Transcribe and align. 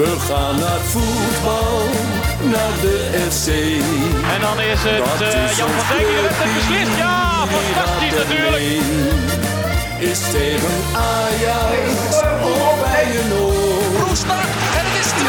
We 0.00 0.16
gaan 0.18 0.58
naar 0.58 0.80
voetbal, 0.80 1.78
naar 2.52 2.80
de 2.80 3.26
FC. 3.30 3.46
En 4.34 4.40
dan 4.40 4.60
is 4.60 4.78
het 4.82 5.20
is 5.20 5.56
Jan 5.56 5.68
van 5.70 5.86
Dijk 5.88 6.06
die 6.06 6.16
de 6.16 6.22
wedstrijd 6.22 6.54
beslist. 6.54 6.96
Ja, 6.96 7.46
fantastisch 7.46 8.16
natuurlijk. 8.22 8.62
Is 9.98 10.20
tegen 10.20 10.76
Ajax 10.92 12.22
een 13.02 13.32
oor. 13.32 14.06
Roestak 14.06 14.48
en 14.78 14.84
het 14.88 14.96
is 15.04 15.10
2-0. 15.10 15.24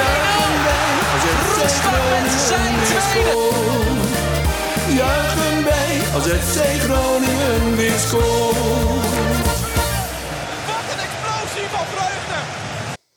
Roestak 1.62 1.94
met 2.24 2.42
zijn 2.50 2.76
tweede. 2.86 3.38
Juichen 4.98 5.64
wij 5.64 5.94
als 6.14 6.24
FC 6.24 6.84
Groningen 6.84 7.76
weer 7.76 8.00
scoort. 8.08 9.05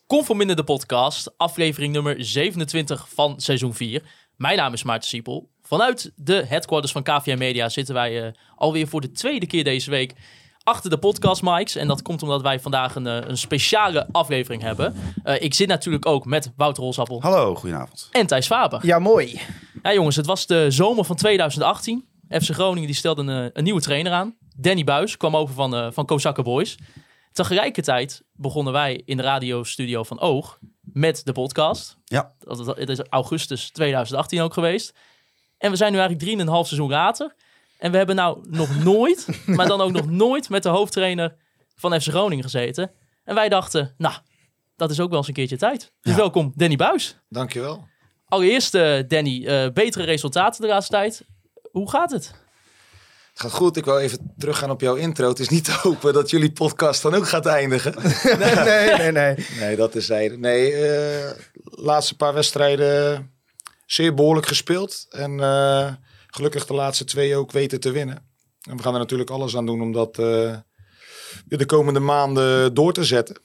Conforminder 0.09 0.57
de 0.57 0.65
podcast, 0.65 1.33
aflevering 1.37 1.93
nummer 1.93 2.25
27 2.25 3.09
van 3.15 3.41
seizoen 3.41 3.75
4. 3.75 4.03
Mijn 4.37 4.57
naam 4.57 4.73
is 4.73 4.83
Maarten 4.83 5.09
Siepel. 5.09 5.51
Vanuit 5.62 6.12
de 6.16 6.45
headquarters 6.47 6.93
van 6.93 7.03
KVM 7.03 7.39
Media 7.39 7.69
zitten 7.69 7.95
wij 7.95 8.25
eh, 8.27 8.33
alweer 8.57 8.89
voor 8.89 9.01
de 9.01 9.11
tweede 9.11 9.47
keer 9.47 9.65
deze 9.65 9.91
week 9.91 10.15
achter 10.63 10.91
de 10.91 10.99
podcast 10.99 11.43
mics. 11.43 11.77
En 11.77 11.89
dat 11.89 12.02
komt 12.02 12.23
omdat 12.23 12.43
wij 12.43 12.61
vandaag 12.61 12.95
een, 12.95 13.07
eh, 13.07 13.29
een 13.29 13.39
speciale 13.39 14.09
aflevering 14.13 14.63
hebben. 14.63 14.95
Eh, 15.23 15.43
ik 15.43 15.55
zit 15.55 15.69
natuurlijk 15.69 16.07
ook 16.07 16.25
met 16.25 16.52
Wouter 16.57 16.83
Rolsappel 16.83 17.23
Hallo, 17.23 17.55
goedenavond. 17.55 18.09
en 18.11 18.27
Thijs 18.27 18.47
Faber. 18.47 18.87
Ja, 18.87 18.99
mooi. 18.99 19.41
Ja 19.83 19.93
jongens, 19.93 20.16
het 20.16 20.27
was 20.27 20.47
de 20.47 20.71
zomer 20.71 21.05
van 21.05 21.16
2018. 21.16 22.05
FC 22.29 22.51
Groningen 22.51 22.87
die 22.87 22.97
stelde 22.97 23.23
een, 23.23 23.51
een 23.52 23.65
nieuwe 23.65 23.80
trainer 23.80 24.13
aan. 24.13 24.37
Danny 24.57 24.85
Buis 24.85 25.16
kwam 25.16 25.37
over 25.37 25.55
van, 25.55 25.75
eh 25.75 25.87
van 25.91 26.07
Kozakke 26.07 26.43
Boys. 26.43 26.77
Tegelijkertijd 27.32 28.23
begonnen 28.32 28.73
wij 28.73 29.02
in 29.05 29.16
de 29.16 29.23
radiostudio 29.23 30.02
van 30.02 30.20
Oog 30.20 30.59
met 30.80 31.24
de 31.24 31.32
podcast. 31.32 31.96
Ja, 32.04 32.32
Dat, 32.38 32.64
dat- 32.64 32.77
het 32.77 32.88
is 32.88 33.01
augustus 33.09 33.70
2018 33.70 34.41
ook 34.41 34.52
geweest. 34.52 34.95
En 35.59 35.70
we 35.70 35.76
zijn 35.76 35.93
nu 35.93 35.98
eigenlijk 35.98 36.29
drieënhalf 36.29 36.66
seizoen 36.66 36.90
later. 36.90 37.35
En 37.79 37.90
we 37.90 37.96
hebben 37.96 38.16
nou 38.16 38.45
nog 38.51 38.79
nooit, 38.85 39.26
maar 39.46 39.66
dan 39.66 39.80
ook 39.80 39.93
nog 39.93 40.07
nooit 40.10 40.48
met 40.48 40.62
de 40.62 40.68
hoofdtrainer 40.68 41.37
van 41.74 42.01
FC 42.01 42.09
Groningen 42.09 42.45
gezeten. 42.45 42.90
En 43.24 43.35
wij 43.35 43.48
dachten, 43.48 43.95
nou, 43.98 44.15
dat 44.76 44.90
is 44.90 45.01
ook 45.01 45.09
wel 45.09 45.18
eens 45.18 45.29
een 45.29 45.35
keertje 45.35 45.57
tijd. 45.57 45.92
Dus 46.01 46.13
Ja. 46.13 46.18
welkom 46.18 46.52
Danny 46.57 46.76
Buis. 46.76 47.18
Dankjewel. 47.29 47.87
Allereerst, 48.24 48.74
eh, 48.74 48.98
Danny, 49.09 49.46
eh, 49.46 49.70
betere 49.73 50.04
resultaten 50.04 50.60
de 50.63 50.68
laatste 50.68 50.92
tijd. 50.92 51.24
Hoe 51.70 51.90
gaat 51.90 52.10
het? 52.10 52.46
Gaat 53.39 53.53
goed. 53.53 53.77
Ik 53.77 53.85
wil 53.85 53.99
even 53.99 54.35
teruggaan 54.39 54.71
op 54.71 54.81
jouw 54.81 54.95
intro. 54.95 55.29
Het 55.29 55.39
is 55.39 55.49
niet 55.49 55.65
te 55.65 55.79
hopen 55.83 56.13
dat 56.13 56.31
jullie 56.31 56.53
podcast 56.53 57.03
dan 57.03 57.15
ook 57.15 57.29
gaat 57.29 57.47
eindigen. 57.47 57.95
Nee, 58.39 58.55
nee, 58.55 58.97
nee. 58.97 59.13
nee. 59.13 59.47
Nee, 59.59 59.77
dat 59.77 59.95
is 59.95 60.07
zijde. 60.07 60.39
Nee, 60.39 60.73
eh 60.73 61.31
laatste 61.63 62.16
paar 62.16 62.35
wedstrijden 62.35 63.31
zeer 63.87 64.15
behoorlijk 64.15 64.47
gespeeld. 64.47 65.06
En 65.11 65.41
eh, 65.41 65.93
gelukkig 66.27 66.66
de 66.66 66.75
laatste 66.75 67.05
twee 67.05 67.37
ook 67.37 67.53
weten 67.53 67.81
te 67.81 67.91
winnen. 67.91 68.28
En 68.62 68.77
we 68.77 68.83
gaan 68.83 68.93
er 68.93 68.99
natuurlijk 68.99 69.31
alles 69.31 69.56
aan 69.56 69.66
doen 69.66 69.83
om 69.83 69.93
dat 69.93 70.19
eh, 70.19 70.56
de 71.44 71.66
komende 71.66 72.00
maanden 72.00 72.75
door 72.75 72.93
te 72.93 73.05
zetten. 73.05 73.41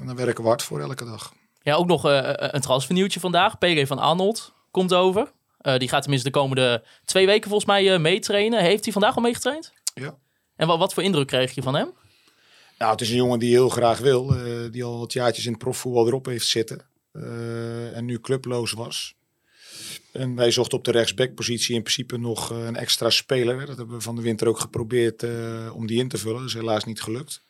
En 0.00 0.06
daar 0.06 0.16
werken 0.16 0.42
we 0.42 0.48
hard 0.48 0.62
voor 0.62 0.80
elke 0.80 1.04
dag. 1.04 1.32
Ja, 1.62 1.74
ook 1.74 1.86
nog 1.86 2.04
een 2.04 2.60
transfernieuwtje 2.60 3.20
vandaag. 3.20 3.58
PG 3.58 3.86
van 3.86 3.98
Arnold 3.98 4.52
komt 4.70 4.94
over. 4.94 5.32
Eh, 5.62 5.78
die 5.78 5.88
gaat 5.88 6.00
tenminste 6.00 6.30
de 6.30 6.38
komende 6.38 6.84
twee 7.04 7.26
weken 7.26 7.48
volgens 7.48 7.68
mij 7.70 7.92
eh, 7.92 8.00
meetrainen. 8.00 8.62
Heeft 8.62 8.84
hij 8.84 8.92
vandaag 8.92 9.16
al 9.16 9.22
meegetraind? 9.22 9.72
Ja. 9.94 10.18
En 10.56 10.66
wat, 10.66 10.78
wat 10.78 10.94
voor 10.94 11.02
indruk 11.02 11.26
kreeg 11.26 11.54
je 11.54 11.62
van 11.62 11.74
hem? 11.74 11.92
Nou, 12.78 12.92
het 12.92 13.00
is 13.00 13.10
een 13.10 13.16
jongen 13.16 13.38
die 13.38 13.50
heel 13.50 13.68
graag 13.68 13.98
wil. 13.98 14.36
eh, 14.36 14.70
die 14.70 14.84
al 14.84 14.98
wat 14.98 15.12
jaartjes 15.12 15.44
in 15.44 15.52
het 15.52 15.60
profvoetbal 15.60 16.06
erop 16.06 16.26
heeft 16.26 16.46
zitten. 16.46 16.90
en 17.94 18.04
nu 18.04 18.20
clubloos 18.20 18.72
was. 18.72 19.14
En 20.12 20.34
wij 20.34 20.50
zochten 20.50 20.78
op 20.78 20.84
de 20.84 20.90
rechtsbackpositie 20.90 21.74
in 21.74 21.82
principe 21.82 22.18
nog 22.18 22.50
een 22.50 22.76
extra 22.76 23.10
speler. 23.10 23.66
Dat 23.66 23.76
hebben 23.76 23.96
we 23.96 24.02
van 24.02 24.16
de 24.16 24.22
winter 24.22 24.48
ook 24.48 24.58
geprobeerd 24.58 25.24
om 25.72 25.86
die 25.86 25.98
in 25.98 26.08
te 26.08 26.18
vullen. 26.18 26.38
Dat 26.38 26.48
is 26.48 26.54
helaas 26.54 26.84
niet 26.84 27.02
gelukt. 27.02 27.42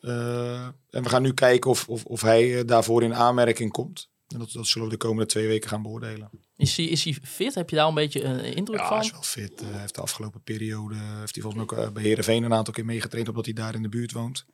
En 0.00 1.02
we 1.02 1.08
gaan 1.08 1.22
nu 1.22 1.34
kijken 1.34 1.70
of, 1.70 1.88
of, 1.88 2.04
of 2.04 2.20
hij 2.20 2.64
daarvoor 2.64 3.02
in 3.02 3.14
aanmerking 3.14 3.70
komt. 3.72 4.08
En 4.28 4.38
dat, 4.38 4.52
dat 4.52 4.66
zullen 4.66 4.88
we 4.88 4.92
de 4.92 4.98
komende 5.00 5.26
twee 5.26 5.46
weken 5.46 5.68
gaan 5.68 5.82
beoordelen. 5.82 6.30
Is 6.56 6.76
hij, 6.76 6.86
is 6.86 7.04
hij 7.04 7.16
fit? 7.22 7.54
Heb 7.54 7.70
je 7.70 7.76
daar 7.76 7.88
een 7.88 7.94
beetje 7.94 8.22
een 8.24 8.54
indruk 8.54 8.78
Ja, 8.80 8.86
van? 8.86 8.96
hij 8.96 9.06
is 9.06 9.12
wel 9.12 9.22
fit. 9.22 9.60
Eh, 9.60 9.70
Hij 9.70 9.80
heeft 9.80 9.94
de 9.94 10.00
afgelopen 10.00 10.42
periode 10.42 10.94
heeft 10.94 11.34
hij 11.34 11.42
volgens 11.42 11.54
mij 11.54 11.78
ook 11.78 11.84
eh, 11.86 11.92
bij 11.92 12.02
Heerenveen 12.02 12.42
een 12.42 12.52
aantal 12.54 12.74
keer 12.74 12.84
meegetraind, 12.84 13.28
omdat 13.28 13.44
hij 13.44 13.54
daar 13.54 13.74
in 13.74 13.82
de 13.82 13.88
buurt 13.88 14.12
woont. 14.12 14.44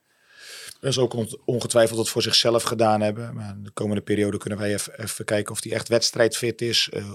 Dat 0.80 0.90
is 0.90 0.98
ook 0.98 1.12
on- 1.14 1.38
ongetwijfeld 1.44 1.98
dat 1.98 2.08
voor 2.08 2.22
zichzelf 2.22 2.62
gedaan 2.62 3.00
hebben. 3.00 3.34
Maar 3.34 3.56
de 3.62 3.70
komende 3.70 4.02
periode 4.02 4.38
kunnen 4.38 4.58
wij 4.58 4.72
even, 4.72 5.00
even 5.02 5.24
kijken 5.24 5.52
of 5.52 5.62
hij 5.62 5.72
echt 5.72 5.88
wedstrijdfit 5.88 6.60
is. 6.62 6.88
eh, 6.92 7.12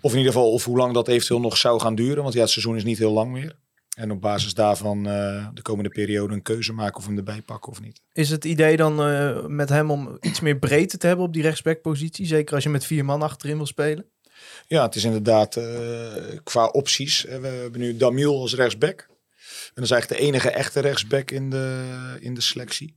of 0.00 0.12
in 0.12 0.18
ieder 0.18 0.32
geval 0.32 0.52
of 0.52 0.64
hoe 0.64 0.76
lang 0.76 0.94
dat 0.94 1.08
eventueel 1.08 1.40
nog 1.40 1.56
zou 1.56 1.80
gaan 1.80 1.94
duren. 1.94 2.22
Want 2.22 2.34
ja, 2.34 2.40
het 2.40 2.50
seizoen 2.50 2.76
is 2.76 2.84
niet 2.84 2.98
heel 2.98 3.12
lang 3.12 3.32
meer. 3.32 3.56
En 4.00 4.10
op 4.10 4.20
basis 4.20 4.54
daarvan 4.54 5.06
eh, 5.06 5.48
de 5.54 5.62
komende 5.62 5.90
periode 5.90 6.34
een 6.34 6.42
keuze 6.42 6.72
maken 6.72 6.96
of 6.96 7.06
hem 7.06 7.16
erbij 7.16 7.42
pakken 7.42 7.72
of 7.72 7.80
niet. 7.80 8.00
Is 8.12 8.30
het 8.30 8.44
idee 8.44 8.76
dan 8.76 9.02
eh, 9.02 9.46
met 9.46 9.68
hem 9.68 9.90
om 9.90 10.16
iets 10.20 10.40
meer 10.40 10.58
breedte 10.58 10.96
te 10.96 11.06
hebben 11.06 11.24
op 11.24 11.32
die 11.32 11.42
rechtsbackpositie? 11.42 12.26
Zeker 12.26 12.54
als 12.54 12.62
je 12.62 12.70
met 12.70 12.84
vier 12.84 13.04
man 13.04 13.22
achterin 13.22 13.56
wil 13.56 13.66
spelen? 13.66 14.04
Ja, 14.66 14.82
het 14.82 14.94
is 14.94 15.04
inderdaad 15.04 15.56
eh, 15.56 15.66
qua 16.42 16.66
opties. 16.66 17.22
We 17.22 17.46
hebben 17.46 17.80
nu 17.80 17.96
Damiel 17.96 18.40
als 18.40 18.54
rechtsback. 18.54 19.06
En 19.08 19.72
dat 19.74 19.84
is 19.84 19.90
eigenlijk 19.90 20.20
de 20.20 20.26
enige 20.26 20.50
echte 20.50 20.80
rechtsback 20.80 21.30
in 21.30 21.50
de, 21.50 22.16
in 22.20 22.34
de 22.34 22.40
selectie. 22.40 22.96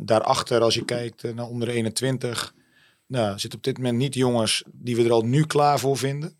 Daarachter, 0.00 0.60
als 0.60 0.74
je 0.74 0.84
kijkt 0.84 1.34
naar 1.34 1.46
onder 1.46 1.68
de 1.68 1.74
21, 1.74 2.54
nou, 3.06 3.38
zitten 3.38 3.58
op 3.58 3.64
dit 3.64 3.76
moment 3.76 3.96
niet 3.96 4.14
jongens 4.14 4.64
die 4.72 4.96
we 4.96 5.04
er 5.04 5.12
al 5.12 5.24
nu 5.24 5.46
klaar 5.46 5.78
voor 5.78 5.96
vinden. 5.96 6.38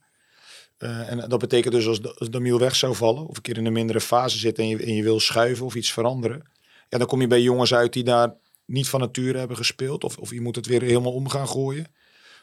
Eh, 0.76 1.10
en 1.10 1.28
dat 1.28 1.38
betekent 1.38 1.74
dus 1.74 1.86
als, 1.86 2.18
als 2.18 2.30
Damiel 2.30 2.58
weg 2.58 2.76
zou 2.76 2.94
vallen, 2.94 3.26
of 3.26 3.36
een 3.36 3.42
keer 3.42 3.58
in 3.58 3.66
een 3.66 3.72
mindere 3.72 4.00
fase 4.00 4.38
zit 4.38 4.58
en 4.58 4.68
je, 4.68 4.84
en 4.84 4.94
je 4.94 5.02
wil 5.02 5.20
schuiven 5.20 5.66
of 5.66 5.74
iets 5.74 5.92
veranderen. 5.92 6.42
Ja, 6.88 6.98
dan 6.98 7.06
kom 7.06 7.20
je 7.20 7.26
bij 7.26 7.42
jongens 7.42 7.74
uit 7.74 7.92
die 7.92 8.04
daar 8.04 8.34
niet 8.64 8.88
van 8.88 9.00
nature 9.00 9.38
hebben 9.38 9.56
gespeeld. 9.56 10.04
Of, 10.04 10.18
of 10.18 10.30
je 10.30 10.40
moet 10.40 10.56
het 10.56 10.66
weer 10.66 10.82
helemaal 10.82 11.12
om 11.12 11.28
gaan 11.28 11.48
gooien. 11.48 11.86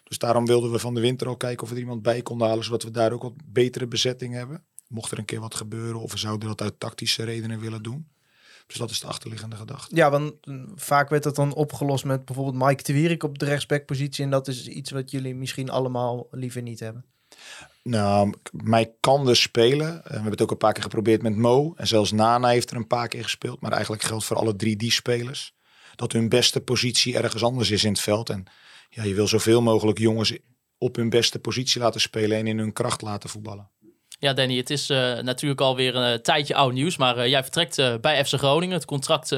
Dus 0.04 0.18
daarom 0.18 0.46
wilden 0.46 0.72
we 0.72 0.80
van 0.80 0.94
de 0.94 1.02
winter 1.02 1.28
al 1.28 1.38
kijken 1.38 1.64
of 1.64 1.70
we 1.70 1.76
er 1.76 1.82
iemand 1.82 2.02
bij 2.02 2.22
konden 2.22 2.48
halen, 2.48 2.64
zodat 2.64 2.84
we 2.84 2.92
daar 2.92 3.12
ook 3.12 3.22
wat 3.22 3.34
betere 3.46 3.88
bezetting 3.88 4.34
hebben. 4.34 4.64
Mocht 4.88 5.12
er 5.12 5.18
een 5.18 5.26
keer 5.26 5.40
wat 5.40 5.56
gebeuren 5.56 6.02
of 6.02 6.12
we 6.12 6.18
zouden 6.18 6.48
dat 6.48 6.62
uit 6.62 6.80
tactische 6.80 7.24
redenen 7.24 7.60
willen 7.60 7.84
doen. 7.84 8.08
Dus 8.68 8.78
dat 8.78 8.90
is 8.90 9.00
de 9.00 9.08
achterliggende 9.08 9.56
gedachte. 9.56 9.96
Ja, 9.96 10.10
want 10.10 10.46
mm, 10.46 10.72
vaak 10.76 11.10
werd 11.10 11.24
dat 11.24 11.36
dan 11.36 11.54
opgelost 11.54 12.06
met 12.06 12.26
bijvoorbeeld 12.26 12.64
Mike 12.68 12.84
de 12.84 12.94
Wierik 12.94 13.24
op 13.24 13.40
de 13.40 13.46
rechtsbackpositie. 13.46 14.24
En 14.24 14.30
dat 14.30 14.48
is 14.48 14.68
iets 14.68 14.92
wat 14.92 15.12
jullie 15.12 15.36
misschien 15.36 15.70
allemaal 15.70 16.28
liever 16.32 16.62
niet 16.62 16.80
hebben. 16.80 17.06
Nou, 17.84 18.34
mij 18.52 18.94
kan 19.00 19.26
dus 19.26 19.42
spelen. 19.42 19.88
En 19.88 20.02
we 20.04 20.14
hebben 20.14 20.32
het 20.32 20.42
ook 20.42 20.52
een 20.52 20.58
paar 20.58 20.74
keer 20.74 20.84
geprobeerd 20.84 21.22
met 21.22 21.36
Mo. 21.36 21.74
En 21.78 21.88
zelfs 21.88 22.12
Nana 22.12 22.48
heeft 22.48 22.72
er 22.72 22.78
een 22.78 22.88
paar 22.88 23.08
keer 23.08 23.24
gespeeld. 23.24 23.62
Maar 23.62 23.72
eigenlijk 23.72 24.04
geldt 24.04 24.26
voor 24.26 24.38
alle 24.38 24.56
drie 24.56 24.76
die 24.76 24.92
spelers. 24.92 25.54
Dat 25.96 26.12
hun 26.12 26.30
beste 26.30 26.62
positie 26.62 27.18
ergens 27.18 27.44
anders 27.44 27.72
is 27.72 27.84
in 27.84 27.92
het 27.92 28.02
veld. 28.02 28.30
En 28.30 28.46
ja, 28.90 29.04
je 29.04 29.14
wil 29.14 29.28
zoveel 29.28 29.62
mogelijk 29.62 29.98
jongens 30.00 30.38
op 30.78 30.96
hun 30.96 31.10
beste 31.10 31.40
positie 31.40 31.82
laten 31.82 32.02
spelen 32.02 32.38
en 32.38 32.48
in 32.48 32.58
hun 32.58 32.74
kracht 32.74 33.02
laten 33.02 33.30
voetballen. 33.30 33.70
Ja, 34.20 34.34
Danny, 34.34 34.58
het 34.58 34.70
is 34.70 34.90
eh, 34.90 35.20
natuurlijk 35.20 35.62
alweer 35.62 35.96
een 35.96 36.14
eh, 36.14 36.20
tijdje 36.20 36.56
oud 36.56 36.74
nieuws. 36.74 36.98
Maar 36.98 37.18
eh, 37.18 37.28
jij 37.30 37.42
vertrekt 37.44 38.02
bij 38.02 38.26
FC 38.26 38.34
Groningen. 38.34 38.76
Het 38.76 38.86
contract 38.86 39.36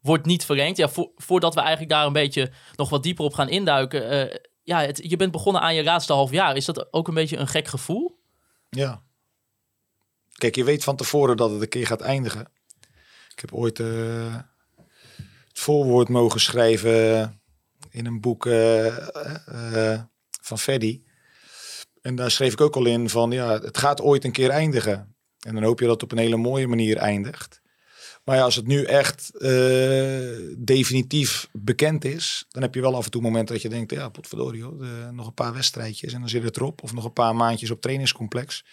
wordt 0.00 0.26
niet 0.26 0.44
verlengd. 0.44 0.76
Ja, 0.76 0.88
vo- 0.88 1.12
voordat 1.16 1.54
we 1.54 1.60
eigenlijk 1.60 1.90
daar 1.90 2.06
een 2.06 2.12
beetje 2.12 2.50
nog 2.76 2.88
wat 2.88 3.02
dieper 3.02 3.24
op 3.24 3.34
gaan 3.34 3.48
induiken. 3.48 4.30
Ja, 4.62 4.88
je 4.94 5.16
bent 5.16 5.32
begonnen 5.32 5.62
aan 5.62 5.74
je 5.74 5.84
laatste 5.84 6.12
half 6.12 6.30
jaar. 6.30 6.56
Is 6.56 6.64
dat 6.64 6.92
ook 6.92 7.08
een 7.08 7.14
beetje 7.14 7.36
een 7.36 7.48
gek 7.48 7.68
gevoel? 7.68 8.20
Ja. 8.70 9.02
Kijk, 10.32 10.54
je 10.54 10.64
weet 10.64 10.84
van 10.84 10.96
tevoren 10.96 11.36
dat 11.36 11.50
het 11.50 11.62
een 11.62 11.68
keer 11.68 11.86
gaat 11.86 12.00
eindigen. 12.00 12.48
Ik 13.32 13.40
heb 13.40 13.52
ooit 13.52 13.80
eh, 13.80 14.36
het 15.48 15.58
voorwoord 15.58 16.08
mogen 16.08 16.40
schrijven 16.40 17.40
in 17.90 18.06
een 18.06 18.20
boek 18.20 18.46
eh, 18.46 18.86
eh, 19.94 20.00
van 20.42 20.58
Freddy. 20.58 21.02
En 22.02 22.14
daar 22.14 22.30
schreef 22.30 22.52
ik 22.52 22.60
ook 22.60 22.76
al 22.76 22.86
in 22.86 23.08
van, 23.08 23.30
ja, 23.30 23.60
het 23.60 23.78
gaat 23.78 24.00
ooit 24.00 24.24
een 24.24 24.32
keer 24.32 24.50
eindigen. 24.50 25.14
En 25.40 25.54
dan 25.54 25.62
hoop 25.62 25.78
je 25.78 25.84
dat 25.84 25.94
het 25.94 26.02
op 26.02 26.12
een 26.12 26.24
hele 26.24 26.36
mooie 26.36 26.66
manier 26.66 26.96
eindigt. 26.96 27.61
Maar 28.24 28.36
ja, 28.36 28.42
als 28.42 28.56
het 28.56 28.66
nu 28.66 28.84
echt 28.84 29.36
eh, 29.38 30.54
definitief 30.58 31.48
bekend 31.52 32.04
is, 32.04 32.44
dan 32.48 32.62
heb 32.62 32.74
je 32.74 32.80
wel 32.80 32.96
af 32.96 33.04
en 33.04 33.10
toe 33.10 33.22
momenten 33.22 33.54
dat 33.54 33.62
je 33.62 33.68
denkt, 33.68 33.90
ja, 33.90 34.08
potverdorie 34.08 34.64
nog 35.12 35.26
een 35.26 35.34
paar 35.34 35.52
wedstrijdjes 35.52 36.12
en 36.12 36.20
dan 36.20 36.28
zit 36.28 36.42
het 36.42 36.56
erop. 36.56 36.82
Of 36.82 36.92
nog 36.92 37.04
een 37.04 37.12
paar 37.12 37.36
maandjes 37.36 37.70
op 37.70 37.80
trainingscomplex. 37.80 38.64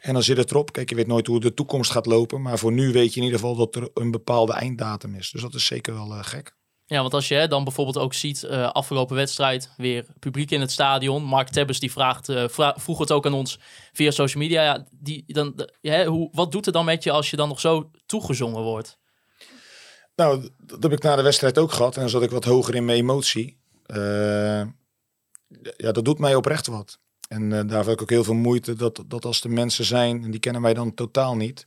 En 0.00 0.12
dan 0.12 0.22
zit 0.22 0.36
het 0.36 0.50
erop. 0.50 0.72
Kijk, 0.72 0.88
je 0.88 0.94
weet 0.94 1.06
nooit 1.06 1.26
hoe 1.26 1.40
de 1.40 1.54
toekomst 1.54 1.90
gaat 1.90 2.06
lopen, 2.06 2.42
maar 2.42 2.58
voor 2.58 2.72
nu 2.72 2.92
weet 2.92 3.14
je 3.14 3.20
in 3.20 3.26
ieder 3.26 3.38
geval 3.38 3.56
dat 3.56 3.76
er 3.76 3.90
een 3.94 4.10
bepaalde 4.10 4.52
einddatum 4.52 5.14
is. 5.14 5.30
Dus 5.30 5.42
dat 5.42 5.54
is 5.54 5.64
zeker 5.64 5.94
wel 5.94 6.12
eh, 6.12 6.24
gek. 6.24 6.54
Ja, 6.92 7.00
want 7.00 7.14
als 7.14 7.28
je 7.28 7.48
dan 7.48 7.64
bijvoorbeeld 7.64 7.98
ook 7.98 8.14
ziet, 8.14 8.42
eh, 8.42 8.70
afgelopen 8.70 9.16
wedstrijd, 9.16 9.72
weer 9.76 10.06
publiek 10.18 10.50
in 10.50 10.60
het 10.60 10.70
stadion. 10.70 11.22
Mark 11.24 11.48
Tebbers 11.48 11.80
die 11.80 11.92
vraagt, 11.92 12.32
vra- 12.46 12.74
vroeg 12.78 12.98
het 12.98 13.12
ook 13.12 13.26
aan 13.26 13.32
ons 13.32 13.58
via 13.92 14.10
social 14.10 14.42
media. 14.42 14.62
Ja, 14.62 14.86
die, 14.90 15.24
dan, 15.26 15.52
de- 15.56 16.04
hoe, 16.04 16.28
wat 16.32 16.52
doet 16.52 16.64
het 16.64 16.74
dan 16.74 16.84
met 16.84 17.02
je 17.02 17.10
als 17.10 17.30
je 17.30 17.36
dan 17.36 17.48
nog 17.48 17.60
zo 17.60 17.90
toegezongen 18.06 18.62
wordt? 18.62 18.98
Nou, 20.16 20.48
dat 20.56 20.82
heb 20.82 20.92
ik 20.92 21.02
na 21.02 21.16
de 21.16 21.22
wedstrijd 21.22 21.58
ook 21.58 21.72
gehad. 21.72 21.94
En 21.94 22.00
dan 22.00 22.10
zat 22.10 22.22
ik 22.22 22.30
wat 22.30 22.44
hoger 22.44 22.74
in 22.74 22.84
mijn 22.84 22.98
emotie. 22.98 23.60
Eh, 23.86 24.62
ja, 25.76 25.92
dat 25.92 26.04
doet 26.04 26.18
mij 26.18 26.34
oprecht 26.34 26.66
wat. 26.66 26.98
En 27.28 27.48
daar 27.48 27.84
heb 27.84 27.88
ik 27.94 28.02
ook 28.02 28.10
heel 28.10 28.24
veel 28.24 28.34
moeite 28.34 28.74
dat, 28.74 29.02
dat 29.06 29.24
als 29.24 29.42
er 29.44 29.50
mensen 29.50 29.84
zijn, 29.84 30.24
en 30.24 30.30
die 30.30 30.40
kennen 30.40 30.62
mij 30.62 30.74
dan 30.74 30.94
totaal 30.94 31.36
niet, 31.36 31.66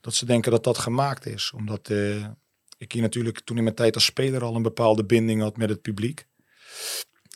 dat 0.00 0.14
ze 0.14 0.24
denken 0.26 0.50
dat 0.50 0.64
dat 0.64 0.78
gemaakt 0.78 1.26
is. 1.26 1.52
Omdat 1.56 1.90
ik 2.80 2.92
hier 2.92 3.02
natuurlijk 3.02 3.40
toen 3.44 3.56
in 3.56 3.62
mijn 3.62 3.74
tijd 3.74 3.94
als 3.94 4.04
speler 4.04 4.42
al 4.42 4.54
een 4.54 4.62
bepaalde 4.62 5.04
binding 5.04 5.40
had 5.40 5.56
met 5.56 5.68
het 5.68 5.82
publiek. 5.82 6.26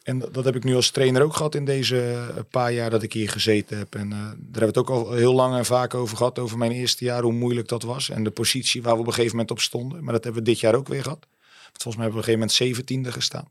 En 0.03 0.19
dat, 0.19 0.45
heb 0.45 0.57
ik 0.57 0.65
nu 0.65 0.75
als 0.75 0.91
trainer 0.91 1.23
ook 1.23 1.37
gehad 1.37 1.55
in 1.55 1.65
deze 1.65 2.01
eh, 2.01 2.43
paar 2.51 2.73
jaar 2.73 2.91
dat 2.91 3.03
ik 3.03 3.13
hier 3.13 3.31
gezeten 3.31 3.79
heb. 3.79 3.95
En 3.95 4.13
eh, 4.13 4.19
daar 4.19 4.29
hebben 4.29 4.61
we 4.61 4.65
het 4.65 4.77
ook 4.77 4.91
al 4.91 5.13
heel 5.13 5.35
lang 5.35 5.57
en 5.57 5.65
vaak 5.65 5.95
over 5.95 6.17
gehad, 6.17 6.39
over 6.39 6.59
mijn 6.59 6.73
eerste 6.73 7.05
jaar, 7.05 7.23
hoe 7.23 7.33
moeilijk 7.33 7.69
dat 7.69 7.83
was. 7.83 8.11
En 8.11 8.25
de 8.25 8.31
positie 8.31 8.83
waar 8.83 8.95
we 8.95 9.01
op 9.01 9.07
een 9.07 9.13
gegeven 9.13 9.37
moment 9.37 9.51
op 9.51 9.61
stonden. 9.61 10.05
Maar 10.05 10.13
dat 10.13 10.25
hebben 10.25 10.43
we 10.43 10.49
dit 10.49 10.61
jaar 10.61 10.75
ook 10.75 10.89
weer 10.89 11.03
gehad. 11.03 11.27
Volgens 11.73 11.97
mij 11.97 12.05
hebben 12.05 12.05
we 12.05 12.09
op 12.09 12.17
een 12.17 12.23
gegeven 12.25 12.39
moment 12.39 12.53
zeventiende 12.53 13.13
gestaan. 13.13 13.49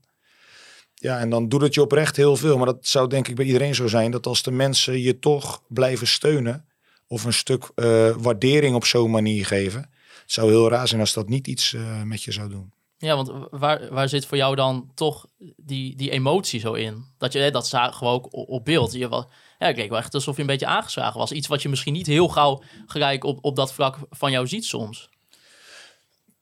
Ja, 0.95 1.19
en 1.19 1.29
dan 1.29 1.49
doet 1.49 1.61
het 1.61 1.73
je 1.73 1.81
oprecht 1.81 2.15
heel 2.15 2.35
veel. 2.35 2.57
Maar 2.57 2.65
dat 2.65 2.87
zou 2.87 3.07
denk 3.09 3.27
ik 3.27 3.35
bij 3.35 3.45
iedereen 3.45 3.75
zo 3.75 3.87
zijn. 3.87 4.11
Dat 4.11 4.25
als 4.25 4.43
de 4.43 4.51
mensen 4.51 5.01
je 5.01 5.19
toch 5.19 5.61
blijven 5.67 6.07
steunen. 6.07 6.65
Of 7.07 7.23
een 7.23 7.33
stuk 7.33 7.69
eh, 7.75 8.15
waardering 8.17 8.75
op 8.75 8.85
zo'n 8.85 9.11
manier 9.11 9.45
geven. 9.45 9.89
Het 10.23 10.31
zou 10.31 10.49
heel 10.49 10.69
raar 10.69 10.87
zijn 10.87 11.01
als 11.01 11.13
dat 11.13 11.29
niet 11.29 11.47
iets 11.47 11.73
eh, 11.73 12.01
met 12.01 12.23
je 12.23 12.31
zou 12.31 12.49
doen. 12.49 12.73
Ja, 12.97 13.15
want 13.15 13.31
waar, 13.49 13.93
waar 13.93 14.09
zit 14.09 14.25
voor 14.25 14.37
jou 14.37 14.55
dan 14.55 14.91
toch 14.93 15.25
die, 15.57 15.95
die 15.95 16.09
emotie 16.09 16.59
zo 16.59 16.73
in? 16.73 17.05
Dat 17.17 17.33
je 17.33 17.51
dat 17.51 17.67
zagen 17.67 18.07
we 18.07 18.13
ook 18.13 18.27
op 18.31 18.65
beeld. 18.65 18.93
Je 18.93 19.07
was, 19.07 19.25
ja, 19.59 19.67
ik 19.67 19.77
leek 19.77 19.89
wel 19.89 19.97
echt 19.97 20.13
alsof 20.13 20.35
je 20.35 20.41
een 20.41 20.47
beetje 20.47 20.65
aangeslagen 20.65 21.19
was. 21.19 21.31
Iets 21.31 21.47
wat 21.47 21.61
je 21.61 21.69
misschien 21.69 21.93
niet 21.93 22.07
heel 22.07 22.27
gauw 22.27 22.63
gelijk 22.85 23.23
op, 23.23 23.37
op 23.41 23.55
dat 23.55 23.73
vlak 23.73 23.97
van 24.09 24.31
jou 24.31 24.47
ziet 24.47 24.65
soms. 24.65 25.09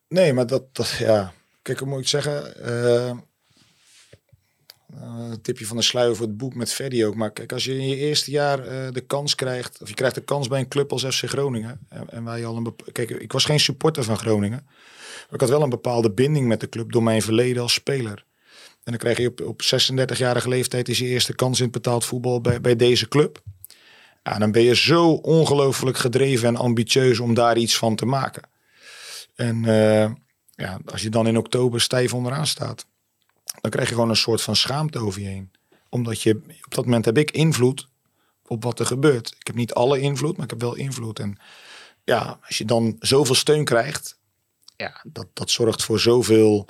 Nee, 0.08 0.32
maar 0.32 0.46
dat, 0.46 0.74
dat 0.74 0.96
ja. 0.98 1.32
Kijk, 1.62 1.78
hoe 1.78 1.88
moet 1.88 2.00
ik 2.00 2.08
zeggen? 2.08 2.56
Eh, 2.64 3.18
een 5.00 5.40
tipje 5.40 5.66
van 5.66 5.76
de 5.76 5.82
sluier 5.82 6.16
voor 6.16 6.26
het 6.26 6.36
boek 6.36 6.54
met 6.54 6.72
Ferdy 6.72 7.04
ook. 7.04 7.14
Maar 7.14 7.30
kijk, 7.30 7.52
als 7.52 7.64
je 7.64 7.78
in 7.78 7.88
je 7.88 7.96
eerste 7.96 8.30
jaar 8.30 8.66
eh, 8.66 8.92
de 8.92 9.00
kans 9.00 9.34
krijgt, 9.34 9.82
of 9.82 9.88
je 9.88 9.94
krijgt 9.94 10.14
de 10.14 10.20
kans 10.20 10.48
bij 10.48 10.60
een 10.60 10.68
club 10.68 10.92
als 10.92 11.04
FC 11.04 11.24
Groningen. 11.24 11.80
En, 11.88 12.10
en 12.10 12.24
wij 12.24 12.46
al 12.46 12.56
een 12.56 12.74
Kijk, 12.92 13.10
ik 13.10 13.32
was 13.32 13.44
geen 13.44 13.60
supporter 13.60 14.04
van 14.04 14.18
Groningen. 14.18 14.62
Maar 14.64 15.34
ik 15.34 15.40
had 15.40 15.48
wel 15.48 15.62
een 15.62 15.70
bepaalde 15.70 16.10
binding 16.10 16.46
met 16.46 16.60
de 16.60 16.68
club 16.68 16.92
door 16.92 17.02
mijn 17.02 17.22
verleden 17.22 17.62
als 17.62 17.72
speler. 17.72 18.24
En 18.84 18.92
dan 18.92 18.96
krijg 18.96 19.18
je 19.18 19.28
op, 19.28 19.40
op 19.40 19.62
36-jarige 19.62 20.48
leeftijd 20.48 20.88
is 20.88 20.98
je 20.98 21.06
eerste 21.06 21.34
kans 21.34 21.58
in 21.58 21.64
het 21.64 21.72
betaald 21.72 22.04
voetbal 22.04 22.40
bij, 22.40 22.60
bij 22.60 22.76
deze 22.76 23.08
club. 23.08 23.42
Ja, 24.22 24.38
dan 24.38 24.52
ben 24.52 24.62
je 24.62 24.76
zo 24.76 25.10
ongelooflijk 25.10 25.96
gedreven 25.96 26.48
en 26.48 26.56
ambitieus 26.56 27.18
om 27.18 27.34
daar 27.34 27.56
iets 27.56 27.76
van 27.76 27.96
te 27.96 28.06
maken. 28.06 28.42
En 29.34 29.64
eh, 29.64 30.10
ja, 30.50 30.80
als 30.84 31.02
je 31.02 31.08
dan 31.08 31.26
in 31.26 31.38
oktober 31.38 31.80
stijf 31.80 32.14
onderaan 32.14 32.46
staat, 32.46 32.86
dan 33.60 33.70
krijg 33.70 33.88
je 33.88 33.94
gewoon 33.94 34.10
een 34.10 34.16
soort 34.16 34.42
van 34.42 34.56
schaamte 34.56 34.98
over 34.98 35.20
je 35.20 35.28
heen. 35.28 35.50
Omdat 35.88 36.22
je, 36.22 36.40
op 36.64 36.74
dat 36.74 36.84
moment 36.84 37.04
heb 37.04 37.18
ik 37.18 37.30
invloed 37.30 37.88
op 38.46 38.62
wat 38.62 38.78
er 38.78 38.86
gebeurt. 38.86 39.34
Ik 39.38 39.46
heb 39.46 39.56
niet 39.56 39.74
alle 39.74 40.00
invloed, 40.00 40.36
maar 40.36 40.44
ik 40.44 40.50
heb 40.50 40.60
wel 40.60 40.74
invloed. 40.74 41.18
En 41.18 41.38
ja, 42.04 42.38
als 42.46 42.58
je 42.58 42.64
dan 42.64 42.96
zoveel 42.98 43.34
steun 43.34 43.64
krijgt, 43.64 44.18
ja, 44.76 45.04
dat, 45.12 45.26
dat 45.32 45.50
zorgt 45.50 45.82
voor 45.82 46.00
zoveel 46.00 46.68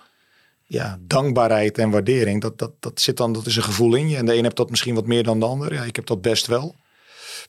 ja, 0.62 0.99
dankbaarheid 1.00 1.79
en 1.79 1.90
waardering. 1.90 2.40
Dat, 2.40 2.58
dat, 2.58 2.73
dat 2.81 3.00
zit 3.00 3.17
dan, 3.17 3.32
dat 3.32 3.46
is 3.46 3.56
een 3.56 3.62
gevoel 3.62 3.94
in 3.94 4.08
je. 4.08 4.17
En 4.17 4.26
de 4.26 4.35
een 4.35 4.44
hebt 4.44 4.56
dat 4.56 4.70
misschien 4.70 4.94
wat 4.94 5.06
meer 5.06 5.23
dan 5.23 5.40
de 5.40 5.46
ander. 5.46 5.75
Ja, 5.75 5.82
ik 5.82 5.96
heb 5.96 6.06
dat 6.06 6.20
best 6.20 6.46
wel. 6.46 6.76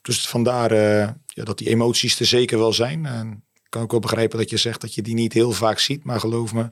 Dus 0.02 0.28
vandaar 0.28 0.72
eh, 0.72 1.10
ja, 1.28 1.44
dat 1.44 1.58
die 1.58 1.70
emoties 1.70 2.20
er 2.20 2.26
zeker 2.26 2.58
wel 2.58 2.74
zijn. 2.74 3.06
En 3.06 3.44
ik 3.54 3.70
kan 3.70 3.82
ook 3.82 3.92
wel 3.92 4.00
begrijpen 4.00 4.38
dat 4.38 4.50
je 4.50 4.58
zegt 4.58 4.82
dat 4.82 4.94
je 4.94 5.02
die 5.02 5.14
niet 5.14 5.34
heel 5.34 5.52
vaak 5.52 5.80
ziet. 5.80 6.04
Maar 6.04 6.20
geloof 6.20 6.54
me, 6.54 6.70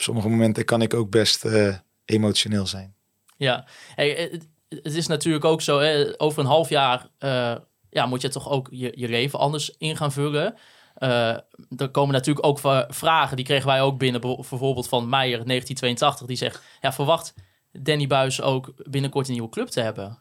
op 0.00 0.06
sommige 0.06 0.28
momenten 0.28 0.64
kan 0.64 0.82
ik 0.82 0.94
ook 0.94 1.10
best 1.10 1.44
eh, 1.44 1.76
emotioneel 2.04 2.66
zijn. 2.66 2.94
Ja, 3.36 3.66
hey, 3.94 4.40
het, 4.68 4.94
is 4.94 5.06
natuurlijk 5.06 5.44
ook 5.44 5.62
zo, 5.62 5.78
hè, 5.78 6.20
over 6.20 6.40
een 6.40 6.46
half 6.46 6.68
jaar 6.68 7.08
eh, 7.18 7.56
ja, 7.90 8.06
moet 8.06 8.20
je 8.20 8.28
toch 8.28 8.50
ook 8.50 8.68
je, 8.70 8.92
je 8.94 9.08
leven 9.08 9.38
anders 9.38 9.70
in 9.78 9.96
gaan 9.96 10.12
vullen. 10.12 10.54
Eh, 10.94 11.36
er 11.76 11.88
komen 11.90 12.12
natuurlijk 12.12 12.46
ook 12.46 12.60
vragen, 12.88 13.36
die 13.36 13.44
kregen 13.44 13.66
wij 13.66 13.82
ook 13.82 13.98
binnen, 13.98 14.20
bijvo- 14.20 14.44
bijvoorbeeld 14.50 14.88
van 14.88 15.08
Meijer 15.08 15.46
1982, 15.46 16.26
die 16.26 16.36
zegt, 16.36 16.62
ja, 16.80 16.92
verwacht 16.92 17.34
Danny 17.72 18.06
Buis 18.06 18.40
ook 18.40 18.72
binnenkort 18.76 19.26
een 19.26 19.32
nieuwe 19.32 19.48
club 19.48 19.68
te 19.68 19.80
hebben? 19.80 20.18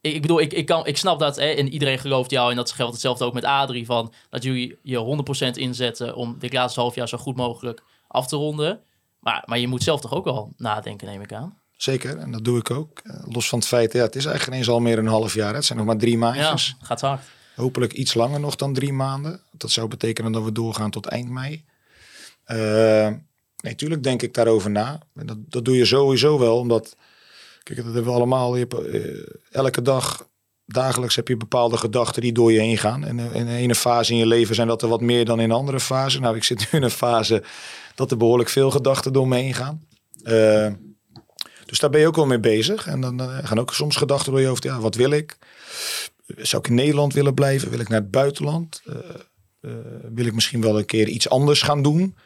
Ik, 0.00 0.14
ik 0.14 0.22
bedoel, 0.22 0.40
ik, 0.40 0.52
ik, 0.52 0.66
kan, 0.66 0.86
ik 0.86 0.96
snap 0.96 1.18
dat 1.18 1.36
hè, 1.36 1.46
en 1.46 1.68
iedereen 1.68 1.98
gelooft 1.98 2.30
jou 2.30 2.50
en 2.50 2.56
dat 2.56 2.72
geldt 2.72 2.92
hetzelfde 2.92 3.24
ook 3.24 3.34
met 3.34 3.44
Adrie, 3.44 3.86
van 3.86 4.12
dat 4.30 4.42
jullie 4.42 4.78
je 4.82 5.24
100% 5.54 5.58
inzetten 5.58 6.14
om 6.14 6.38
dit 6.38 6.52
laatste 6.52 6.80
half 6.80 6.94
jaar 6.94 7.08
zo 7.08 7.18
goed 7.18 7.36
mogelijk 7.36 7.82
af 8.08 8.26
te 8.26 8.36
ronden. 8.36 8.80
Maar, 9.22 9.42
maar 9.46 9.58
je 9.58 9.68
moet 9.68 9.82
zelf 9.82 10.00
toch 10.00 10.12
ook 10.12 10.24
wel 10.24 10.52
nadenken, 10.56 11.06
neem 11.06 11.20
ik 11.22 11.32
aan. 11.32 11.58
Zeker, 11.76 12.18
en 12.18 12.30
dat 12.32 12.44
doe 12.44 12.58
ik 12.58 12.70
ook. 12.70 13.00
Eh, 13.04 13.22
Los 13.28 13.48
van 13.48 13.58
het 13.58 13.68
feit, 13.68 13.92
ja, 13.92 14.02
het 14.02 14.16
is 14.16 14.24
eigenlijk 14.24 14.54
ineens 14.56 14.70
al 14.74 14.80
meer 14.80 14.98
een 14.98 15.06
half 15.06 15.34
jaar. 15.34 15.48
hè. 15.50 15.54
Het 15.56 15.64
zijn 15.64 15.78
nog 15.78 15.86
maar 15.86 15.96
drie 15.96 16.12
Ja, 16.12 16.18
maandjes. 16.18 16.76
gaat 16.80 17.00
hard. 17.00 17.22
Hopelijk 17.56 17.92
iets 17.92 18.14
langer 18.14 18.40
nog 18.40 18.56
dan 18.56 18.72
drie 18.74 18.92
maanden. 18.92 19.40
Dat 19.50 19.70
zou 19.70 19.88
betekenen 19.88 20.32
dat 20.32 20.44
we 20.44 20.52
doorgaan 20.52 20.90
tot 20.90 21.06
eind 21.06 21.28
mei. 21.28 21.64
Eh, 22.44 23.08
nee, 23.56 23.74
tuurlijk 23.74 24.02
denk 24.02 24.22
ik 24.22 24.34
daarover 24.34 24.70
na. 24.70 25.00
En 25.14 25.26
dat, 25.26 25.36
dat 25.48 25.64
doe 25.64 25.76
je 25.76 25.84
sowieso 25.84 26.38
wel, 26.38 26.58
omdat... 26.58 26.96
Kijk, 27.62 27.76
dat 27.84 27.94
hebben 27.94 28.04
we 28.12 28.18
allemaal. 28.18 28.56
Je 28.56 28.66
hebt, 28.68 28.86
eh, 28.86 29.26
elke 29.50 29.82
dag, 29.82 30.26
dagelijks 30.66 31.16
heb 31.16 31.28
je 31.28 31.36
bepaalde 31.36 31.76
gedachten 31.76 32.22
die 32.22 32.32
door 32.32 32.52
je 32.52 32.58
heen 32.60 32.78
gaan. 32.78 33.04
En 33.04 33.18
in 33.18 33.46
de 33.46 33.52
ene 33.56 33.74
fase 33.74 34.12
in 34.12 34.18
je 34.18 34.26
leven 34.26 34.54
zijn 34.54 34.68
dat 34.68 34.82
er 34.82 34.88
wat 34.88 35.00
meer 35.00 35.24
dan 35.24 35.40
in 35.40 35.52
andere 35.52 35.80
fase. 35.80 36.20
Nou, 36.20 36.36
ik 36.36 36.44
zit 36.44 36.58
nu 36.58 36.66
in 36.78 36.82
een 36.84 36.90
fase 36.90 37.42
dat 37.94 38.10
er 38.10 38.16
behoorlijk 38.16 38.48
veel 38.48 38.70
gedachten 38.70 39.12
door 39.12 39.28
me 39.28 39.36
heen 39.36 39.54
gaan. 39.54 39.86
Eh, 40.22 40.72
dus 41.66 41.78
daar 41.78 41.90
ben 41.90 42.00
je 42.00 42.06
ook 42.06 42.16
wel 42.16 42.26
mee 42.26 42.40
bezig. 42.40 42.86
En 42.86 43.00
dan 43.00 43.20
eh, 43.20 43.38
gaan 43.42 43.58
ook 43.58 43.74
soms 43.74 43.96
gedachten 43.96 44.32
door 44.32 44.40
je 44.40 44.46
hoofd. 44.46 44.62
Ja, 44.62 44.80
wat 44.80 44.94
wil 44.94 45.10
ik? 45.10 45.38
Zou 46.26 46.62
ik 46.62 46.68
in 46.68 46.74
Nederland 46.74 47.12
willen 47.12 47.34
blijven? 47.34 47.70
Wil 47.70 47.80
ik 47.80 47.88
naar 47.88 48.00
het 48.00 48.10
buitenland? 48.10 48.82
Eh, 48.84 49.70
wil 50.14 50.26
ik 50.26 50.34
misschien 50.34 50.60
wel 50.60 50.78
een 50.78 50.84
keer 50.84 51.08
iets 51.08 51.28
anders 51.28 51.62
gaan 51.62 51.82
doen? 51.82 52.16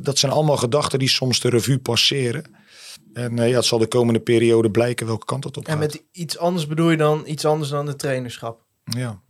Dat 0.00 0.18
zijn 0.18 0.32
allemaal 0.32 0.56
gedachten 0.56 0.98
die 0.98 1.08
soms 1.08 1.40
de 1.40 1.48
revue 1.48 1.78
passeren. 1.78 2.44
En 3.12 3.36
ja, 3.36 3.56
het 3.56 3.64
zal 3.64 3.78
de 3.78 3.86
komende 3.86 4.20
periode 4.20 4.70
blijken 4.70 5.06
welke 5.06 5.24
kant 5.24 5.44
het 5.44 5.56
op 5.56 5.64
gaat. 5.64 5.74
En 5.74 5.80
met 5.80 6.02
iets 6.12 6.38
anders 6.38 6.66
bedoel 6.66 6.90
je 6.90 6.96
dan 6.96 7.22
iets 7.26 7.44
anders 7.44 7.70
dan 7.70 7.86
het 7.86 7.98
trainerschap? 7.98 8.64
Ja. 8.84 9.22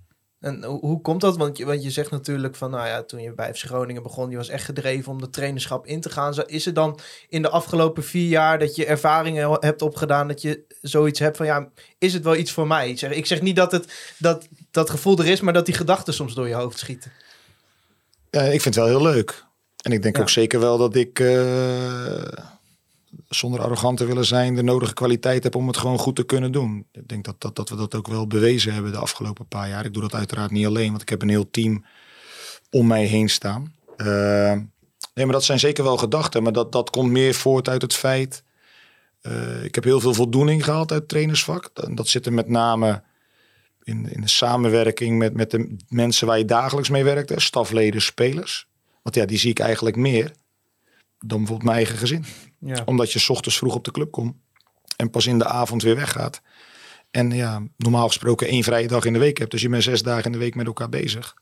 En 0.45 0.65
hoe, 0.65 1.01
komt 1.01 1.21
dat? 1.21 1.37
Want 1.37 1.57
je, 1.57 1.65
want 1.65 1.83
je 1.83 1.91
zegt 1.91 2.11
natuurlijk 2.11 2.57
van, 2.57 2.71
nou 2.71 2.87
ja, 2.87 3.03
toen 3.03 3.21
je 3.21 3.33
bij 3.33 3.55
FC 3.55 3.65
Groningen 3.65 4.03
begon, 4.03 4.31
je 4.31 4.37
was 4.37 4.49
echt 4.49 4.65
gedreven 4.65 5.13
om 5.13 5.21
de 5.21 5.31
trainerschap 5.31 5.87
in 5.87 6.01
te 6.01 6.11
gaan. 6.11 6.35
Zo- 6.35 6.43
Is 6.47 6.67
er 6.67 6.75
dan 6.75 6.99
in 7.29 7.43
de 7.43 7.49
afgelopen 7.51 8.05
vier 8.05 8.29
jaar 8.29 8.59
dat 8.59 8.77
je 8.77 8.87
ervaringen 8.87 9.57
hebt 9.61 9.83
opgedaan, 9.83 10.29
dat 10.29 10.43
je 10.43 10.65
zoiets 10.83 11.19
hebt 11.19 11.37
van, 11.37 11.47
ja, 11.47 11.69
is 11.99 12.13
het 12.13 12.25
wel 12.25 12.37
iets 12.37 12.53
voor 12.53 12.67
mij? 12.67 12.91
Ik 12.91 12.99
zeg, 12.99 13.11
ik 13.11 13.27
zeg 13.27 13.41
niet 13.43 13.57
dat 13.57 13.73
het, 13.73 14.15
dat, 14.19 14.49
dat 14.71 14.91
gevoel 14.91 15.19
er 15.19 15.27
is, 15.27 15.41
maar 15.41 15.53
dat 15.53 15.67
die 15.67 15.75
gedachten 15.75 16.15
soms 16.15 16.35
door 16.35 16.49
je 16.49 16.55
hoofd 16.55 16.79
schieten. 16.79 17.13
Ja, 18.31 18.41
ik 18.43 18.61
vind 18.63 18.75
het 18.75 18.85
wel 18.85 18.87
heel 18.87 19.03
leuk. 19.13 19.45
En 19.83 19.93
ik 19.93 20.03
denk 20.03 20.17
Ja. 20.17 20.23
ook 20.23 20.29
zeker 20.29 20.61
wel 20.61 20.79
dat 20.79 20.95
ik, 20.95 21.21
eh, 21.21 22.23
zonder 23.29 23.61
arrogant 23.61 23.99
te 23.99 24.05
willen 24.05 24.25
zijn, 24.25 24.55
de 24.55 24.63
nodige 24.63 24.95
kwaliteit 24.95 25.43
heb 25.43 25.55
om 25.55 25.67
het 25.67 25.77
gewoon 25.77 25.99
goed 25.99 26.17
te 26.17 26.25
kunnen 26.25 26.53
doen. 26.53 26.87
Ik 26.93 27.09
denk 27.09 27.25
dat, 27.25 27.41
dat, 27.41 27.57
dat 27.57 27.69
we 27.69 27.77
dat 27.77 27.95
ook 27.95 28.09
wel 28.09 28.27
bewezen 28.27 28.75
hebben 28.75 28.93
de 28.93 28.99
afgelopen 28.99 29.47
paar 29.47 29.69
jaar. 29.69 29.85
Ik 29.85 29.93
doe 29.93 30.03
dat 30.03 30.15
uiteraard 30.15 30.51
niet 30.51 30.67
alleen, 30.67 30.91
want 30.91 31.03
ik 31.03 31.09
heb 31.09 31.23
een 31.23 31.29
heel 31.29 31.51
team 31.51 31.85
om 32.71 32.87
mij 32.87 33.05
heen 33.05 33.29
staan. 33.29 33.75
Eh, 33.97 34.07
nee, 35.15 35.25
maar 35.25 35.33
dat 35.33 35.45
zijn 35.45 35.59
zeker 35.59 35.85
wel 35.85 35.97
gedachten. 35.97 36.43
Maar 36.43 36.53
dat, 36.53 36.73
dat 36.73 36.91
komt 36.91 37.11
meer 37.11 37.35
voort 37.35 37.69
uit 37.69 37.83
het 37.83 37.95
feit. 37.95 38.43
eh, 39.21 39.65
ik 39.65 39.75
heb 39.75 39.85
heel 39.85 40.01
veel 40.01 40.15
voldoening 40.15 40.65
gehaald 40.65 40.91
uit 40.91 41.01
het 41.01 41.09
trainersvak. 41.09 41.71
Dat 41.97 42.09
zit 42.09 42.27
er 42.27 42.33
met 42.33 42.49
name 42.49 43.03
in, 43.83 44.13
in 44.13 44.21
de 44.21 44.29
samenwerking 44.29 45.19
met, 45.19 45.35
met 45.35 45.51
de 45.51 45.77
mensen 45.89 46.27
waar 46.27 46.39
je 46.39 46.45
dagelijks 46.45 46.89
mee 46.89 47.05
werkt. 47.05 47.43
Stafleden, 47.43 48.03
spelers. 48.03 48.67
Want 49.03 49.17
ja, 49.17 49.25
die 49.25 49.39
zie 49.39 49.51
ik 49.51 49.59
eigenlijk 49.59 49.97
meer 49.97 50.33
dan 51.19 51.39
bijvoorbeeld 51.39 51.63
mijn 51.63 51.77
eigen 51.77 51.99
gezin. 51.99 52.25
Omdat 52.85 53.13
je 53.13 53.29
ochtends 53.29 53.59
vroeg 53.59 53.75
op 53.75 53.85
de 53.85 53.91
club 53.91 54.11
komt 54.11 54.35
en 54.97 55.11
pas 55.11 55.27
in 55.27 55.39
de 55.39 55.47
avond 55.47 55.83
weer 55.83 55.97
weggaat. 55.97 56.43
En 57.11 57.31
ja, 57.31 57.63
normaal 57.77 58.07
gesproken 58.07 58.49
één 58.49 58.63
vrije 58.63 58.89
dag 58.89 59.05
in 59.05 59.13
de 59.13 59.19
week 59.19 59.39
hebt. 59.39 59.51
Dus 59.51 59.63
je 59.63 59.69
bent 59.69 59.83
zes 59.83 60.03
dagen 60.03 60.25
in 60.25 60.33
de 60.33 60.39
week 60.39 60.55
met 60.55 60.67
elkaar 60.67 60.89
bezig. 60.89 61.35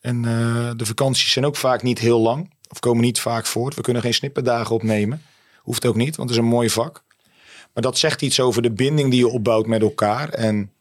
En 0.00 0.24
eh, 0.24 0.70
de 0.76 0.86
vakanties 0.86 1.32
zijn 1.32 1.46
ook 1.46 1.56
vaak 1.56 1.82
niet 1.82 1.98
heel 1.98 2.20
lang. 2.20 2.50
Of 2.68 2.78
komen 2.78 3.04
niet 3.04 3.20
vaak 3.20 3.46
voort. 3.46 3.74
We 3.74 3.82
kunnen 3.82 4.02
geen 4.02 4.14
snipperdagen 4.14 4.74
opnemen. 4.74 5.22
Hoeft 5.58 5.86
ook 5.86 5.96
niet, 5.96 6.16
want 6.16 6.28
het 6.28 6.38
is 6.38 6.44
een 6.44 6.50
mooi 6.50 6.70
vak. 6.70 7.04
Maar 7.72 7.82
dat 7.82 7.98
zegt 7.98 8.22
iets 8.22 8.40
over 8.40 8.62
de 8.62 8.70
binding 8.70 9.10
die 9.10 9.18
je 9.18 9.28
opbouwt 9.28 9.66
met 9.66 9.82
elkaar. 9.82 10.28
En 10.28 10.72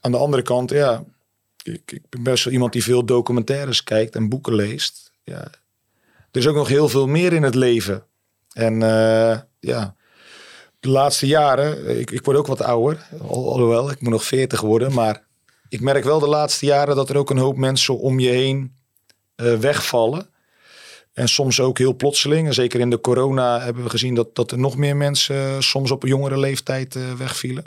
aan 0.00 0.10
de 0.10 0.18
andere 0.18 0.42
kant, 0.42 0.70
ja, 0.70 1.04
ik, 1.62 1.92
ik 1.92 2.02
ben 2.08 2.22
best 2.22 2.44
wel 2.44 2.52
iemand 2.52 2.72
die 2.72 2.82
veel 2.82 3.04
documentaires 3.04 3.84
kijkt 3.84 4.14
en 4.14 4.28
boeken 4.28 4.54
leest. 4.54 5.12
Ja, 5.24 5.40
er 6.30 6.40
is 6.40 6.46
ook 6.46 6.54
nog 6.54 6.68
heel 6.68 6.88
veel 6.88 7.06
meer 7.06 7.32
in 7.32 7.42
het 7.42 7.54
leven. 7.54 8.06
En 8.52 8.82
eh, 8.82 9.38
ja, 9.60 9.94
de 10.80 10.88
laatste 10.88 11.26
jaren, 11.26 11.98
ik, 11.98 12.10
ik 12.10 12.24
word 12.24 12.36
ook 12.36 12.46
wat 12.46 12.62
ouder, 12.62 13.06
al, 13.28 13.52
alhoewel, 13.52 13.90
ik 13.90 14.00
moet 14.00 14.10
nog 14.10 14.24
40 14.24 14.60
worden. 14.60 14.92
Maar 14.92 15.22
ik 15.68 15.80
merk 15.80 16.04
wel 16.04 16.18
de 16.18 16.28
laatste 16.28 16.66
jaren 16.66 16.96
dat 16.96 17.08
er 17.08 17.16
ook 17.16 17.30
een 17.30 17.38
hoop 17.38 17.56
mensen 17.56 17.98
om 17.98 18.18
je 18.18 18.28
heen 18.28 18.76
eh, 19.34 19.54
wegvallen. 19.54 20.30
En 21.12 21.28
soms 21.28 21.60
ook 21.60 21.78
heel 21.78 21.96
plotseling. 21.96 22.46
En 22.46 22.54
zeker 22.54 22.80
in 22.80 22.90
de 22.90 23.00
corona 23.00 23.60
hebben 23.60 23.82
we 23.82 23.90
gezien 23.90 24.14
dat, 24.14 24.34
dat 24.34 24.50
er 24.50 24.58
nog 24.58 24.76
meer 24.76 24.96
mensen 24.96 25.62
soms 25.62 25.90
op 25.90 26.02
een 26.02 26.08
jongere 26.08 26.38
leeftijd 26.38 27.16
wegvielen. 27.16 27.64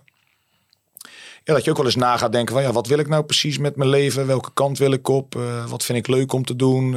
Ja, 1.44 1.54
dat 1.54 1.64
je 1.64 1.70
ook 1.70 1.78
wel 1.78 1.86
eens 1.86 1.96
na 1.96 2.18
gaat 2.18 2.32
denken 2.32 2.54
van 2.54 2.64
ja, 2.64 2.72
wat 2.72 2.88
wil 2.88 2.98
ik 2.98 3.08
nou 3.08 3.24
precies 3.24 3.58
met 3.58 3.76
mijn 3.76 3.90
leven? 3.90 4.28
Welke 4.28 4.50
kant 4.54 4.78
wil 4.78 4.92
ik 4.92 5.08
op? 5.08 5.40
Wat 5.68 5.84
vind 5.84 5.98
ik 5.98 6.08
leuk 6.08 6.34
om 6.34 6.46
te 6.46 6.56
doen? 6.56 6.96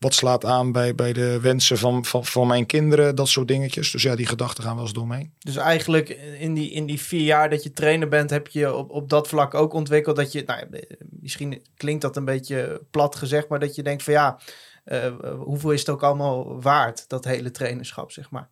Wat 0.00 0.14
slaat 0.14 0.44
aan 0.44 0.72
bij, 0.72 0.94
bij 0.94 1.12
de 1.12 1.40
wensen 1.40 1.78
van, 1.78 2.04
van, 2.04 2.24
van 2.24 2.46
mijn 2.46 2.66
kinderen? 2.66 3.14
Dat 3.14 3.28
soort 3.28 3.48
dingetjes. 3.48 3.90
Dus 3.90 4.02
ja, 4.02 4.16
die 4.16 4.26
gedachten 4.26 4.64
gaan 4.64 4.74
wel 4.74 4.84
eens 4.84 4.92
door. 4.92 5.18
Dus 5.38 5.56
eigenlijk 5.56 6.08
in 6.38 6.54
die, 6.54 6.70
in 6.70 6.86
die 6.86 7.00
vier 7.00 7.22
jaar 7.22 7.50
dat 7.50 7.62
je 7.62 7.72
trainer 7.72 8.08
bent, 8.08 8.30
heb 8.30 8.48
je 8.48 8.74
op, 8.74 8.90
op 8.90 9.08
dat 9.08 9.28
vlak 9.28 9.54
ook 9.54 9.72
ontwikkeld 9.72 10.16
dat 10.16 10.32
je, 10.32 10.42
nou, 10.46 10.66
misschien 10.98 11.62
klinkt 11.76 12.02
dat 12.02 12.16
een 12.16 12.24
beetje 12.24 12.82
plat 12.90 13.16
gezegd, 13.16 13.48
maar 13.48 13.58
dat 13.58 13.74
je 13.74 13.82
denkt 13.82 14.02
van 14.02 14.12
ja, 14.12 14.40
uh, 14.84 15.12
hoeveel 15.38 15.70
is 15.70 15.80
het 15.80 15.88
ook 15.88 16.02
allemaal 16.02 16.60
waard, 16.60 17.08
dat 17.08 17.24
hele 17.24 17.50
trainerschap, 17.50 18.12
zeg 18.12 18.30
maar? 18.30 18.48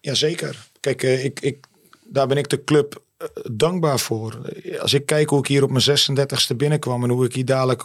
Jazeker. 0.00 0.68
Kijk, 0.80 1.02
uh, 1.02 1.24
ik, 1.24 1.40
ik, 1.40 1.66
daar 2.04 2.26
ben 2.26 2.36
ik 2.36 2.48
de 2.48 2.64
club 2.64 3.02
uh, 3.18 3.28
dankbaar 3.52 3.98
voor. 3.98 4.52
Als 4.78 4.92
ik 4.92 5.06
kijk 5.06 5.28
hoe 5.28 5.38
ik 5.38 5.46
hier 5.46 5.62
op 5.62 5.70
mijn 5.70 5.98
36e 5.98 6.56
binnenkwam 6.56 7.02
en 7.02 7.10
hoe 7.10 7.24
ik 7.24 7.34
hier 7.34 7.44
dadelijk 7.44 7.84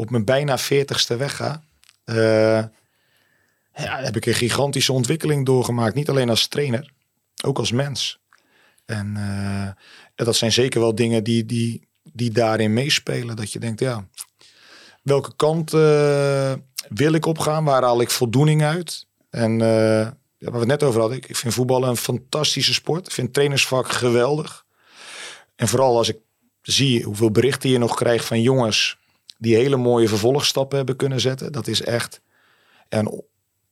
op 0.00 0.10
mijn 0.10 0.24
bijna 0.24 0.58
40ste 0.58 1.16
wegga, 1.16 1.62
ja, 3.74 4.02
heb 4.02 4.16
ik 4.16 4.26
een 4.26 4.34
gigantische 4.34 4.92
ontwikkeling 4.92 5.46
doorgemaakt. 5.46 5.94
Niet 5.94 6.08
alleen 6.08 6.30
als 6.30 6.48
trainer, 6.48 6.92
ook 7.44 7.58
als 7.58 7.72
mens. 7.72 8.20
En 8.84 9.18
dat 10.14 10.36
zijn 10.36 10.52
zeker 10.52 10.80
wel 10.80 10.94
dingen 10.94 11.24
die, 11.24 11.46
die, 11.46 11.88
die 12.02 12.30
daarin 12.30 12.72
meespelen. 12.72 13.36
Dat 13.36 13.52
je 13.52 13.58
denkt, 13.58 13.80
ja, 13.80 14.08
welke 15.02 15.36
kant 15.36 15.72
uh, 15.72 16.52
wil 16.88 17.12
ik 17.12 17.26
opgaan? 17.26 17.64
Waar 17.64 17.82
haal 17.82 18.00
ik 18.00 18.10
voldoening 18.10 18.62
uit? 18.62 19.06
En 19.30 19.58
waar 19.58 20.52
we 20.52 20.58
het 20.58 20.66
net 20.66 20.82
over 20.82 21.00
hadden, 21.00 21.18
ik 21.18 21.36
vind 21.36 21.54
voetballen 21.54 21.88
een 21.88 21.96
fantastische 21.96 22.74
sport. 22.74 23.06
Ik 23.06 23.12
vind 23.12 23.32
trainersvak 23.32 23.88
geweldig. 23.90 24.64
En 25.56 25.68
vooral 25.68 25.96
als 25.96 26.08
ik 26.08 26.18
zie 26.62 27.02
hoeveel 27.04 27.30
berichten 27.30 27.70
je 27.70 27.78
nog 27.78 27.96
krijgt 27.96 28.24
van 28.24 28.42
jongens 28.42 28.98
die 29.40 29.56
hele 29.56 29.76
mooie 29.76 30.08
vervolgstappen 30.08 30.76
hebben 30.76 30.96
kunnen 30.96 31.20
zetten. 31.20 31.52
Dat 31.52 31.66
is 31.66 31.82
echt 31.82 32.20
een 32.88 33.22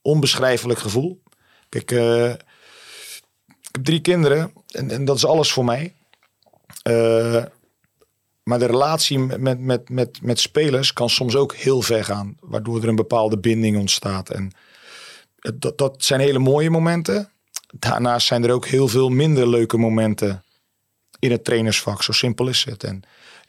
onbeschrijfelijk 0.02 0.78
gevoel. 0.78 1.22
Kijk, 1.68 1.90
uh, 1.90 2.30
ik 2.30 2.38
heb 3.72 3.84
drie 3.84 4.00
kinderen 4.00 4.52
en, 4.68 4.90
en, 4.90 5.04
dat 5.04 5.16
is 5.16 5.24
alles 5.24 5.52
voor 5.52 5.64
mij. 5.64 5.94
Uh, 6.88 7.44
maar 8.42 8.58
de 8.58 8.66
relatie 8.66 9.18
met, 9.18 9.60
met, 9.60 9.88
met, 9.88 10.22
met 10.22 10.40
spelers 10.40 10.92
kan 10.92 11.10
soms 11.10 11.36
ook 11.36 11.54
heel 11.54 11.82
ver 11.82 12.04
gaan. 12.04 12.36
Waardoor 12.40 12.82
er 12.82 12.88
een 12.88 12.96
bepaalde 12.96 13.38
binding 13.38 13.78
ontstaat. 13.78 14.30
En 14.30 14.52
dat, 15.36 15.78
dat 15.78 16.04
zijn 16.04 16.20
hele 16.20 16.38
mooie 16.38 16.70
momenten. 16.70 17.30
Daarnaast 17.78 18.26
zijn 18.26 18.44
er 18.44 18.52
ook 18.52 18.66
heel 18.66 18.88
veel 18.88 19.08
minder 19.08 19.48
leuke 19.48 19.76
momenten 19.76 20.44
in 21.18 21.30
het 21.30 21.44
trainersvak. 21.44 22.02
Zo 22.02 22.12
simpel 22.12 22.48
is 22.48 22.64
het. 22.64 22.84
En 22.84 23.02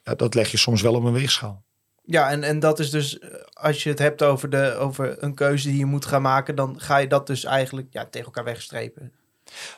dat 0.04 0.34
leg 0.34 0.52
je 0.52 0.58
soms 0.58 0.82
wel 0.82 0.94
op 0.94 1.04
een 1.04 1.14
weegschaal. 1.14 1.64
Ja, 2.10 2.30
en, 2.30 2.44
en 2.44 2.60
dat 2.60 2.80
is 2.80 2.90
dus, 2.90 3.20
eh, 3.20 3.30
als 3.54 3.84
je 3.84 3.90
het 3.90 4.00
hebt 4.00 4.24
over, 4.24 4.50
de, 4.50 4.76
over 4.80 5.24
een 5.24 5.34
keuze 5.34 5.68
die 5.68 5.78
je 5.78 5.86
moet 5.86 6.06
gaan 6.06 6.22
maken, 6.22 6.56
dan 6.56 6.80
ga 6.80 6.98
je 6.98 7.08
dat 7.08 7.28
dus 7.28 7.44
eigenlijk 7.44 7.88
ja, 7.92 8.06
tegen 8.06 8.26
elkaar 8.26 8.44
wegstrepen. 8.44 9.12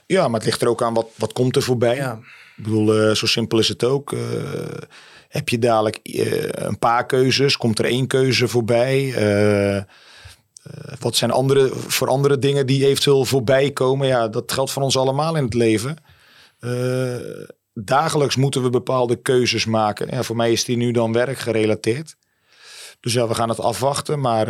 Ja, 0.05 0.27
maar 0.27 0.39
het 0.39 0.45
ligt 0.45 0.61
er 0.61 0.67
ook 0.67 0.83
aan 0.83 0.93
wat, 0.93 1.07
wat 1.15 1.33
komt 1.33 1.55
er 1.55 1.61
voorbij. 1.61 1.95
Ja. 1.95 2.19
Ik 2.57 2.63
bedoel, 2.63 3.07
uh, 3.07 3.15
zo 3.15 3.25
simpel 3.25 3.59
is 3.59 3.67
het 3.67 3.83
ook. 3.83 4.11
Uh, 4.11 4.21
heb 5.27 5.49
je 5.49 5.59
dadelijk 5.59 5.99
uh, 6.03 6.49
een 6.49 6.79
paar 6.79 7.05
keuzes? 7.05 7.57
Komt 7.57 7.79
er 7.79 7.85
één 7.85 8.07
keuze 8.07 8.47
voorbij? 8.47 9.13
wat 10.99 11.15
zijn 11.15 11.31
andere, 11.31 11.69
voor 11.69 12.07
andere 12.07 12.39
dingen 12.39 12.65
die 12.65 12.85
eventueel 12.85 13.25
voorbij 13.25 13.71
komen? 13.71 14.07
Ja, 14.07 14.27
dat 14.27 14.51
geldt 14.51 14.71
voor 14.71 14.83
ons 14.83 14.97
allemaal 14.97 15.35
in 15.35 15.43
het 15.43 15.53
leven. 15.53 15.95
dagelijks 17.73 18.35
moeten 18.35 18.63
we 18.63 18.69
bepaalde 18.69 19.15
keuzes 19.15 19.65
maken. 19.65 20.07
Ja, 20.11 20.23
voor 20.23 20.35
mij 20.35 20.51
is 20.51 20.63
die 20.63 20.77
nu 20.77 20.91
dan 20.91 21.13
werkgerelateerd. 21.13 22.15
Dus 23.01 23.13
ja, 23.13 23.27
we 23.27 23.33
gaan 23.33 23.49
het 23.49 23.59
afwachten. 23.59 24.19
Maar 24.19 24.47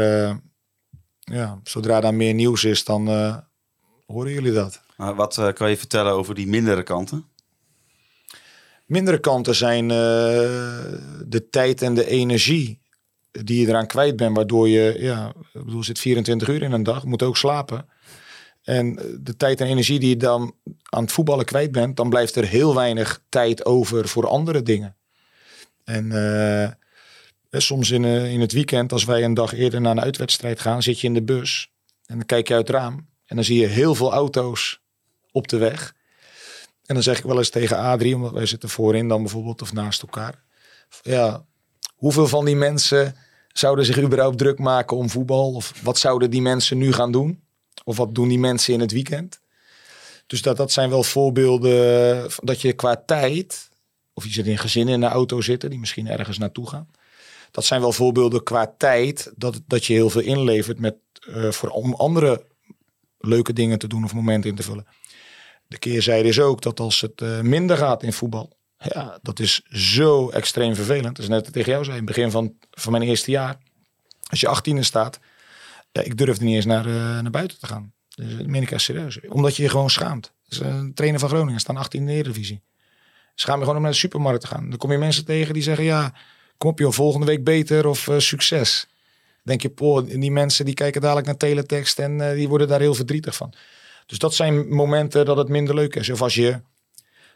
ja, 1.19 1.59
zodra 1.63 2.01
daar 2.01 2.13
meer 2.13 2.33
nieuws 2.33 2.63
is, 2.63 2.83
dan 2.83 3.07
horen 4.05 4.31
jullie 4.31 4.51
dat. 4.51 4.81
Maar 4.95 5.15
wat 5.15 5.37
uh, 5.37 5.51
kan 5.53 5.69
je 5.69 5.77
vertellen 5.77 6.13
over 6.13 6.35
die 6.35 6.47
mindere 6.47 6.83
kanten? 6.83 7.25
Mindere 8.85 9.19
kanten 9.19 9.55
zijn 9.55 9.87
de 9.87 11.47
tijd 11.49 11.81
en 11.81 11.93
de 11.93 12.07
energie 12.07 12.81
die 13.31 13.61
je 13.61 13.67
eraan 13.67 13.87
kwijt 13.87 14.15
bent, 14.15 14.35
waardoor 14.35 14.69
je, 14.69 14.95
ja, 14.99 15.33
ik 15.53 15.65
bedoel, 15.65 15.83
zit 15.83 15.99
24 15.99 16.47
uur 16.47 16.61
in 16.61 16.71
een 16.71 16.83
dag, 16.83 17.05
moet 17.05 17.23
ook 17.23 17.37
slapen. 17.37 17.89
En 18.63 18.99
de 19.19 19.37
tijd 19.37 19.61
en 19.61 19.67
energie 19.67 19.99
die 19.99 20.09
je 20.09 20.17
dan 20.17 20.55
aan 20.89 21.03
het 21.03 21.11
voetballen 21.11 21.45
kwijt 21.45 21.71
bent, 21.71 21.97
dan 21.97 22.09
blijft 22.09 22.35
er 22.35 22.45
heel 22.45 22.75
weinig 22.75 23.21
tijd 23.29 23.65
over 23.65 24.07
voor 24.07 24.27
andere 24.27 24.63
dingen. 24.63 24.95
En 25.83 26.05
uh, 26.05 26.69
soms 27.59 27.91
in, 27.91 28.03
uh, 28.03 28.31
in 28.31 28.39
het 28.39 28.51
weekend, 28.51 28.91
als 28.91 29.03
wij 29.03 29.23
een 29.23 29.33
dag 29.33 29.53
eerder 29.53 29.81
naar 29.81 29.91
een 29.91 30.03
uitwedstrijd 30.03 30.59
gaan, 30.59 30.83
zit 30.83 30.99
je 30.99 31.07
in 31.07 31.13
de 31.13 31.23
bus 31.23 31.71
en 32.05 32.17
dan 32.17 32.25
kijk 32.25 32.47
je 32.47 32.53
uit 32.53 32.67
het 32.67 32.75
raam 32.75 33.07
en 33.25 33.35
dan 33.35 33.45
zie 33.45 33.59
je 33.59 33.67
heel 33.67 33.95
veel 33.95 34.11
auto's 34.11 34.81
op 35.31 35.47
de 35.47 35.57
weg. 35.57 35.93
En 36.85 36.93
dan 36.93 37.03
zeg 37.03 37.17
ik 37.17 37.23
wel 37.23 37.37
eens 37.37 37.49
tegen 37.49 37.77
Adrie, 37.77 38.15
omdat 38.15 38.31
wij 38.31 38.45
zitten 38.45 38.69
voorin 38.69 39.07
dan 39.07 39.21
bijvoorbeeld 39.21 39.61
of 39.61 39.73
naast 39.73 40.01
elkaar. 40.01 40.43
Ja, 41.01 41.45
hoeveel 41.95 42.27
van 42.27 42.45
die 42.45 42.55
mensen 42.55 43.15
zouden 43.47 43.85
zich 43.85 43.99
überhaupt 43.99 44.37
druk 44.37 44.59
maken 44.59 44.97
om 44.97 45.09
voetbal? 45.09 45.53
Of 45.53 45.73
wat 45.81 45.97
zouden 45.97 46.29
die 46.29 46.41
mensen 46.41 46.77
nu 46.77 46.93
gaan 46.93 47.11
doen? 47.11 47.43
Of 47.83 47.97
wat 47.97 48.15
doen 48.15 48.27
die 48.27 48.39
mensen 48.39 48.73
in 48.73 48.79
het 48.79 48.91
weekend? 48.91 49.41
Dus 50.27 50.41
dat, 50.41 50.57
dat 50.57 50.71
zijn 50.71 50.89
wel 50.89 51.03
voorbeelden 51.03 52.29
dat 52.35 52.61
je 52.61 52.73
qua 52.73 53.03
tijd, 53.05 53.69
of 54.13 54.23
je 54.23 54.31
zit 54.31 54.45
in 54.45 54.57
gezinnen 54.57 54.93
in 54.93 54.99
de 54.99 55.05
auto 55.05 55.41
zitten 55.41 55.69
die 55.69 55.79
misschien 55.79 56.07
ergens 56.07 56.37
naartoe 56.37 56.69
gaan. 56.69 56.89
Dat 57.51 57.65
zijn 57.65 57.81
wel 57.81 57.91
voorbeelden 57.91 58.43
qua 58.43 58.73
tijd 58.77 59.31
dat, 59.35 59.61
dat 59.67 59.85
je 59.85 59.93
heel 59.93 60.09
veel 60.09 60.21
inlevert 60.21 60.79
met, 60.79 60.95
uh, 61.29 61.51
voor, 61.51 61.69
om 61.69 61.93
andere 61.93 62.45
leuke 63.19 63.53
dingen 63.53 63.79
te 63.79 63.87
doen 63.87 64.03
of 64.03 64.13
momenten 64.13 64.49
in 64.49 64.55
te 64.55 64.63
vullen. 64.63 64.87
De 65.67 65.77
keerzijde 65.77 66.27
is 66.27 66.39
ook 66.39 66.61
dat 66.61 66.79
als 66.79 67.01
het 67.01 67.21
uh, 67.21 67.39
minder 67.39 67.77
gaat 67.77 68.03
in 68.03 68.13
voetbal, 68.13 68.57
ja, 68.77 69.19
dat 69.21 69.39
is 69.39 69.61
zo 69.69 70.29
extreem 70.29 70.75
vervelend. 70.75 71.15
Dat 71.15 71.25
is 71.25 71.27
net 71.27 71.53
tegen 71.53 71.71
jou 71.71 71.83
zei, 71.83 71.97
in 71.97 72.05
het 72.05 72.15
begin 72.15 72.31
van, 72.31 72.53
van 72.71 72.91
mijn 72.91 73.03
eerste 73.03 73.31
jaar. 73.31 73.57
Als 74.29 74.39
je 74.39 74.47
18 74.47 74.83
staat, 74.85 75.19
ik 75.91 76.17
durfde 76.17 76.45
niet 76.45 76.55
eens 76.55 76.65
naar, 76.65 76.87
uh, 76.87 76.93
naar 76.93 77.31
buiten 77.31 77.59
te 77.59 77.67
gaan. 77.67 77.93
Dus 78.15 78.37
dat 78.37 78.45
meen 78.45 78.61
ik 78.61 78.71
echt 78.71 78.81
serieus. 78.81 79.19
Omdat 79.27 79.55
je 79.55 79.63
je 79.63 79.69
gewoon 79.69 79.89
schaamt. 79.89 80.33
Dus, 80.47 80.59
een 80.59 80.93
trainer 80.93 81.19
van 81.19 81.29
Groningen 81.29 81.59
staan 81.59 81.77
18 81.77 81.99
in 81.99 82.05
de 82.05 82.13
Eredivisie. 82.13 82.61
Schaam 83.35 83.55
je 83.55 83.61
gewoon 83.61 83.75
om 83.75 83.81
naar 83.81 83.91
de 83.91 83.97
supermarkt 83.97 84.41
te 84.41 84.47
gaan. 84.47 84.69
Dan 84.69 84.77
kom 84.77 84.91
je 84.91 84.97
mensen 84.97 85.25
tegen 85.25 85.53
die 85.53 85.63
zeggen, 85.63 85.85
ja, 85.85 86.13
kom 86.61 86.69
op 86.69 86.79
joh, 86.79 86.91
volgende 86.91 87.25
week 87.25 87.43
beter 87.43 87.87
of 87.87 88.07
uh, 88.07 88.19
succes. 88.19 88.87
denk 89.43 89.61
je, 89.61 89.69
poh, 89.69 90.07
die 90.07 90.31
mensen 90.31 90.65
die 90.65 90.73
kijken 90.73 91.01
dadelijk 91.01 91.27
naar 91.27 91.37
teletext 91.37 91.99
en 91.99 92.19
uh, 92.19 92.31
die 92.31 92.49
worden 92.49 92.67
daar 92.67 92.79
heel 92.79 92.93
verdrietig 92.93 93.35
van. 93.35 93.53
Dus 94.05 94.17
dat 94.17 94.33
zijn 94.33 94.69
momenten 94.69 95.25
dat 95.25 95.37
het 95.37 95.47
minder 95.47 95.75
leuk 95.75 95.95
is. 95.95 96.09
Of 96.09 96.21
als 96.21 96.35
je 96.35 96.61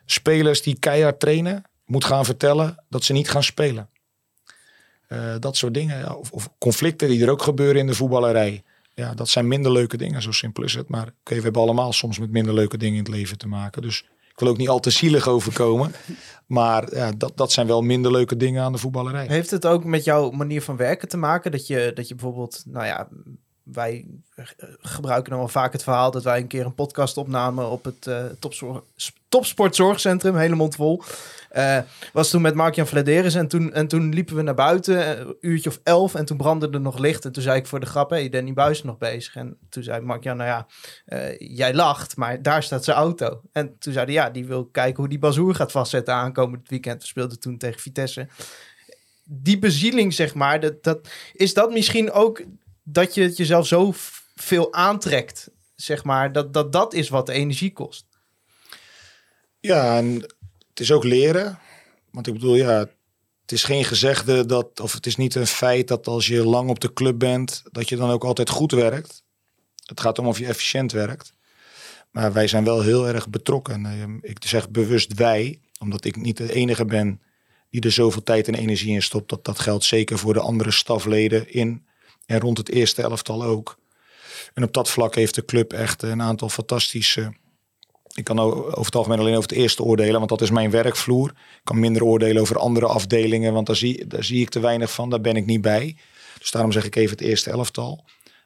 spelers 0.05 0.61
die 0.61 0.79
keihard 0.79 1.19
trainen 1.19 1.63
moet 1.85 2.05
gaan 2.05 2.25
vertellen 2.25 2.83
dat 2.89 3.03
ze 3.03 3.13
niet 3.13 3.29
gaan 3.29 3.43
spelen. 3.43 3.89
Uh, 5.09 5.35
dat 5.39 5.57
soort 5.57 5.73
dingen. 5.73 6.17
Of, 6.31 6.49
conflicten 6.57 7.07
die 7.07 7.23
er 7.23 7.29
ook 7.29 7.41
gebeuren 7.41 7.81
in 7.81 7.87
de 7.87 7.93
voetballerij. 7.93 8.63
Ja, 8.93 9.13
dat 9.13 9.29
zijn 9.29 9.47
minder 9.47 9.71
leuke 9.71 9.97
dingen. 9.97 10.21
Zo 10.21 10.31
simpel 10.31 10.63
is 10.63 10.73
het. 10.73 10.89
Maar 10.89 11.07
okay, 11.19 11.37
we 11.37 11.43
hebben 11.43 11.61
allemaal 11.61 11.93
soms 11.93 12.19
met 12.19 12.31
minder 12.31 12.53
leuke 12.53 12.77
dingen 12.77 12.97
in 12.97 13.03
het 13.03 13.13
leven 13.13 13.37
te 13.37 13.47
maken. 13.47 13.81
Dus 13.81 14.05
ik 14.35 14.41
wil 14.41 14.49
ook 14.49 14.57
niet 14.57 14.69
al 14.69 14.79
te 14.79 14.89
zielig 14.89 15.27
overkomen. 15.27 15.91
Maar 16.45 16.95
ja, 16.95 17.11
dat, 17.11 17.37
dat 17.37 17.51
zijn 17.51 17.67
wel 17.67 17.81
minder 17.81 18.11
leuke 18.11 18.37
dingen 18.37 18.63
aan 18.63 18.71
de 18.71 18.77
voetballerij. 18.77 19.25
Heeft 19.27 19.51
het 19.51 19.65
ook 19.65 19.83
met 19.83 20.03
jouw 20.03 20.31
manier 20.31 20.61
van 20.61 20.77
werken 20.77 21.07
te 21.07 21.17
maken? 21.17 21.51
Dat 21.51 21.67
je, 21.67 21.91
dat 21.93 22.07
je 22.07 22.15
bijvoorbeeld, 22.15 22.63
nou 22.65 22.85
ja, 22.85 23.07
wij 23.65 24.05
gebruiken 24.81 25.29
dan 25.29 25.39
wel 25.39 25.47
vaak 25.47 25.71
het 25.71 25.83
verhaal 25.83 26.11
dat 26.11 26.23
wij 26.23 26.39
een 26.39 26.47
keer 26.47 26.65
een 26.65 26.75
podcast 26.75 27.17
opnamen 27.17 27.69
op 27.69 27.83
het 27.83 28.05
uh, 28.07 28.25
topsportzorgcentrum, 29.29 30.35
hele 30.35 30.67
vol. 30.71 31.01
Uh, 31.55 31.79
was 32.13 32.29
toen 32.29 32.41
met 32.41 32.55
Mark-Jan 32.55 32.87
Vladeris 32.87 33.35
en 33.35 33.47
toen, 33.47 33.73
en 33.73 33.87
toen 33.87 34.13
liepen 34.13 34.35
we 34.35 34.41
naar 34.41 34.55
buiten, 34.55 35.19
een 35.19 35.35
uurtje 35.39 35.69
of 35.69 35.79
elf, 35.83 36.15
en 36.15 36.25
toen 36.25 36.37
brandde 36.37 36.69
er 36.69 36.81
nog 36.81 36.97
licht. 36.97 37.25
En 37.25 37.31
toen 37.31 37.43
zei 37.43 37.59
ik 37.59 37.67
voor 37.67 37.79
de 37.79 37.85
grap, 37.85 38.09
hé, 38.09 38.15
hey, 38.15 38.29
Danny 38.29 38.53
Buis 38.53 38.83
nog 38.83 38.97
bezig. 38.97 39.35
En 39.35 39.57
toen 39.69 39.83
zei 39.83 40.01
Mark-Jan, 40.01 40.37
nou 40.37 40.49
ja, 40.49 40.67
jij 41.37 41.73
lacht, 41.73 42.17
maar 42.17 42.41
daar 42.41 42.63
staat 42.63 42.83
zijn 42.83 42.97
auto. 42.97 43.41
En 43.51 43.77
toen 43.79 43.93
zei 43.93 44.05
hij, 44.05 44.13
ja, 44.13 44.29
die 44.29 44.45
wil 44.45 44.65
kijken 44.65 44.99
hoe 44.99 45.09
die 45.09 45.19
Bazoer 45.19 45.55
gaat 45.55 45.71
vastzetten 45.71 46.13
aankomend 46.13 46.69
weekend. 46.69 47.01
We 47.01 47.07
speelden 47.07 47.39
toen 47.39 47.57
tegen 47.57 47.81
Vitesse. 47.81 48.27
Die 49.23 49.59
bezieling, 49.59 50.13
zeg 50.13 50.33
maar, 50.33 50.59
dat, 50.59 50.83
dat, 50.83 51.07
is 51.33 51.53
dat 51.53 51.71
misschien 51.71 52.11
ook 52.11 52.43
dat 52.87 53.13
je 53.13 53.21
het 53.21 53.37
jezelf 53.37 53.67
zo 53.67 53.93
veel 54.35 54.73
aantrekt, 54.73 55.49
zeg 55.75 56.03
maar, 56.03 56.31
dat, 56.31 56.53
dat 56.53 56.71
dat 56.71 56.93
is 56.93 57.09
wat 57.09 57.25
de 57.25 57.33
energie 57.33 57.73
kost. 57.73 58.05
Ja, 59.59 59.97
en 59.97 60.13
het 60.69 60.79
is 60.79 60.91
ook 60.91 61.03
leren. 61.03 61.59
Want 62.11 62.27
ik 62.27 62.33
bedoel, 62.33 62.55
ja, 62.55 62.79
het 63.41 63.51
is 63.51 63.63
geen 63.63 63.85
gezegde 63.85 64.45
dat, 64.45 64.79
of 64.79 64.93
het 64.93 65.05
is 65.05 65.15
niet 65.15 65.35
een 65.35 65.47
feit 65.47 65.87
dat 65.87 66.07
als 66.07 66.27
je 66.27 66.45
lang 66.45 66.69
op 66.69 66.79
de 66.79 66.93
club 66.93 67.19
bent, 67.19 67.63
dat 67.71 67.89
je 67.89 67.95
dan 67.95 68.09
ook 68.09 68.23
altijd 68.23 68.49
goed 68.49 68.71
werkt. 68.71 69.23
Het 69.85 69.99
gaat 69.99 70.19
om 70.19 70.27
of 70.27 70.39
je 70.39 70.45
efficiënt 70.45 70.91
werkt. 70.91 71.33
Maar 72.11 72.33
wij 72.33 72.47
zijn 72.47 72.63
wel 72.63 72.81
heel 72.81 73.07
erg 73.07 73.29
betrokken. 73.29 73.85
Eh, 73.85 74.29
Ik 74.29 74.37
zeg 74.45 74.69
bewust 74.69 75.13
wij, 75.13 75.59
omdat 75.79 76.05
ik 76.05 76.15
niet 76.15 76.37
de 76.37 76.53
enige 76.53 76.85
ben 76.85 77.21
die 77.69 77.81
er 77.81 77.91
zoveel 77.91 78.23
tijd 78.23 78.47
en 78.47 78.55
energie 78.55 78.93
in 78.93 79.01
stopt. 79.01 79.29
Dat, 79.29 79.45
dat 79.45 79.59
geldt 79.59 79.83
zeker 79.83 80.17
voor 80.17 80.33
de 80.33 80.39
andere 80.39 80.71
stafleden 80.71 81.53
in 81.53 81.84
en 82.25 82.39
rond 82.39 82.57
het 82.57 82.69
eerste 82.69 83.01
elftal 83.01 83.43
ook. 83.43 83.77
En 84.53 84.63
op 84.63 84.73
dat 84.73 84.89
vlak 84.89 85.15
heeft 85.15 85.35
de 85.35 85.45
club 85.45 85.73
echt 85.73 86.01
een 86.01 86.21
aantal 86.21 86.49
fantastische. 86.49 87.33
Ik 88.13 88.23
kan 88.23 88.39
o- 88.39 88.65
over 88.65 88.85
het 88.85 88.95
algemeen 88.95 89.19
alleen 89.19 89.35
over 89.35 89.49
het 89.49 89.57
eerste 89.57 89.83
oordelen, 89.83 90.17
want 90.17 90.29
dat 90.29 90.41
is 90.41 90.49
mijn 90.49 90.69
werkvloer. 90.71 91.29
Ik 91.29 91.35
kan 91.63 91.79
minder 91.79 92.03
oordelen 92.03 92.41
over 92.41 92.57
andere 92.57 92.85
afdelingen, 92.85 93.53
want 93.53 93.67
daar 93.67 93.75
zie, 93.75 94.07
daar 94.07 94.23
zie 94.23 94.41
ik 94.41 94.49
te 94.49 94.59
weinig 94.59 94.91
van. 94.91 95.09
Daar 95.09 95.21
ben 95.21 95.35
ik 95.35 95.45
niet 95.45 95.61
bij. 95.61 95.97
Dus 96.39 96.51
daarom 96.51 96.71
zeg 96.71 96.85
ik 96.85 96.95
even 96.95 97.17
het 97.17 97.25
eerste 97.27 97.49
elftal. 97.49 98.05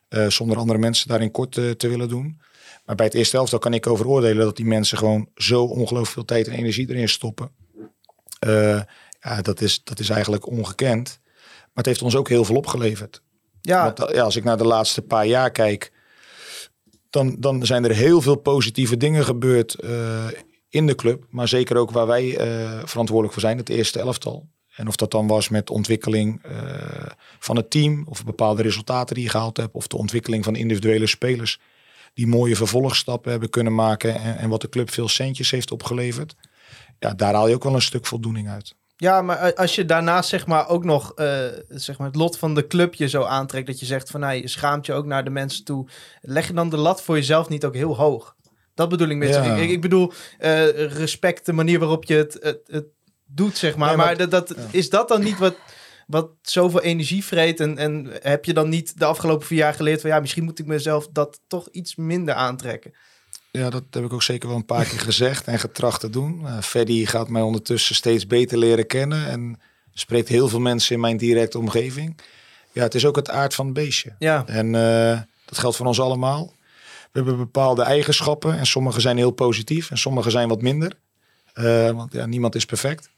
eh, 0.10 0.28
zonder 0.30 0.58
andere 0.58 0.80
mensen 0.80 1.08
daarin 1.08 1.32
kort 1.32 1.58
eh, 1.58 1.70
te 1.70 1.88
willen 1.88 2.10
doen. 2.10 2.42
Maar 2.86 2.96
bij 2.96 3.06
het 3.06 3.16
eerste 3.16 3.38
elftal 3.38 3.60
kan 3.60 3.74
ik 3.74 3.88
over 3.88 4.08
oordelen 4.08 4.46
dat 4.46 4.56
die 4.56 4.66
mensen 4.66 4.98
gewoon 4.98 5.30
zo 5.36 5.64
ongelooflijk 5.64 6.08
veel 6.14 6.26
tijd 6.26 6.48
en 6.48 6.54
energie 6.54 6.90
erin 6.90 7.10
stoppen. 7.10 7.52
Eh, 8.40 8.82
ja, 9.22 9.42
dat 9.42 9.62
is, 9.62 9.84
dat 9.84 10.00
is 10.00 10.10
eigenlijk 10.10 10.48
ongekend. 10.48 11.20
Maar 11.44 11.70
het 11.74 11.86
heeft 11.86 12.02
ons 12.02 12.16
ook 12.16 12.30
heel 12.30 12.46
veel 12.46 12.56
opgeleverd. 12.56 13.22
Ja, 13.62 13.96
eh, 13.96 14.14
ja, 14.16 14.24
als 14.24 14.36
ik 14.36 14.44
naar 14.44 14.58
de 14.58 14.66
laatste 14.66 15.02
paar 15.02 15.26
jaar 15.26 15.52
kijk, 15.52 15.92
dan, 17.10 17.36
dan 17.40 17.66
zijn 17.66 17.84
er 17.84 17.96
heel 17.96 18.22
veel 18.22 18.36
positieve 18.36 18.98
dingen 18.98 19.24
gebeurd 19.24 19.74
eh, 19.74 20.28
in 20.70 20.88
de 20.88 20.96
club. 20.96 21.26
Maar 21.30 21.48
zeker 21.48 21.78
ook 21.78 21.92
waar 21.92 22.08
wij 22.08 22.38
eh, 22.38 22.82
verantwoordelijk 22.84 23.34
voor 23.34 23.42
zijn, 23.42 23.58
het 23.58 23.70
eerste 23.70 24.00
elftal. 24.00 24.48
En 24.76 24.88
of 24.88 24.96
dat 24.96 25.12
dan 25.12 25.28
was 25.28 25.50
met 25.50 25.70
ontwikkeling 25.70 26.42
van 27.40 27.56
het 27.56 27.70
team, 27.70 28.06
of 28.08 28.26
bepaalde 28.26 28.62
resultaten 28.62 29.16
die 29.16 29.24
je 29.24 29.30
gehaald 29.30 29.58
hebt, 29.58 29.74
of 29.74 29.88
de 29.88 29.98
ontwikkeling 29.98 30.44
van 30.44 30.56
individuele 30.56 31.08
spelers 31.08 31.60
die 32.14 32.28
mooie 32.28 32.56
vervolgstappen 32.56 33.32
hebben 33.32 33.50
kunnen 33.50 33.76
maken 33.76 34.16
en, 34.16 34.38
en 34.38 34.50
wat 34.50 34.62
de 34.62 34.70
club 34.70 34.92
veel 34.92 35.08
centjes 35.08 35.52
heeft 35.52 35.72
opgeleverd. 35.72 36.36
Ja, 37.00 37.14
daar 37.14 37.34
haal 37.34 37.48
je 37.48 37.56
ook 37.56 37.64
wel 37.64 37.76
een 37.76 37.82
stuk 37.82 38.06
voldoening 38.06 38.50
uit. 38.50 38.76
Ja, 39.02 39.22
maar 39.22 39.38
a- 39.40 39.54
als 39.56 39.76
je 39.76 39.86
daarnaast 39.86 40.30
zeg 40.30 40.48
maar 40.48 40.68
ook 40.70 40.84
nog 40.84 41.14
eh, 41.16 41.46
zeg 41.68 41.98
maar 41.98 42.08
het 42.08 42.16
lot 42.16 42.38
van 42.38 42.56
de 42.56 42.68
club 42.68 42.94
je 42.94 43.10
zo 43.10 43.24
aantrekt 43.24 43.68
dat 43.68 43.80
je 43.80 43.86
zegt 43.86 44.10
van 44.10 44.20
nou, 44.20 44.34
je 44.34 44.48
schaamt 44.48 44.86
je 44.86 44.94
ook 44.94 45.06
naar 45.06 45.24
de 45.24 45.30
mensen 45.30 45.64
toe, 45.64 45.88
leg 46.22 46.48
je 46.48 46.54
dan 46.54 46.70
de 46.70 46.78
lat 46.78 47.02
voor 47.02 47.16
jezelf 47.16 47.50
niet 47.50 47.66
ook 47.66 47.74
heel 47.76 47.96
hoog? 47.98 48.36
Dat 48.74 48.90
bedoel 48.90 49.08
ik 49.10 49.18
met 49.18 49.30
Ja. 49.30 49.44
ik, 49.56 49.70
ik 49.70 49.82
bedoel 49.82 50.12
eh, 50.38 50.70
respect, 50.92 51.46
de 51.46 51.54
manier 51.54 51.80
waarop 51.80 52.04
je 52.04 52.16
het, 52.16 52.38
het, 52.42 52.60
het 52.66 52.86
doet 53.26 53.58
zeg 53.58 53.76
maar. 53.76 53.88
Nee, 53.88 53.98
maar 53.98 54.06
maar- 54.06 54.18
dat, 54.18 54.32
dat, 54.32 54.56
is 54.72 54.90
dat 54.90 55.08
dan 55.08 55.24
niet 55.24 55.38
wat, 55.38 55.56
wat 56.08 56.30
zoveel 56.42 56.82
energie 56.82 57.24
vreet 57.26 57.60
en, 57.60 57.78
en 57.78 58.10
heb 58.22 58.46
je 58.46 58.54
dan 58.54 58.70
niet 58.70 59.00
de 59.00 59.06
afgelopen 59.06 59.48
vier 59.48 59.58
jaar 59.58 59.74
geleerd 59.74 60.02
van 60.02 60.10
ja, 60.10 60.20
misschien 60.20 60.44
moet 60.44 60.60
ik 60.60 60.66
mezelf 60.66 61.08
dat 61.12 61.40
toch 61.48 61.68
iets 61.72 61.96
minder 61.96 62.34
aantrekken? 62.34 62.94
Ja, 63.52 63.70
dat 63.70 63.84
heb 63.90 64.04
ik 64.04 64.14
ook 64.14 64.24
zeker 64.24 64.48
wel 64.48 64.58
een 64.58 64.66
paar 64.66 64.86
keer 64.86 65.00
gezegd 65.00 65.48
en 65.48 65.60
getracht 65.60 66.00
te 66.00 66.10
doen. 66.10 66.42
Uh, 66.44 66.62
Freddy 66.62 67.06
gaat 67.06 67.30
mij 67.30 67.42
ondertussen 67.42 67.96
steeds 67.96 68.28
beter 68.28 68.58
leren 68.58 68.88
kennen 68.88 69.28
en 69.28 69.60
spreekt 69.94 70.28
heel 70.28 70.48
veel 70.48 70.60
mensen 70.60 70.96
in 70.96 71.02
mijn 71.02 71.18
directe 71.18 71.58
omgeving. 71.58 72.18
Ja, 72.72 72.84
het 72.84 72.96
is 72.96 73.06
ook 73.06 73.16
het 73.16 73.30
aard 73.30 73.56
van 73.56 73.66
het 73.66 73.74
beestje. 73.74 74.16
Ja, 74.20 74.44
En 74.48 74.76
eh, 74.76 75.20
dat 75.46 75.58
geldt 75.58 75.76
voor 75.76 75.86
ons 75.86 76.00
allemaal. 76.00 76.54
We 77.12 77.20
hebben 77.20 77.38
bepaalde 77.38 77.82
eigenschappen 77.84 78.58
en 78.58 78.66
sommige 78.66 79.00
zijn 79.02 79.18
heel 79.18 79.32
positief 79.32 79.92
en 79.92 79.98
sommige 79.98 80.30
zijn 80.30 80.48
wat 80.50 80.62
minder. 80.62 80.94
Eh, 81.54 81.90
want 81.92 82.14
ja, 82.14 82.26
niemand 82.26 82.56
is 82.56 82.66
perfect. 82.66 83.10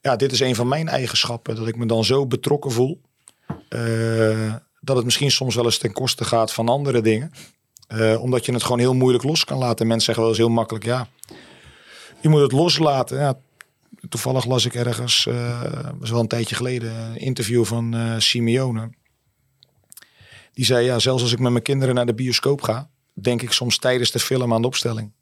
Ja, 0.00 0.16
dit 0.16 0.32
is 0.32 0.40
een 0.40 0.54
van 0.54 0.68
mijn 0.68 0.88
eigenschappen, 0.88 1.56
dat 1.56 1.66
ik 1.68 1.76
me 1.76 1.86
dan 1.86 2.04
zo 2.04 2.26
betrokken 2.26 2.70
voel. 2.70 3.00
eh, 3.68 4.54
dat 4.80 4.96
het 4.96 5.04
misschien 5.04 5.30
soms 5.30 5.54
wel 5.54 5.64
eens 5.64 5.78
ten 5.78 5.92
koste 5.92 6.24
gaat 6.24 6.52
van 6.52 6.68
andere 6.68 7.00
dingen. 7.00 7.32
Eh, 7.90 8.22
omdat 8.22 8.44
je 8.44 8.52
het 8.52 8.62
gewoon 8.62 8.78
heel 8.78 8.94
moeilijk 8.94 9.24
los 9.24 9.44
kan 9.44 9.58
laten. 9.58 9.86
Mensen 9.86 10.04
zeggen 10.04 10.22
wel 10.22 10.32
eens 10.32 10.42
heel 10.42 10.54
makkelijk, 10.54 10.84
ja, 10.84 11.08
je 12.20 12.28
moet 12.28 12.40
het 12.40 12.52
loslaten. 12.52 13.18
Ja, 13.18 13.38
toevallig 14.08 14.44
las 14.44 14.64
ik 14.64 14.74
ergens, 14.74 15.26
eh 15.26 15.62
dat 15.62 15.94
is 16.02 16.10
wel 16.10 16.20
een 16.20 16.28
tijdje 16.28 16.54
geleden, 16.54 16.94
een 16.94 17.16
interview 17.16 17.64
van 17.64 17.94
eh 17.94 18.14
Simeone. 18.18 18.90
Die 20.52 20.64
zei, 20.64 20.84
ja, 20.84 20.98
zelfs 20.98 21.22
als 21.22 21.32
ik 21.32 21.38
met 21.38 21.52
mijn 21.52 21.64
kinderen 21.64 21.94
naar 21.94 22.06
de 22.06 22.14
bioscoop 22.14 22.62
ga, 22.62 22.88
denk 23.12 23.42
ik 23.42 23.52
soms 23.52 23.78
tijdens 23.78 24.10
de 24.10 24.18
film 24.18 24.52
aan 24.52 24.60
de 24.60 24.66
opstelling. 24.66 25.12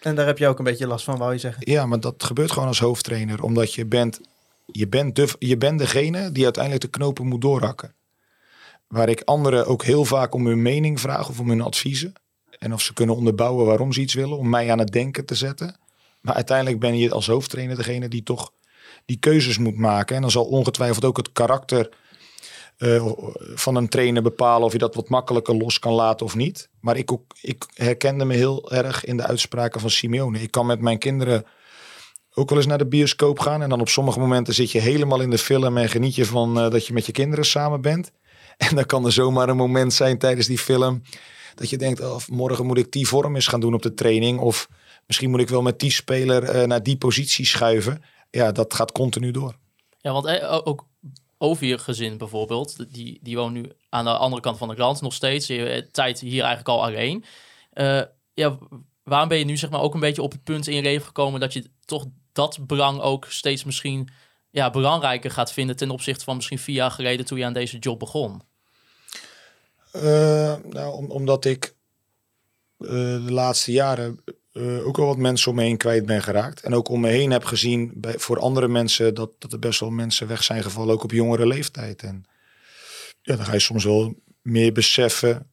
en 0.00 0.14
daar 0.14 0.26
heb 0.26 0.38
je 0.38 0.48
ook 0.48 0.58
een 0.58 0.64
beetje 0.64 0.86
last 0.86 1.04
van, 1.04 1.16
wou 1.16 1.32
je 1.32 1.38
zeggen. 1.38 1.70
Ja, 1.70 1.86
maar 1.86 2.00
dat 2.00 2.24
gebeurt 2.24 2.50
gewoon 2.50 2.68
als 2.68 2.80
hoofdtrainer. 2.80 3.42
Omdat 3.42 3.74
je 3.74 3.86
bent, 3.86 4.20
je 4.66 4.88
bent, 4.88 5.16
de, 5.16 5.28
je 5.38 5.56
bent 5.56 5.78
degene 5.78 6.32
die 6.32 6.44
uiteindelijk 6.44 6.84
de 6.84 6.90
knopen 6.90 7.26
moet 7.26 7.40
doorhakken. 7.40 7.94
Waar 8.92 9.08
ik 9.08 9.22
anderen 9.24 9.66
ook 9.66 9.84
heel 9.84 10.04
vaak 10.04 10.34
om 10.34 10.46
hun 10.46 10.62
mening 10.62 11.00
vraag 11.00 11.28
of 11.28 11.40
om 11.40 11.48
hun 11.48 11.60
adviezen. 11.60 12.12
En 12.58 12.72
of 12.72 12.82
ze 12.82 12.92
kunnen 12.92 13.16
onderbouwen 13.16 13.66
waarom 13.66 13.92
ze 13.92 14.00
iets 14.00 14.14
willen. 14.14 14.38
Om 14.38 14.48
mij 14.48 14.70
aan 14.70 14.78
het 14.78 14.92
denken 14.92 15.24
te 15.24 15.34
zetten. 15.34 15.76
Maar 16.20 16.34
uiteindelijk 16.34 16.80
ben 16.80 16.96
je 16.96 17.10
als 17.10 17.26
hoofdtrainer 17.26 17.76
degene 17.76 18.08
die 18.08 18.22
toch 18.22 18.52
die 19.04 19.16
keuzes 19.16 19.58
moet 19.58 19.76
maken. 19.76 20.16
En 20.16 20.22
dan 20.22 20.30
zal 20.30 20.44
ongetwijfeld 20.44 21.04
ook 21.04 21.16
het 21.16 21.32
karakter 21.32 21.88
eh, 22.76 23.12
van 23.54 23.76
een 23.76 23.88
trainer 23.88 24.22
bepalen 24.22 24.66
of 24.66 24.72
je 24.72 24.78
dat 24.78 24.94
wat 24.94 25.08
makkelijker 25.08 25.56
los 25.56 25.78
kan 25.78 25.92
laten 25.92 26.26
of 26.26 26.34
niet. 26.34 26.68
Maar 26.80 26.96
ik, 26.96 27.10
ik 27.40 27.66
herkende 27.74 28.24
me 28.24 28.34
heel 28.34 28.70
erg 28.70 29.04
in 29.04 29.16
de 29.16 29.26
uitspraken 29.26 29.80
van 29.80 29.90
Simeone. 29.90 30.42
Ik 30.42 30.50
kan 30.50 30.66
met 30.66 30.80
mijn 30.80 30.98
kinderen 30.98 31.44
ook 32.34 32.48
wel 32.48 32.58
eens 32.58 32.66
naar 32.66 32.78
de 32.78 32.86
bioscoop 32.86 33.38
gaan. 33.38 33.62
En 33.62 33.68
dan 33.68 33.80
op 33.80 33.88
sommige 33.88 34.18
momenten 34.18 34.54
zit 34.54 34.70
je 34.70 34.80
helemaal 34.80 35.20
in 35.20 35.30
de 35.30 35.38
film 35.38 35.76
en 35.76 35.88
geniet 35.88 36.14
je 36.14 36.26
van 36.26 36.60
eh, 36.60 36.70
dat 36.70 36.86
je 36.86 36.92
met 36.92 37.06
je 37.06 37.12
kinderen 37.12 37.44
samen 37.44 37.80
bent. 37.80 38.10
En 38.56 38.74
dan 38.74 38.86
kan 38.86 39.04
er 39.04 39.12
zomaar 39.12 39.48
een 39.48 39.56
moment 39.56 39.92
zijn 39.92 40.18
tijdens 40.18 40.46
die 40.46 40.58
film 40.58 41.02
dat 41.54 41.70
je 41.70 41.76
denkt, 41.76 42.00
oh, 42.00 42.16
morgen 42.26 42.66
moet 42.66 42.78
ik 42.78 42.92
die 42.92 43.08
vorm 43.08 43.34
eens 43.34 43.46
gaan 43.46 43.60
doen 43.60 43.74
op 43.74 43.82
de 43.82 43.94
training. 43.94 44.38
Of 44.38 44.68
misschien 45.06 45.30
moet 45.30 45.40
ik 45.40 45.48
wel 45.48 45.62
met 45.62 45.80
die 45.80 45.90
speler 45.90 46.42
eh, 46.42 46.66
naar 46.66 46.82
die 46.82 46.96
positie 46.96 47.46
schuiven. 47.46 48.02
Ja, 48.30 48.52
dat 48.52 48.74
gaat 48.74 48.92
continu 48.92 49.30
door. 49.30 49.56
Ja, 50.00 50.12
want 50.12 50.26
eh, 50.26 50.60
ook 50.64 50.86
over 51.38 51.66
je 51.66 51.78
gezin 51.78 52.18
bijvoorbeeld, 52.18 52.94
die, 52.94 53.18
die 53.22 53.36
woont 53.36 53.52
nu 53.52 53.72
aan 53.88 54.04
de 54.04 54.10
andere 54.10 54.42
kant 54.42 54.58
van 54.58 54.68
de 54.68 54.74
krant 54.74 55.00
nog 55.00 55.12
steeds. 55.12 55.46
Je 55.46 55.88
tijd 55.92 56.20
hier 56.20 56.44
eigenlijk 56.44 56.68
al 56.68 56.84
alleen. 56.84 57.24
Ja, 58.34 58.58
waarom 59.02 59.28
ben 59.28 59.38
je 59.38 59.44
nu 59.44 59.56
zeg 59.56 59.70
maar 59.70 59.80
ook 59.80 59.94
een 59.94 60.00
beetje 60.00 60.22
op 60.22 60.32
het 60.32 60.44
punt 60.44 60.66
in 60.66 60.74
je 60.74 60.82
leven 60.82 61.06
gekomen 61.06 61.40
dat 61.40 61.52
je 61.52 61.70
toch 61.84 62.06
dat 62.32 62.66
belang 62.66 63.00
ook 63.00 63.26
steeds 63.28 63.64
misschien 63.64 64.08
ja, 64.50 64.70
belangrijker 64.70 65.30
gaat 65.30 65.52
vinden 65.52 65.76
ten 65.76 65.90
opzichte 65.90 66.24
van 66.24 66.36
misschien 66.36 66.58
vier 66.58 66.74
jaar 66.74 66.90
geleden 66.90 67.26
toen 67.26 67.38
je 67.38 67.44
aan 67.44 67.52
deze 67.52 67.78
job 67.78 67.98
begon? 67.98 68.42
Eh, 69.92 70.56
nou, 70.68 70.94
om- 70.94 71.10
omdat 71.10 71.44
ik 71.44 71.74
eh, 72.78 72.88
de 73.24 73.32
laatste 73.32 73.72
jaren 73.72 74.20
eh, 74.52 74.86
ook 74.86 74.96
wel 74.96 75.06
wat 75.06 75.16
mensen 75.16 75.50
om 75.50 75.56
me 75.56 75.62
heen 75.62 75.76
kwijt 75.76 76.06
ben 76.06 76.22
geraakt. 76.22 76.60
En 76.60 76.74
ook 76.74 76.88
om 76.88 77.00
me 77.00 77.08
heen 77.08 77.30
heb 77.30 77.44
gezien 77.44 77.92
bij, 77.94 78.18
voor 78.18 78.38
andere 78.38 78.68
mensen 78.68 79.14
dat, 79.14 79.30
dat 79.38 79.52
er 79.52 79.58
best 79.58 79.80
wel 79.80 79.90
mensen 79.90 80.26
weg 80.26 80.42
zijn 80.42 80.62
gevallen, 80.62 80.94
ook 80.94 81.02
op 81.02 81.10
jongere 81.10 81.46
leeftijd. 81.46 82.02
En 82.02 82.24
ja, 83.22 83.36
dan 83.36 83.44
ga 83.44 83.52
je 83.52 83.58
soms 83.58 83.84
wel 83.84 84.14
meer 84.42 84.72
beseffen, 84.72 85.50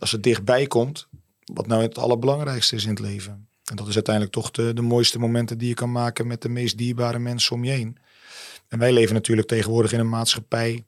als 0.00 0.12
het 0.12 0.22
dichtbij 0.22 0.66
komt, 0.66 1.08
wat 1.44 1.66
nou 1.66 1.82
het 1.82 1.98
allerbelangrijkste 1.98 2.76
is 2.76 2.82
in 2.84 2.90
het 2.90 2.98
leven. 2.98 3.48
En 3.64 3.76
dat 3.76 3.88
is 3.88 3.94
uiteindelijk 3.94 4.34
toch 4.34 4.50
de, 4.50 4.82
mooiste 4.82 5.18
momenten 5.18 5.58
die 5.58 5.68
je 5.68 5.74
kan 5.74 5.92
maken 5.92 6.26
met 6.26 6.42
de 6.42 6.48
meest 6.48 6.78
dierbare 6.78 7.18
mensen 7.18 7.56
om 7.56 7.64
je 7.64 7.70
heen. 7.70 7.98
En 8.68 8.78
wij 8.78 8.92
leven 8.92 9.14
natuurlijk 9.14 9.48
tegenwoordig 9.48 9.92
in 9.92 9.98
een 9.98 10.08
maatschappij 10.08 10.84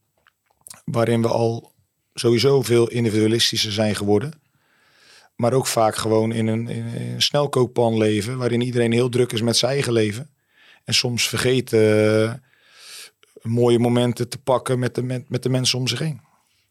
waarin 0.85 1.23
we 1.23 1.29
al 1.29 1.73
sowieso 2.15 2.63
veel 2.63 2.89
individualistischer 2.89 3.73
zijn 3.73 3.95
geworden. 3.95 4.33
Maar 5.37 5.53
ook 5.53 5.67
vaak 5.67 5.97
gewoon 5.97 6.33
in 6.33 6.47
een, 6.47 6.69
in 6.69 6.85
een 6.87 7.23
snelkookpan 7.23 7.99
leven, 7.99 8.39
waarin 8.39 8.61
iedereen 8.61 8.93
heel 8.93 9.09
druk 9.09 9.33
is 9.33 9.43
met 9.43 9.57
zijn 9.57 9.73
eigen 9.73 9.93
leven. 9.93 10.31
En 10.85 10.95
soms 10.95 11.29
vergeet 11.29 11.73
eh, 11.73 12.33
mooie 13.43 13.79
momenten 13.79 14.29
te 14.29 14.39
pakken 14.39 14.79
met 14.79 14.95
de, 14.95 15.03
met, 15.29 15.43
de 15.43 15.49
mensen 15.49 15.79
om 15.79 15.89
zich 15.89 15.99
heen. 15.99 16.21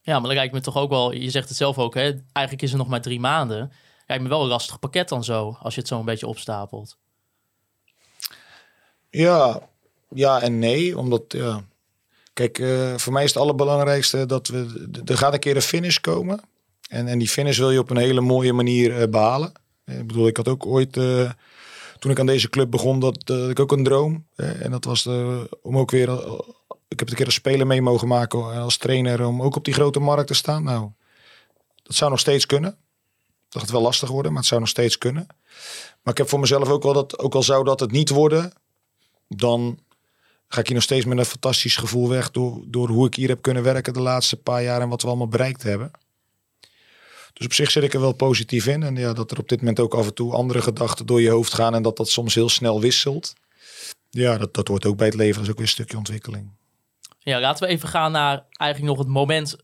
Ja, 0.02 0.14
maar 0.14 0.28
dan 0.28 0.36
lijkt 0.36 0.54
me 0.54 0.62
toch 0.62 0.78
ook 0.78 0.90
wel, 0.90 1.14
je 1.14 1.30
zegt 1.30 1.48
het 1.48 1.58
zelf 1.58 1.78
ook, 1.78 1.94
hè? 1.94 2.02
eigenlijk 2.32 2.62
is 2.62 2.70
het 2.70 2.78
nog 2.78 2.88
maar 2.88 3.02
drie 3.02 3.20
maanden. 3.20 3.72
Lijkt 4.08 4.24
me 4.24 4.30
wel 4.30 4.42
een 4.42 4.48
lastig 4.48 4.80
pakket 4.80 5.10
dan 5.10 5.24
zo, 5.24 5.58
als 5.60 5.74
je 5.74 5.80
het 5.80 5.90
zo 5.90 6.00
een 6.00 6.06
beetje 6.06 6.28
opstapelt. 6.28 6.98
Ja, 9.10 9.70
ja 10.10 10.42
en 10.42 10.60
nee, 10.60 10.98
omdat 10.98 11.24
ja. 11.28 11.64
Kijk, 12.36 12.60
eh, 12.60 12.94
voor 12.96 13.14
mij 13.14 13.24
is 13.24 13.34
het 13.34 13.42
allerbelangrijkste 13.42 14.26
dat 14.26 14.48
we. 14.48 14.90
Er 15.06 15.18
gaat 15.18 15.34
een 15.34 15.40
keer 15.40 15.56
een 15.56 15.62
finish 15.62 15.98
komen. 15.98 16.40
En, 16.90 17.08
en 17.08 17.20
die 17.20 17.28
finish 17.28 17.58
wil 17.58 17.72
je 17.72 17.80
op 17.80 17.90
een 17.90 17.98
hele 17.98 18.22
mooie 18.22 18.54
manier 18.54 19.02
eh, 19.02 19.08
behalen. 19.10 19.52
Eh, 19.84 20.00
Ik 20.00 20.08
bedoel, 20.08 20.28
ik 20.28 20.38
had 20.38 20.48
ook 20.48 20.66
ooit. 20.66 20.94
toen 22.00 22.12
ik 22.12 22.20
aan 22.20 22.26
deze 22.26 22.50
club 22.50 22.72
begon, 22.72 23.00
dat, 23.00 23.30
ik 23.30 23.60
ook 23.60 23.72
een 23.72 23.84
droom. 23.84 24.26
En 24.36 24.72
dat 24.72 24.86
was 24.86 25.06
om 25.62 25.78
ook 25.78 25.92
weer. 25.92 26.10
ik 26.88 27.00
heb 27.00 27.00
het 27.00 27.10
een 27.10 27.16
keer 27.16 27.26
als 27.26 27.34
speler 27.34 27.68
mee 27.68 27.82
mogen 27.82 28.08
maken. 28.08 28.54
En 28.54 28.62
als 28.62 28.78
trainer 28.78 29.26
om 29.26 29.42
ook 29.42 29.56
op 29.56 29.66
die 29.66 29.74
grote 29.74 30.00
markt 30.00 30.28
te 30.28 30.34
staan. 30.34 30.64
Nou, 30.64 30.90
dat 31.84 31.96
zou 31.96 32.10
nog 32.10 32.20
steeds 32.20 32.46
kunnen. 32.46 32.78
Dat 33.56 33.64
gaat 33.64 33.74
wel 33.74 33.82
lastig 33.82 34.10
worden, 34.10 34.32
maar 34.32 34.40
het 34.40 34.50
zou 34.50 34.60
nog 34.60 34.70
steeds 34.70 34.98
kunnen. 34.98 35.28
Maar 36.02 36.14
ik 36.14 36.18
heb 36.18 36.30
voor 36.30 36.40
mezelf 36.40 36.70
ook 36.70 36.84
wel 36.84 36.94
dat, 36.94 37.20
ook 37.20 37.36
al 37.36 37.44
zou 37.44 37.64
dat 37.64 37.80
het 37.80 37.92
niet 37.92 38.10
worden, 38.10 38.54
dan 39.28 39.80
ga 40.48 40.60
ik 40.60 40.66
hier 40.66 40.76
nog 40.76 40.84
steeds 40.84 41.06
met 41.06 41.18
een 41.18 41.26
fantastisch 41.26 41.76
gevoel 41.76 42.10
weg 42.10 42.32
door, 42.32 42.64
door 42.66 42.88
hoe 42.88 43.08
ik 43.08 43.16
hier 43.16 43.28
heb 43.28 43.42
kunnen 43.42 43.64
werken 43.64 43.94
de 43.94 44.00
laatste 44.00 44.38
paar 44.38 44.64
jaar 44.64 44.82
en 44.82 44.90
wat 44.90 45.02
we 45.02 45.08
allemaal 45.08 45.28
bereikt 45.28 45.64
hebben. 45.64 45.92
Dus 47.34 47.46
op 47.46 47.54
zich 47.54 47.72
zit 47.72 47.84
ik 47.84 47.94
er 47.94 48.00
wel 48.00 48.12
positief 48.12 48.68
in. 48.68 48.84
En 48.84 48.96
ja, 48.96 49.14
dat 49.14 49.32
er 49.32 49.40
op 49.40 49.50
dit 49.50 49.60
moment 49.60 49.80
ook 49.80 49.94
af 49.94 50.06
en 50.06 50.14
toe 50.14 50.34
andere 50.34 50.62
gedachten 50.62 51.06
door 51.06 51.22
je 51.22 51.30
hoofd 51.30 51.54
gaan 51.54 51.76
en 51.76 51.82
dat 51.82 51.98
dat 51.98 52.10
soms 52.10 52.36
heel 52.36 52.50
snel 52.50 52.82
wisselt. 52.82 53.34
Ja, 54.10 54.38
dat, 54.38 54.54
dat 54.54 54.68
hoort 54.68 54.86
ook 54.86 54.98
bij 54.98 55.08
het 55.08 55.16
leven. 55.16 55.34
Dat 55.34 55.44
is 55.44 55.50
ook 55.50 55.58
weer 55.58 55.66
een 55.66 55.72
stukje 55.72 55.98
ontwikkeling. 55.98 56.52
Ja, 57.20 57.40
laten 57.40 57.68
we 57.68 57.74
even 57.74 57.90
gaan 57.90 58.12
naar 58.12 58.46
eigenlijk 58.48 58.92
nog 58.96 59.06
het 59.06 59.14
moment 59.14 59.56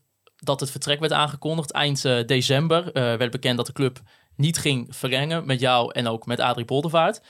dat 0.42 0.60
het 0.60 0.70
vertrek 0.70 1.00
werd 1.00 1.12
aangekondigd. 1.12 1.70
Eind 1.70 2.04
eh, 2.04 2.26
december 2.26 2.92
eh, 2.92 3.02
werd 3.02 3.30
bekend 3.30 3.56
dat 3.56 3.66
de 3.66 3.72
club 3.72 4.00
niet 4.36 4.58
ging 4.58 4.96
verlengen 4.96 5.46
met 5.46 5.60
jou 5.60 5.92
en 5.92 6.06
ook 6.06 6.26
met 6.26 6.40
Adrie 6.40 6.64
Poldervaart. 6.64 7.20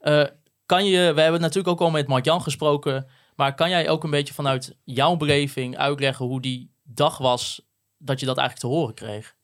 Eh, 0.00 0.24
kan 0.66 0.84
je, 0.84 1.12
we 1.14 1.20
hebben 1.20 1.40
natuurlijk 1.40 1.68
ook 1.68 1.80
al 1.80 1.90
met 1.90 2.08
Mark-Jan 2.08 2.42
gesproken, 2.42 3.06
maar 3.36 3.54
kan 3.54 3.70
jij 3.70 3.88
ook 3.88 4.04
een 4.04 4.10
beetje 4.10 4.34
vanuit 4.34 4.76
jouw 4.84 5.16
beleving 5.16 5.76
uitleggen 5.76 6.26
hoe 6.26 6.40
die 6.40 6.70
dag 6.82 7.18
was 7.18 7.68
dat 7.98 8.20
je 8.20 8.26
dat 8.26 8.38
eigenlijk 8.38 8.68
te 8.68 8.78
horen 8.78 8.94
kreeg? 8.94 9.34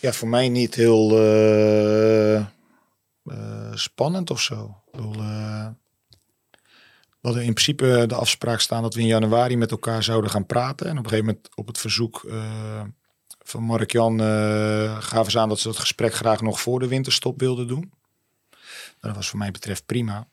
Ja, 0.00 0.12
voor 0.12 0.28
mij 0.28 0.48
niet 0.48 0.74
heel 0.74 1.08
spannend 3.74 4.30
of 4.30 4.40
zo. 4.40 4.82
Ik 4.86 4.92
bedoel, 4.92 5.22
we 7.24 7.30
hadden 7.30 7.48
in 7.48 7.54
principe 7.54 8.04
de 8.06 8.14
afspraak 8.14 8.60
staan 8.60 8.82
dat 8.82 8.94
we 8.94 9.00
in 9.00 9.06
januari 9.06 9.56
met 9.56 9.70
elkaar 9.70 10.02
zouden 10.02 10.30
gaan 10.30 10.46
praten. 10.46 10.86
En 10.86 10.98
op 10.98 11.04
een 11.04 11.10
gegeven 11.10 11.26
moment 11.26 11.48
op 11.54 11.66
het 11.66 11.78
verzoek 11.78 12.24
eh, 12.28 12.80
van 13.42 13.62
Mark-Jan 13.62 14.20
eh, 14.20 14.98
gaven 15.00 15.32
ze 15.32 15.38
aan 15.38 15.48
dat 15.48 15.58
ze 15.58 15.68
dat 15.68 15.78
gesprek 15.78 16.14
graag 16.14 16.40
nog 16.40 16.60
voor 16.60 16.78
de 16.80 16.88
winterstop 16.88 17.40
wilden 17.40 17.68
doen. 17.68 17.92
Nou, 18.50 18.62
dat 19.00 19.14
was 19.14 19.28
voor 19.28 19.38
mij 19.38 19.50
betreft 19.50 19.86
prima. 19.86 20.26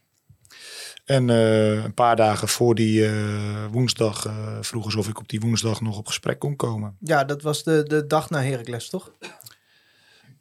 En 1.06 1.30
eh, 1.30 1.84
een 1.84 1.94
paar 1.94 2.16
dagen 2.16 2.48
voor 2.48 2.76
die 2.76 3.06
eh, 3.06 3.66
woensdag 3.72 4.26
eh 4.26 4.58
vroegen 4.62 4.92
ze 4.92 4.98
of 4.98 5.08
ik 5.08 5.20
op 5.20 5.30
die 5.30 5.40
woensdag 5.40 5.82
nog 5.82 5.98
op 5.98 6.08
gesprek 6.08 6.40
kon 6.40 6.56
komen. 6.56 6.98
Ja, 7.00 7.24
dat 7.24 7.42
was 7.42 7.64
de, 7.64 7.84
de 7.84 8.08
dag 8.08 8.30
na 8.30 8.42
Heracles, 8.42 8.90
toch? 8.90 9.12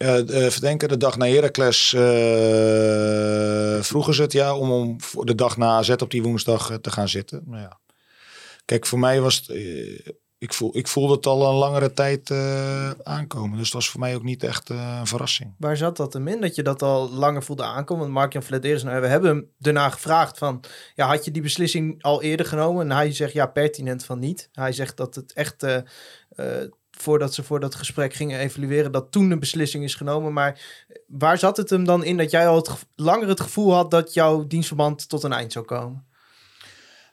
Uh, 0.02 0.26
de, 0.26 0.50
verdenken 0.50 0.88
de 0.88 0.96
dag 0.96 1.16
na 1.16 1.26
Heracles 1.26 1.92
eh, 1.92 3.82
vroegen 3.82 4.14
ze 4.14 4.22
het 4.22 4.32
ja 4.32 4.56
om, 4.56 4.70
om 4.70 4.98
de 5.24 5.34
dag 5.34 5.56
na 5.56 5.66
AZ 5.66 5.90
op 5.90 6.10
die 6.10 6.22
woensdag 6.22 6.70
eh, 6.70 6.76
te 6.76 6.90
gaan 6.90 7.08
zitten. 7.08 7.42
Nou 7.46 7.62
ja. 7.62 7.78
Kijk, 8.64 8.86
voor 8.86 8.98
mij 8.98 9.20
was 9.20 9.36
het, 9.36 9.48
eh, 9.48 10.12
ik, 10.38 10.52
voel, 10.54 10.76
ik 10.76 10.88
voelde 10.88 11.14
het 11.14 11.26
al 11.26 11.48
een 11.48 11.54
langere 11.54 11.92
tijd 11.92 12.30
eh, 12.30 12.90
aankomen. 12.90 13.56
Dus 13.56 13.66
het 13.66 13.74
was 13.74 13.90
voor 13.90 14.00
mij 14.00 14.14
ook 14.14 14.22
niet 14.22 14.42
echt 14.42 14.70
eh, 14.70 14.96
een 14.98 15.06
verrassing. 15.06 15.54
Waar 15.58 15.76
zat 15.76 15.96
dat 15.96 16.12
hem 16.12 16.28
in? 16.28 16.40
Dat 16.40 16.54
je 16.54 16.62
dat 16.62 16.82
al 16.82 17.10
langer 17.10 17.42
voelde 17.42 17.62
aankomen? 17.62 18.02
Want 18.02 18.14
Mark-Jan 18.14 18.42
Vladeris, 18.42 18.82
nou, 18.82 19.00
we 19.00 19.06
hebben 19.06 19.30
hem 19.30 19.50
daarna 19.58 19.90
gevraagd 19.90 20.38
van... 20.38 20.64
Ja, 20.94 21.06
had 21.06 21.24
je 21.24 21.30
die 21.30 21.42
beslissing 21.42 22.02
al 22.02 22.22
eerder 22.22 22.46
genomen? 22.46 22.90
En 22.90 22.96
hij 22.96 23.12
zegt 23.12 23.32
ja, 23.32 23.46
pertinent 23.46 24.04
van 24.04 24.18
niet. 24.18 24.48
Hij 24.52 24.72
zegt 24.72 24.96
dat 24.96 25.14
het 25.14 25.32
echt... 25.32 25.66
voordat 27.00 27.34
ze 27.34 27.42
voor 27.42 27.60
dat 27.60 27.74
gesprek 27.74 28.14
gingen 28.14 28.38
evalueren... 28.38 28.92
dat 28.92 29.12
toen 29.12 29.30
een 29.30 29.38
beslissing 29.38 29.84
is 29.84 29.94
genomen. 29.94 30.32
Maar 30.32 30.60
waar 31.06 31.38
zat 31.38 31.56
het 31.56 31.70
hem 31.70 31.84
dan 31.84 32.04
in 32.04 32.16
dat 32.16 32.30
jij 32.30 32.48
al 32.48 32.56
het 32.56 32.70
langer 32.96 33.28
het 33.28 33.40
gevoel 33.40 33.74
had... 33.74 33.90
dat 33.90 34.14
jouw 34.14 34.46
dienstverband 34.46 35.08
tot 35.08 35.22
een 35.22 35.32
eind 35.32 35.52
zou 35.52 35.64
komen? 35.64 36.08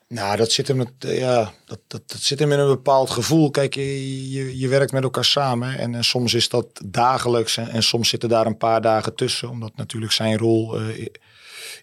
Nou, 0.08 0.38
dat 0.38 0.52
zit 0.52 0.68
hem, 0.68 0.86
eh, 1.00 1.18
ja, 1.18 1.54
dat, 1.66 1.80
dat, 1.88 2.02
dat 2.06 2.22
zit 2.22 2.40
hem 2.40 2.52
in 2.52 2.60
een 2.60 2.68
bepaald 2.68 3.10
gevoel. 3.10 3.50
Kijk, 3.50 3.76
je, 3.76 4.32
je, 4.32 4.58
je 4.58 4.68
werkt 4.68 4.92
met 4.92 5.04
elkaar 5.04 5.26
samen 5.26 5.78
en, 5.78 5.96
en 5.96 6.04
soms 6.04 6.34
is 6.34 6.50
dat 6.50 6.82
dagelijks 6.86 7.58
en, 7.58 7.70
en 7.70 7.84
soms 7.84 8.10
zitten 8.10 8.30
daar 8.30 8.46
een 8.46 8.58
paar 8.58 8.82
dagen 8.82 9.16
tussen. 9.16 9.50
Omdat 9.50 9.76
natuurlijk 9.76 10.12
zijn 10.12 10.38
rol 10.38 10.80
eh, 10.80 11.08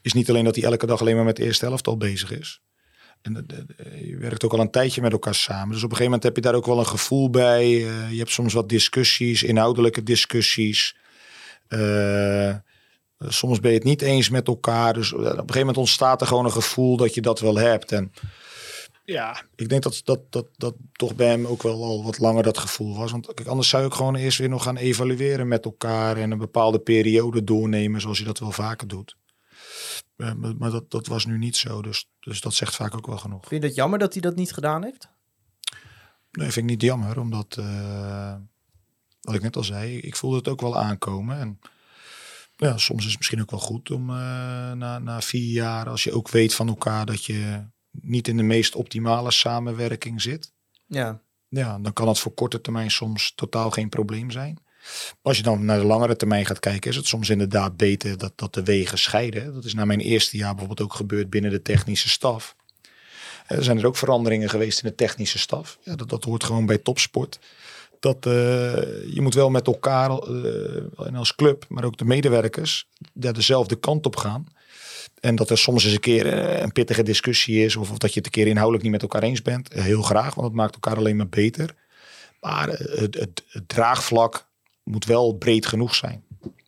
is 0.02 0.12
niet 0.12 0.28
alleen 0.28 0.44
dat 0.44 0.54
hij 0.54 0.64
elke 0.64 0.86
dag 0.86 1.00
alleen 1.00 1.16
maar 1.16 1.24
met 1.24 1.36
de 1.36 1.44
eerste 1.44 1.64
helft 1.64 1.86
al 1.86 1.96
bezig 1.96 2.30
is. 2.30 2.60
En 3.24 3.32
de- 3.46 3.66
je 4.06 4.16
werkt 4.16 4.44
ook 4.44 4.52
al 4.52 4.60
een 4.60 4.70
tijdje 4.70 5.00
met 5.00 5.12
elkaar 5.12 5.34
samen. 5.34 5.68
Dus 5.68 5.76
op 5.84 5.90
een 5.90 5.96
gegeven 5.96 6.04
moment 6.04 6.22
heb 6.22 6.36
je 6.36 6.40
daar 6.42 6.54
ook 6.54 6.66
wel 6.66 6.78
een 6.78 6.86
gevoel 6.86 7.30
bij. 7.30 7.64
Eh, 7.64 8.10
je 8.10 8.18
hebt 8.18 8.30
soms 8.30 8.52
wat 8.52 8.68
discussies, 8.68 9.42
inhoudelijke 9.42 10.02
discussies. 10.02 10.96
Eh, 11.68 12.54
soms 13.18 13.60
ben 13.60 13.70
je 13.70 13.76
het 13.76 13.86
niet 13.86 14.02
eens 14.02 14.28
met 14.28 14.46
elkaar. 14.48 14.92
Dus 14.94 15.12
op 15.12 15.18
een 15.18 15.26
gegeven 15.26 15.58
moment 15.58 15.76
ontstaat 15.76 16.20
er 16.20 16.26
gewoon 16.26 16.44
een 16.44 16.52
gevoel 16.52 16.96
dat 16.96 17.14
je 17.14 17.20
dat 17.20 17.40
wel 17.40 17.56
hebt. 17.56 17.92
En 17.92 18.12
ja, 19.04 19.42
ik 19.56 19.68
denk 19.68 19.82
dat 19.82 20.00
dat, 20.04 20.20
dat, 20.30 20.46
dat 20.56 20.74
toch 20.92 21.14
bij 21.14 21.28
hem 21.28 21.46
ook 21.46 21.62
wel 21.62 21.84
al 21.84 22.04
wat 22.04 22.18
langer 22.18 22.42
dat 22.42 22.58
gevoel 22.58 22.96
was. 22.96 23.10
Want 23.10 23.48
anders 23.48 23.68
zou 23.68 23.84
ook 23.84 23.94
gewoon 23.94 24.16
eerst 24.16 24.38
weer 24.38 24.48
nog 24.48 24.62
gaan 24.62 24.76
evalueren 24.76 25.48
met 25.48 25.64
elkaar. 25.64 26.16
En 26.16 26.30
een 26.30 26.38
bepaalde 26.38 26.78
periode 26.78 27.44
doornemen 27.44 28.00
zoals 28.00 28.18
je 28.18 28.24
dat 28.24 28.38
wel 28.38 28.52
vaker 28.52 28.88
doet. 28.88 29.16
Eh, 30.16 30.32
maar 30.58 30.70
dat, 30.70 30.90
dat 30.90 31.06
was 31.06 31.26
nu 31.26 31.38
niet 31.38 31.56
zo. 31.56 31.82
Dus, 31.82 32.08
dus 32.20 32.40
dat 32.40 32.54
zegt 32.54 32.74
vaak 32.74 32.96
ook 32.96 33.06
wel 33.06 33.18
genoeg. 33.18 33.46
Vind 33.46 33.62
je 33.62 33.68
het 33.68 33.76
jammer 33.76 33.98
dat 33.98 34.12
hij 34.12 34.22
dat 34.22 34.36
niet 34.36 34.52
gedaan 34.52 34.84
heeft? 34.84 35.08
Nee, 36.30 36.50
vind 36.50 36.56
ik 36.56 36.72
niet 36.72 36.82
jammer, 36.82 37.20
omdat, 37.20 37.56
eh, 37.56 38.34
wat 39.20 39.34
ik 39.34 39.42
net 39.42 39.56
al 39.56 39.64
zei, 39.64 39.98
ik 39.98 40.16
voelde 40.16 40.36
het 40.36 40.48
ook 40.48 40.60
wel 40.60 40.78
aankomen. 40.78 41.38
En 41.38 41.58
ja, 42.56 42.76
soms 42.76 43.04
is 43.04 43.08
het 43.10 43.18
misschien 43.18 43.40
ook 43.40 43.50
wel 43.50 43.60
goed 43.60 43.90
om 43.90 44.10
eh, 44.10 44.16
na, 44.72 44.98
na 44.98 45.20
vier 45.20 45.52
jaar, 45.52 45.88
als 45.88 46.04
je 46.04 46.12
ook 46.12 46.28
weet 46.28 46.54
van 46.54 46.68
elkaar 46.68 47.06
dat 47.06 47.24
je 47.24 47.66
niet 47.90 48.28
in 48.28 48.36
de 48.36 48.42
meest 48.42 48.74
optimale 48.74 49.30
samenwerking 49.30 50.22
zit. 50.22 50.52
Ja, 50.86 51.20
Ja, 51.48 51.78
dan 51.78 51.92
kan 51.92 52.08
het 52.08 52.18
voor 52.18 52.34
korte 52.34 52.60
termijn 52.60 52.90
soms 52.90 53.32
totaal 53.34 53.70
geen 53.70 53.88
probleem 53.88 54.30
zijn. 54.30 54.63
Als 55.22 55.36
je 55.36 55.42
dan 55.42 55.64
naar 55.64 55.78
de 55.78 55.86
langere 55.86 56.16
termijn 56.16 56.46
gaat 56.46 56.60
kijken, 56.60 56.90
is 56.90 56.96
het 56.96 57.06
soms 57.06 57.28
inderdaad 57.30 57.76
beter 57.76 58.18
dat, 58.18 58.32
dat 58.36 58.54
de 58.54 58.62
wegen 58.62 58.98
scheiden. 58.98 59.54
Dat 59.54 59.64
is 59.64 59.74
na 59.74 59.84
mijn 59.84 60.00
eerste 60.00 60.36
jaar 60.36 60.54
bijvoorbeeld 60.54 60.88
ook 60.88 60.94
gebeurd 60.94 61.30
binnen 61.30 61.50
de 61.50 61.62
technische 61.62 62.08
staf. 62.08 62.56
Eh, 63.46 63.56
Er 63.56 63.64
zijn 63.64 63.78
er 63.78 63.86
ook 63.86 63.96
veranderingen 63.96 64.48
geweest 64.48 64.82
in 64.82 64.88
de 64.88 64.94
technische 64.94 65.38
staf. 65.38 65.78
Ja, 65.82 65.94
dat, 65.96 66.08
dat 66.08 66.24
hoort 66.24 66.44
gewoon 66.44 66.66
bij 66.66 66.78
topsport. 66.78 67.38
Dat, 68.00 68.26
eh, 68.26 68.32
je 69.14 69.20
moet 69.20 69.34
wel 69.34 69.50
met 69.50 69.66
elkaar, 69.66 70.10
eh, 70.10 71.06
en 71.06 71.14
als 71.14 71.34
club, 71.34 71.64
maar 71.68 71.84
ook 71.84 71.96
de 71.96 72.04
medewerkers, 72.04 72.88
daar 73.12 73.32
dezelfde 73.32 73.76
kant 73.76 74.06
op 74.06 74.16
gaan. 74.16 74.46
En 75.20 75.36
dat 75.36 75.50
er 75.50 75.58
soms 75.58 75.84
eens 75.84 75.92
een 75.92 76.00
keer 76.00 76.26
een 76.62 76.72
pittige 76.72 77.02
discussie 77.02 77.64
is, 77.64 77.76
of, 77.76 77.88
dat 77.88 78.12
je 78.12 78.16
het 78.16 78.26
een 78.26 78.32
keer 78.32 78.46
inhoudelijk 78.46 78.82
niet 78.82 78.92
met 78.92 79.02
elkaar 79.02 79.22
eens 79.22 79.42
bent. 79.42 79.72
Heel 79.72 80.02
graag, 80.02 80.34
want 80.34 80.46
het 80.46 80.56
maakt 80.56 80.74
elkaar 80.74 80.96
alleen 80.96 81.16
maar 81.16 81.28
beter. 81.28 81.74
Maar 82.40 82.68
het, 82.68 83.14
het 83.14 83.42
draagvlak 83.66 84.46
moet 84.84 85.04
wel 85.04 85.32
breed 85.32 85.66
genoeg 85.66 85.94
zijn. 85.94 86.24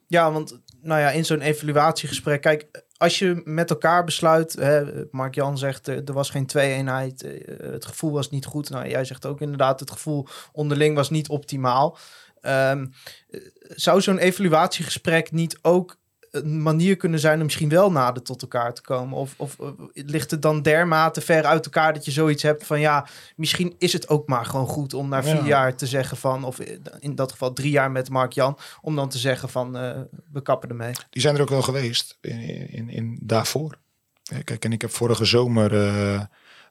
Ja, 0.07 0.31
want 0.31 0.59
nou 0.81 1.01
ja, 1.01 1.09
in 1.09 1.25
zo'n 1.25 1.41
evaluatiegesprek, 1.41 2.41
kijk, 2.41 2.85
als 2.97 3.19
je 3.19 3.41
met 3.43 3.69
elkaar 3.69 4.03
besluit, 4.03 4.53
hè, 4.53 4.83
Mark 5.11 5.35
Jan 5.35 5.57
zegt, 5.57 5.87
eh, 5.87 6.07
er 6.07 6.13
was 6.13 6.29
geen 6.29 6.45
twee-eenheid, 6.45 7.23
eh, 7.23 7.71
het 7.71 7.85
gevoel 7.85 8.11
was 8.11 8.29
niet 8.29 8.45
goed. 8.45 8.69
Nou, 8.69 8.89
jij 8.89 9.05
zegt 9.05 9.25
ook 9.25 9.41
inderdaad, 9.41 9.79
het 9.79 9.91
gevoel 9.91 10.27
onderling 10.51 10.95
was 10.95 11.09
niet 11.09 11.29
optimaal. 11.29 11.97
Ehm, 12.41 12.85
eh, 13.29 13.41
zou 13.59 14.01
zo'n 14.01 14.17
evaluatiegesprek 14.17 15.31
niet 15.31 15.59
ook 15.61 15.99
een 16.43 16.61
manier 16.61 16.95
kunnen 16.95 17.19
zijn 17.19 17.37
om 17.37 17.43
misschien 17.43 17.69
wel 17.69 17.91
nader 17.91 18.23
tot 18.23 18.41
elkaar 18.41 18.73
te 18.73 18.81
komen? 18.81 19.17
Of, 19.17 19.33
of 19.37 19.59
eh, 19.59 19.67
ligt 19.93 20.31
het 20.31 20.41
dan 20.41 20.61
dermate 20.61 21.21
ver 21.21 21.43
uit 21.45 21.65
elkaar 21.65 21.93
dat 21.93 22.05
je 22.05 22.11
zoiets 22.11 22.43
hebt 22.43 22.65
van 22.65 22.79
ja, 22.79 23.07
misschien 23.35 23.75
is 23.77 23.93
het 23.93 24.09
ook 24.09 24.27
maar 24.27 24.45
gewoon 24.45 24.67
goed 24.67 24.93
om 24.93 25.09
na 25.09 25.23
vier 25.23 25.35
Ja. 25.35 25.45
jaar 25.45 25.75
te 25.75 25.85
zeggen 25.87 26.17
van, 26.17 26.43
of 26.43 26.59
in 26.99 27.15
dat 27.15 27.31
geval 27.31 27.53
drie 27.53 27.71
jaar 27.71 27.91
met 27.91 28.09
Mark 28.09 28.31
Jan, 28.33 28.57
om 28.81 28.95
dan 28.95 29.09
te 29.09 29.17
zeggen 29.17 29.49
van 29.49 29.77
eh, 29.77 29.99
we 30.31 30.41
kappen 30.41 30.69
ermee. 30.69 30.91
Die 31.09 31.21
zijn 31.21 31.35
er 31.35 31.41
ook 31.41 31.49
wel 31.49 31.61
geweest 31.61 32.17
in, 32.21 32.39
in, 32.71 32.89
in 32.89 33.19
daarvoor. 33.21 33.77
Eh, 34.23 34.37
Kijk, 34.43 34.65
en 34.65 34.71
ik 34.71 34.81
heb 34.81 34.91
vorige 34.91 35.25
zomer 35.25 35.71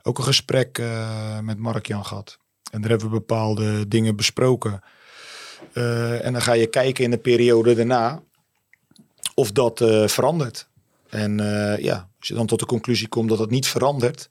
ook 0.02 0.18
een 0.18 0.24
gesprek 0.24 0.83
met 1.42 1.59
Mark-Jan 1.59 2.05
gehad. 2.05 2.38
En 2.70 2.81
daar 2.81 2.90
hebben 2.90 3.09
we 3.11 3.14
bepaalde 3.14 3.88
dingen 3.88 4.16
besproken. 4.16 4.81
En 6.22 6.33
dan 6.33 6.42
ga 6.42 6.52
je 6.52 6.66
kijken 6.66 7.05
in 7.05 7.11
de 7.11 7.18
periode 7.18 7.74
daarna 7.74 8.22
of 9.37 9.53
dat 9.53 9.81
eh, 9.81 10.09
verandert. 10.09 10.68
En 11.09 11.40
eh, 11.40 11.85
ja, 11.85 12.11
als 12.18 12.29
je 12.29 12.35
dan 12.35 12.46
tot 12.46 12.59
de 12.59 12.66
conclusie 12.66 13.09
komt 13.09 13.29
dat 13.29 13.38
het 13.38 13.51
niet 13.51 13.66
verandert, 13.66 14.31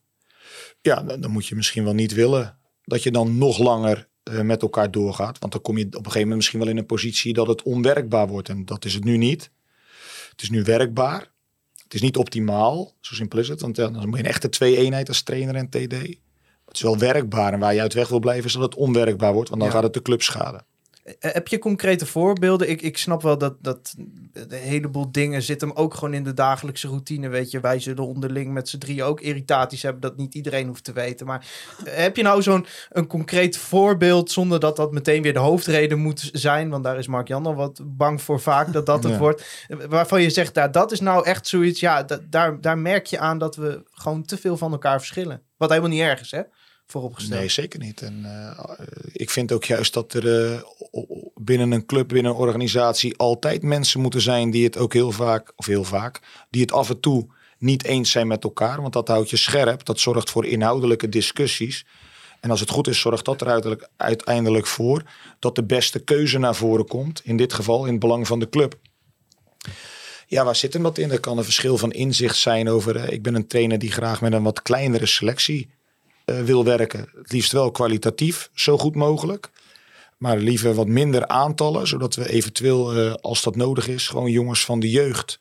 ja, 0.81 1.01
dan, 1.03 1.21
dan 1.21 1.31
moet 1.31 1.47
je 1.47 1.55
misschien 1.55 1.83
wel 1.83 1.93
niet 1.93 2.13
willen 2.13 2.57
dat 2.83 3.03
je 3.03 3.11
dan 3.11 3.37
nog 3.37 3.57
langer 3.57 4.07
eh, 4.23 4.39
met 4.41 4.61
elkaar 4.61 4.91
doorgaat. 4.91 5.39
Want 5.39 5.51
dan 5.51 5.61
kom 5.61 5.77
je 5.77 5.85
op 5.85 5.91
een 5.93 5.97
gegeven 5.97 6.19
moment 6.19 6.35
misschien 6.37 6.59
wel 6.59 6.67
in 6.69 6.77
een 6.77 6.85
positie 6.85 7.33
dat 7.33 7.47
het 7.47 7.63
onwerkbaar 7.63 8.27
wordt. 8.27 8.49
En 8.49 8.65
dat 8.65 8.85
is 8.85 8.93
het 8.93 9.03
nu 9.03 9.17
niet. 9.17 9.51
Het 10.31 10.41
is 10.41 10.49
nu 10.49 10.63
werkbaar. 10.63 11.33
Het 11.83 11.93
is 11.93 12.01
niet 12.01 12.17
optimaal, 12.17 12.93
zo 12.99 13.13
simpel 13.13 13.39
is 13.39 13.47
het. 13.47 13.61
Want 13.61 13.75
dan 13.75 13.93
moet 13.93 14.17
je 14.17 14.23
een 14.23 14.29
echte 14.29 14.49
twee-eenheid 14.49 15.07
als 15.07 15.23
trainer 15.23 15.55
en 15.55 15.69
TD. 15.69 15.91
Het 16.65 16.75
is 16.75 16.81
wel 16.81 16.97
werkbaar. 16.97 17.53
En 17.53 17.59
waar 17.59 17.73
je 17.73 17.81
uit 17.81 17.93
weg 17.93 18.07
wil 18.07 18.19
blijven 18.19 18.45
is 18.45 18.53
dat 18.53 18.61
het 18.61 18.75
onwerkbaar 18.75 19.33
wordt. 19.33 19.49
Want 19.49 19.61
dan 19.61 19.69
Ja. 19.69 19.75
gaat 19.75 19.85
het 19.85 19.93
de 19.93 20.01
club 20.01 20.21
schaden. 20.21 20.65
Eh, 21.05 21.13
Heb 21.33 21.47
je 21.47 21.59
concrete 21.59 22.05
voorbeelden? 22.05 22.69
Ik, 22.69 22.81
ik 22.81 22.97
snap 22.97 23.21
wel 23.21 23.37
dat, 23.37 23.55
dat 23.61 23.95
een 24.33 24.51
heleboel 24.51 25.11
dingen 25.11 25.41
zitten 25.41 25.67
hem 25.67 25.77
ook 25.77 25.93
gewoon 25.93 26.13
in 26.13 26.23
de 26.23 26.33
dagelijkse 26.33 26.87
routine. 26.87 27.27
Weet 27.29 27.51
je, 27.51 27.59
wij 27.59 27.79
zullen 27.79 28.05
onderling 28.07 28.53
met 28.53 28.69
z'n 28.69 28.77
drie 28.77 29.03
ook 29.03 29.21
irritaties 29.21 29.81
hebben 29.81 30.01
dat 30.01 30.17
niet 30.17 30.33
iedereen 30.35 30.67
hoeft 30.67 30.83
te 30.83 30.93
weten. 30.93 31.25
Maar 31.25 31.45
eh, 31.85 31.95
heb 31.95 32.15
je 32.15 32.23
nou 32.23 32.41
zo'n 32.41 32.65
een 32.89 33.07
concreet 33.07 33.57
voorbeeld 33.57 34.31
zonder 34.31 34.59
dat 34.59 34.75
dat 34.75 34.91
meteen 34.91 35.21
weer 35.21 35.33
de 35.33 35.39
hoofdreden 35.39 35.99
moet 35.99 36.29
zijn? 36.33 36.69
Want 36.69 36.83
daar 36.83 36.97
is 36.97 37.07
Mark-Jan 37.07 37.45
al 37.45 37.55
wat 37.55 37.81
bang 37.83 38.21
voor 38.21 38.39
vaak 38.39 38.73
dat 38.73 38.85
dat 38.85 39.03
het 39.03 39.13
Ja. 39.15 39.19
wordt. 39.19 39.65
Eh, 39.67 39.77
Waarvan 39.89 40.21
je 40.21 40.29
zegt, 40.29 40.53
daar, 40.53 40.71
dat 40.71 40.91
is 40.91 40.99
nou 40.99 41.25
echt 41.25 41.47
zoiets, 41.47 41.79
ja, 41.79 42.03
da- 42.03 42.19
daar, 42.29 42.61
daar 42.61 42.77
merk 42.77 43.05
je 43.05 43.19
aan 43.19 43.37
dat 43.37 43.55
we 43.55 43.83
gewoon 43.91 44.23
te 44.23 44.37
veel 44.37 44.57
van 44.57 44.71
elkaar 44.71 44.97
verschillen. 44.99 45.41
Wat 45.57 45.69
helemaal 45.69 45.89
niet 45.91 46.01
erg 46.01 46.21
is, 46.21 46.31
hè? 46.31 46.41
Vooropgesteld. 46.87 47.39
Nee, 47.39 47.49
zeker 47.49 47.79
niet. 47.79 48.01
En 48.01 48.25
eh, 48.25 48.75
ik 49.11 49.29
vind 49.29 49.51
ook 49.51 49.63
juist 49.63 49.93
dat 49.93 50.13
er 50.13 50.51
eh, 50.51 50.61
binnen 51.35 51.71
een 51.71 51.85
club, 51.85 52.07
binnen 52.07 52.31
een 52.31 52.37
organisatie 52.37 53.17
altijd 53.17 53.61
mensen 53.63 54.01
moeten 54.01 54.21
zijn 54.21 54.51
die 54.51 54.63
het 54.63 54.77
ook 54.77 54.93
heel 54.93 55.11
vaak, 55.11 55.51
of 55.55 55.65
heel 55.65 55.83
vaak, 55.83 56.19
die 56.49 56.61
het 56.61 56.71
af 56.71 56.89
en 56.89 56.99
toe 56.99 57.27
niet 57.57 57.83
eens 57.83 58.11
zijn 58.11 58.27
met 58.27 58.43
elkaar. 58.43 58.81
Want 58.81 58.93
dat 58.93 59.07
houdt 59.07 59.29
je 59.29 59.37
scherp. 59.37 59.85
Dat 59.85 59.99
zorgt 59.99 60.29
voor 60.29 60.45
inhoudelijke 60.45 61.09
discussies. 61.09 61.85
En 62.39 62.49
als 62.51 62.59
het 62.59 62.69
goed 62.69 62.87
is, 62.87 62.99
zorgt 62.99 63.25
dat 63.25 63.41
er 63.41 63.47
uiteindelijk, 63.47 63.91
uiteindelijk 63.97 64.67
voor 64.67 65.03
dat 65.39 65.55
de 65.55 65.63
beste 65.63 65.99
keuze 65.99 66.37
naar 66.37 66.55
voren 66.55 66.87
komt. 66.87 67.21
In 67.23 67.37
dit 67.37 67.53
geval 67.53 67.85
in 67.85 67.91
het 67.91 67.99
belang 67.99 68.27
van 68.27 68.39
de 68.39 68.49
club. 68.49 68.79
Ja, 70.27 70.43
waar 70.43 70.55
zit 70.55 70.73
hem 70.73 70.83
dat 70.83 70.97
in? 70.97 71.11
Er 71.11 71.19
kan 71.19 71.37
een 71.37 71.43
verschil 71.43 71.77
van 71.77 71.91
inzicht 71.91 72.37
zijn 72.37 72.69
over. 72.69 72.95
eh, 72.95 73.11
ik 73.11 73.23
ben 73.23 73.35
een 73.35 73.47
trainer 73.47 73.79
die 73.79 73.91
graag 73.91 74.21
met 74.21 74.33
een 74.33 74.43
wat 74.43 74.61
kleinere 74.61 75.05
selectie 75.05 75.69
eh, 76.25 76.41
wil 76.41 76.63
werken. 76.63 77.09
Het 77.15 77.31
liefst 77.31 77.51
wel 77.51 77.71
kwalitatief, 77.71 78.49
zo 78.53 78.77
goed 78.77 78.95
mogelijk. 78.95 79.49
Maar 80.17 80.37
liever 80.37 80.73
wat 80.73 80.87
minder 80.87 81.27
aantallen, 81.27 81.87
zodat 81.87 82.15
we 82.15 82.29
eventueel, 82.29 82.93
eh, 82.93 83.13
als 83.13 83.41
dat 83.43 83.55
nodig 83.55 83.87
is, 83.87 84.07
gewoon 84.07 84.31
jongens 84.31 84.65
van 84.65 84.79
de 84.79 84.89
jeugd 84.89 85.39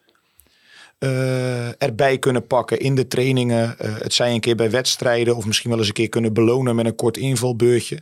eh, 0.99 1.83
erbij 1.83 2.19
kunnen 2.19 2.47
pakken 2.47 2.79
in 2.79 2.95
de 2.95 3.07
trainingen. 3.07 3.75
Het 3.79 4.13
zij 4.15 4.33
een 4.33 4.41
keer 4.41 4.57
bij 4.57 4.71
wedstrijden 4.71 5.37
of 5.37 5.47
misschien 5.47 5.71
wel 5.71 5.79
eens 5.79 5.89
een 5.89 5.95
keer 5.95 6.09
kunnen 6.09 6.33
belonen 6.33 6.75
met 6.75 6.87
een 6.87 6.95
kort 6.95 7.17
invalbeurtje. 7.17 7.99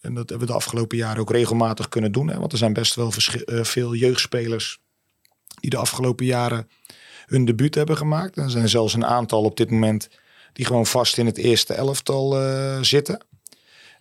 En 0.00 0.14
dat 0.14 0.28
hebben 0.28 0.46
we 0.46 0.52
de 0.52 0.58
afgelopen 0.58 0.96
jaren 0.96 1.20
ook 1.20 1.30
regelmatig 1.30 1.88
kunnen 1.88 2.12
doen. 2.12 2.28
Hè? 2.28 2.38
Want 2.38 2.52
er 2.52 2.58
zijn 2.58 2.72
best 2.72 2.94
wel 2.94 3.12
veel 3.62 3.94
jeugdspelers 3.94 4.78
die 5.60 5.70
de 5.70 5.76
afgelopen 5.76 6.26
jaren 6.26 6.68
hun 7.26 7.44
debuut 7.44 7.74
hebben 7.74 7.96
gemaakt. 7.96 8.36
Er 8.36 8.50
zijn 8.50 8.68
zelfs 8.68 8.94
een 8.94 9.06
aantal 9.06 9.42
op 9.42 9.56
dit 9.56 9.70
moment 9.70 10.08
die 10.56 10.66
gewoon 10.66 10.86
vast 10.86 11.18
in 11.18 11.26
het 11.26 11.38
eerste 11.38 11.74
elftal 11.74 12.40
eh, 12.40 12.78
zitten. 12.80 13.24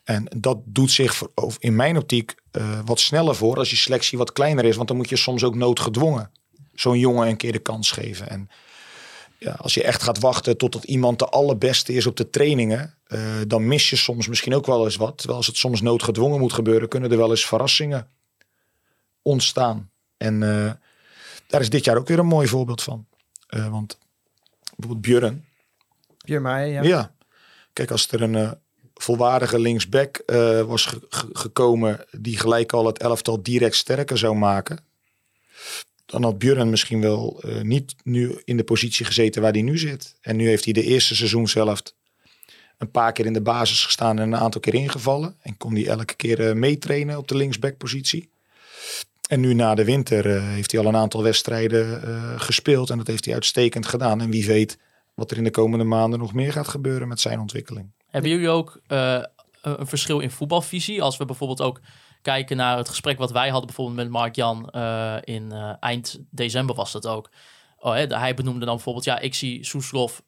En 0.04 0.28
dat 0.38 0.58
doet 0.65 0.91
zich 0.91 1.15
voor- 1.15 1.32
in 1.60 1.76
mijn 1.76 1.98
optiek 1.98 2.36
eh, 2.52 2.80
wat 2.86 3.00
sneller 3.00 3.36
voor 3.36 3.58
als 3.58 3.70
je 3.70 3.76
selectie 3.76 4.18
wat 4.18 4.32
kleiner 4.32 4.65
is. 4.65 4.76
Want 4.76 4.88
dan 4.88 4.98
moet 4.98 5.10
je 5.10 5.15
soms 5.15 5.44
ook 5.44 5.56
noodgedwongen 5.56 6.32
zo'n 6.74 7.00
jongen 7.00 7.28
een 7.28 7.38
keer 7.38 7.52
de 7.52 7.60
kans 7.60 7.91
geven. 7.91 8.30
En 8.30 8.50
ja, 9.38 9.52
als 9.52 9.74
je 9.74 9.84
echt 9.84 10.04
gaat 10.04 10.20
wachten 10.20 10.58
totdat 10.58 10.84
iemand 10.84 11.20
de 11.20 11.26
allerbeste 11.26 11.94
is 11.94 12.06
op 12.06 12.18
de 12.18 12.30
trainingen, 12.30 12.98
eh, 13.06 13.20
dan 13.48 13.68
mis 13.68 13.89
je 13.89 13.96
soms 13.96 14.28
misschien 14.28 14.56
ook 14.56 14.65
wel 14.65 14.84
eens 14.84 14.96
wat. 14.96 15.18
Terwijl 15.18 15.38
als 15.38 15.48
het 15.48 15.58
soms 15.58 15.82
noodgedwongen 15.82 16.39
moet 16.39 16.54
gebeuren, 16.54 16.89
kunnen 16.89 17.12
er 17.12 17.18
wel 17.18 17.30
eens 17.30 17.46
verrassingen 17.46 18.08
ontstaan. 19.22 19.89
En 20.18 20.39
daar 21.48 21.62
is 21.62 21.70
dit 21.70 21.86
jaar 21.86 21.98
ook 21.98 22.08
weer 22.08 22.20
een 22.20 22.26
mooi 22.26 22.48
voorbeeld 22.48 22.84
van. 22.84 23.06
Want 23.48 23.98
bijvoorbeeld 24.76 25.02
Björn, 25.02 25.46
Ja. 26.84 27.14
Kijk, 27.74 27.92
als 27.92 28.12
er 28.12 28.22
een 28.22 28.36
eh, 28.36 28.52
volwaardige 28.94 29.60
linksback 29.60 30.18
eh, 30.18 30.62
was 30.62 30.86
ge- 30.86 31.02
ge- 31.10 31.30
gekomen 31.34 32.06
die 32.12 32.40
gelijk 32.40 32.74
al 32.74 32.86
het 32.86 33.00
elftal 33.00 33.44
direct 33.44 33.76
sterker 33.76 34.18
zou 34.18 34.36
maken, 34.36 34.80
dan 36.06 36.24
had 36.24 36.38
Björn 36.38 36.70
misschien 36.70 37.02
wel 37.02 37.42
eh, 37.42 37.62
niet 37.62 37.96
nu 38.04 38.42
in 38.44 38.58
de 38.58 38.64
positie 38.64 39.06
gezeten 39.06 39.42
waar 39.42 39.52
hij 39.52 39.62
nu 39.62 39.78
zit. 39.78 40.16
En 40.22 40.36
nu 40.36 40.48
heeft 40.48 40.64
hij 40.64 40.74
de 40.74 40.84
eerste 40.84 41.16
seizoenshelft 41.16 41.96
een 42.78 42.92
paar 42.92 43.12
keer 43.12 43.26
in 43.26 43.34
de 43.34 43.42
basis 43.42 43.86
gestaan 43.86 44.20
en 44.20 44.28
een 44.32 44.40
aantal 44.40 44.62
keer 44.62 44.74
ingevallen. 44.74 45.36
En 45.42 45.58
kon 45.58 45.74
hij 45.76 45.88
elke 45.88 46.14
keer 46.16 46.58
meetrainen 46.58 47.18
op 47.18 47.28
de 47.28 47.36
linksbackpositie. 47.36 48.30
En 49.30 49.40
nu 49.40 49.54
na 49.54 49.76
de 49.76 49.84
winter 49.86 50.42
heeft 50.42 50.72
hij 50.72 50.80
al 50.82 50.88
een 50.88 50.96
aantal 50.96 51.24
wedstrijden 51.24 52.02
gespeeld. 52.40 52.90
En 52.90 52.98
dat 52.98 53.08
heeft 53.08 53.26
hij 53.26 53.34
uitstekend 53.34 53.86
gedaan. 53.86 54.22
En 54.22 54.30
wie 54.30 54.46
weet 54.46 54.78
wat 55.15 55.32
er 55.32 55.38
in 55.38 55.43
de 55.43 55.51
komende 55.51 55.86
maanden 55.86 56.19
nog 56.19 56.34
meer 56.34 56.51
gaat 56.51 56.67
gebeuren 56.67 57.08
met 57.08 57.19
zijn 57.19 57.39
ontwikkeling. 57.39 57.93
Hebben 58.08 58.30
jullie 58.30 58.49
ook 58.49 58.80
eh, 58.88 59.23
een 59.62 59.88
verschil 59.88 60.19
in 60.19 60.32
voetbalvisie? 60.32 61.01
Als 61.01 61.17
we 61.17 61.25
bijvoorbeeld 61.25 61.62
ook 61.62 61.82
kijken 62.21 62.58
naar 62.58 62.78
het 62.78 62.89
gesprek 62.89 63.17
wat 63.17 63.32
wij 63.32 63.49
hadden 63.49 63.65
bijvoorbeeld 63.65 63.97
met 63.97 64.10
Mark-Jan 64.10 64.69
eh, 64.69 65.15
in 65.21 65.51
eh, 65.51 65.73
eind 65.80 66.19
december 66.32 66.75
was 66.75 66.91
dat 66.91 67.08
ook. 67.08 67.30
Oh, 67.78 67.93
hè, 67.93 68.06
hij 68.06 68.34
benoemde 68.34 68.65
dan 68.65 68.75
bijvoorbeeld, 68.75 69.06
ja, 69.06 69.19
ik 69.19 69.36
zie 69.36 69.65
Soeslof 69.65 70.23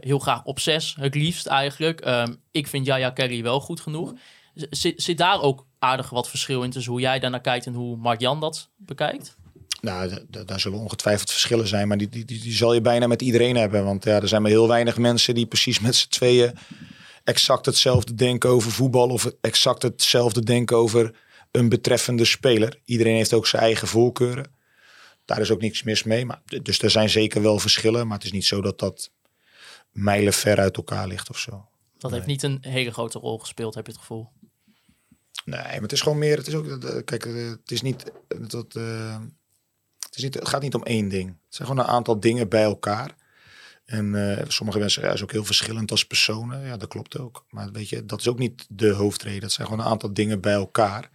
heel 0.00 0.18
graag 0.18 0.44
op 0.44 0.60
zes, 0.60 0.96
het 0.98 1.14
liefst 1.14 1.46
eigenlijk. 1.46 2.00
Ehm, 2.00 2.34
ik 2.50 2.66
vind 2.66 2.86
Jaya 2.86 3.10
Kerry 3.10 3.42
wel 3.42 3.60
goed 3.60 3.80
genoeg. 3.80 4.12
Zit, 4.70 5.18
daar 5.18 5.40
ook 5.40 5.66
aardig 5.78 6.10
wat 6.10 6.28
verschil 6.28 6.62
in 6.62 6.70
tussen 6.70 6.92
hoe 6.92 7.00
jij 7.00 7.18
daarnaar 7.18 7.40
kijkt 7.40 7.66
en 7.66 7.74
hoe 7.74 7.96
Mark-Jan 7.96 8.40
dat 8.40 8.70
bekijkt? 8.76 9.38
Nou, 9.80 10.26
daar 10.28 10.60
zullen 10.60 10.78
ongetwijfeld 10.78 11.30
verschillen 11.30 11.66
zijn, 11.68 11.88
maar 11.88 11.98
die, 11.98 12.08
die, 12.08 12.24
die, 12.24 12.40
die 12.40 12.52
zal 12.52 12.74
je 12.74 12.80
bijna 12.80 13.06
met 13.06 13.22
iedereen 13.22 13.56
hebben. 13.56 13.84
Want 13.84 14.04
ja, 14.04 14.20
er 14.20 14.28
zijn 14.28 14.42
maar 14.42 14.50
heel 14.50 14.68
weinig 14.68 14.98
mensen 14.98 15.34
die 15.34 15.46
precies 15.46 15.80
met 15.80 15.94
z'n 15.94 16.08
tweeën 16.08 16.52
exact 17.24 17.66
hetzelfde 17.66 18.14
denken 18.14 18.50
over 18.50 18.70
voetbal 18.72 19.08
of 19.08 19.30
exact 19.40 19.82
hetzelfde 19.82 20.42
denken 20.42 20.76
over 20.76 21.14
een 21.50 21.68
betreffende 21.68 22.24
speler. 22.24 22.80
Iedereen 22.84 23.14
heeft 23.16 23.32
ook 23.32 23.46
zijn 23.46 23.62
eigen 23.62 23.88
voorkeuren. 23.88 24.52
Daar 25.24 25.40
is 25.40 25.50
ook 25.50 25.60
niks 25.60 25.82
mis 25.82 26.02
mee. 26.02 26.26
Maar, 26.26 26.42
dus 26.62 26.78
er 26.82 26.90
zijn 26.90 27.10
zeker 27.10 27.42
wel 27.42 27.58
verschillen, 27.58 28.06
maar 28.06 28.16
het 28.16 28.26
is 28.26 28.32
niet 28.32 28.44
zo 28.46 28.60
dat 28.60 28.78
dat 28.78 29.10
mijlen 29.90 30.32
ver 30.32 30.58
uit 30.58 30.76
elkaar 30.76 31.06
ligt 31.06 31.30
of 31.30 31.38
zo. 31.38 31.68
Dat 31.98 32.10
heeft 32.10 32.26
niet 32.26 32.42
een 32.42 32.58
hele 32.60 32.90
grote 32.92 33.18
rol 33.18 33.38
gespeeld, 33.38 33.74
heb 33.74 33.86
je 33.86 33.92
het 33.92 34.00
gevoel. 34.00 34.28
Nee, 35.44 35.60
maar 35.62 35.80
het 35.80 35.92
is 35.92 36.00
gewoon 36.00 36.18
meer. 36.18 36.36
Het 36.36 36.46
is 36.46 36.54
ook. 36.54 36.66
eh, 36.66 37.04
Kijk, 37.04 37.26
eh, 37.26 37.48
het 37.48 37.70
is 37.70 37.82
niet. 37.82 38.12
Dat, 38.48 38.74
eh, 38.76 39.16
het, 40.10 40.34
het 40.34 40.48
gaat 40.48 40.62
niet 40.62 40.74
om 40.74 40.82
één 40.82 41.08
ding. 41.08 41.28
Het 41.28 41.54
zijn 41.54 41.68
gewoon 41.68 41.84
een 41.84 41.90
aantal 41.90 42.20
dingen 42.20 42.48
bij 42.48 42.62
elkaar. 42.62 43.14
En 43.84 44.36
eh, 44.38 44.44
sommige 44.48 44.78
mensen 44.78 45.12
is 45.12 45.22
ook 45.22 45.32
heel 45.32 45.44
verschillend 45.44 45.90
als 45.90 46.06
personen. 46.06 46.66
Ja, 46.66 46.76
dat 46.76 46.88
klopt 46.88 47.18
ook. 47.18 47.44
Maar 47.48 47.72
weet 47.72 47.88
je, 47.88 48.06
dat 48.06 48.20
is 48.20 48.28
ook 48.28 48.38
niet 48.38 48.66
de 48.68 48.90
hoofdreden. 48.90 49.42
Het 49.42 49.52
zijn 49.52 49.66
gewoon 49.66 49.82
een 49.82 49.90
aantal 49.90 50.14
dingen 50.14 50.40
bij 50.40 50.52
elkaar. 50.52 51.10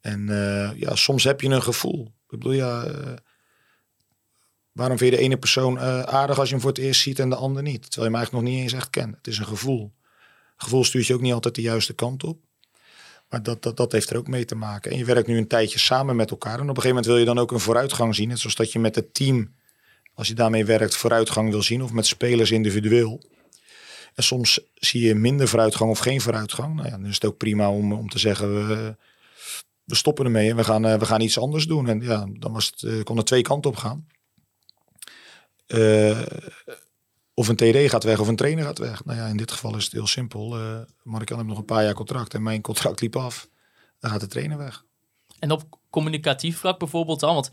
En 0.00 0.28
eh, 0.28 0.80
ja, 0.80 0.94
soms 0.94 1.24
heb 1.24 1.40
je 1.40 1.48
een 1.48 1.62
gevoel. 1.62 2.06
Ik 2.06 2.38
bedoel, 2.38 2.52
ja. 2.52 2.84
eh, 2.84 3.12
waarom 4.72 4.98
vind 4.98 5.10
je 5.10 5.16
de 5.16 5.22
ene 5.22 5.36
persoon 5.36 5.80
aardig 6.06 6.38
als 6.38 6.48
je 6.48 6.54
hem 6.54 6.62
voor 6.62 6.72
het 6.72 6.80
eerst 6.80 7.00
ziet 7.00 7.18
en 7.18 7.30
de 7.30 7.36
ander 7.36 7.62
niet? 7.62 7.90
Terwijl 7.90 8.10
je 8.10 8.12
hem 8.12 8.14
eigenlijk 8.14 8.44
nog 8.44 8.54
niet 8.54 8.62
eens 8.62 8.80
echt 8.82 8.90
kent. 8.90 9.16
Het 9.16 9.26
is 9.26 9.38
een 9.38 9.46
gevoel. 9.46 9.94
Gevoel 10.56 10.84
stuurt 10.84 11.06
je 11.06 11.14
ook 11.14 11.20
niet 11.20 11.32
altijd 11.32 11.54
de 11.54 11.60
juiste 11.60 11.92
kant 11.92 12.24
op. 12.24 12.45
Maar 13.28 13.42
dat, 13.42 13.76
dat, 13.76 13.92
heeft 13.92 14.10
er 14.10 14.16
ook 14.16 14.28
mee 14.28 14.44
te 14.44 14.54
maken. 14.54 14.90
En 14.90 14.98
je 14.98 15.04
werkt 15.04 15.26
nu 15.26 15.36
een 15.36 15.46
tijdje 15.46 15.78
samen 15.78 16.16
met 16.16 16.30
elkaar. 16.30 16.54
En 16.54 16.60
op 16.60 16.68
een 16.68 16.82
gegeven 16.82 16.88
moment 16.88 17.06
wil 17.06 17.16
je 17.16 17.24
dan 17.24 17.38
ook 17.38 17.52
een 17.52 17.60
vooruitgang 17.60 18.14
zien. 18.14 18.28
Net 18.28 18.38
zoals 18.38 18.54
dat 18.54 18.72
je 18.72 18.78
met 18.78 18.94
het 18.94 19.14
team, 19.14 19.54
als 20.14 20.28
je 20.28 20.34
daarmee 20.34 20.64
werkt, 20.64 20.96
vooruitgang 20.96 21.50
wil 21.50 21.62
zien. 21.62 21.82
Of 21.82 21.92
met 21.92 22.06
spelers 22.06 22.50
individueel. 22.50 23.22
En 24.14 24.22
soms 24.22 24.60
zie 24.74 25.06
je 25.06 25.14
minder 25.14 25.48
vooruitgang 25.48 25.90
of 25.90 25.98
geen 25.98 26.20
vooruitgang. 26.20 26.74
Nou 26.74 26.88
ja, 26.88 26.96
dan 26.96 27.06
is 27.06 27.14
het 27.14 27.24
ook 27.24 27.36
prima 27.36 27.70
om, 27.70 27.92
om 27.92 28.08
te 28.08 28.18
zeggen, 28.18 28.68
we, 28.68 28.96
we 29.84 29.94
stoppen 29.94 30.24
ermee 30.24 30.50
en 30.50 30.56
we 30.56 30.64
gaan, 30.64 30.84
eh, 30.84 30.98
we 30.98 31.04
gaan 31.04 31.20
iets 31.20 31.38
anders 31.38 31.66
doen. 31.66 31.88
En 31.88 32.00
ja, 32.00 32.26
dan 32.32 32.52
was 32.52 32.66
het, 32.66 32.82
eh, 32.82 33.02
kon 33.02 33.16
er 33.16 33.24
twee 33.24 33.42
kanten 33.42 33.70
op 33.70 33.76
gaan. 33.76 34.06
Eh, 35.66 36.22
of 37.38 37.48
een 37.48 37.56
TD 37.56 37.90
gaat 37.90 38.04
weg 38.04 38.18
of 38.18 38.28
een 38.28 38.36
trainer 38.36 38.64
gaat 38.64 38.78
weg. 38.78 39.04
Nou 39.04 39.18
ja, 39.18 39.26
in 39.26 39.36
dit 39.36 39.52
geval 39.52 39.76
is 39.76 39.84
het 39.84 39.92
heel 39.92 40.06
simpel. 40.06 40.60
Uh, 40.60 40.78
Mark-Jan 41.02 41.38
heeft 41.38 41.50
nog 41.50 41.58
een 41.58 41.64
paar 41.64 41.84
jaar 41.84 41.94
contract 41.94 42.34
en 42.34 42.42
mijn 42.42 42.60
contract 42.60 43.00
liep 43.00 43.16
af. 43.16 43.48
Dan 43.98 44.10
gaat 44.10 44.20
de 44.20 44.26
trainer 44.26 44.58
weg. 44.58 44.84
En 45.38 45.50
op 45.50 45.62
communicatief 45.90 46.58
vlak 46.58 46.78
bijvoorbeeld 46.78 47.20
dan, 47.20 47.34
want 47.34 47.50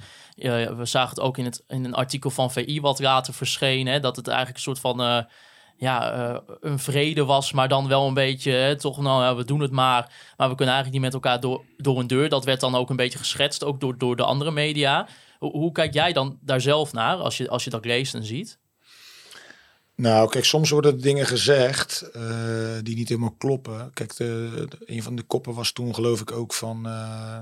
we 0.77 0.85
zagen 0.85 1.09
het 1.09 1.19
ook 1.19 1.37
in, 1.37 1.45
het, 1.45 1.63
in 1.67 1.85
een 1.85 1.93
artikel 1.93 2.29
van 2.29 2.51
VI 2.51 2.81
wat 2.81 2.99
later 2.99 3.33
verscheen, 3.33 3.87
hè, 3.87 3.99
dat 3.99 4.15
het 4.15 4.27
eigenlijk 4.27 4.57
een 4.57 4.63
soort 4.63 4.79
van 4.79 5.01
uh, 5.01 5.23
ja, 5.77 6.17
uh, 6.31 6.39
een 6.59 6.79
vrede 6.79 7.25
was, 7.25 7.51
maar 7.51 7.67
dan 7.67 7.87
wel 7.87 8.07
een 8.07 8.13
beetje 8.13 8.51
hè, 8.51 8.75
toch, 8.75 9.01
nou 9.01 9.23
ja, 9.23 9.35
we 9.35 9.45
doen 9.45 9.59
het 9.59 9.71
maar, 9.71 10.11
maar 10.37 10.49
we 10.49 10.55
kunnen 10.55 10.73
eigenlijk 10.73 10.91
niet 10.91 11.01
met 11.01 11.13
elkaar 11.13 11.39
door, 11.39 11.65
door 11.77 11.99
een 11.99 12.07
deur. 12.07 12.29
Dat 12.29 12.45
werd 12.45 12.59
dan 12.59 12.75
ook 12.75 12.89
een 12.89 12.95
beetje 12.95 13.19
geschetst, 13.19 13.63
ook 13.63 13.79
door, 13.79 13.97
door 13.97 14.15
de 14.15 14.23
andere 14.23 14.51
media. 14.51 15.07
Hoe, 15.39 15.51
hoe 15.51 15.71
kijk 15.71 15.93
jij 15.93 16.13
dan 16.13 16.37
daar 16.41 16.61
zelf 16.61 16.93
naar 16.93 17.15
als 17.15 17.37
je, 17.37 17.49
als 17.49 17.63
je 17.63 17.69
dat 17.69 17.85
leest 17.85 18.13
en 18.13 18.25
ziet? 18.25 18.61
Nou, 19.95 20.29
kijk, 20.29 20.45
soms 20.45 20.69
worden 20.69 21.01
dingen 21.01 21.25
gezegd 21.25 22.09
uh, 22.15 22.77
die 22.81 22.95
niet 22.95 23.09
helemaal 23.09 23.35
kloppen. 23.37 23.93
Kijk, 23.93 24.15
de, 24.15 24.67
een 24.85 25.03
van 25.03 25.15
de 25.15 25.23
koppen 25.23 25.53
was 25.53 25.71
toen 25.71 25.95
geloof 25.95 26.21
ik 26.21 26.31
ook 26.31 26.53
van... 26.53 26.87
Uh, 26.87 27.41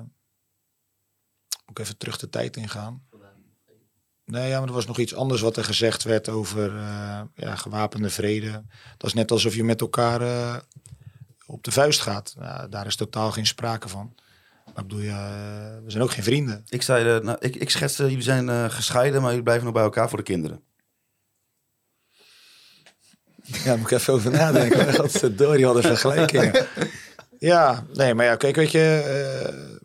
moet 1.65 1.79
ik 1.79 1.79
even 1.79 1.97
terug 1.97 2.17
de 2.17 2.29
tijd 2.29 2.57
ingaan. 2.57 3.03
Nee, 4.25 4.49
ja, 4.49 4.59
maar 4.59 4.67
er 4.67 4.73
was 4.73 4.85
nog 4.85 4.97
iets 4.97 5.15
anders 5.15 5.41
wat 5.41 5.57
er 5.57 5.63
gezegd 5.63 6.03
werd 6.03 6.29
over 6.29 6.73
uh, 6.73 7.21
ja, 7.35 7.55
gewapende 7.55 8.09
vrede. 8.09 8.65
Dat 8.97 9.07
is 9.07 9.13
net 9.13 9.31
alsof 9.31 9.55
je 9.55 9.63
met 9.63 9.81
elkaar 9.81 10.21
op 11.45 11.63
de 11.63 11.71
vuist 11.71 11.99
gaat. 12.01 12.35
Nou, 12.37 12.69
daar 12.69 12.85
is 12.85 12.95
totaal 12.95 13.31
geen 13.31 13.47
sprake 13.47 13.87
van. 13.87 14.15
Maar 14.73 14.85
bedoel, 14.85 14.99
ja, 14.99 15.27
eh, 15.27 15.83
we 15.83 15.91
zijn 15.91 16.03
ook 16.03 16.11
geen 16.11 16.23
vrienden. 16.23 16.63
Ik 16.69 16.81
zei, 16.81 17.17
eh, 17.17 17.23
nou, 17.23 17.37
ik, 17.39 17.55
ik 17.55 17.69
schetste, 17.69 18.03
jullie 18.03 18.21
zijn 18.21 18.49
eh, 18.49 18.69
gescheiden, 18.69 19.19
maar 19.19 19.29
jullie 19.29 19.43
blijven 19.43 19.65
nog 19.65 19.73
bij 19.73 19.83
elkaar 19.83 20.09
voor 20.09 20.17
de 20.17 20.23
kinderen. 20.23 20.63
Ja, 23.57 23.63
daar 23.63 23.77
moet 23.77 23.91
ik 23.91 23.97
even 23.97 24.13
over 24.13 24.31
nadenken. 24.31 24.93
Godverdorie, 24.93 25.65
wat 25.73 25.75
een 25.75 25.83
vergelijking. 25.83 26.65
Ja, 27.39 27.85
nee, 27.93 28.13
maar 28.13 28.25
ja, 28.25 28.35
kijk, 28.35 28.55
weet 28.55 28.71
je... 28.71 29.01
eh, 29.05 29.77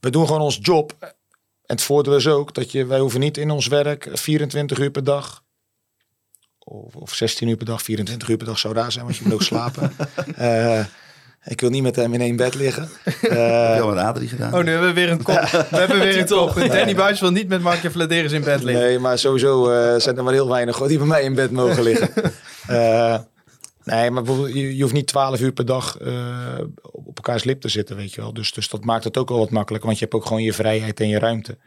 we 0.00 0.10
doen 0.10 0.26
gewoon 0.26 0.40
ons 0.40 0.58
job. 0.62 0.96
En 1.00 1.78
het 1.78 1.82
voordeel 1.82 2.16
is 2.16 2.26
ook 2.26 2.54
dat 2.54 2.72
je, 2.72 2.86
wij 2.86 2.98
hoeven 2.98 3.20
niet 3.20 3.36
in 3.36 3.50
ons 3.50 3.66
werk 3.66 4.08
24 4.12 4.78
uur 4.78 4.90
per 4.90 5.04
dag... 5.04 5.42
Of, 6.58 6.96
of 6.96 7.14
16 7.14 7.48
uur 7.48 7.56
per 7.56 7.66
dag, 7.66 7.82
24 7.82 8.28
uur 8.28 8.36
per 8.36 8.46
dag 8.46 8.58
zou 8.58 8.74
raar 8.74 8.92
zijn, 8.92 9.04
want 9.04 9.16
je 9.16 9.24
moet 9.24 9.32
ook 9.32 9.42
slapen. 9.42 9.92
Eh, 10.36 10.84
ik 11.44 11.60
wil 11.60 11.70
niet 11.70 11.82
met 11.82 11.96
hem 11.96 12.14
in 12.14 12.20
één 12.20 12.36
bed 12.36 12.54
liggen. 12.54 12.88
Heb 13.04 13.20
je 13.20 13.28
Eh, 13.28 13.80
al 13.80 13.88
met 13.88 13.98
Adrie 13.98 14.28
gedaan? 14.28 14.54
Oh, 14.54 14.62
nu 14.64 14.70
hebben 14.70 14.88
we 14.88 14.94
weer 14.94 15.10
een 15.10 15.22
kop. 15.32 15.40
We 15.70 15.76
hebben 15.76 15.98
weer 15.98 16.18
een 16.18 16.26
kop. 16.26 16.54
Danny 16.54 16.94
Buis 16.94 17.20
wil 17.20 17.30
niet 17.30 17.48
met 17.48 17.60
Markje 17.60 17.90
Vladeris 17.90 18.32
in 18.32 18.44
bed 18.44 18.62
liggen. 18.62 18.84
Nee, 18.84 18.98
maar 18.98 19.18
sowieso 19.18 19.70
eh, 19.70 20.00
zijn 20.00 20.16
er 20.16 20.24
maar 20.24 20.32
heel 20.32 20.48
weinig 20.48 20.78
die 20.78 20.98
bij 20.98 21.06
mij 21.06 21.22
in 21.22 21.34
bed 21.34 21.50
mogen 21.50 21.82
liggen. 21.82 22.10
Eh, 22.66 23.18
nee, 23.84 24.10
maar 24.10 24.24
je, 24.48 24.76
je 24.76 24.82
hoeft 24.82 24.94
niet 24.94 25.06
12 25.06 25.40
uur 25.40 25.52
per 25.52 25.66
dag 25.66 25.98
eh, 25.98 26.58
op 26.82 27.16
elkaars 27.16 27.44
lip 27.44 27.60
te 27.60 27.68
zitten, 27.68 27.96
weet 27.96 28.12
je 28.14 28.20
wel. 28.20 28.32
Dus, 28.34 28.52
dus 28.52 28.68
dat 28.68 28.84
maakt 28.84 29.04
het 29.04 29.16
ook 29.16 29.28
wel 29.28 29.38
wat 29.38 29.50
makkelijker, 29.50 29.88
want 29.88 29.98
je 30.00 30.04
hebt 30.04 30.16
ook 30.16 30.26
gewoon 30.26 30.42
je 30.42 30.52
vrijheid 30.52 31.00
en 31.00 31.08
je 31.08 31.18
ruimte. 31.18 31.58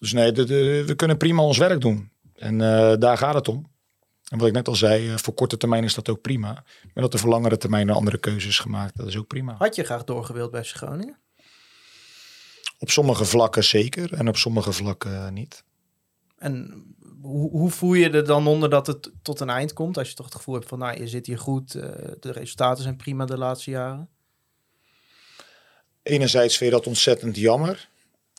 Dus 0.00 0.12
nee, 0.12 0.32
de, 0.32 0.44
de- 0.44 0.82
we 0.86 0.94
kunnen 0.94 1.16
prima 1.16 1.42
ons 1.42 1.58
werk 1.58 1.80
doen. 1.80 2.10
En 2.36 2.60
eh, 2.60 2.92
daar 2.98 3.18
gaat 3.18 3.34
het 3.34 3.48
om. 3.48 3.70
En 4.30 4.38
wat 4.38 4.48
ik 4.48 4.54
net 4.54 4.68
al 4.68 4.74
zei, 4.74 5.10
eh, 5.10 5.16
voor 5.16 5.34
korte 5.34 5.56
termijn 5.56 5.84
is 5.84 5.94
dat 5.94 6.08
ook 6.08 6.20
prima. 6.20 6.52
Maar 6.94 7.02
dat 7.02 7.12
er 7.12 7.18
voor 7.18 7.28
langere 7.30 7.56
termijn 7.56 7.88
een 7.88 7.94
andere 7.94 8.18
keuzes 8.18 8.58
gemaakt, 8.58 8.96
dat 8.96 9.06
is 9.06 9.16
ook 9.16 9.26
prima. 9.26 9.54
Had 9.58 9.74
je 9.74 9.84
graag 9.84 10.04
doorgewild 10.04 10.50
bij 10.50 10.62
Groningen? 10.62 11.18
Op 12.78 12.90
sommige 12.90 13.24
vlakken 13.24 13.64
zeker 13.64 14.12
en 14.12 14.28
op 14.28 14.36
sommige 14.36 14.72
vlakken 14.72 15.34
niet. 15.34 15.64
En 16.38 16.84
hoe, 17.20 17.50
hoe 17.50 17.70
voel 17.70 17.94
je 17.94 18.10
er 18.10 18.24
dan 18.24 18.46
onder 18.46 18.70
dat 18.70 18.86
het 18.86 19.10
tot 19.22 19.40
een 19.40 19.50
eind 19.50 19.72
komt? 19.72 19.98
Als 19.98 20.08
je 20.08 20.14
toch 20.14 20.26
het 20.26 20.34
gevoel 20.34 20.54
hebt 20.54 20.68
van, 20.68 20.78
nou, 20.78 20.98
je 20.98 21.08
zit 21.08 21.26
hier 21.26 21.38
goed. 21.38 21.74
eh, 21.74 21.88
de 22.20 22.32
resultaten 22.32 22.82
zijn 22.82 22.96
prima 22.96 23.24
de 23.24 23.38
laatste 23.38 23.70
jaren. 23.70 24.08
enerzijds 26.02 26.56
vind 26.56 26.70
je 26.70 26.76
dat 26.76 26.86
ontzettend 26.86 27.36
jammer. 27.36 27.88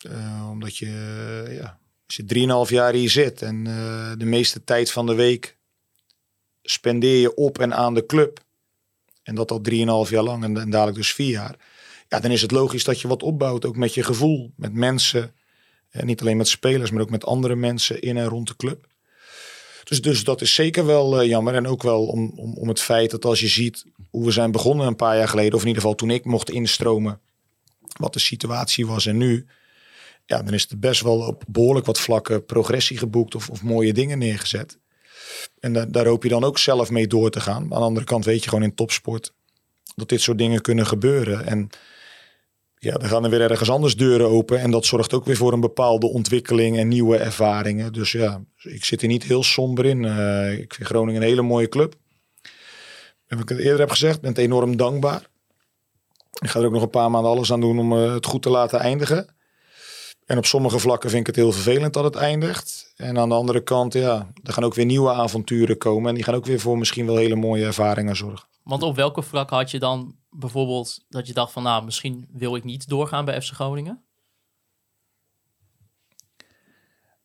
Eh, 0.02 0.48
omdat 0.50 0.76
je, 0.76 0.86
ja, 1.60 1.78
als 2.06 2.16
je 2.16 2.24
3,5 2.66 2.70
jaar 2.70 2.92
hier 2.92 3.10
zit 3.10 3.42
en 3.42 3.64
de 4.18 4.24
meeste 4.24 4.64
tijd 4.64 4.90
van 4.90 5.06
de 5.06 5.14
week 5.14 5.57
spendeer 6.70 7.20
je 7.20 7.34
op 7.34 7.58
en 7.58 7.74
aan 7.74 7.94
de 7.94 8.06
club. 8.06 8.40
En 9.22 9.34
dat 9.34 9.50
al 9.50 9.60
3,5 9.70 10.10
jaar 10.10 10.22
lang 10.22 10.44
en, 10.44 10.70
dadelijk 10.70 10.96
dus 10.96 11.12
4 11.14 11.30
jaar. 11.30 11.56
Ja, 12.08 12.20
dan 12.20 12.30
is 12.30 12.42
het 12.42 12.50
logisch 12.50 12.84
dat 12.84 13.00
je 13.00 13.08
wat 13.08 13.22
opbouwt, 13.22 13.64
ook 13.64 13.76
met 13.76 13.94
je 13.94 14.02
gevoel, 14.02 14.52
met 14.56 14.72
mensen. 14.72 15.34
En 15.90 16.06
niet 16.06 16.20
alleen 16.20 16.36
met 16.36 16.48
spelers, 16.48 16.90
maar 16.90 17.02
ook 17.02 17.10
met 17.10 17.24
andere 17.24 17.54
mensen 17.54 18.00
in 18.00 18.16
en 18.16 18.28
rond 18.28 18.48
de 18.48 18.56
club. 18.56 18.86
Dus, 19.84 20.02
dus 20.02 20.24
dat 20.24 20.40
is 20.40 20.54
zeker 20.54 20.86
wel 20.86 21.20
eh, 21.20 21.28
jammer. 21.28 21.54
En 21.54 21.66
ook 21.66 21.82
wel 21.82 22.06
om, 22.06 22.32
om, 22.36 22.54
om 22.54 22.68
het 22.68 22.80
feit 22.80 23.10
dat 23.10 23.24
als 23.24 23.40
je 23.40 23.48
ziet 23.48 23.84
hoe 24.10 24.24
we 24.24 24.30
zijn 24.30 24.50
begonnen 24.50 24.86
een 24.86 24.96
paar 24.96 25.16
jaar 25.16 25.28
geleden, 25.28 25.54
of 25.54 25.60
in 25.60 25.66
ieder 25.66 25.82
geval 25.82 25.96
toen 25.96 26.10
ik 26.10 26.24
mocht 26.24 26.50
instromen, 26.50 27.20
wat 27.98 28.12
de 28.12 28.18
situatie 28.18 28.86
was 28.86 29.06
en 29.06 29.16
nu. 29.16 29.46
Ja, 30.26 30.42
dan 30.42 30.54
is 30.54 30.70
er 30.70 30.78
best 30.78 31.00
wel 31.00 31.20
op 31.20 31.44
behoorlijk 31.48 31.86
wat 31.86 32.00
vlakken 32.00 32.44
progressie 32.44 32.98
geboekt 32.98 33.34
of, 33.34 33.50
of 33.50 33.62
mooie 33.62 33.92
dingen 33.92 34.18
neergezet. 34.18 34.78
En 35.60 35.72
da- 35.72 35.86
daar 35.86 36.06
hoop 36.06 36.22
je 36.22 36.28
dan 36.28 36.44
ook 36.44 36.58
zelf 36.58 36.90
mee 36.90 37.06
door 37.06 37.30
te 37.30 37.40
gaan. 37.40 37.62
Aan 37.62 37.68
de 37.68 37.74
andere 37.74 38.06
kant 38.06 38.24
weet 38.24 38.42
je 38.42 38.48
gewoon 38.48 38.64
in 38.64 38.74
topsport 38.74 39.32
dat 39.96 40.08
dit 40.08 40.20
soort 40.20 40.38
dingen 40.38 40.60
kunnen 40.60 40.86
gebeuren. 40.86 41.46
En 41.46 41.68
ja, 42.78 42.92
dan 42.96 43.08
gaan 43.08 43.24
er 43.24 43.30
weer 43.30 43.50
ergens 43.50 43.70
anders 43.70 43.96
deuren 43.96 44.28
open. 44.28 44.60
En 44.60 44.70
dat 44.70 44.86
zorgt 44.86 45.12
ook 45.12 45.24
weer 45.24 45.36
voor 45.36 45.52
een 45.52 45.60
bepaalde 45.60 46.06
ontwikkeling 46.06 46.78
en 46.78 46.88
nieuwe 46.88 47.16
ervaringen. 47.16 47.92
Dus 47.92 48.12
ja, 48.12 48.42
ik 48.62 48.84
zit 48.84 49.02
er 49.02 49.08
niet 49.08 49.22
heel 49.22 49.42
somber 49.42 49.84
in. 49.84 50.04
Eh, 50.04 50.58
ik 50.58 50.74
vind 50.74 50.88
Groningen 50.88 51.22
een 51.22 51.28
hele 51.28 51.42
mooie 51.42 51.68
club. 51.68 51.94
En 53.26 53.36
wat 53.36 53.50
ik 53.50 53.56
het 53.56 53.58
eerder 53.58 53.80
heb 53.80 53.90
gezegd, 53.90 54.20
ben 54.20 54.30
het 54.30 54.38
enorm 54.38 54.76
dankbaar. 54.76 55.28
Ik 56.40 56.48
ga 56.48 56.58
er 56.60 56.66
ook 56.66 56.72
nog 56.72 56.82
een 56.82 56.90
paar 56.90 57.10
maanden 57.10 57.30
alles 57.30 57.52
aan 57.52 57.60
doen 57.60 57.78
om 57.78 57.92
eh, 57.92 58.12
het 58.12 58.26
goed 58.26 58.42
te 58.42 58.50
laten 58.50 58.80
eindigen. 58.80 59.36
En 60.28 60.38
op 60.38 60.46
sommige 60.46 60.78
vlakken 60.78 61.10
vind 61.10 61.20
ik 61.20 61.26
het 61.26 61.36
heel 61.36 61.52
vervelend 61.52 61.94
dat 61.94 62.04
het 62.04 62.14
eindigt. 62.14 62.92
En 62.96 63.18
aan 63.18 63.28
de 63.28 63.34
andere 63.34 63.62
kant, 63.62 63.92
ja, 63.92 64.30
er 64.42 64.52
gaan 64.52 64.64
ook 64.64 64.74
weer 64.74 64.84
nieuwe 64.84 65.12
avonturen 65.12 65.78
komen. 65.78 66.08
En 66.08 66.14
die 66.14 66.24
gaan 66.24 66.34
ook 66.34 66.46
weer 66.46 66.60
voor 66.60 66.78
misschien 66.78 67.06
wel 67.06 67.16
hele 67.16 67.34
mooie 67.34 67.64
ervaringen 67.64 68.16
zorgen. 68.16 68.48
Want 68.62 68.82
op 68.82 68.96
welke 68.96 69.22
vlak 69.22 69.50
had 69.50 69.70
je 69.70 69.78
dan 69.78 70.16
bijvoorbeeld 70.30 71.04
dat 71.08 71.26
je 71.26 71.32
dacht 71.32 71.52
van 71.52 71.62
nou, 71.62 71.84
misschien 71.84 72.28
wil 72.32 72.56
ik 72.56 72.64
niet 72.64 72.88
doorgaan 72.88 73.24
bij 73.24 73.42
FC 73.42 73.52
Groningen? 73.52 74.02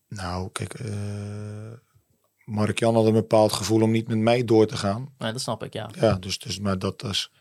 Nou, 0.08 0.50
kijk, 0.52 0.74
eh 0.74 0.94
Mark-Jan 2.46 2.96
had 2.96 3.06
een 3.06 3.14
bepaald 3.14 3.54
gevoel 3.54 3.82
om 3.82 3.92
niet 3.92 4.08
met 4.08 4.18
mij 4.18 4.46
door 4.46 4.66
te 4.68 4.78
gaan. 4.78 5.14
Nee, 5.18 5.32
dat 5.32 5.42
snap 5.42 5.64
ik, 5.64 5.74
ja. 5.74 5.90
Ja, 6.00 6.14
dus, 6.14 6.40
dus 6.40 6.60
maar 6.60 6.80
dat 6.80 7.04
is 7.04 7.32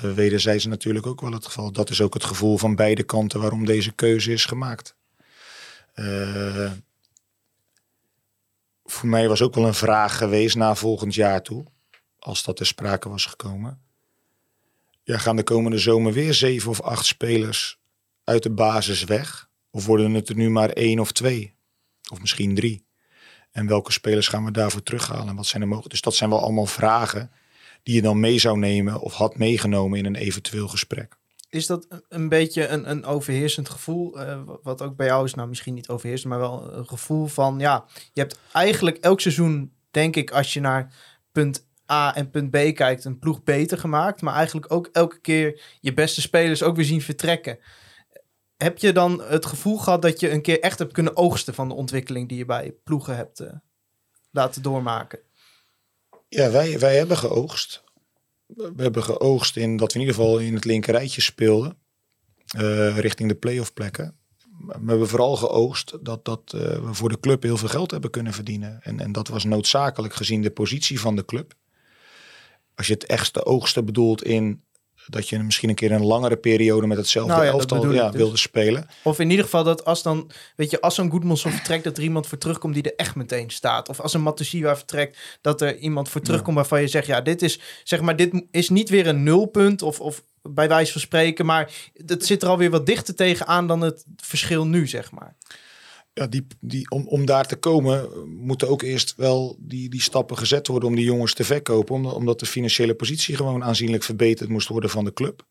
wederzijds 0.00 0.66
natuurlijk 0.66 1.06
ook 1.06 1.20
wel 1.20 1.32
het 1.32 1.46
geval. 1.46 1.72
Dat 1.72 1.90
is 1.90 2.00
ook 2.00 2.14
het 2.14 2.24
gevoel 2.24 2.58
van 2.58 2.74
beide 2.74 3.02
kanten 3.02 3.40
waarom 3.40 3.64
deze 3.64 3.92
keuze 3.92 4.32
is 4.32 4.44
gemaakt. 4.44 4.94
Eh, 5.92 6.72
voor 8.84 9.08
mij 9.08 9.28
was 9.28 9.42
ook 9.42 9.54
wel 9.54 9.66
een 9.66 9.74
vraag 9.74 10.16
geweest 10.16 10.56
na 10.56 10.74
volgend 10.74 11.14
jaar 11.14 11.42
toe, 11.42 11.64
als 12.18 12.44
dat 12.44 12.56
ter 12.56 12.66
sprake 12.66 13.08
was 13.08 13.26
gekomen. 13.26 13.80
Ja, 15.02 15.18
gaan 15.18 15.36
de 15.36 15.42
komende 15.42 15.78
zomer 15.78 16.12
weer 16.12 16.34
zeven 16.34 16.70
of 16.70 16.80
acht 16.80 17.06
spelers 17.06 17.78
uit 18.24 18.42
de 18.42 18.50
basis 18.50 19.04
weg? 19.04 19.48
Of 19.70 19.86
worden 19.86 20.14
het 20.14 20.28
er 20.28 20.36
nu 20.36 20.50
maar 20.50 20.70
één 20.70 20.98
of 20.98 21.12
twee? 21.12 21.54
Of 22.10 22.20
misschien 22.20 22.54
drie? 22.54 22.84
En 23.50 23.66
welke 23.66 23.92
spelers 23.92 24.28
gaan 24.28 24.44
we 24.44 24.50
daarvoor 24.50 24.82
terughalen? 24.82 25.28
En 25.28 25.36
wat 25.36 25.46
zijn 25.46 25.62
er 25.62 25.68
mogelijk? 25.68 25.92
Dus 25.92 26.02
dat 26.02 26.14
zijn 26.14 26.30
wel 26.30 26.42
allemaal 26.42 26.66
vragen 26.66 27.30
die 27.82 27.94
je 27.94 28.02
dan 28.02 28.20
mee 28.20 28.38
zou 28.38 28.58
nemen 28.58 29.00
of 29.00 29.12
had 29.14 29.36
meegenomen 29.38 29.98
in 29.98 30.06
een 30.06 30.14
eventueel 30.16 30.68
gesprek. 30.68 31.18
Is 31.48 31.66
dat 31.66 31.86
een- 32.08 32.28
beetje 32.28 32.66
een, 32.68 32.90
een 32.90 33.04
overheersend 33.04 33.68
gevoel? 33.68 34.20
eh, 34.20 34.42
wa- 34.44 34.58
wat 34.62 34.82
ook 34.82 34.96
bij 34.96 35.06
jou 35.06 35.24
is, 35.24 35.34
nou 35.34 35.48
misschien 35.48 35.74
niet 35.74 35.88
overheersend, 35.88 36.28
maar 36.30 36.38
wel 36.40 36.72
een 36.72 36.86
gevoel 36.88 37.26
van, 37.26 37.58
ja, 37.58 37.84
je 38.12 38.20
hebt 38.20 38.38
eigenlijk 38.52 38.96
elk 38.96 39.20
seizoen, 39.20 39.72
denk 39.90 40.16
ik, 40.16 40.30
als 40.30 40.52
je 40.52 40.60
naar 40.60 40.94
punt 41.32 41.68
A 41.92 42.14
en 42.14 42.30
punt 42.30 42.50
B 42.50 42.56
kijkt, 42.74 43.04
een 43.04 43.18
ploeg 43.18 43.42
beter 43.42 43.78
gemaakt. 43.78 44.22
Maar 44.22 44.34
eigenlijk 44.34 44.72
ook 44.72 44.88
elke 44.92 45.20
keer 45.20 45.62
je 45.80 45.94
beste 45.94 46.20
spelers 46.20 46.62
ook 46.62 46.76
weer 46.76 46.84
zien 46.84 47.02
vertrekken. 47.02 47.58
Heb 48.56 48.78
je 48.78 48.92
dan 48.92 49.22
het 49.22 49.46
gevoel 49.46 49.78
gehad 49.78 50.02
dat 50.02 50.20
je 50.20 50.30
een 50.30 50.42
keer 50.42 50.60
echt 50.60 50.78
hebt 50.78 50.92
kunnen 50.92 51.16
oogsten 51.16 51.54
van 51.54 51.68
de 51.68 51.74
ontwikkeling 51.74 52.28
die 52.28 52.38
je 52.38 52.44
bij 52.44 52.74
ploegen 52.84 53.16
hebt 53.16 53.40
eh, 53.40 53.52
laten 54.30 54.62
doormaken? 54.62 55.18
Ja, 56.30 56.50
wij, 56.50 56.78
wij 56.78 56.96
hebben 56.96 57.16
geoogst. 57.16 57.84
We 58.46 58.82
hebben 58.82 59.02
geoogst 59.02 59.56
in 59.56 59.76
dat 59.76 59.92
we 59.92 59.98
in 59.98 60.06
ieder 60.06 60.16
geval 60.20 60.38
in 60.38 60.54
het 60.54 60.64
linkerrijtje 60.64 61.20
speelden. 61.20 61.78
eh, 62.46 62.98
richting 62.98 63.28
de 63.28 63.34
play-off 63.34 63.72
plekken. 63.72 64.16
Maar 64.58 64.80
we 64.84 64.90
hebben 64.90 65.08
vooral 65.08 65.36
geoogst 65.36 66.04
dat, 66.04 66.24
dat 66.24 66.52
eh, 66.54 66.60
we 66.60 66.94
voor 66.94 67.08
de 67.08 67.20
club 67.20 67.42
heel 67.42 67.56
veel 67.56 67.68
geld 67.68 67.90
hebben 67.90 68.10
kunnen 68.10 68.32
verdienen. 68.32 68.82
En, 68.82 69.00
en 69.00 69.12
dat 69.12 69.28
was 69.28 69.44
noodzakelijk 69.44 70.14
gezien 70.14 70.42
de 70.42 70.50
positie 70.50 71.00
van 71.00 71.16
de 71.16 71.24
club. 71.24 71.54
Als 72.74 72.86
je 72.86 72.92
het 72.92 73.06
echtste 73.06 73.44
oogsten 73.44 73.84
bedoelt 73.84 74.22
in 74.24 74.62
dat 75.10 75.28
je 75.28 75.38
misschien 75.38 75.68
een 75.68 75.74
keer 75.74 75.92
een 75.92 76.04
langere 76.04 76.36
periode 76.36 76.86
met 76.86 76.98
hetzelfde 76.98 77.32
Nou 77.32 77.44
ja, 77.44 77.50
dat 77.50 77.60
elftal 77.60 77.92
ja, 77.92 78.10
dus. 78.10 78.20
wilde 78.20 78.36
spelen. 78.36 78.86
Of 79.02 79.18
in 79.18 79.30
ieder 79.30 79.44
geval 79.44 79.64
dat 79.64 79.84
als 79.84 80.02
dan, 80.02 80.30
weet 80.56 80.70
je, 80.70 80.80
als 80.80 80.94
zo'n 80.94 81.10
Goedmanson 81.10 81.52
vertrekt, 81.52 81.84
dat 81.84 81.96
er 81.96 82.02
iemand 82.02 82.26
voor 82.26 82.38
terugkomt 82.38 82.74
die 82.74 82.82
er 82.82 82.96
echt 82.96 83.14
meteen 83.14 83.50
staat. 83.50 83.88
Of 83.88 84.00
als 84.00 84.14
een 84.14 84.22
Matusiwa 84.22 84.76
vertrekt, 84.76 85.18
dat 85.40 85.60
er 85.60 85.76
iemand 85.76 86.08
voor 86.08 86.20
terugkomt 86.20 86.56
waarvan 86.56 86.80
je 86.80 86.88
zegt, 86.88 87.06
ja, 87.06 87.20
dit 87.20 87.42
is, 87.42 87.60
zeg 87.84 88.00
maar, 88.00 88.16
dit 88.16 88.44
is 88.50 88.68
niet 88.68 88.88
weer 88.88 89.06
een 89.06 89.22
nulpunt 89.22 89.82
of, 89.82 90.00
of 90.00 90.22
bij 90.42 90.68
wijze 90.68 90.92
van 90.92 91.00
spreken, 91.00 91.46
maar 91.46 91.72
het 92.06 92.26
zit 92.26 92.42
er 92.42 92.48
alweer 92.48 92.70
wat 92.70 92.86
dichter 92.86 93.14
tegenaan 93.14 93.66
dan 93.66 93.80
het 93.80 94.04
verschil 94.16 94.66
nu, 94.66 94.86
zeg 94.86 95.10
maar. 95.10 95.36
Ja, 96.12 96.26
die, 96.26 96.46
die, 96.60 96.90
om, 96.90 97.08
om 97.08 97.26
daar 97.26 97.46
te 97.46 97.56
komen, 97.56 98.00
eh, 98.00 98.08
moeten 98.26 98.68
ook 98.68 98.82
eerst 98.82 99.14
wel 99.16 99.56
die, 99.58 99.88
die 99.88 100.02
stappen 100.02 100.38
gezet 100.38 100.66
worden 100.66 100.88
om 100.88 100.94
die 100.94 101.04
jongens 101.04 101.34
te 101.34 101.44
verkopen. 101.44 102.14
Omdat, 102.14 102.40
de 102.40 102.46
financiële 102.46 102.94
positie 102.94 103.36
gewoon 103.36 103.64
aanzienlijk 103.64 104.02
verbeterd 104.02 104.48
moest 104.48 104.68
worden 104.68 104.90
van 104.90 105.04
de 105.04 105.12
club. 105.12 105.46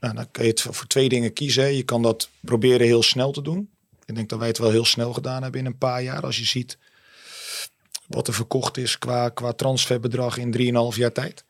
Nou, 0.00 0.14
dan 0.14 0.30
kan 0.30 0.44
je 0.44 0.50
het 0.50 0.60
voor 0.60 0.86
twee 0.86 1.08
dingen 1.08 1.32
kiezen. 1.32 1.74
Je 1.74 1.82
kan 1.82 2.02
dat 2.02 2.30
proberen 2.40 2.86
heel 2.86 3.02
snel 3.02 3.30
te 3.30 3.42
doen. 3.42 3.70
Ik 4.04 4.14
denk 4.14 4.28
dat 4.28 4.38
wij 4.38 4.48
het 4.48 4.58
wel 4.58 4.70
heel 4.70 4.84
snel 4.84 5.12
gedaan 5.12 5.42
hebben 5.42 5.60
in 5.60 5.66
een 5.66 5.78
paar 5.78 6.02
jaar. 6.02 6.22
Als 6.22 6.38
je 6.38 6.44
ziet 6.44 6.78
wat 8.06 8.28
er 8.28 8.34
verkocht 8.34 8.76
is 8.76 8.98
qua, 8.98 9.28
qua 9.28 9.52
transferbedrag 9.52 10.38
in 10.38 10.92
3,5 10.92 10.98
jaar 10.98 11.12
tijd. 11.12 11.44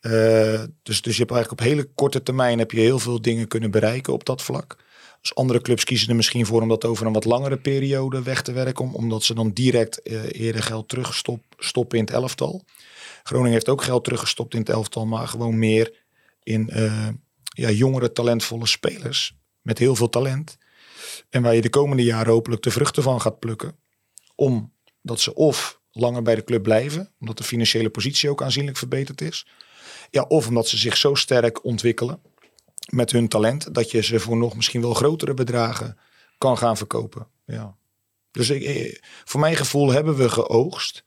Eh, 0.00 0.62
dus, 0.82 1.02
dus 1.02 1.16
je 1.16 1.22
hebt 1.22 1.32
eigenlijk 1.32 1.50
op 1.50 1.60
hele 1.60 1.88
korte 1.94 2.22
termijn 2.22 2.58
heb 2.58 2.70
je 2.70 2.80
heel 2.80 2.98
veel 2.98 3.22
dingen 3.22 3.48
kunnen 3.48 3.70
bereiken 3.70 4.12
op 4.12 4.24
dat 4.24 4.42
vlak. 4.42 4.76
Dus 5.24 5.34
andere 5.34 5.60
clubs 5.60 5.84
kiezen 5.84 6.08
er 6.08 6.16
misschien 6.16 6.46
voor 6.46 6.62
om 6.62 6.68
dat 6.68 6.84
over 6.84 7.06
een 7.06 7.12
wat 7.12 7.24
langere 7.24 7.56
periode 7.56 8.22
weg 8.22 8.42
te 8.42 8.52
werken. 8.52 8.84
Om, 8.84 8.94
omdat 8.94 9.22
ze 9.22 9.34
dan 9.34 9.50
direct 9.50 10.02
eh, 10.02 10.22
eerder 10.32 10.62
geld 10.62 10.88
terugstoppen 10.88 11.98
in 11.98 12.04
het 12.04 12.12
elftal. 12.12 12.64
Groningen 13.22 13.52
heeft 13.52 13.68
ook 13.68 13.82
geld 13.82 14.04
teruggestopt 14.04 14.54
in 14.54 14.60
het 14.60 14.68
elftal, 14.68 15.06
maar 15.06 15.28
gewoon 15.28 15.58
meer 15.58 15.92
in, 16.42 16.70
eh, 16.70 17.08
ja, 17.44 17.70
jongere, 17.70 18.12
talentvolle 18.12 18.66
spelers 18.66 19.36
met 19.62 19.78
heel 19.78 19.94
veel 19.94 20.08
talent. 20.08 20.58
En 21.30 21.42
waar 21.42 21.54
je 21.54 21.60
de 21.60 21.70
komende 21.70 22.04
jaren 22.04 22.32
hopelijk 22.32 22.62
de 22.62 22.70
vruchten 22.70 23.02
van 23.02 23.20
gaat 23.20 23.38
plukken. 23.38 23.76
Omdat 24.34 25.20
ze 25.20 25.34
of 25.34 25.80
langer 25.92 26.22
bij 26.22 26.34
de 26.34 26.44
club 26.44 26.62
blijven, 26.62 27.12
omdat 27.20 27.36
de 27.36 27.44
financiële 27.44 27.90
positie 27.90 28.30
ook 28.30 28.42
aanzienlijk 28.42 28.76
verbeterd 28.76 29.20
is. 29.20 29.46
Ja, 30.10 30.22
of 30.22 30.48
omdat 30.48 30.68
ze 30.68 30.76
zich 30.76 30.96
zo 30.96 31.14
sterk 31.14 31.64
ontwikkelen 31.64 32.20
met 32.90 33.12
hun 33.12 33.28
talent, 33.28 33.74
dat 33.74 33.90
je 33.90 34.02
ze 34.02 34.20
voor 34.20 34.36
nog 34.36 34.56
misschien 34.56 34.80
wel 34.80 34.94
grotere 34.94 35.34
bedragen 35.34 35.98
kan 36.38 36.58
gaan 36.58 36.76
verkopen. 36.76 37.26
Ja. 37.46 37.76
Dus 38.30 38.50
ik, 38.50 39.00
voor 39.24 39.40
mijn 39.40 39.56
gevoel 39.56 39.92
hebben 39.92 40.16
we 40.16 40.28
geoogst, 40.28 41.02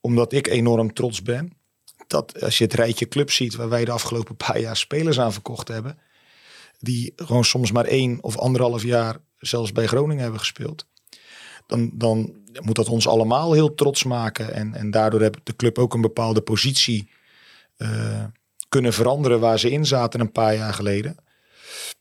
omdat 0.00 0.32
ik 0.32 0.46
enorm 0.46 0.92
trots 0.92 1.22
ben. 1.22 1.52
Dat 2.06 2.42
als 2.42 2.58
je 2.58 2.64
het 2.64 2.74
rijtje 2.74 3.08
club 3.08 3.30
ziet 3.30 3.54
waar 3.54 3.68
wij 3.68 3.84
de 3.84 3.90
afgelopen 3.90 4.36
paar 4.36 4.60
jaar 4.60 4.76
spelers 4.76 5.20
aan 5.20 5.32
verkocht 5.32 5.68
hebben, 5.68 5.98
die 6.78 7.12
gewoon 7.16 7.44
soms 7.44 7.72
maar 7.72 7.84
één 7.84 8.22
of 8.22 8.38
anderhalf 8.38 8.82
jaar 8.82 9.18
zelfs 9.38 9.72
bij 9.72 9.86
Groningen 9.86 10.22
hebben 10.22 10.40
gespeeld. 10.40 10.86
Dan, 11.66 11.90
dan 11.94 12.34
moet 12.60 12.76
dat 12.76 12.88
ons 12.88 13.08
allemaal 13.08 13.52
heel 13.52 13.74
trots 13.74 14.04
maken. 14.04 14.52
En, 14.52 14.74
en 14.74 14.90
daardoor 14.90 15.20
heeft 15.20 15.38
de 15.42 15.56
club 15.56 15.78
ook 15.78 15.94
een 15.94 16.00
bepaalde 16.00 16.40
positie 16.40 17.10
eh, 17.76 18.24
kunnen 18.68 18.92
veranderen 18.92 19.40
waar 19.40 19.58
ze 19.58 19.70
in 19.70 19.86
zaten 19.86 20.20
een 20.20 20.32
paar 20.32 20.54
jaar 20.54 20.74
geleden. 20.74 21.16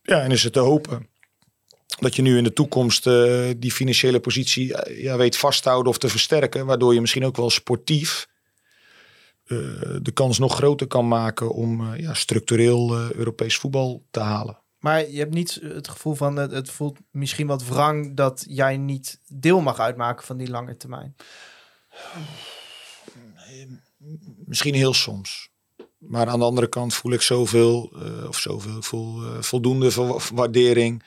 Ja, 0.02 0.22
en 0.22 0.32
is 0.32 0.44
het 0.44 0.54
te 0.54 0.60
hopen 0.60 1.10
dat 2.00 2.16
je 2.16 2.22
nu 2.22 2.38
in 2.38 2.44
de 2.44 2.54
toekomst 2.54 3.08
eh, 3.08 3.50
die 3.58 3.72
financiële 3.72 4.20
positie 4.20 4.76
eh, 4.76 5.04
ja, 5.04 5.18
weet 5.18 5.38
vasthouden 5.38 5.92
of 5.92 5.98
te 5.98 6.10
versterken. 6.10 6.66
Waardoor 6.66 6.94
je 6.94 7.02
misschien 7.02 7.26
ook 7.26 7.38
wel 7.38 7.50
sportief 7.50 8.34
de 10.02 10.12
kans 10.14 10.40
nog 10.40 10.56
groter 10.56 10.88
kan 10.88 11.08
maken 11.08 11.52
om 11.52 11.96
ja, 11.96 12.14
structureel 12.14 13.12
Europees 13.14 13.58
voetbal 13.58 14.06
te 14.12 14.20
halen. 14.20 14.64
Maar 14.86 15.10
je 15.10 15.18
hebt 15.18 15.34
niet 15.34 15.60
het 15.62 15.88
gevoel 15.88 16.16
van 16.16 16.36
het, 16.36 16.52
het 16.52 16.72
voelt 16.72 17.00
misschien 17.12 17.48
wat 17.48 17.68
wrang 17.68 18.16
dat 18.16 18.46
jij 18.48 18.78
niet 18.78 19.20
deel 19.28 19.62
mag 19.62 19.80
uitmaken 19.80 20.26
van 20.26 20.38
die 20.38 20.50
lange 20.50 20.78
termijn. 20.78 21.16
Misschien 24.46 24.74
heel 24.74 24.94
soms. 24.94 25.50
Maar 26.08 26.28
aan 26.28 26.40
de 26.40 26.46
andere 26.46 26.68
kant 26.68 26.94
voel 26.94 27.12
ik 27.12 27.22
zoveel, 27.22 27.92
uh, 27.96 28.28
of 28.28 28.40
zoveel, 28.40 28.82
voel 28.82 29.24
uh, 29.24 29.42
voldoende 29.42 29.92
waardering 30.34 31.04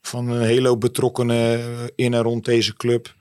van 0.00 0.28
een 0.28 0.42
hele 0.42 0.68
hoop 0.68 0.80
betrokkenen 0.80 1.90
in 1.94 2.14
en 2.14 2.22
rond 2.22 2.44
deze 2.44 2.74
club. 2.74 3.14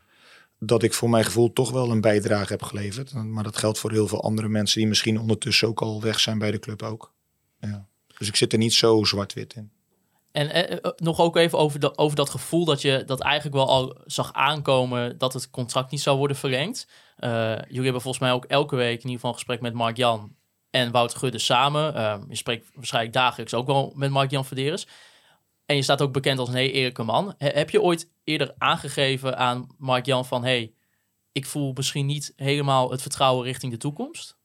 Dat 0.59 0.83
ik 0.83 0.93
voor 0.93 1.09
mijn 1.09 1.25
gevoel 1.25 1.53
toch 1.53 1.71
wel 1.71 1.91
een 1.91 2.01
bijdrage 2.01 2.51
heb 2.51 2.63
geleverd. 2.63 3.13
Maar 3.13 3.43
dat 3.43 3.57
geldt 3.57 3.79
voor 3.79 3.91
heel 3.91 4.07
veel 4.07 4.23
andere 4.23 4.47
mensen 4.47 4.79
die 4.79 4.87
misschien 4.87 5.19
ondertussen 5.19 5.67
ook 5.67 5.81
al 5.81 6.01
weg 6.01 6.19
zijn 6.19 6.37
bij 6.37 6.51
de 6.51 6.59
club 6.59 6.83
ook. 6.83 7.13
Ja. 7.59 7.87
Dus 8.17 8.27
ik 8.27 8.35
zit 8.35 8.53
er 8.53 8.59
niet 8.59 8.73
zo 8.73 9.03
zwart-wit 9.03 9.53
in. 9.53 9.71
En 10.31 10.49
eh, 10.49 10.71
eh, 10.71 10.91
nog 10.95 11.19
ook 11.19 11.35
even 11.35 11.57
over, 11.57 11.79
de, 11.79 11.97
over 11.97 12.15
dat 12.15 12.29
gevoel 12.29 12.65
dat 12.65 12.81
je 12.81 13.03
dat 13.05 13.19
eigenlijk 13.19 13.55
wel 13.55 13.67
al 13.67 13.97
zag 14.05 14.33
aankomen 14.33 15.17
dat 15.17 15.33
het 15.33 15.49
contract 15.49 15.91
niet 15.91 16.01
zou 16.01 16.17
worden 16.17 16.37
verlengd. 16.37 16.87
Jullie 17.19 17.83
hebben 17.83 18.01
volgens 18.01 18.19
mij 18.19 18.31
ook 18.31 18.45
elke 18.45 18.75
week 18.75 18.97
in 18.97 19.09
ieder 19.09 19.11
geval 19.11 19.29
een 19.29 19.35
gesprek 19.35 19.61
met 19.61 19.73
Mark 19.73 19.97
Jan 19.97 20.35
en 20.69 20.91
Wouter 20.91 21.17
Gudde 21.17 21.39
samen. 21.39 21.95
Uh, 21.95 22.17
je 22.29 22.35
spreekt 22.35 22.67
waarschijnlijk 22.73 23.13
dagelijks 23.13 23.53
ook 23.53 23.67
wel 23.67 23.93
met 23.95 24.09
Mark 24.09 24.31
Jan 24.31 24.45
Verderes. 24.45 24.87
En 25.65 25.75
je 25.75 25.81
staat 25.81 26.01
ook 26.01 26.13
bekend 26.13 26.39
als 26.39 26.49
een 26.49 26.55
eerlijke 26.55 27.03
man. 27.03 27.35
heb 27.37 27.69
je 27.69 27.81
ooit 27.81 28.09
eerder 28.23 28.53
aangegeven 28.57 29.37
aan 29.37 29.67
Mark 29.77 30.05
Jan 30.05 30.25
van 30.25 30.43
hey, 30.43 30.73
ik 31.31 31.45
voel 31.45 31.71
misschien 31.75 32.05
niet 32.05 32.33
helemaal 32.35 32.91
het 32.91 33.01
vertrouwen 33.01 33.45
richting 33.45 33.71
de 33.71 33.77
toekomst? 33.77 34.37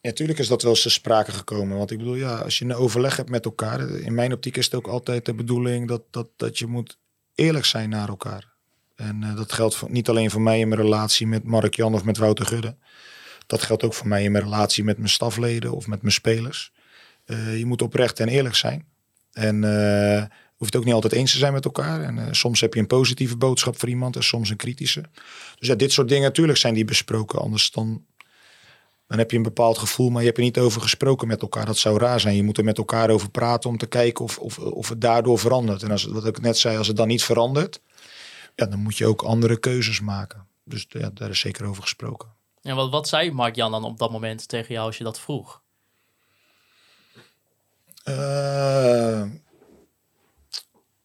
Natuurlijk 0.00 0.38
is 0.38 0.48
dat 0.48 0.62
wel 0.62 0.70
eens 0.72 0.92
sprake 0.92 1.32
gekomen. 1.32 1.76
Want 1.76 1.90
ik 1.90 1.98
bedoel, 1.98 2.14
ja, 2.14 2.36
als 2.38 2.58
je 2.58 2.64
een 2.64 2.74
overleg 2.74 3.16
hebt 3.16 3.30
met 3.30 3.44
elkaar. 3.44 3.90
In 3.90 4.14
mijn 4.14 4.32
optiek 4.32 4.56
is 4.56 4.64
het 4.64 4.74
ook 4.74 4.86
altijd 4.86 5.26
de 5.26 5.34
bedoeling 5.34 5.88
dat, 5.88 6.02
dat, 6.10 6.28
dat 6.36 6.58
je 6.58 6.66
moet 6.66 6.98
eerlijk 7.34 7.64
zijn 7.64 7.88
naar 7.88 8.08
elkaar. 8.08 8.52
En 8.94 9.22
uh, 9.22 9.36
dat 9.36 9.52
geldt 9.52 9.88
niet 9.88 10.08
alleen 10.08 10.30
voor 10.30 10.40
mij 10.40 10.60
in 10.60 10.68
mijn 10.68 10.80
relatie 10.80 11.26
met 11.26 11.44
Mark 11.44 11.74
Jan 11.74 11.94
of 11.94 12.04
met 12.04 12.18
Wouter 12.18 12.46
Gudde. 12.46 12.76
Dat 13.46 13.62
geldt 13.62 13.82
ook 13.82 13.94
voor 13.94 14.08
mij 14.08 14.22
in 14.22 14.32
mijn 14.32 14.44
relatie 14.44 14.84
met 14.84 14.96
mijn 14.96 15.08
stafleden 15.08 15.72
of 15.72 15.86
met 15.86 16.02
mijn 16.02 16.14
spelers. 16.14 16.72
Uh, 17.26 17.58
je 17.58 17.66
moet 17.66 17.82
oprecht 17.82 18.20
en 18.20 18.28
eerlijk 18.28 18.54
zijn. 18.54 18.86
En 19.32 19.62
uh, 19.62 20.24
hoeft 20.56 20.72
het 20.72 20.76
ook 20.76 20.84
niet 20.84 20.94
altijd 20.94 21.12
eens 21.12 21.32
te 21.32 21.38
zijn 21.38 21.52
met 21.52 21.64
elkaar. 21.64 22.02
En 22.02 22.34
soms 22.36 22.60
heb 22.60 22.74
je 22.74 22.80
een 22.80 22.86
positieve 22.86 23.36
boodschap 23.36 23.78
voor 23.78 23.88
iemand 23.88 24.16
en 24.16 24.24
soms 24.24 24.50
een 24.50 24.56
kritische. 24.56 25.04
Dus 25.58 25.68
ja, 25.68 25.74
dit 25.74 25.92
soort 25.92 26.08
dingen 26.08 26.24
natuurlijk 26.24 26.58
zijn 26.58 26.74
die 26.74 26.84
besproken. 26.84 27.38
Anders 27.38 27.70
dan 27.70 28.04
dan 29.06 29.18
heb 29.18 29.30
je 29.30 29.36
een 29.36 29.42
bepaald 29.42 29.78
gevoel, 29.78 30.10
maar 30.10 30.20
je 30.20 30.26
hebt 30.26 30.38
er 30.38 30.44
niet 30.44 30.58
over 30.58 30.80
gesproken 30.80 31.28
met 31.28 31.42
elkaar. 31.42 31.66
Dat 31.66 31.78
zou 31.78 31.98
raar 31.98 32.20
zijn. 32.20 32.36
Je 32.36 32.42
moet 32.42 32.58
er 32.58 32.64
met 32.64 32.78
elkaar 32.78 33.10
over 33.10 33.30
praten 33.30 33.70
om 33.70 33.78
te 33.78 33.86
kijken 33.86 34.24
of, 34.24 34.38
of, 34.38 34.58
of 34.58 34.88
het 34.88 35.00
daardoor 35.00 35.38
verandert. 35.38 35.82
En 35.82 35.90
als 35.90 36.04
wat 36.04 36.26
ik 36.26 36.40
net 36.40 36.58
zei, 36.58 36.76
als 36.76 36.86
het 36.86 36.96
dan 36.96 37.08
niet 37.08 37.24
verandert, 37.24 37.80
ja, 38.54 38.66
dan 38.66 38.78
moet 38.78 38.96
je 38.96 39.06
ook 39.06 39.22
andere 39.22 39.58
keuzes 39.58 40.00
maken. 40.00 40.46
Dus 40.64 40.86
ja, 40.88 41.10
daar 41.14 41.30
is 41.30 41.40
zeker 41.40 41.66
over 41.66 41.82
gesproken. 41.82 42.28
En 42.64 42.76
wat, 42.76 42.90
wat 42.90 43.08
zei 43.08 43.30
Mark-Jan 43.30 43.70
dan 43.70 43.84
op 43.84 43.98
dat 43.98 44.10
moment 44.10 44.48
tegen 44.48 44.74
jou 44.74 44.86
als 44.86 44.98
je 44.98 45.04
dat 45.04 45.20
vroeg? 45.20 45.62
Uh, 48.04 49.24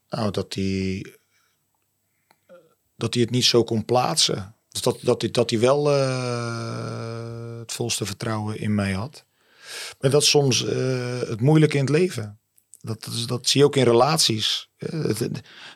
nou, 0.10 0.32
dat 0.32 0.54
hij, 0.54 1.16
dat 2.96 3.14
hij 3.14 3.24
het 3.24 3.32
niet 3.32 3.46
zo 3.46 3.64
kon 3.64 3.86
plaatsen. 3.86 4.56
Dus 4.70 4.82
dat, 4.82 5.00
dat, 5.02 5.22
hij, 5.22 5.32
dat 5.32 5.50
hij 5.50 5.60
wel 5.60 5.92
uh, 5.98 7.60
het 7.60 7.72
volste 7.72 8.06
vertrouwen 8.06 8.60
in 8.60 8.76
mij 8.76 8.92
had. 8.92 9.26
Maar 10.00 10.12
dat 10.12 10.22
is 10.22 10.30
soms 10.30 10.64
uh, 10.64 11.20
het 11.20 11.42
moeilijke 11.42 11.78
in 11.78 11.84
het 11.84 11.94
leven. 11.94 12.40
Dat, 12.80 13.04
dat, 13.04 13.28
dat, 13.28 13.48
zie 13.48 13.60
je 13.60 13.66
ook 13.66 13.76
in 13.76 13.84
relaties. 13.84 14.70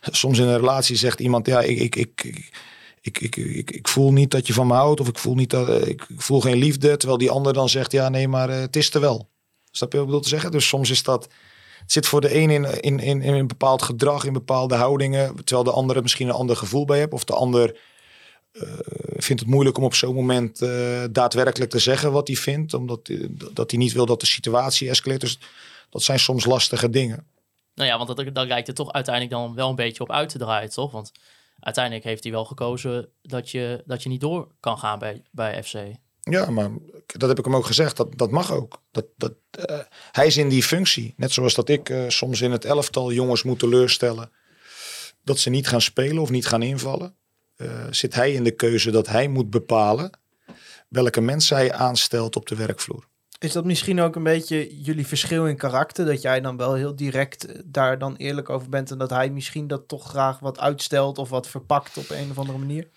soms 0.02 0.40
in 0.40 0.48
een 0.48 0.58
relatie 0.58 0.96
zegt 0.96 1.20
iemand, 1.20 1.46
ja, 1.46 1.62
ik, 1.62 1.80
ik, 1.80 1.96
ik, 1.96 2.52
ik, 3.04 3.20
ik, 3.20 3.36
ik, 3.36 3.72
ik, 3.72 3.88
voel 3.88 4.12
niet 4.12 4.32
dat 4.32 4.48
je 4.48 4.54
van 4.54 4.68
me 4.68 4.74
houdt. 4.74 5.00
Of 5.00 5.08
ik 5.08 5.18
voel, 5.18 5.36
niet 5.36 5.50
dat, 5.50 5.70
eh, 5.70 5.88
ik 5.88 6.08
voel 6.18 6.42
geen 6.42 6.58
liefde. 6.58 6.98
Terwijl 6.98 7.20
die 7.20 7.32
ander 7.32 7.54
dan 7.54 7.70
zegt, 7.70 7.92
ja, 7.92 8.10
nee, 8.10 8.28
maar 8.28 8.50
het 8.50 8.76
is 8.76 8.94
er 8.94 9.02
wel. 9.02 9.30
Snap 9.72 9.92
je 9.92 9.98
wat 9.98 10.06
ik 10.06 10.12
bedoel 10.12 10.24
te 10.24 10.30
zeggen? 10.30 10.52
Dus 10.52 10.68
soms 10.68 10.90
is 10.90 11.04
dat... 11.04 11.28
Zit 11.86 12.08
voor 12.08 12.22
de 12.22 12.36
een 12.36 12.50
in, 12.50 12.82
in, 12.82 13.00
in, 13.00 13.22
in 13.22 13.34
een 13.34 13.48
bepaald 13.48 13.82
gedrag, 13.82 14.26
in 14.26 14.34
bepaalde 14.34 14.76
houdingen. 14.76 15.36
Terwijl 15.36 15.64
de 15.64 15.72
andere 15.72 16.02
misschien 16.02 16.28
een 16.28 16.34
ander 16.34 16.56
gevoel 16.56 16.86
bij 16.86 17.00
hebt. 17.00 17.14
Of 17.14 17.24
de 17.24 17.34
ander 17.34 17.78
uh, 18.54 18.64
vindt 19.18 19.42
het 19.42 19.52
moeilijk 19.52 19.78
om 19.78 19.84
op 19.84 19.96
zo'n 19.96 20.16
moment 20.16 20.60
daadwerkelijk 21.12 21.72
te 21.72 21.80
zeggen 21.80 22.12
wat 22.12 22.28
hij 22.28 22.38
vindt. 22.38 22.74
Omdat 22.74 23.10
dat 23.54 23.72
hij 23.72 23.80
niet 23.80 23.94
wil 23.94 24.06
dat 24.06 24.20
de 24.20 24.26
situatie 24.26 24.90
escaleert. 24.90 25.22
Dus 25.22 25.40
dat 25.90 26.04
zijn 26.04 26.20
soms 26.20 26.46
lastige 26.46 26.90
dingen. 26.90 27.28
Nou 27.76 27.90
ja, 27.90 27.98
want 27.98 28.18
dat, 28.18 28.36
dan 28.36 28.48
lijkt 28.48 28.68
het 28.68 28.76
toch 28.76 28.92
uiteindelijk 28.92 29.36
dan 29.36 29.56
wel 29.56 29.70
een 29.70 29.76
beetje 29.76 30.04
op 30.04 30.12
uit 30.12 30.30
te 30.30 30.38
draaien, 30.38 30.70
toch? 30.70 30.92
Want 30.92 31.12
uiteindelijk 31.64 32.06
heeft 32.06 32.24
hij 32.24 32.32
wel 32.32 32.46
gekozen 32.46 33.10
dat 33.22 33.50
je, 33.50 33.84
dat 33.86 34.04
je 34.04 34.10
niet 34.10 34.22
door 34.22 34.48
kan 34.60 34.78
gaan 34.78 35.00
bij, 35.00 35.24
bij 35.32 35.64
FC. 35.64 35.76
Ja, 36.20 36.50
maar 36.50 36.70
dat 37.06 37.30
heb 37.30 37.40
ik 37.40 37.46
hem 37.46 37.56
ook 37.56 37.66
gezegd. 37.66 37.98
Dat, 37.98 38.18
dat 38.18 38.32
mag 38.32 38.52
ook. 38.52 38.82
Dat, 38.92 39.06
dat, 39.18 39.34
hij 40.12 40.26
is 40.26 40.38
in 40.38 40.50
die 40.50 40.64
functie. 40.64 41.14
Net 41.18 41.32
zoals 41.32 41.54
dat 41.54 41.70
ik 41.70 41.94
soms 42.08 42.42
in 42.42 42.52
het 42.52 42.66
elftal 42.66 43.12
jongens 43.12 43.44
moet 43.44 43.60
teleurstellen. 43.60 44.32
Dat 45.24 45.40
ze 45.40 45.50
niet 45.50 45.68
gaan 45.68 45.82
spelen 45.82 46.22
of 46.22 46.30
niet 46.30 46.48
gaan 46.48 46.62
invallen 46.62 47.16
uh, 47.58 47.88
zit 47.90 48.14
hij 48.14 48.34
in 48.34 48.44
de 48.44 48.52
keuze 48.52 48.92
dat 48.92 49.08
hij 49.08 49.28
moet 49.28 49.50
bepalen 49.50 50.12
welke 50.90 51.22
mensen 51.22 51.56
hij 51.56 51.74
aanstelt 51.74 52.36
op 52.36 52.48
de 52.48 52.56
werkvloer. 52.56 53.08
Is 53.44 53.52
dat 53.52 53.66
misschien 53.66 54.02
ook 54.02 54.16
een 54.16 54.24
beetje 54.24 54.82
jullie 54.82 55.08
verschil 55.08 55.48
in 55.48 55.58
karakter? 55.58 56.06
Dat 56.06 56.22
jij 56.22 56.42
dan 56.42 56.58
wel 56.58 56.74
heel 56.74 56.96
direct 56.96 57.46
eh, 57.46 57.60
daar 57.66 58.00
dan 58.00 58.16
eerlijk 58.16 58.50
over 58.50 58.70
bent 58.70 58.92
en 58.92 58.98
dat 58.98 59.10
hij 59.10 59.30
misschien 59.30 59.68
dat 59.68 59.88
toch 59.88 60.10
graag 60.10 60.40
wat 60.40 60.60
uitstelt 60.60 61.18
of 61.18 61.30
wat 61.30 61.48
verpakt 61.48 61.98
op 61.98 62.10
een 62.10 62.30
of 62.32 62.38
andere 62.38 62.58
manier? 62.58 62.88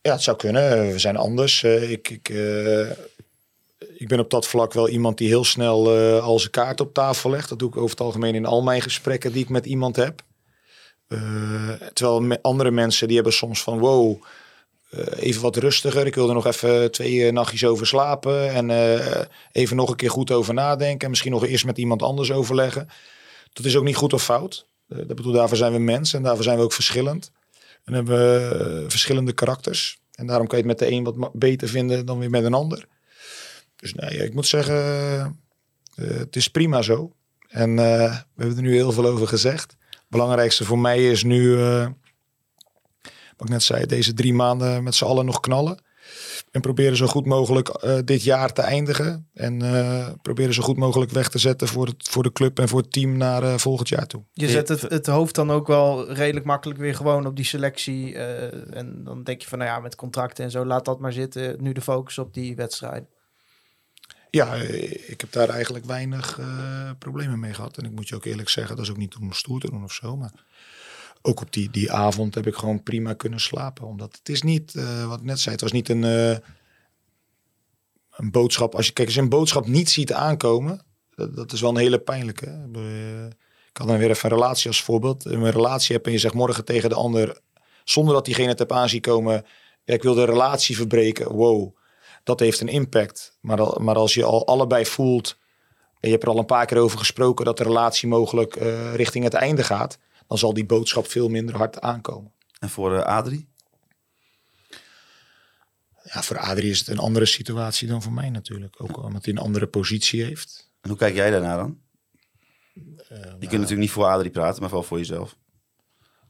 Ja, 0.00 0.12
het 0.12 0.22
zou 0.22 0.36
kunnen. 0.36 0.90
We 0.92 0.98
zijn 0.98 1.16
anders. 1.16 1.62
Uh, 1.62 1.90
ik, 1.90 2.10
ik, 2.10 2.28
uh, 2.28 2.90
ik 3.78 4.08
ben 4.08 4.18
op 4.18 4.30
dat 4.30 4.46
vlak 4.46 4.72
wel 4.72 4.88
iemand 4.88 5.18
die 5.18 5.28
heel 5.28 5.44
snel 5.44 5.96
uh, 5.96 6.22
al 6.22 6.38
zijn 6.38 6.50
kaart 6.50 6.80
op 6.80 6.94
tafel 6.94 7.30
legt. 7.30 7.48
Dat 7.48 7.58
doe 7.58 7.68
ik 7.68 7.76
over 7.76 7.90
het 7.90 8.00
algemeen 8.00 8.34
in 8.34 8.46
al 8.46 8.62
mijn 8.62 8.82
gesprekken 8.82 9.32
die 9.32 9.42
ik 9.42 9.48
met 9.48 9.66
iemand 9.66 9.96
heb. 9.96 10.22
Terwijl 11.92 12.38
andere 12.42 12.70
mensen 12.70 13.06
die 13.06 13.16
hebben 13.16 13.34
soms 13.34 13.62
van 13.62 13.78
wow, 13.78 14.22
even 15.16 15.42
wat 15.42 15.56
rustiger. 15.56 16.06
Ik 16.06 16.14
wil 16.14 16.28
er 16.28 16.34
nog 16.34 16.46
even 16.46 16.90
twee 16.90 17.14
uh, 17.14 17.32
nachtjes 17.32 17.64
over 17.64 17.86
slapen 17.86 18.50
en 18.50 18.70
even 19.52 19.76
nog 19.76 19.90
een 19.90 19.96
keer 19.96 20.10
goed 20.10 20.30
over 20.30 20.54
nadenken. 20.54 21.00
En 21.00 21.10
misschien 21.10 21.32
nog 21.32 21.46
eerst 21.46 21.64
met 21.64 21.78
iemand 21.78 22.02
anders 22.02 22.32
overleggen. 22.32 22.88
Dat 23.52 23.64
is 23.64 23.76
ook 23.76 23.84
niet 23.84 23.96
goed 23.96 24.12
of 24.12 24.24
fout. 24.24 24.66
dat 24.86 25.06
bedoel, 25.06 25.32
daarvoor 25.32 25.56
zijn 25.56 25.72
we 25.72 25.78
mensen 25.78 26.18
en 26.18 26.24
daarvoor 26.24 26.44
zijn 26.44 26.56
we 26.56 26.62
ook 26.62 26.72
verschillend. 26.72 27.30
En 27.84 27.92
hebben 27.92 28.14
we 28.14 28.84
verschillende 28.88 29.32
karakters. 29.32 29.98
En 30.12 30.26
daarom 30.26 30.46
kan 30.46 30.58
je 30.58 30.64
het 30.64 30.80
met 30.80 30.88
de 30.88 30.94
een 30.94 31.04
wat 31.04 31.32
beter 31.32 31.68
vinden 31.68 32.06
dan 32.06 32.18
weer 32.18 32.30
met 32.30 32.44
een 32.44 32.54
ander. 32.54 32.86
Dus 33.76 33.94
nee, 33.94 34.24
ik 34.24 34.34
moet 34.34 34.46
zeggen, 34.46 35.40
het 35.94 36.36
is 36.36 36.48
prima 36.48 36.82
zo. 36.82 37.12
En 37.48 37.76
we 37.76 38.24
hebben 38.36 38.56
er 38.56 38.62
nu 38.62 38.74
heel 38.74 38.92
veel 38.92 39.06
over 39.06 39.28
gezegd 39.28 39.76
belangrijkste 40.14 40.64
voor 40.64 40.78
mij 40.78 41.10
is 41.10 41.24
nu, 41.24 41.58
wat 43.36 43.46
ik 43.46 43.52
net 43.52 43.62
zei, 43.62 43.86
deze 43.86 44.14
drie 44.14 44.34
maanden 44.34 44.82
met 44.82 44.94
z'n 44.94 45.04
allen 45.04 45.24
nog 45.24 45.40
knallen. 45.40 45.82
En 46.50 46.60
proberen 46.60 46.96
zo 46.96 47.06
goed 47.06 47.26
mogelijk 47.26 47.68
eh, 47.68 47.98
dit 48.04 48.22
jaar 48.22 48.52
te 48.52 48.62
eindigen. 48.62 49.28
En 49.34 49.62
eh, 49.62 50.08
proberen 50.22 50.54
zo 50.54 50.62
goed 50.62 50.76
mogelijk 50.76 51.10
weg 51.10 51.28
te 51.28 51.38
zetten 51.38 51.68
voor, 51.68 51.86
het, 51.86 52.08
voor 52.08 52.22
de 52.22 52.32
club 52.32 52.58
en 52.58 52.68
voor 52.68 52.80
het 52.80 52.92
team 52.92 53.16
naar 53.16 53.42
eh, 53.42 53.54
volgend 53.54 53.88
jaar 53.88 54.06
toe. 54.06 54.22
Je 54.32 54.48
zet 54.48 54.68
het, 54.68 54.80
het 54.80 55.06
hoofd 55.06 55.34
dan 55.34 55.50
ook 55.50 55.66
wel 55.66 56.12
redelijk 56.12 56.46
makkelijk 56.46 56.78
weer 56.78 56.94
gewoon 56.94 57.26
op 57.26 57.36
die 57.36 57.44
selectie. 57.44 58.14
eh, 58.14 58.76
en 58.76 59.04
dan 59.04 59.22
denk 59.22 59.42
je 59.42 59.48
van, 59.48 59.58
nou 59.58 59.70
ja, 59.70 59.80
met 59.80 59.94
contracten 59.94 60.44
en 60.44 60.50
zo, 60.50 60.64
laat 60.64 60.84
dat 60.84 61.00
maar 61.00 61.12
zitten. 61.12 61.62
Nu 61.62 61.72
de 61.72 61.80
focus 61.80 62.18
op 62.18 62.34
die 62.34 62.56
wedstrijd. 62.56 63.04
Ja, 64.30 64.54
ik 65.06 65.20
heb 65.20 65.32
daar 65.32 65.48
eigenlijk 65.48 65.84
weinig 65.84 66.38
eh, 66.38 66.90
problemen 66.98 67.40
mee 67.40 67.54
gehad. 67.54 67.76
En 67.76 67.84
ik 67.84 67.90
moet 67.90 68.08
je 68.08 68.14
ook 68.14 68.24
eerlijk 68.24 68.48
zeggen, 68.48 68.76
dat 68.76 68.84
is 68.84 68.90
ook 68.90 68.96
niet 68.96 69.16
om 69.16 69.32
stoer 69.32 69.60
te 69.60 69.70
doen 69.70 69.84
of 69.84 69.92
zo. 69.92 70.16
Maar 70.16 70.32
ook 71.26 71.40
op 71.40 71.52
die, 71.52 71.70
die 71.70 71.92
avond 71.92 72.34
heb 72.34 72.46
ik 72.46 72.54
gewoon 72.54 72.82
prima 72.82 73.14
kunnen 73.14 73.40
slapen. 73.40 73.86
Omdat 73.86 74.16
het 74.18 74.28
is 74.28 74.42
niet, 74.42 74.74
eh, 74.74 75.06
wat 75.08 75.18
ik 75.18 75.24
net 75.24 75.40
zei, 75.40 75.54
het 75.54 75.62
was 75.62 75.72
niet 75.72 75.88
een, 75.88 76.04
eh, 76.04 76.36
een 78.10 78.30
boodschap. 78.30 78.74
Als 78.74 78.86
je, 78.86 78.92
kijk, 78.92 79.06
als 79.06 79.16
je 79.16 79.22
een 79.22 79.28
boodschap 79.28 79.66
niet 79.66 79.90
ziet 79.90 80.12
aankomen, 80.12 80.84
dat, 81.14 81.36
dat 81.36 81.52
is 81.52 81.60
wel 81.60 81.70
een 81.70 81.76
hele 81.76 81.98
pijnlijke. 81.98 82.46
eh, 82.74 83.24
Ik 83.68 83.76
had 83.76 83.88
dan 83.88 83.98
weer 83.98 84.10
even 84.10 84.30
een 84.30 84.36
relatie 84.36 84.68
als 84.68 84.82
voorbeeld. 84.82 85.24
Een 85.24 85.50
relatie 85.50 85.94
hebt 85.94 86.06
en 86.06 86.12
je 86.12 86.18
zegt 86.18 86.34
morgen 86.34 86.64
tegen 86.64 86.88
de 86.88 86.94
ander, 86.94 87.40
zonder 87.84 88.14
dat 88.14 88.24
diegene 88.24 88.48
het 88.48 88.58
hebt 88.58 88.72
aanzien 88.72 89.00
komen, 89.00 89.44
ik 89.84 90.02
wil 90.02 90.14
de 90.14 90.24
relatie 90.24 90.76
verbreken. 90.76 91.32
Wow, 91.32 91.76
dat 92.24 92.40
heeft 92.40 92.60
een 92.60 92.68
impact. 92.68 93.38
Maar, 93.40 93.82
maar 93.82 93.96
als 93.96 94.14
je 94.14 94.24
al 94.24 94.46
allebei 94.46 94.86
voelt, 94.86 95.36
en 96.00 96.08
je 96.08 96.10
hebt 96.10 96.22
er 96.22 96.28
al 96.30 96.38
een 96.38 96.46
paar 96.46 96.66
keer 96.66 96.78
over 96.78 96.98
gesproken, 96.98 97.44
dat 97.44 97.56
de 97.56 97.62
relatie 97.62 98.08
mogelijk 98.08 98.54
richting 98.94 99.24
het 99.24 99.34
einde 99.34 99.64
gaat, 99.64 99.98
dan 100.28 100.38
zal 100.38 100.54
die 100.54 100.64
boodschap 100.66 101.06
veel 101.06 101.28
minder 101.28 101.56
hard 101.56 101.80
aankomen. 101.80 102.32
En 102.58 102.70
voor 102.70 102.96
eh, 102.96 103.02
Adrie? 103.04 103.48
Ja, 106.02 106.22
voor 106.22 106.38
Adrie 106.38 106.70
is 106.70 106.78
het 106.78 106.88
een 106.88 106.98
andere 106.98 107.26
situatie 107.26 107.88
dan 107.88 108.02
voor 108.02 108.12
mij 108.12 108.30
natuurlijk. 108.30 108.82
Ook 108.82 109.02
omdat 109.02 109.24
hij 109.24 109.34
een 109.34 109.40
andere 109.40 109.66
positie 109.66 110.24
heeft. 110.24 110.70
En 110.80 110.88
hoe 110.88 110.98
kijk 110.98 111.14
jij 111.14 111.30
daarnaar 111.30 111.56
dan? 111.56 111.78
Eh, 112.74 113.18
Je 113.18 113.36
kunt 113.38 113.52
natuurlijk 113.52 113.80
niet 113.80 113.90
voor 113.90 114.04
Adrie 114.04 114.30
praten, 114.30 114.62
maar 114.62 114.70
wel 114.70 114.82
voor 114.82 114.98
jezelf. 114.98 115.36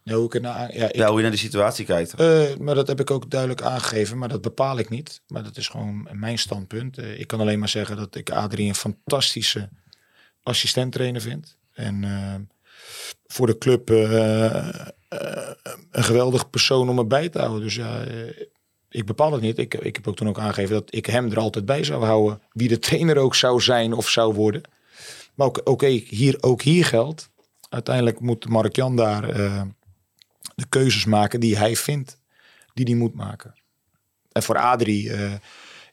nou, 0.03 0.19
hoe 0.19 0.35
ik 0.35 0.43
ja, 0.43 0.69
ik, 0.69 0.95
Ja, 0.97 1.07
hoe 1.09 1.17
je 1.17 1.23
naar 1.23 1.31
de 1.31 1.37
situatie 1.37 1.85
kijkt. 1.85 2.15
Eh, 2.15 2.57
maar 2.57 2.75
dat 2.75 2.87
heb 2.87 3.01
ik 3.01 3.11
ook 3.11 3.31
duidelijk 3.31 3.63
aangegeven, 3.63 4.19
maar 4.19 4.29
dat 4.29 4.41
bepaal 4.41 4.79
ik 4.79 4.89
niet. 4.89 5.23
Maar 5.27 5.43
dat 5.43 5.57
is 5.57 5.69
gewoon 5.69 6.09
mijn 6.13 6.39
standpunt. 6.39 6.99
Ik 6.99 7.27
kan 7.27 7.41
alleen 7.41 7.59
maar 7.59 7.69
zeggen 7.69 7.97
dat 7.97 8.15
ik 8.15 8.31
Adrie 8.31 8.69
een 8.69 8.75
fantastische 8.75 9.69
assistenttrainer 10.43 11.21
vind. 11.21 11.57
En 11.73 12.05
voor 13.27 13.47
de 13.47 13.59
club 13.59 13.91
eh, 13.91 14.87
eh, 15.21 15.51
een 15.91 16.05
geweldig 16.05 16.51
persoon 16.51 16.89
om 16.89 16.99
erbij 16.99 17.29
te 17.29 17.39
houden. 17.39 17.63
Dus 17.63 17.75
ja, 17.75 18.05
eh, 18.05 18.47
ik 18.89 19.07
bepaal 19.07 19.33
het 19.33 19.41
niet. 19.41 19.59
Ik, 19.59 19.75
ik 19.75 19.97
heb 19.97 20.09
ook 20.09 20.17
toen 20.17 20.29
ook 20.29 20.39
aangegeven 20.39 20.75
dat 20.75 20.95
ik 20.95 21.07
hem 21.07 21.31
er 21.31 21.39
altijd 21.39 21.65
bij 21.65 21.85
zou 21.85 22.05
houden. 22.05 22.41
Wie 22.53 22.69
de 22.69 22.79
trainer 22.79 23.17
ook 23.17 23.35
zou 23.35 23.61
zijn 23.61 23.93
of 23.93 24.09
zou 24.09 24.35
worden. 24.35 24.63
Maar 25.35 25.49
oké, 25.49 25.87
hier, 25.87 26.37
ook 26.41 26.63
hier 26.63 26.85
geldt. 26.85 27.31
Uiteindelijk 27.69 28.21
moet 28.21 28.49
Mark-Jan 28.49 28.97
daar 28.97 29.29
eh, 29.29 29.63
de 30.55 30.67
keuzes 30.69 31.05
maken 31.05 31.41
die 31.41 31.59
hij 31.59 31.77
vindt 31.77 32.21
die 32.75 32.85
hij 32.85 32.95
moet 32.95 33.15
maken. 33.15 33.55
En 34.33 34.43
voor 34.43 34.59
Adrie 34.59 35.11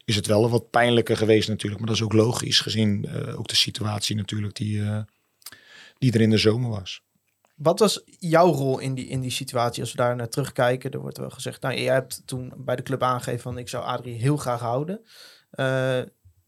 is 0.05 0.15
het 0.15 0.27
wel 0.27 0.49
wat 0.49 0.69
pijnlijker 0.69 1.17
geweest 1.17 1.49
natuurlijk. 1.49 1.79
Maar 1.79 1.89
dat 1.89 1.97
is 1.97 2.03
ook 2.03 2.13
logisch 2.13 2.59
gezien 2.59 3.09
ook 3.37 3.47
de 3.47 3.55
situatie 3.55 4.15
natuurlijk 4.15 4.55
die, 4.55 4.83
die 6.01 6.13
er 6.13 6.21
in 6.21 6.29
de 6.29 6.37
zomer 6.37 6.69
was. 6.69 7.01
Wat 7.55 7.79
was 7.79 8.01
jouw 8.05 8.51
rol 8.51 8.79
in 8.79 8.93
die, 8.93 9.07
in 9.07 9.21
die 9.21 9.31
situatie? 9.31 9.81
Als 9.81 9.91
we 9.91 9.97
daar 9.97 10.15
naar 10.15 10.29
terugkijken, 10.29 10.91
er 10.91 10.99
wordt 10.99 11.17
wel 11.17 11.29
gezegd, 11.29 11.61
nou, 11.61 11.75
jij 11.75 11.93
hebt 11.93 12.21
toen 12.25 12.53
bij 12.57 12.75
de 12.75 12.83
club 12.83 13.03
aangegeven 13.03 13.39
van 13.41 13.57
ik 13.57 13.69
zou 13.69 13.83
Adrie 13.83 14.15
heel 14.15 14.37
graag 14.37 14.59
houden. 14.59 15.01
Eh, 15.51 15.99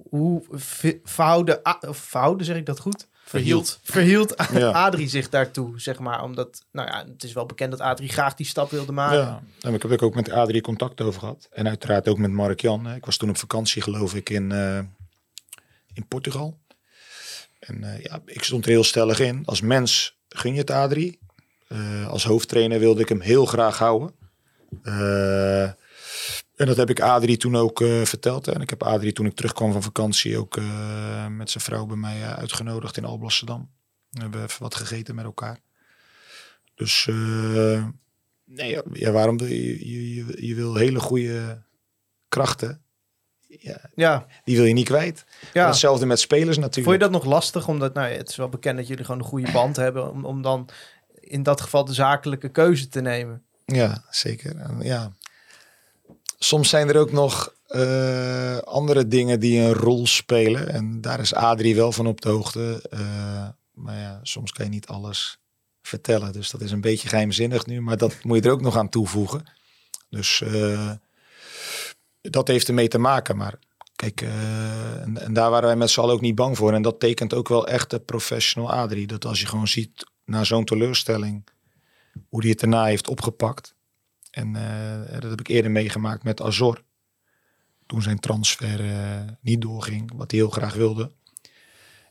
hoe 0.09 0.43
ve- 0.49 0.99
verhouden, 1.03 1.59
verhouden, 1.89 2.45
zeg 2.45 2.55
ik 2.57 2.65
dat 2.65 2.79
goed? 2.79 3.07
Verhield. 3.25 3.79
Verhield 3.83 4.33
Ja. 4.53 4.71
Adrie 4.85 5.07
zich 5.09 5.29
daartoe, 5.29 5.79
zeg 5.79 5.99
maar. 5.99 6.23
Omdat, 6.23 6.65
nou 6.71 6.87
ja, 6.87 7.05
het 7.07 7.23
is 7.23 7.33
wel 7.33 7.45
bekend 7.45 7.71
dat 7.71 7.79
Adrie 7.79 8.09
graag 8.09 8.33
die 8.33 8.45
stap 8.45 8.69
wilde 8.71 8.91
maken. 8.91 9.17
Ja, 9.17 9.43
en 9.61 9.73
ik 9.73 9.81
heb 9.81 9.91
er 9.91 10.03
ook 10.03 10.15
met 10.15 10.29
Adrie 10.31 10.61
contact 10.61 11.01
over 11.01 11.19
gehad. 11.19 11.47
En 11.51 11.67
uiteraard 11.67 12.07
ook 12.07 12.17
met 12.17 12.31
Mark 12.31 12.61
Jan. 12.61 12.89
Ik 12.93 13.05
was 13.05 13.17
toen 13.17 13.29
op 13.29 13.37
vakantie 13.37 13.81
geloof 13.81 14.15
ik 14.15 14.29
in, 14.29 14.51
eh, 14.51 14.77
in 15.93 16.07
Portugal. 16.07 16.59
En 17.65 17.83
eh, 17.83 18.03
ja, 18.03 18.21
ik 18.25 18.43
stond 18.43 18.65
er 18.65 18.71
heel 18.71 18.83
stellig 18.83 19.19
in. 19.19 19.45
Als 19.45 19.61
mens 19.61 20.19
gun 20.29 20.53
je 20.53 20.59
het 20.59 20.71
Adrie. 20.71 21.19
Eh, 21.67 22.07
als 22.07 22.23
hoofdtrainer 22.23 22.79
wilde 22.79 23.01
ik 23.01 23.09
hem 23.09 23.21
heel 23.21 23.45
graag 23.45 23.77
houden. 23.77 24.15
Eh, 24.83 25.63
en 26.55 26.65
dat 26.65 26.77
heb 26.77 26.89
ik 26.89 27.01
Adrie 27.01 27.37
toen 27.37 27.55
ook 27.55 27.77
verteld. 28.03 28.47
En 28.47 28.61
ik 28.61 28.69
heb 28.69 28.83
Adrie 28.83 29.13
toen 29.13 29.25
ik 29.25 29.35
terugkwam 29.35 29.71
van 29.71 29.83
vakantie 29.83 30.37
ook 30.37 30.59
met 31.29 31.49
zijn 31.49 31.63
vrouw 31.63 31.85
bij 31.85 31.95
mij 31.95 32.25
uitgenodigd 32.25 32.97
in 32.97 33.05
Alblasserdam. 33.05 33.69
We 34.09 34.21
hebben 34.21 34.43
even 34.43 34.61
wat 34.61 34.75
gegeten 34.75 35.15
met 35.15 35.25
elkaar. 35.25 35.59
Dus 36.75 37.09
nee, 38.45 38.81
ja, 38.93 39.11
waarom 39.11 39.39
je, 39.39 39.89
je, 39.89 40.15
je, 40.15 40.47
je 40.47 40.55
wil 40.55 40.75
hele 40.75 40.99
goede 40.99 41.63
krachten. 42.29 42.83
Ja, 43.59 43.81
Ja, 43.95 44.25
die 44.43 44.55
wil 44.55 44.65
je 44.65 44.73
niet 44.73 44.85
kwijt. 44.85 45.25
ja. 45.53 45.67
Hetzelfde 45.67 46.05
met 46.05 46.19
spelers 46.19 46.57
natuurlijk. 46.57 46.85
Vond 46.87 46.95
je 47.01 47.11
dat 47.11 47.23
nog 47.23 47.33
lastig? 47.33 47.67
Omdat, 47.67 47.93
nou 47.93 48.11
het 48.11 48.29
is 48.29 48.35
wel 48.35 48.49
bekend 48.49 48.77
dat 48.77 48.87
jullie 48.87 49.05
gewoon 49.05 49.19
een 49.19 49.27
goede 49.27 49.51
band 49.51 49.75
hebben. 49.75 50.11
Om, 50.11 50.25
om 50.25 50.41
dan 50.41 50.69
in 51.19 51.43
dat 51.43 51.61
geval 51.61 51.85
de 51.85 51.93
zakelijke 51.93 52.49
keuze 52.49 52.87
te 52.87 53.01
nemen. 53.01 53.43
Ja, 53.65 54.03
zeker. 54.09 54.55
Ja. 54.79 55.11
Soms 56.37 56.69
zijn 56.69 56.89
er 56.89 56.97
ook 56.97 57.11
nog 57.11 57.53
eh, 57.67 58.57
andere 58.57 59.07
dingen 59.07 59.39
die 59.39 59.59
een 59.59 59.73
rol 59.73 60.07
spelen. 60.07 60.69
En 60.69 61.01
daar 61.01 61.19
is 61.19 61.33
Adrie 61.33 61.75
wel 61.75 61.91
van 61.91 62.07
op 62.07 62.21
de 62.21 62.29
hoogte. 62.29 62.87
Eh, 62.89 63.47
maar 63.73 63.97
ja, 63.97 64.19
soms 64.23 64.51
kan 64.51 64.65
je 64.65 64.71
niet 64.71 64.87
alles 64.87 65.37
vertellen. 65.81 66.33
Dus 66.33 66.49
dat 66.49 66.61
is 66.61 66.71
een 66.71 66.81
beetje 66.81 67.07
geheimzinnig 67.07 67.65
nu. 67.65 67.81
Maar 67.81 67.97
dat 67.97 68.23
moet 68.23 68.37
je 68.37 68.43
er 68.43 68.51
ook 68.51 68.61
nog 68.61 68.77
aan 68.77 68.89
toevoegen. 68.89 69.45
Dus 70.09 70.41
eh, 70.41 70.91
dat 72.29 72.47
heeft 72.47 72.67
ermee 72.67 72.87
te 72.87 72.97
maken. 72.97 73.37
Maar 73.37 73.59
kijk, 73.95 74.21
eh, 74.21 75.01
en, 75.01 75.33
daar 75.33 75.49
waren 75.49 75.67
wij 75.67 75.75
met 75.75 75.89
z'n 75.89 75.99
allen 75.99 76.13
ook 76.13 76.21
niet 76.21 76.35
bang 76.35 76.57
voor. 76.57 76.73
En 76.73 76.81
dat 76.81 76.99
tekent 76.99 77.33
ook 77.33 77.47
wel 77.47 77.67
echt 77.67 77.89
de 77.89 77.99
professional 77.99 78.71
Adrie. 78.71 79.07
Dat 79.07 79.25
als 79.25 79.39
je 79.39 79.47
gewoon 79.47 79.67
ziet 79.67 80.11
na 80.25 80.43
zo'n 80.43 80.65
teleurstelling 80.65 81.43
hoe 82.29 82.41
hij 82.41 82.49
het 82.49 82.59
daarna 82.59 82.85
heeft 82.85 83.09
opgepakt. 83.09 83.75
En 84.31 84.55
eh, 84.55 85.19
dat 85.19 85.29
heb 85.29 85.39
ik 85.39 85.47
eerder 85.47 85.71
meegemaakt 85.71 86.23
met 86.23 86.41
Azor. 86.41 86.83
Toen 87.85 88.01
zijn 88.01 88.19
transfer 88.19 88.79
eh, 88.79 89.21
niet 89.41 89.61
doorging, 89.61 90.11
wat 90.15 90.31
hij 90.31 90.39
heel 90.39 90.49
graag 90.49 90.73
wilde. 90.73 91.11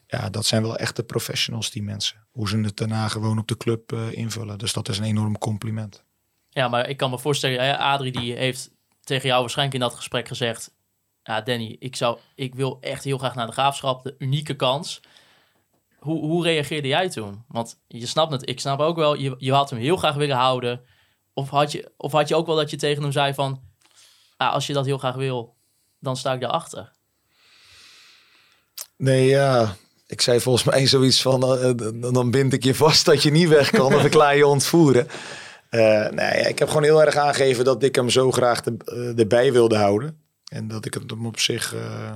Ja, 0.06 0.30
dat 0.30 0.46
zijn 0.46 0.62
wel 0.62 0.76
echte 0.76 1.02
professionals, 1.02 1.70
die 1.70 1.82
mensen. 1.82 2.26
Hoe 2.30 2.48
ze 2.48 2.58
het 2.58 2.76
daarna 2.76 3.08
gewoon 3.08 3.38
op 3.38 3.48
de 3.48 3.56
club 3.56 3.92
invullen. 3.92 4.58
Dus 4.58 4.72
dat 4.72 4.88
is 4.88 4.98
een 4.98 5.04
enorm 5.04 5.38
compliment. 5.38 6.04
Ja, 6.48 6.68
maar 6.68 6.88
ik 6.88 6.96
kan 6.96 7.10
me 7.10 7.18
voorstellen, 7.18 7.64
hè, 7.64 7.78
Adrie 7.78 8.12
die 8.12 8.34
heeft 8.34 8.70
tegen 9.05 9.28
jou 9.28 9.40
waarschijnlijk 9.40 9.78
in 9.78 9.88
dat 9.88 9.94
gesprek 9.94 10.28
gezegd... 10.28 10.74
Ja, 11.22 11.40
Danny, 11.40 11.76
ik, 11.78 11.96
zou, 11.96 12.18
ik 12.34 12.55
wil 12.55 12.78
echt 12.80 13.05
heel 13.05 13.18
graag 13.18 13.34
naar 13.34 13.46
de 13.46 13.53
graafschap, 13.53 14.03
de 14.03 14.14
unieke 14.18 14.57
kans. 14.57 15.00
Hoe, 15.98 16.20
hoe 16.20 16.42
reageerde 16.44 16.88
jij 16.88 17.09
toen? 17.09 17.44
Want 17.48 17.80
je 17.86 18.07
snapt 18.07 18.32
het, 18.32 18.48
ik 18.48 18.61
snap 18.61 18.80
ook 18.80 18.96
wel, 18.96 19.14
je, 19.14 19.34
je 19.38 19.53
had 19.53 19.70
hem 19.70 19.78
heel 19.78 19.96
graag 19.96 20.14
willen 20.14 20.36
houden. 20.36 20.80
Of 21.34 21.48
had, 21.50 21.72
je, 21.72 21.92
of 21.96 22.12
had 22.12 22.28
je 22.28 22.34
ook 22.34 22.46
wel 22.46 22.57
dat 22.57 22.70
je 22.70 22.76
tegen 22.76 23.03
hem 23.03 23.12
zei 23.12 23.34
van... 23.34 23.61
Ah, 24.36 24.53
als 24.53 24.66
je 24.66 24.72
dat 24.72 24.84
heel 24.84 24.98
graag 24.98 25.14
wil, 25.14 25.57
dan 25.98 26.16
sta 26.16 26.32
ik 26.32 26.40
daarachter. 26.40 26.90
Nee, 28.96 29.26
ja. 29.26 29.76
Ik 30.07 30.20
zei 30.20 30.40
volgens 30.40 30.64
mij 30.64 30.86
zoiets 30.86 31.22
van, 31.22 31.42
eh, 31.42 31.72
dan 31.76 32.12
dan 32.12 32.30
bind 32.30 32.53
ik 32.53 32.64
je 32.64 32.74
vast 32.74 33.05
dat 33.05 33.22
je 33.22 33.30
niet 33.30 33.48
weg 33.48 33.70
kan 33.70 33.94
of 33.94 34.05
ik 34.05 34.14
laat 34.14 34.36
je 34.36 34.46
ontvoeren. 34.46 35.09
Eh, 35.72 36.08
nee, 36.08 36.48
ik 36.48 36.58
heb 36.58 36.68
gewoon 36.68 36.82
heel 36.82 37.02
erg 37.02 37.16
aangegeven 37.16 37.64
dat 37.64 37.82
ik 37.82 37.94
hem 37.94 38.10
zo 38.10 38.30
graag 38.30 38.62
eh, 38.64 39.18
erbij 39.18 39.52
wilde 39.52 39.76
houden. 39.76 40.18
En 40.48 40.68
dat 40.68 40.84
ik 40.84 40.94
het 40.94 41.10
hem 41.10 41.26
op 41.26 41.38
zich 41.38 41.74
eh, 41.74 42.14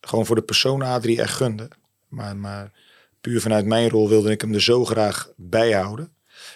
gewoon 0.00 0.26
voor 0.26 0.36
de 0.36 0.42
persoon 0.42 0.82
Adrie 0.82 1.20
echt 1.20 1.34
gunde. 1.34 1.68
Maar, 2.08 2.36
maar 2.36 2.72
puur 3.20 3.40
vanuit 3.40 3.66
mijn 3.66 3.88
rol 3.88 4.08
wilde 4.08 4.30
ik 4.30 4.40
hem 4.40 4.54
er 4.54 4.62
zo 4.62 4.84
graag 4.84 5.30
bij 5.36 5.72
houden. 5.72 6.12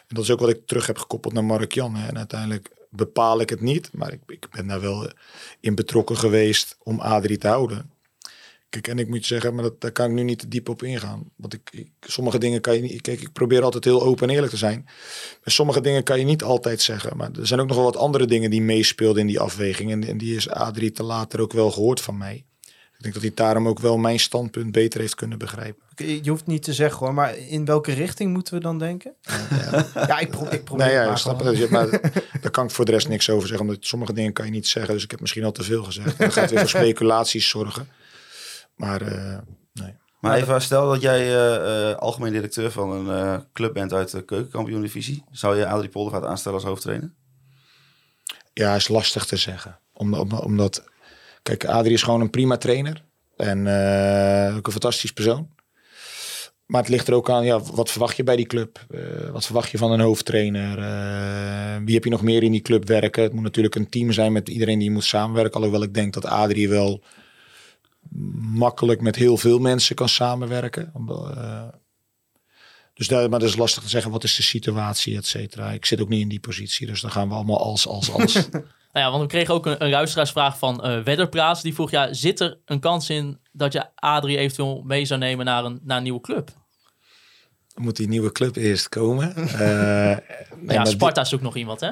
En 0.06 0.14
dat 0.14 0.24
is 0.24 0.30
ook 0.30 0.40
wat 0.40 0.48
ik 0.48 0.66
terug 0.66 0.86
heb 0.86 0.98
gekoppeld 0.98 1.32
naar 1.32 1.44
Mark 1.44 1.72
Jan. 1.72 1.96
En 1.96 2.16
uiteindelijk 2.16 2.70
bepaal 2.88 3.40
ik 3.40 3.50
het 3.50 3.60
niet. 3.60 3.92
Maar 3.92 4.12
ik, 4.12 4.20
ik 4.26 4.46
ben 4.50 4.66
daar 4.66 4.80
wel 4.80 5.10
in 5.60 5.74
betrokken 5.74 6.16
geweest 6.16 6.76
om 6.82 7.00
Adrie 7.00 7.38
te 7.38 7.48
houden. 7.48 7.90
Kijk, 8.70 8.88
en 8.88 8.98
ik 8.98 9.08
moet 9.08 9.18
je 9.18 9.34
zeggen, 9.34 9.54
maar 9.54 9.62
dat, 9.62 9.80
daar 9.80 9.92
kan 9.92 10.06
ik 10.06 10.12
nu 10.12 10.22
niet 10.22 10.38
te 10.38 10.48
diep 10.48 10.68
op 10.68 10.82
ingaan. 10.82 11.30
Want 11.36 11.54
ik, 11.54 11.68
ik, 11.70 11.88
sommige 12.00 12.38
dingen 12.38 12.60
kan 12.60 12.74
je 12.74 12.82
niet... 12.82 13.00
Kijk, 13.00 13.20
ik 13.20 13.32
probeer 13.32 13.62
altijd 13.62 13.84
heel 13.84 14.02
open 14.02 14.28
en 14.28 14.34
eerlijk 14.34 14.52
te 14.52 14.58
zijn. 14.58 14.82
Maar 14.84 15.52
sommige 15.52 15.80
dingen 15.80 16.02
kan 16.02 16.18
je 16.18 16.24
niet 16.24 16.42
altijd 16.42 16.80
zeggen. 16.80 17.16
Maar 17.16 17.30
er 17.38 17.46
zijn 17.46 17.60
ook 17.60 17.66
nog 17.66 17.76
wel 17.76 17.84
wat 17.84 17.96
andere 17.96 18.26
dingen 18.26 18.50
die 18.50 18.62
meespeelden 18.62 19.20
in 19.20 19.26
die 19.26 19.40
afweging. 19.40 19.90
En, 19.90 20.04
en 20.04 20.18
die 20.18 20.36
is 20.36 20.48
Adrie 20.48 20.92
te 20.92 21.02
later 21.02 21.40
ook 21.40 21.52
wel 21.52 21.70
gehoord 21.70 22.00
van 22.00 22.16
mij. 22.18 22.44
Ik 23.00 23.06
denk 23.06 23.14
dat 23.14 23.22
hij 23.22 23.46
daarom 23.46 23.68
ook 23.68 23.78
wel 23.78 23.96
mijn 23.98 24.20
standpunt 24.20 24.72
beter 24.72 25.00
heeft 25.00 25.14
kunnen 25.14 25.38
begrijpen. 25.38 25.82
Je 26.22 26.30
hoeft 26.30 26.46
niet 26.46 26.62
te 26.62 26.72
zeggen 26.72 26.98
hoor, 26.98 27.14
maar 27.14 27.38
in 27.38 27.64
welke 27.64 27.92
richting 27.92 28.32
moeten 28.32 28.54
we 28.54 28.60
dan 28.60 28.78
denken? 28.78 29.14
Ja, 29.94 30.18
ik, 30.18 30.30
pro 30.30 30.46
ik 30.50 30.64
probeer 30.64 30.86
Nee, 30.86 30.94
ja, 30.94 31.16
snap 31.16 31.44
het. 31.44 31.70
Maar 31.70 31.90
daar 32.40 32.50
kan 32.50 32.64
ik 32.64 32.70
voor 32.70 32.84
de 32.84 32.90
rest 32.90 33.08
niks 33.08 33.30
over 33.30 33.48
zeggen. 33.48 33.66
Omdat 33.66 33.84
sommige 33.84 34.12
dingen 34.12 34.32
kan 34.32 34.44
je 34.44 34.50
niet 34.50 34.68
zeggen. 34.68 34.94
Dus 34.94 35.04
ik 35.04 35.10
heb 35.10 35.20
misschien 35.20 35.44
al 35.44 35.52
te 35.52 35.62
veel 35.62 35.82
gezegd. 35.82 36.18
Dan 36.18 36.32
gaat 36.32 36.50
weer 36.50 36.58
voor 36.58 36.68
speculaties 36.80 37.48
zorgen. 37.48 37.88
Maar 38.80 39.02
eh, 39.02 39.38
nee. 39.72 39.94
Maar 40.20 40.36
even, 40.36 40.62
stel 40.62 40.88
dat 40.90 41.00
jij 41.02 41.20
eh, 41.20 41.90
eh, 41.90 41.96
algemeen 41.96 42.32
directeur 42.32 42.70
van 42.70 42.90
een 42.90 43.24
eh, 43.24 43.40
club 43.52 43.72
bent 43.72 43.92
uit 43.92 44.10
de 44.10 44.24
keukenkampioen-divisie. 44.24 45.24
Zou 45.30 45.56
je 45.58 45.66
Adrie 45.66 45.88
Poldervaart 45.90 46.24
aanstellen 46.24 46.58
als 46.58 46.66
hoofdtrainer? 46.68 47.12
Ja, 48.52 48.74
is 48.74 48.88
lastig 48.88 49.24
te 49.24 49.36
zeggen. 49.36 49.78
Om, 49.92 50.14
om- 50.14 50.32
omdat, 50.32 50.84
kijk, 51.42 51.64
Adrie 51.64 51.92
is 51.94 52.02
gewoon 52.02 52.20
een 52.20 52.30
prima 52.30 52.56
trainer. 52.56 53.04
En 53.36 53.66
eh, 53.66 54.56
ook 54.56 54.66
een 54.66 54.72
fantastisch 54.72 55.12
persoon. 55.12 55.48
Maar 56.66 56.80
het 56.80 56.90
ligt 56.90 57.08
er 57.08 57.14
ook 57.14 57.30
aan, 57.30 57.44
ja, 57.44 57.60
wat 57.60 57.90
verwacht 57.90 58.16
je 58.16 58.24
bij 58.24 58.36
die 58.36 58.46
club? 58.46 58.84
Eh, 58.90 59.30
wat 59.30 59.44
verwacht 59.44 59.70
je 59.70 59.78
van 59.78 59.90
een 59.92 60.00
hoofdtrainer? 60.00 60.78
Eh, 60.78 61.82
wie 61.84 61.94
heb 61.94 62.04
je 62.04 62.10
nog 62.10 62.22
meer 62.22 62.42
in 62.42 62.52
die 62.52 62.60
club 62.62 62.86
werken? 62.88 63.22
Het 63.22 63.32
moet 63.32 63.42
natuurlijk 63.42 63.74
een 63.74 63.88
team 63.88 64.12
zijn 64.12 64.32
met 64.32 64.48
iedereen 64.48 64.78
die 64.78 64.90
moet 64.90 65.04
samenwerken. 65.04 65.54
Alhoewel 65.54 65.82
ik 65.82 65.94
denk 65.94 66.12
dat 66.14 66.24
Adrie 66.24 66.68
wel 66.68 67.02
makkelijk 68.54 69.00
met 69.00 69.16
heel 69.16 69.36
veel 69.36 69.58
mensen 69.58 69.94
kan 69.96 70.08
samenwerken. 70.08 70.92
Eh, 71.08 71.68
dus 72.94 73.08
daar, 73.08 73.28
maar 73.28 73.38
dat 73.38 73.48
is 73.48 73.56
lastig 73.56 73.82
te 73.82 73.88
zeggen. 73.88 74.10
Wat 74.10 74.24
is 74.24 74.36
de 74.36 74.42
situatie, 74.42 75.16
et 75.16 75.26
cetera. 75.26 75.70
Ik 75.70 75.86
zit 75.86 76.00
ook 76.00 76.08
niet 76.08 76.20
in 76.20 76.28
die 76.28 76.40
positie. 76.40 76.86
Dus 76.86 77.00
dan 77.00 77.10
gaan 77.10 77.28
we 77.28 77.34
allemaal 77.34 77.60
als, 77.60 77.86
als, 77.86 78.12
als. 78.12 78.34
Nou 78.92 79.04
ja, 79.04 79.10
want 79.10 79.22
we 79.22 79.28
kregen 79.28 79.54
ook 79.54 79.66
een, 79.66 79.84
een 79.84 79.90
luisteraarsvraag 79.90 80.58
van 80.58 80.82
eh 80.84 81.02
Wedderpraat. 81.02 81.62
Die 81.62 81.74
vroeg, 81.74 81.90
ja, 81.90 82.12
zit 82.12 82.40
er 82.40 82.58
een 82.64 82.80
kans 82.80 83.10
in 83.10 83.38
dat 83.52 83.72
je 83.72 83.94
Adrie 83.94 84.36
eventueel 84.36 84.82
mee 84.86 85.04
zou 85.04 85.20
nemen 85.20 85.44
naar 85.44 85.64
een, 85.64 85.80
naar 85.82 85.96
een 85.96 86.02
nieuwe 86.02 86.20
club? 86.20 86.50
moet 87.80 87.96
die 87.96 88.08
nieuwe 88.08 88.32
club 88.32 88.56
eerst 88.56 88.88
komen. 88.88 89.34
Eh, 89.36 90.16
nee, 90.56 90.76
ja, 90.76 90.84
Sparta 90.84 91.24
zoekt 91.24 91.42
nog 91.42 91.56
iemand, 91.56 91.80
hè? 91.80 91.90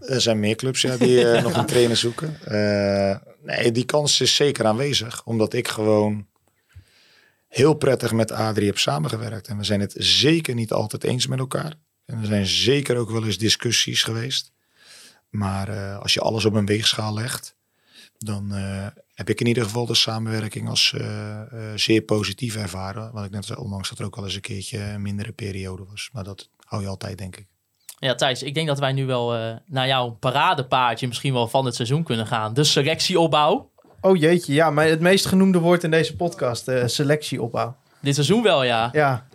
er 0.00 0.20
zijn 0.20 0.40
meer 0.40 0.56
clubs 0.56 0.80
ja, 0.80 0.96
die 0.96 1.24
nog 1.42 1.56
een 1.56 1.66
trainer 1.66 1.96
zoeken. 1.96 2.38
Eh, 2.44 3.16
nee, 3.42 3.72
die 3.72 3.84
kans 3.84 4.20
is 4.20 4.34
zeker 4.34 4.66
aanwezig. 4.66 5.24
Omdat 5.24 5.52
ik 5.52 5.68
gewoon 5.68 6.26
heel 7.48 7.74
prettig 7.74 8.12
met 8.12 8.30
Adrie 8.30 8.66
heb 8.66 8.78
samengewerkt. 8.78 9.48
En 9.48 9.56
we 9.56 9.64
zijn 9.64 9.80
het 9.80 9.94
zeker 9.98 10.54
niet 10.54 10.72
altijd 10.72 11.04
eens 11.04 11.26
met 11.26 11.38
elkaar. 11.38 11.74
En 12.04 12.18
er 12.18 12.26
zijn 12.26 12.46
zeker 12.46 12.96
ook 12.96 13.10
wel 13.10 13.24
eens 13.24 13.38
discussies 13.38 14.02
geweest. 14.02 14.52
Maar 15.30 15.68
eh, 15.68 15.98
als 15.98 16.14
je 16.14 16.20
alles 16.20 16.44
op 16.44 16.54
een 16.54 16.66
weegschaal 16.66 17.14
legt, 17.14 17.56
dan 18.18 18.54
eh, 18.54 18.86
heb 19.14 19.28
ik 19.28 19.40
in 19.40 19.46
ieder 19.46 19.64
geval 19.64 19.86
de 19.86 19.94
samenwerking 19.94 20.68
als 20.68 20.92
eh, 20.92 21.42
zeer 21.74 22.02
positief 22.02 22.56
ervaren. 22.56 23.12
Wat 23.12 23.24
ik 23.24 23.30
net 23.30 23.44
zei, 23.44 23.58
ondanks 23.58 23.88
dat 23.88 23.98
er 23.98 24.04
ook 24.04 24.14
wel 24.14 24.24
eens 24.24 24.34
een 24.34 24.40
keertje 24.40 24.78
een 24.78 25.02
mindere 25.02 25.32
periode 25.32 25.84
was. 25.84 26.10
Maar 26.12 26.24
dat 26.24 26.50
hou 26.64 26.82
je 26.82 26.88
altijd, 26.88 27.18
denk 27.18 27.36
ik. 27.36 27.46
Ja, 28.00 28.14
Thijs, 28.14 28.42
ik 28.42 28.54
denk 28.54 28.66
dat 28.66 28.78
wij 28.78 28.92
nu 28.92 29.06
wel 29.06 29.34
eh, 29.34 29.54
naar 29.66 29.86
jouw 29.86 30.10
paradepaardje 30.10 31.06
misschien 31.06 31.32
wel 31.32 31.48
van 31.48 31.64
het 31.64 31.74
seizoen 31.74 32.02
kunnen 32.02 32.26
gaan. 32.26 32.54
De 32.54 32.64
selectieopbouw. 32.64 33.70
Oh 34.00 34.16
jeetje, 34.16 34.52
ja, 34.52 34.70
maar 34.70 34.86
het 34.86 35.00
meest 35.00 35.26
genoemde 35.26 35.58
woord 35.58 35.84
in 35.84 35.90
deze 35.90 36.16
podcast, 36.16 36.68
eh, 36.68 36.86
selectieopbouw. 36.86 37.76
Dit 38.00 38.14
seizoen 38.14 38.42
wel, 38.42 38.62
ja. 38.62 38.88
Ja, 38.92 39.26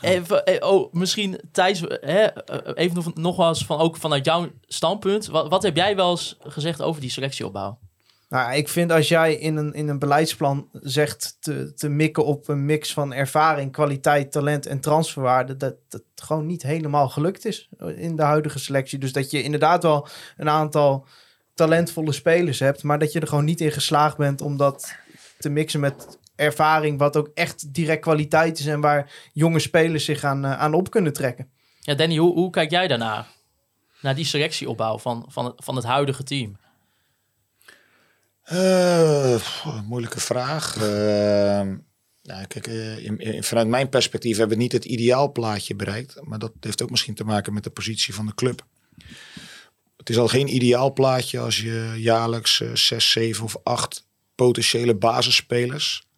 Even, 0.00 0.44
eh, 0.44 0.68
oh, 0.70 0.92
misschien 0.92 1.40
Thijs, 1.52 1.80
hè, 2.00 2.26
even 2.74 2.94
nog, 2.96 3.14
nog 3.14 3.36
wel 3.36 3.48
eens 3.48 3.64
van, 3.64 3.78
ook 3.78 3.96
vanuit 3.96 4.24
jouw 4.24 4.48
standpunt. 4.66 5.26
Wat, 5.26 5.48
wat 5.48 5.62
heb 5.62 5.76
jij 5.76 5.96
wel 5.96 6.10
eens 6.10 6.36
gezegd 6.40 6.82
over 6.82 7.00
die 7.00 7.10
selectieopbouw? 7.10 7.78
Nou, 8.30 8.54
ik 8.54 8.68
vind 8.68 8.92
als 8.92 9.08
jij 9.08 9.34
in 9.34 9.56
een, 9.56 9.72
in 9.72 9.88
een 9.88 9.98
beleidsplan 9.98 10.68
zegt 10.72 11.36
te, 11.40 11.74
te 11.74 11.88
mikken 11.88 12.24
op 12.24 12.48
een 12.48 12.64
mix 12.64 12.92
van 12.92 13.12
ervaring, 13.12 13.72
kwaliteit, 13.72 14.32
talent 14.32 14.66
en 14.66 14.80
transferwaarde, 14.80 15.56
dat 15.56 15.74
dat 15.88 16.02
gewoon 16.14 16.46
niet 16.46 16.62
helemaal 16.62 17.08
gelukt 17.08 17.44
is 17.44 17.68
in 17.96 18.16
de 18.16 18.22
huidige 18.22 18.58
selectie. 18.58 18.98
Dus 18.98 19.12
dat 19.12 19.30
je 19.30 19.42
inderdaad 19.42 19.82
wel 19.82 20.08
een 20.36 20.48
aantal 20.48 21.06
talentvolle 21.54 22.12
spelers 22.12 22.58
hebt, 22.58 22.82
maar 22.82 22.98
dat 22.98 23.12
je 23.12 23.20
er 23.20 23.26
gewoon 23.26 23.44
niet 23.44 23.60
in 23.60 23.72
geslaagd 23.72 24.16
bent 24.16 24.40
om 24.40 24.56
dat 24.56 24.94
te 25.38 25.48
mixen 25.48 25.80
met 25.80 26.18
ervaring, 26.36 26.98
wat 26.98 27.16
ook 27.16 27.30
echt 27.34 27.74
direct 27.74 28.00
kwaliteit 28.00 28.58
is 28.58 28.66
en 28.66 28.80
waar 28.80 29.12
jonge 29.32 29.58
spelers 29.58 30.04
zich 30.04 30.24
aan, 30.24 30.44
eh, 30.44 30.58
aan 30.58 30.74
op 30.74 30.90
kunnen 30.90 31.12
trekken. 31.12 31.50
Ja, 31.80 31.94
Danny, 31.94 32.16
hoe, 32.16 32.32
hoe 32.32 32.50
kijk 32.50 32.70
jij 32.70 32.88
daarnaar? 32.88 33.26
Naar 34.00 34.14
die 34.14 34.24
selectieopbouw 34.24 34.98
van, 34.98 35.24
van, 35.28 35.52
van 35.56 35.76
het 35.76 35.84
huidige 35.84 36.22
team? 36.22 36.56
Eh, 38.50 39.40
moeilijke 39.86 40.20
vraag. 40.20 40.76
Nou, 42.22 42.46
kijk, 42.46 42.66
eh, 42.66 43.04
in, 43.04 43.44
vanuit 43.44 43.68
mijn 43.68 43.88
perspectief 43.88 44.36
hebben 44.36 44.56
we 44.56 44.62
niet 44.62 44.72
het 44.72 44.84
ideaalplaatje 44.84 45.74
bereikt. 45.74 46.20
Maar 46.22 46.38
dat 46.38 46.52
heeft 46.60 46.82
ook 46.82 46.90
misschien 46.90 47.14
te 47.14 47.24
maken 47.24 47.52
met 47.52 47.64
de 47.64 47.70
positie 47.70 48.14
van 48.14 48.26
de 48.26 48.34
club. 48.34 48.66
Het 49.96 50.08
is 50.08 50.18
al 50.18 50.28
geen 50.28 50.54
ideaalplaatje 50.54 51.38
als 51.38 51.60
je 51.60 51.94
jaarlijks 51.96 52.60
eh, 52.60 52.74
zes, 52.74 53.10
zeven 53.10 53.44
of 53.44 53.56
acht 53.62 54.06
potentiële 54.34 54.94
basisspelers 54.94 56.08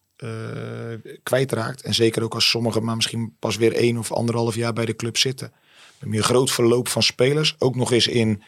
kwijtraakt. 1.22 1.82
En 1.82 1.94
zeker 1.94 2.22
ook 2.22 2.34
als 2.34 2.48
sommigen 2.48 2.84
maar 2.84 2.96
misschien 2.96 3.36
pas 3.38 3.56
weer 3.56 3.72
één 3.72 3.98
of 3.98 4.12
anderhalf 4.12 4.54
jaar 4.54 4.72
bij 4.72 4.84
de 4.84 4.96
club 4.96 5.16
zitten. 5.16 5.52
Dan 5.98 6.14
een 6.14 6.22
groot 6.22 6.50
verloop 6.50 6.88
van 6.88 7.02
spelers. 7.02 7.54
Ook 7.58 7.76
nog 7.76 7.92
eens 7.92 8.06
in... 8.06 8.42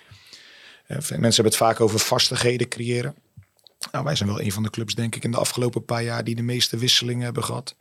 mensen 0.87 1.19
hebben 1.19 1.45
het 1.45 1.57
vaak 1.57 1.81
over 1.81 1.99
vastigheden 1.99 2.69
creëren. 2.69 3.15
Nou, 3.93 4.05
wij 4.05 4.17
zijn 4.17 4.29
wel 4.29 4.41
een 4.41 4.53
van 4.53 4.63
de 4.63 4.71
clubs, 4.71 4.95
denk 4.95 5.17
ik, 5.17 5.25
in 5.25 5.31
de 5.31 5.37
afgelopen 5.37 5.85
paar 5.85 6.03
jaar 6.03 6.25
die 6.25 6.35
de 6.35 6.43
meeste 6.43 6.77
wisselingen 6.77 7.25
hebben 7.25 7.45
gehad 7.45 7.77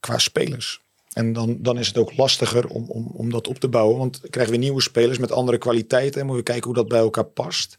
qua 0.00 0.18
spelers. 0.18 0.80
En 1.12 1.32
dan, 1.32 1.62
dan 1.62 1.78
is 1.78 1.86
het 1.86 1.98
ook 1.98 2.16
lastiger 2.16 2.66
om, 2.66 2.90
om, 2.90 3.06
om 3.06 3.30
dat 3.30 3.48
op 3.48 3.58
te 3.58 3.68
bouwen. 3.68 3.98
Want 3.98 4.20
dan 4.20 4.30
krijgen 4.30 4.52
we 4.52 4.58
nieuwe 4.58 4.80
spelers 4.80 5.18
met 5.18 5.32
andere 5.32 5.58
kwaliteiten. 5.58 6.20
En 6.20 6.26
moeten 6.26 6.44
we 6.44 6.50
kijken 6.50 6.66
hoe 6.66 6.78
dat 6.78 6.88
bij 6.88 6.98
elkaar 6.98 7.24
past. 7.24 7.78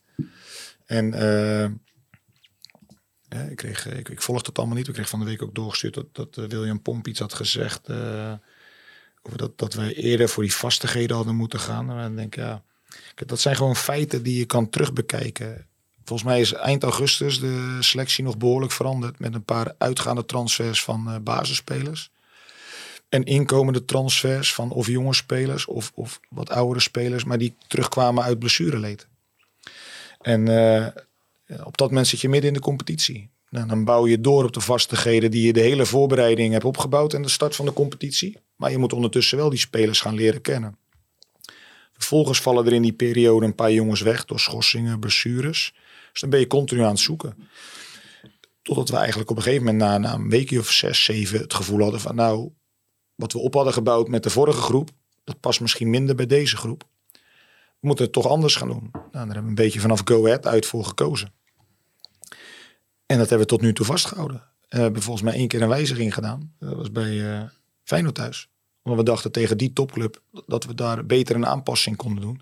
En 0.85 1.13
eh, 1.13 1.71
ja, 3.29 3.41
ik, 3.49 3.55
kreeg, 3.55 3.87
ik, 3.87 4.09
ik 4.09 4.21
volg 4.21 4.41
dat 4.41 4.57
allemaal 4.57 4.75
niet. 4.75 4.87
Ik 4.87 4.93
kreeg 4.93 5.09
van 5.09 5.19
de 5.19 5.25
week 5.25 5.41
ook 5.41 5.55
doorgestuurd 5.55 5.93
dat, 5.93 6.15
dat 6.15 6.37
eh, 6.37 6.45
William 6.45 6.81
Pomp 6.81 7.07
iets 7.07 7.19
had 7.19 7.33
gezegd. 7.33 7.89
eh, 7.89 8.33
over 9.21 9.37
dat, 9.37 9.57
dat 9.57 9.73
wij 9.73 9.93
eerder 9.93 10.29
voor 10.29 10.43
die 10.43 10.53
vastigheden 10.55 11.15
hadden 11.15 11.35
moeten 11.35 11.59
gaan. 11.59 11.89
En 11.89 11.97
dan 11.97 12.15
denk 12.15 12.35
ik, 12.35 12.41
ja, 12.41 12.63
dat 13.15 13.39
zijn 13.39 13.55
gewoon 13.55 13.75
feiten 13.75 14.23
die 14.23 14.37
je 14.37 14.45
kan 14.45 14.69
terugbekijken. 14.69 15.67
Volgens 16.03 16.29
mij 16.29 16.39
is 16.39 16.53
eind 16.53 16.83
augustus 16.83 17.39
de 17.39 17.77
selectie 17.79 18.23
nog 18.23 18.37
behoorlijk 18.37 18.71
veranderd. 18.71 19.19
Met 19.19 19.33
een 19.33 19.43
paar 19.43 19.75
uitgaande 19.77 20.25
transfers 20.25 20.83
van 20.83 21.09
eh, 21.09 21.15
basisspelers. 21.21 22.11
En 23.09 23.23
inkomende 23.23 23.85
transfers 23.85 24.53
van 24.53 24.71
of 24.71 24.87
jonge 24.87 25.13
spelers 25.13 25.65
of, 25.65 25.91
of 25.95 26.19
wat 26.29 26.49
oudere 26.49 26.79
spelers. 26.79 27.23
Maar 27.23 27.37
die 27.37 27.55
terugkwamen 27.67 28.23
uit 28.23 28.39
blessureleed. 28.39 29.07
En 30.21 30.47
eh, 30.47 30.87
op 31.63 31.77
dat 31.77 31.89
moment 31.89 32.07
zit 32.07 32.21
je 32.21 32.29
midden 32.29 32.47
in 32.47 32.55
de 32.55 32.61
competitie. 32.61 33.29
Nou, 33.49 33.67
dan 33.67 33.83
bouw 33.83 34.07
je 34.07 34.21
door 34.21 34.43
op 34.43 34.53
de 34.53 34.61
vastigheden 34.61 35.31
die 35.31 35.45
je 35.45 35.53
de 35.53 35.59
hele 35.59 35.85
voorbereiding 35.85 36.53
hebt 36.53 36.65
opgebouwd. 36.65 37.13
En 37.13 37.21
de 37.21 37.29
start 37.29 37.55
van 37.55 37.65
de 37.65 37.73
competitie. 37.73 38.37
Maar 38.55 38.71
je 38.71 38.77
moet 38.77 38.93
ondertussen 38.93 39.37
wel 39.37 39.49
die 39.49 39.59
spelers 39.59 40.01
gaan 40.01 40.15
leren 40.15 40.41
kennen. 40.41 40.77
Vervolgens 41.93 42.41
vallen 42.41 42.65
er 42.65 42.73
in 42.73 42.81
die 42.81 42.93
periode 42.93 43.45
een 43.45 43.55
paar 43.55 43.71
jongens 43.71 44.01
weg 44.01 44.25
door 44.25 44.39
schorsingen, 44.39 44.99
blessures. 44.99 45.73
Dus 46.11 46.21
dan 46.21 46.29
ben 46.29 46.39
je 46.39 46.47
continu 46.47 46.81
aan 46.81 46.89
het 46.89 46.99
zoeken. 46.99 47.49
Totdat 48.61 48.89
we 48.89 48.95
eigenlijk 48.95 49.29
op 49.29 49.37
een 49.37 49.43
gegeven 49.43 49.65
moment 49.65 49.83
na, 49.83 49.97
na 49.97 50.13
een 50.13 50.29
weekje 50.29 50.59
of 50.59 50.71
zes, 50.71 51.03
zeven 51.03 51.39
het 51.39 51.53
gevoel 51.53 51.81
hadden 51.81 51.99
van 51.99 52.15
nou, 52.15 52.51
wat 53.15 53.33
we 53.33 53.39
op 53.39 53.53
hadden 53.53 53.73
gebouwd 53.73 54.07
met 54.07 54.23
de 54.23 54.29
vorige 54.29 54.61
groep, 54.61 54.89
dat 55.23 55.39
past 55.39 55.61
misschien 55.61 55.89
minder 55.89 56.15
bij 56.15 56.25
deze 56.25 56.57
groep. 56.57 56.83
We 57.79 57.87
moeten 57.87 58.05
het 58.05 58.13
toch 58.13 58.27
anders 58.27 58.55
gaan 58.55 58.67
doen. 58.67 58.89
Nou, 58.91 59.09
daar 59.11 59.25
hebben 59.25 59.43
we 59.43 59.49
een 59.49 59.55
beetje 59.55 59.79
vanaf 59.79 60.01
Go 60.05 60.25
Ahead 60.25 60.47
uit 60.47 60.65
voor 60.65 60.85
gekozen. 60.85 61.33
En 63.05 63.17
dat 63.17 63.29
hebben 63.29 63.47
we 63.47 63.53
tot 63.53 63.61
nu 63.61 63.73
toe 63.73 63.85
vastgehouden. 63.85 64.37
En 64.67 64.77
we 64.77 64.83
hebben 64.83 65.01
volgens 65.01 65.25
mij 65.25 65.33
één 65.33 65.47
keer 65.47 65.61
een 65.61 65.67
wijziging 65.67 66.13
gedaan. 66.13 66.53
Dat 66.59 66.75
was 66.75 66.91
bij 66.91 67.33
eh 67.33 67.43
Feyenoord 67.83 68.15
thuis. 68.15 68.49
Omdat 68.83 68.99
we 68.99 69.11
dachten 69.11 69.31
tegen 69.31 69.57
die 69.57 69.73
topclub 69.73 70.21
dat 70.45 70.65
we 70.65 70.73
daar 70.73 71.05
beter 71.05 71.35
een 71.35 71.45
aanpassing 71.45 71.95
konden 71.95 72.21
doen. 72.21 72.41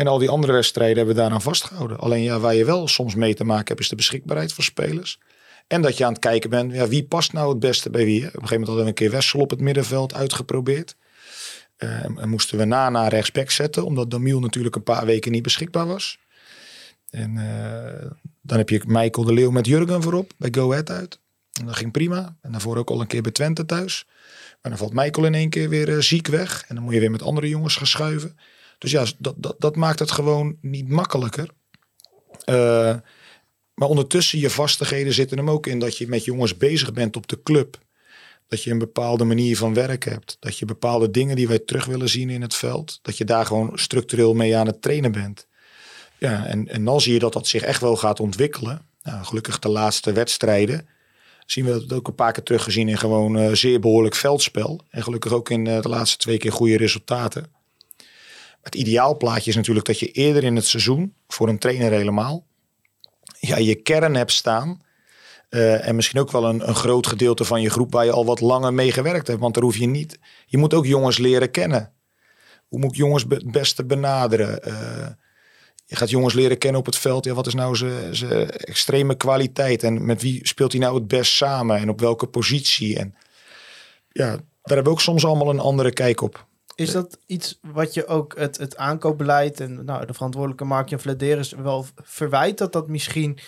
En 0.00 0.06
al 0.06 0.18
die 0.18 0.28
andere 0.28 0.52
wedstrijden 0.52 0.96
hebben 0.96 1.14
we 1.14 1.20
daaraan 1.20 1.42
vastgehouden. 1.42 1.98
Alleen 1.98 2.22
ja, 2.22 2.38
waar 2.38 2.54
je 2.54 2.64
wel 2.64 2.88
soms 2.88 3.14
mee 3.14 3.34
te 3.34 3.44
maken 3.44 3.66
hebt, 3.66 3.80
is 3.80 3.88
de 3.88 3.96
beschikbaarheid 3.96 4.52
van 4.52 4.64
spelers. 4.64 5.18
En 5.66 5.82
dat 5.82 5.96
je 5.96 6.04
aan 6.04 6.12
het 6.12 6.20
kijken 6.20 6.50
bent, 6.50 6.72
ja, 6.72 6.88
wie 6.88 7.04
past 7.04 7.32
nou 7.32 7.48
het 7.48 7.58
beste 7.58 7.90
bij 7.90 8.04
wie. 8.04 8.18
Op 8.18 8.24
een 8.24 8.30
gegeven 8.30 8.48
moment 8.48 8.66
hadden 8.66 8.84
we 8.84 8.88
een 8.88 8.96
keer 8.96 9.10
Wessel 9.10 9.40
op 9.40 9.50
het 9.50 9.60
middenveld 9.60 10.14
uitgeprobeerd. 10.14 10.96
Eh, 11.76 12.04
en 12.04 12.28
moesten 12.28 12.58
we 12.58 12.64
na 12.64 12.90
naar 12.90 13.10
rechtsback 13.10 13.50
zetten, 13.50 13.84
omdat 13.84 14.10
Damiel 14.10 14.40
natuurlijk 14.40 14.76
een 14.76 14.82
paar 14.82 15.06
weken 15.06 15.32
niet 15.32 15.42
beschikbaar 15.42 15.86
was. 15.86 16.18
En 17.10 17.38
eh, 17.38 18.10
dan 18.40 18.58
heb 18.58 18.68
je 18.68 18.82
Michael 18.86 19.26
de 19.26 19.32
Leeuw 19.32 19.50
met 19.50 19.66
Jurgen 19.66 20.02
voorop, 20.02 20.32
bij 20.38 20.48
Go 20.52 20.70
Ahead 20.70 20.90
uit. 20.90 21.18
En 21.60 21.66
dat 21.66 21.76
ging 21.76 21.92
prima. 21.92 22.36
En 22.40 22.52
daarvoor 22.52 22.76
ook 22.76 22.90
al 22.90 23.00
een 23.00 23.06
keer 23.06 23.22
bij 23.22 23.32
Twente 23.32 23.66
thuis. 23.66 24.06
Maar 24.62 24.70
dan 24.70 24.76
valt 24.76 24.92
Michael 24.92 25.26
in 25.26 25.34
één 25.34 25.50
keer 25.50 25.68
weer 25.68 25.88
eh, 25.88 25.98
ziek 25.98 26.26
weg. 26.26 26.64
En 26.68 26.74
dan 26.74 26.84
moet 26.84 26.94
je 26.94 27.00
weer 27.00 27.10
met 27.10 27.22
andere 27.22 27.48
jongens 27.48 27.76
gaan 27.76 27.86
schuiven. 27.86 28.36
Dus 28.80 28.90
ja, 28.90 29.04
dat, 29.18 29.34
dat, 29.36 29.54
dat 29.58 29.76
maakt 29.76 29.98
het 29.98 30.10
gewoon 30.10 30.56
niet 30.60 30.88
makkelijker. 30.88 31.48
Eh, 32.44 32.96
Maar 33.74 33.88
ondertussen, 33.88 34.38
je 34.38 34.50
vastigheden 34.50 35.12
zitten 35.12 35.38
hem 35.38 35.50
ook 35.50 35.66
in 35.66 35.78
dat 35.78 35.98
je 35.98 36.08
met 36.08 36.24
jongens 36.24 36.56
bezig 36.56 36.92
bent 36.92 37.16
op 37.16 37.28
de 37.28 37.42
club. 37.42 37.78
Dat 38.48 38.62
je 38.62 38.70
een 38.70 38.78
bepaalde 38.78 39.24
manier 39.24 39.56
van 39.56 39.74
werken 39.74 40.12
hebt. 40.12 40.36
Dat 40.40 40.58
je 40.58 40.64
bepaalde 40.64 41.10
dingen 41.10 41.36
die 41.36 41.48
wij 41.48 41.58
terug 41.58 41.84
willen 41.84 42.08
zien 42.08 42.30
in 42.30 42.42
het 42.42 42.54
veld. 42.54 42.98
Dat 43.02 43.16
je 43.16 43.24
daar 43.24 43.46
gewoon 43.46 43.78
structureel 43.78 44.34
mee 44.34 44.56
aan 44.56 44.66
het 44.66 44.82
trainen 44.82 45.12
bent. 45.12 45.46
Ja, 46.18 46.46
en, 46.46 46.68
en 46.68 46.84
dan 46.84 47.00
zie 47.00 47.12
je 47.12 47.18
dat 47.18 47.32
dat 47.32 47.46
zich 47.46 47.62
echt 47.62 47.80
wel 47.80 47.96
gaat 47.96 48.20
ontwikkelen. 48.20 48.86
Nou, 49.02 49.24
gelukkig 49.24 49.58
de 49.58 49.68
laatste 49.68 50.12
wedstrijden 50.12 50.88
zien 51.46 51.64
we 51.64 51.72
het 51.72 51.92
ook 51.92 52.08
een 52.08 52.14
paar 52.14 52.32
keer 52.32 52.42
teruggezien 52.42 52.88
in 52.88 52.98
gewoon 52.98 53.36
uh, 53.36 53.52
zeer 53.52 53.80
behoorlijk 53.80 54.14
veldspel. 54.14 54.80
En 54.90 55.02
gelukkig 55.02 55.32
ook 55.32 55.50
in 55.50 55.66
uh, 55.66 55.80
de 55.80 55.88
laatste 55.88 56.16
twee 56.16 56.38
keer 56.38 56.52
goede 56.52 56.76
resultaten. 56.76 57.58
Het 58.62 58.74
ideaalplaatje 58.74 59.50
is 59.50 59.56
natuurlijk 59.56 59.86
dat 59.86 59.98
je 59.98 60.10
eerder 60.10 60.44
in 60.44 60.56
het 60.56 60.66
seizoen, 60.66 61.14
voor 61.28 61.48
een 61.48 61.58
trainer 61.58 61.90
helemaal, 61.90 62.46
ja, 63.40 63.56
je 63.56 63.74
kern 63.74 64.14
hebt 64.14 64.32
staan. 64.32 64.80
Uh, 65.50 65.88
en 65.88 65.94
misschien 65.94 66.20
ook 66.20 66.30
wel 66.30 66.44
een, 66.44 66.68
een 66.68 66.74
groot 66.74 67.06
gedeelte 67.06 67.44
van 67.44 67.62
je 67.62 67.70
groep 67.70 67.92
waar 67.92 68.04
je 68.04 68.12
al 68.12 68.24
wat 68.24 68.40
langer 68.40 68.74
mee 68.74 68.92
gewerkt 68.92 69.26
hebt. 69.26 69.40
Want 69.40 69.54
daar 69.54 69.62
hoef 69.62 69.76
je 69.76 69.86
niet. 69.86 70.18
Je 70.46 70.58
moet 70.58 70.74
ook 70.74 70.86
jongens 70.86 71.18
leren 71.18 71.50
kennen. 71.50 71.92
Hoe 72.68 72.78
moet 72.78 72.90
ik 72.90 72.96
jongens 72.96 73.24
het 73.28 73.50
beste 73.52 73.84
benaderen? 73.84 74.68
Uh, 74.68 75.06
je 75.86 75.96
gaat 75.96 76.10
jongens 76.10 76.34
leren 76.34 76.58
kennen 76.58 76.80
op 76.80 76.86
het 76.86 76.98
veld. 76.98 77.24
Ja, 77.24 77.34
wat 77.34 77.46
is 77.46 77.54
nou 77.54 77.76
zijn 78.10 78.50
extreme 78.50 79.14
kwaliteit? 79.14 79.82
En 79.82 80.04
met 80.04 80.22
wie 80.22 80.46
speelt 80.46 80.72
hij 80.72 80.80
nou 80.80 80.94
het 80.94 81.06
best 81.08 81.32
samen? 81.32 81.76
En 81.76 81.88
op 81.88 82.00
welke 82.00 82.26
positie? 82.26 82.98
En 82.98 83.14
ja, 84.08 84.26
daar 84.26 84.42
hebben 84.62 84.84
we 84.84 84.90
ook 84.90 85.00
soms 85.00 85.24
allemaal 85.24 85.50
een 85.50 85.60
andere 85.60 85.92
kijk 85.92 86.20
op. 86.20 86.46
Is 86.80 86.92
dat 86.92 87.18
iets 87.26 87.58
wat 87.62 87.94
je 87.94 88.06
ook 88.06 88.38
het, 88.38 88.58
het 88.58 88.76
aankoopbeleid 88.76 89.60
en 89.60 89.84
nou, 89.84 90.06
de 90.06 90.14
verantwoordelijke 90.14 90.64
Mark-Jan 90.64 91.00
Vladeris 91.00 91.52
wel 91.52 91.86
verwijt? 91.94 92.58
Dat 92.58 92.72
dat 92.72 92.88
misschien, 92.88 93.38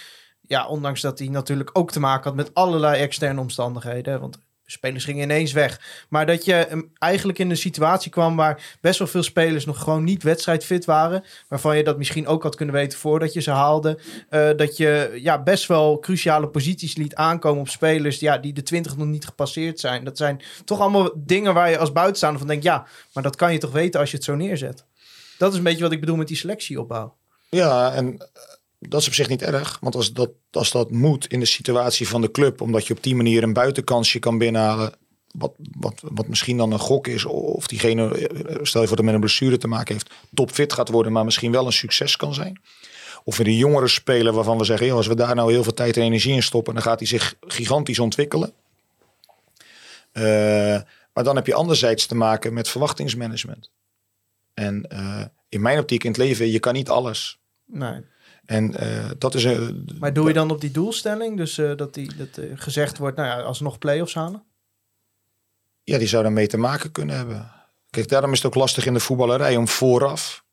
ja, 0.40 0.66
ondanks 0.66 1.00
dat 1.00 1.18
hij 1.18 1.28
natuurlijk 1.28 1.70
ook 1.72 1.90
te 1.90 2.00
maken 2.00 2.24
had 2.24 2.34
met 2.34 2.54
allerlei 2.54 3.00
externe 3.00 3.40
omstandigheden. 3.40 4.20
Want 4.20 4.38
spelers 4.72 5.04
gingen 5.04 5.22
ineens 5.22 5.52
weg. 5.52 5.80
Maar 6.08 6.26
dat 6.26 6.44
je 6.44 6.86
eigenlijk 6.98 7.38
in 7.38 7.50
een 7.50 7.56
situatie 7.56 8.10
kwam 8.10 8.36
waar 8.36 8.76
best 8.80 8.98
wel 8.98 9.08
veel 9.08 9.22
spelers 9.22 9.64
nog 9.64 9.82
gewoon 9.82 10.04
niet 10.04 10.22
wedstrijdfit 10.22 10.84
waren. 10.84 11.24
Waarvan 11.48 11.76
je 11.76 11.84
dat 11.84 11.98
misschien 11.98 12.26
ook 12.26 12.42
had 12.42 12.54
kunnen 12.54 12.74
weten 12.74 12.98
voordat 12.98 13.32
je 13.32 13.40
ze 13.40 13.50
haalde. 13.50 13.98
Uh, 14.30 14.50
dat 14.56 14.76
je 14.76 15.18
ja, 15.22 15.42
best 15.42 15.66
wel 15.66 15.98
cruciale 15.98 16.48
posities 16.48 16.96
liet 16.96 17.14
aankomen 17.14 17.60
op 17.60 17.68
spelers 17.68 18.20
ja, 18.20 18.38
die 18.38 18.52
de 18.52 18.62
20 18.62 18.96
nog 18.96 19.06
niet 19.06 19.24
gepasseerd 19.24 19.80
zijn. 19.80 20.04
Dat 20.04 20.16
zijn 20.16 20.42
toch 20.64 20.80
allemaal 20.80 21.10
dingen 21.16 21.54
waar 21.54 21.70
je 21.70 21.78
als 21.78 21.92
buitenstaander 21.92 22.38
van 22.38 22.48
denkt, 22.48 22.64
ja, 22.64 22.86
maar 23.12 23.22
dat 23.22 23.36
kan 23.36 23.52
je 23.52 23.58
toch 23.58 23.72
weten 23.72 24.00
als 24.00 24.10
je 24.10 24.16
het 24.16 24.24
zo 24.24 24.34
neerzet. 24.34 24.84
Dat 25.38 25.52
is 25.52 25.58
een 25.58 25.64
beetje 25.64 25.82
wat 25.82 25.92
ik 25.92 26.00
bedoel 26.00 26.16
met 26.16 26.28
die 26.28 26.36
selectieopbouw. 26.36 27.16
Ja, 27.48 27.92
en 27.92 28.28
dat 28.88 29.00
is 29.00 29.06
op 29.06 29.14
zich 29.14 29.28
niet 29.28 29.42
erg. 29.42 29.78
Want 29.80 29.94
als 29.94 30.12
dat, 30.12 30.30
als 30.50 30.70
dat 30.70 30.90
moet 30.90 31.26
in 31.26 31.40
de 31.40 31.46
situatie 31.46 32.08
van 32.08 32.20
de 32.20 32.30
club, 32.30 32.60
omdat 32.60 32.86
je 32.86 32.94
op 32.94 33.02
die 33.02 33.14
manier 33.14 33.42
een 33.42 33.52
buitenkansje 33.52 34.18
kan 34.18 34.38
binnenhalen. 34.38 34.92
Wat, 35.38 35.54
wat, 35.78 36.02
wat 36.12 36.28
misschien 36.28 36.56
dan 36.56 36.72
een 36.72 36.78
gok 36.78 37.06
is, 37.06 37.24
of 37.24 37.66
diegene, 37.66 38.30
stel 38.62 38.80
je 38.80 38.86
voor 38.86 38.96
dat 38.96 39.04
met 39.04 39.14
een 39.14 39.20
blessure 39.20 39.56
te 39.58 39.68
maken 39.68 39.92
heeft, 39.92 40.10
topfit 40.34 40.72
gaat 40.72 40.88
worden, 40.88 41.12
maar 41.12 41.24
misschien 41.24 41.52
wel 41.52 41.66
een 41.66 41.72
succes 41.72 42.16
kan 42.16 42.34
zijn. 42.34 42.60
Of 43.24 43.36
we 43.36 43.44
een 43.44 43.56
jongere 43.56 43.88
speler 43.88 44.32
waarvan 44.32 44.58
we 44.58 44.64
zeggen, 44.64 44.90
als 44.90 45.06
we 45.06 45.14
daar 45.14 45.34
nou 45.34 45.52
heel 45.52 45.62
veel 45.62 45.74
tijd 45.74 45.96
en 45.96 46.02
energie 46.02 46.34
in 46.34 46.42
stoppen, 46.42 46.74
dan 46.74 46.82
gaat 46.82 46.98
hij 46.98 47.08
zich 47.08 47.34
gigantisch 47.40 47.98
ontwikkelen. 47.98 48.52
Uh, 50.12 50.22
maar 51.12 51.24
dan 51.24 51.36
heb 51.36 51.46
je 51.46 51.54
anderzijds 51.54 52.06
te 52.06 52.14
maken 52.14 52.52
met 52.52 52.68
verwachtingsmanagement. 52.68 53.70
En 54.54 54.86
uh, 54.92 55.24
in 55.48 55.60
mijn 55.60 55.78
optiek 55.78 56.04
in 56.04 56.10
het 56.10 56.18
leven, 56.18 56.50
je 56.50 56.58
kan 56.58 56.74
niet 56.74 56.88
alles. 56.88 57.38
Nee. 57.66 58.00
En 58.44 58.84
uh, 58.84 59.10
dat 59.18 59.34
is 59.34 59.44
een. 59.44 59.88
Maar 59.98 60.12
doe 60.12 60.28
je 60.28 60.34
dan 60.34 60.50
op 60.50 60.60
die 60.60 60.70
doelstelling? 60.70 61.36
Dus 61.36 61.58
uh, 61.58 61.76
dat, 61.76 61.94
die, 61.94 62.14
dat 62.16 62.38
uh, 62.38 62.52
gezegd 62.54 62.98
wordt, 62.98 63.16
nou 63.16 63.28
ja, 63.28 63.40
alsnog 63.40 63.78
play-offs 63.78 64.14
halen? 64.14 64.44
Ja, 65.82 65.98
die 65.98 66.08
zou 66.08 66.22
daarmee 66.22 66.46
te 66.46 66.56
maken 66.56 66.92
kunnen 66.92 67.16
hebben. 67.16 67.52
Kijk, 67.90 68.08
daarom 68.08 68.32
is 68.32 68.36
het 68.36 68.46
ook 68.46 68.54
lastig 68.54 68.86
in 68.86 68.94
de 68.94 69.00
voetballerij 69.00 69.56
om 69.56 69.68
vooraf 69.68 70.44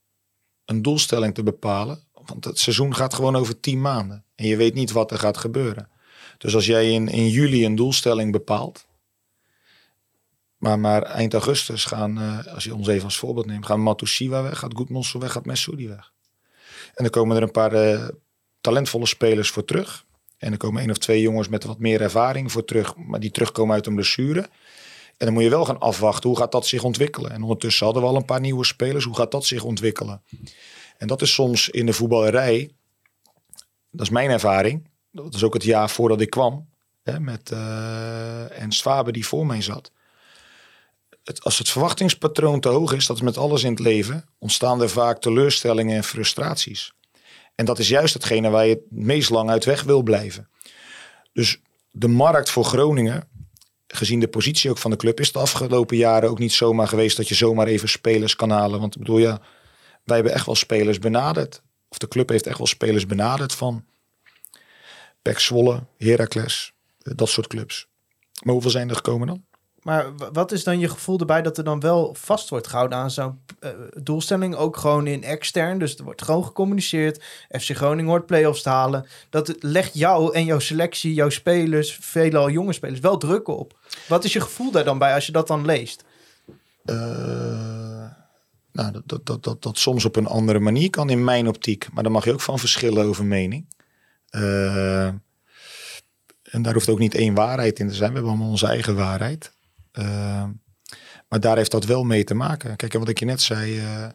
een 0.66 0.82
doelstelling 0.82 1.34
te 1.34 1.44
bepalen. 1.44 2.04
Want 2.14 2.46
het 2.46 2.60
seizoen 2.60 2.96
gaat 2.96 3.14
gewoon 3.14 3.36
over 3.36 3.60
tien 3.60 3.82
maanden. 3.82 4.26
En 4.36 4.46
je 4.46 4.56
weet 4.56 4.74
niet 4.74 4.92
wat 4.92 5.12
er 5.12 5.20
gaat 5.20 5.38
gebeuren. 5.38 5.90
Dus 6.38 6.56
als 6.56 6.66
jij 6.66 6.92
in, 6.92 7.08
in 7.08 7.30
juli 7.30 7.66
een 7.66 7.76
doelstelling 7.76 8.32
bepaalt. 8.32 8.88
Maar, 10.58 10.80
maar 10.80 11.04
eind 11.04 11.34
augustus 11.34 11.86
gaan, 11.86 12.46
als 12.48 12.64
je 12.64 12.76
ons 12.76 12.88
even 12.88 13.04
als 13.04 13.18
voorbeeld 13.18 13.46
neemt, 13.46 13.66
gaan 13.66 13.82
Matusiwa 13.82 14.44
weg, 14.44 14.60
gaat 14.60 14.74
Goedmonster 14.74 15.20
weg, 15.20 15.32
gaat 15.32 15.46
Messoudi 15.46 15.88
weg. 15.88 16.12
En 17.00 17.06
dan 17.06 17.14
komen 17.14 17.36
er 17.36 17.44
een 17.44 17.52
paar 17.52 17.74
uh, 17.74 18.08
talentvolle 18.62 19.06
spelers 19.06 19.50
voor 19.50 19.66
terug. 19.66 20.06
En 20.38 20.52
er 20.52 20.58
komen 20.58 20.82
één 20.82 20.90
of 20.90 20.98
twee 20.98 21.22
jongens 21.22 21.48
met 21.48 21.64
wat 21.64 21.80
meer 21.80 22.02
ervaring 22.02 22.52
voor 22.52 22.66
terug, 22.66 22.96
maar 22.96 23.20
die 23.20 23.32
terugkomen 23.32 23.76
uit 23.76 23.86
een 23.86 23.96
blessure. 23.96 24.40
En 25.18 25.26
dan 25.26 25.34
moet 25.34 25.44
je 25.44 25.50
wel 25.50 25.66
gaan 25.66 25.80
afwachten, 25.80 26.30
hoe 26.30 26.38
gaat 26.38 26.52
dat 26.52 26.68
zich 26.68 26.84
ontwikkelen? 26.84 27.32
En 27.32 27.42
ondertussen 27.42 27.86
hadden 27.86 28.04
we 28.04 28.10
al 28.10 28.16
een 28.16 28.26
paar 28.26 28.40
nieuwe 28.40 28.66
spelers, 28.66 29.06
hoe 29.06 29.16
gaat 29.16 29.32
dat 29.32 29.46
zich 29.46 29.64
ontwikkelen? 29.64 30.22
En 30.98 31.08
dat 31.08 31.22
is 31.22 31.34
soms 31.34 31.70
in 31.70 31.86
de 31.86 31.94
voetballerij, 31.94 32.72
dat 33.92 34.02
is 34.02 34.10
mijn 34.10 34.30
ervaring. 34.30 34.88
Dat 35.12 35.34
is 35.34 35.44
ook 35.44 35.54
het 35.54 35.64
jaar 35.64 35.90
voordat 35.90 36.22
ik 36.22 36.30
kwam, 36.30 36.70
hè, 37.04 37.20
met 37.20 37.52
uh, 37.52 38.60
Ernst 38.60 38.82
Faber 38.82 39.14
die 39.14 39.28
voor 39.28 39.46
mij 39.46 39.62
zat. 39.62 39.92
Als 41.38 41.58
het 41.58 41.70
verwachtingspatroon 41.70 42.60
te 42.60 42.70
hoog 42.70 42.94
is, 42.94 43.06
dat 43.06 43.16
is 43.16 43.22
met 43.22 43.38
alles 43.38 43.64
in 43.64 43.72
het 43.72 43.80
leven, 43.80 44.26
ontstaan 44.40 44.82
er 44.82 44.90
vaak 44.90 45.22
teleurstellingen 45.22 45.96
en 45.96 46.04
frustraties. 46.04 46.94
En 47.56 47.66
dat 47.66 47.80
is 47.80 47.88
juist 47.88 48.14
hetgene 48.14 48.50
waar 48.50 48.66
je 48.66 48.74
het 48.74 48.92
meest 48.92 49.30
lang 49.30 49.50
uit 49.50 49.66
weg 49.66 49.84
wil 49.84 50.02
blijven. 50.02 50.50
Dus 51.34 51.62
de 51.92 52.08
markt 52.08 52.50
voor 52.50 52.64
Groningen, 52.64 53.28
gezien 53.88 54.20
de 54.20 54.28
positie 54.28 54.70
ook 54.70 54.78
van 54.78 54.92
de 54.92 54.98
club, 54.98 55.20
is 55.20 55.32
de 55.32 55.40
afgelopen 55.40 55.98
jaren 55.98 56.30
ook 56.30 56.40
niet 56.40 56.54
zomaar 56.54 56.88
geweest 56.88 57.18
dat 57.18 57.28
je 57.28 57.36
zomaar 57.36 57.68
even 57.68 57.90
spelers 57.90 58.36
kan 58.36 58.50
halen. 58.50 58.80
Want 58.80 58.94
ik 58.94 59.00
bedoel, 59.00 59.18
ja, 59.18 59.42
wij 60.04 60.16
hebben 60.16 60.34
echt 60.34 60.46
wel 60.46 60.56
spelers 60.56 61.00
benaderd. 61.00 61.62
Of 61.90 61.98
de 61.98 62.08
club 62.08 62.30
heeft 62.30 62.48
echt 62.48 62.58
wel 62.58 62.68
spelers 62.68 63.06
benaderd 63.06 63.54
van 63.54 63.86
Pek 65.22 65.40
Zwolle, 65.40 65.84
Heracles, 65.98 66.74
dat 66.98 67.30
soort 67.30 67.48
clubs. 67.48 67.88
Maar 68.44 68.54
hoeveel 68.54 68.72
zijn 68.72 68.90
er 68.90 68.96
gekomen 68.96 69.28
dan? 69.28 69.44
Maar 69.90 70.12
wat 70.34 70.52
is 70.52 70.64
dan 70.64 70.80
je 70.80 70.90
gevoel 70.90 71.20
erbij 71.20 71.42
dat 71.42 71.58
er 71.58 71.64
dan 71.64 71.80
wel 71.80 72.16
vast 72.20 72.50
wordt 72.50 72.68
gehouden 72.68 72.98
aan 72.98 73.12
zo'n 73.12 73.40
uh, 73.62 73.70
doelstelling? 74.04 74.56
Ook 74.56 74.78
gewoon 74.78 75.08
in 75.08 75.24
extern. 75.24 75.80
Dus 75.80 75.98
er 75.98 76.04
wordt 76.04 76.22
gewoon 76.22 76.46
gecommuniceerd. 76.46 77.24
FC 77.50 77.76
Groningen 77.76 78.10
hoort 78.10 78.26
play-offs 78.26 78.62
te 78.62 78.70
halen. 78.70 79.06
Dat 79.30 79.56
legt 79.60 79.94
jou 79.94 80.34
en 80.34 80.46
jouw 80.46 80.60
selectie, 80.60 81.14
jouw 81.14 81.30
spelers, 81.30 81.98
veelal 82.02 82.50
jonge 82.50 82.74
spelers, 82.74 83.00
wel 83.00 83.18
druk 83.18 83.48
op. 83.48 83.78
Wat 84.08 84.24
is 84.24 84.34
je 84.34 84.42
gevoel 84.42 84.72
daar 84.72 84.84
dan 84.84 84.98
bij 84.98 85.14
als 85.14 85.26
je 85.26 85.32
dat 85.32 85.48
dan 85.48 85.66
leest? 85.66 86.04
Uh, 86.86 86.96
nou, 88.72 88.92
dat, 89.06 89.26
dat, 89.26 89.44
dat, 89.44 89.62
dat, 89.62 89.78
soms 89.78 90.06
op 90.06 90.16
een 90.16 90.28
andere 90.28 90.60
manier 90.60 90.90
kan 90.90 91.10
in 91.10 91.24
mijn 91.24 91.48
optiek. 91.48 91.88
Maar 91.94 92.04
daar 92.04 92.12
mag 92.12 92.26
je 92.26 92.34
ook 92.34 92.42
van 92.42 92.60
verschillen 92.60 93.06
over 93.06 93.26
mening. 93.26 93.66
Uh, 94.32 95.06
en 96.44 96.62
daar 96.62 96.74
hoeft 96.74 96.90
ook 96.90 97.00
niet 97.00 97.16
één 97.16 97.34
waarheid 97.34 97.80
in 97.80 97.88
te 97.88 97.94
zijn. 97.94 98.10
We 98.10 98.16
hebben 98.16 98.32
allemaal 98.32 98.52
onze 98.52 98.68
eigen 98.68 98.96
waarheid. 98.96 99.58
Uh, 100.00 100.44
maar 101.30 101.40
daar 101.40 101.58
heeft 101.58 101.72
dat 101.72 101.86
wel 101.86 102.04
mee 102.04 102.24
te 102.24 102.34
maken. 102.34 102.76
Kijk, 102.76 102.94
en 102.94 103.00
wat 103.00 103.10
ik 103.10 103.20
je 103.20 103.26
net 103.26 103.42
zei. 103.42 103.80
Uh, 103.80 104.08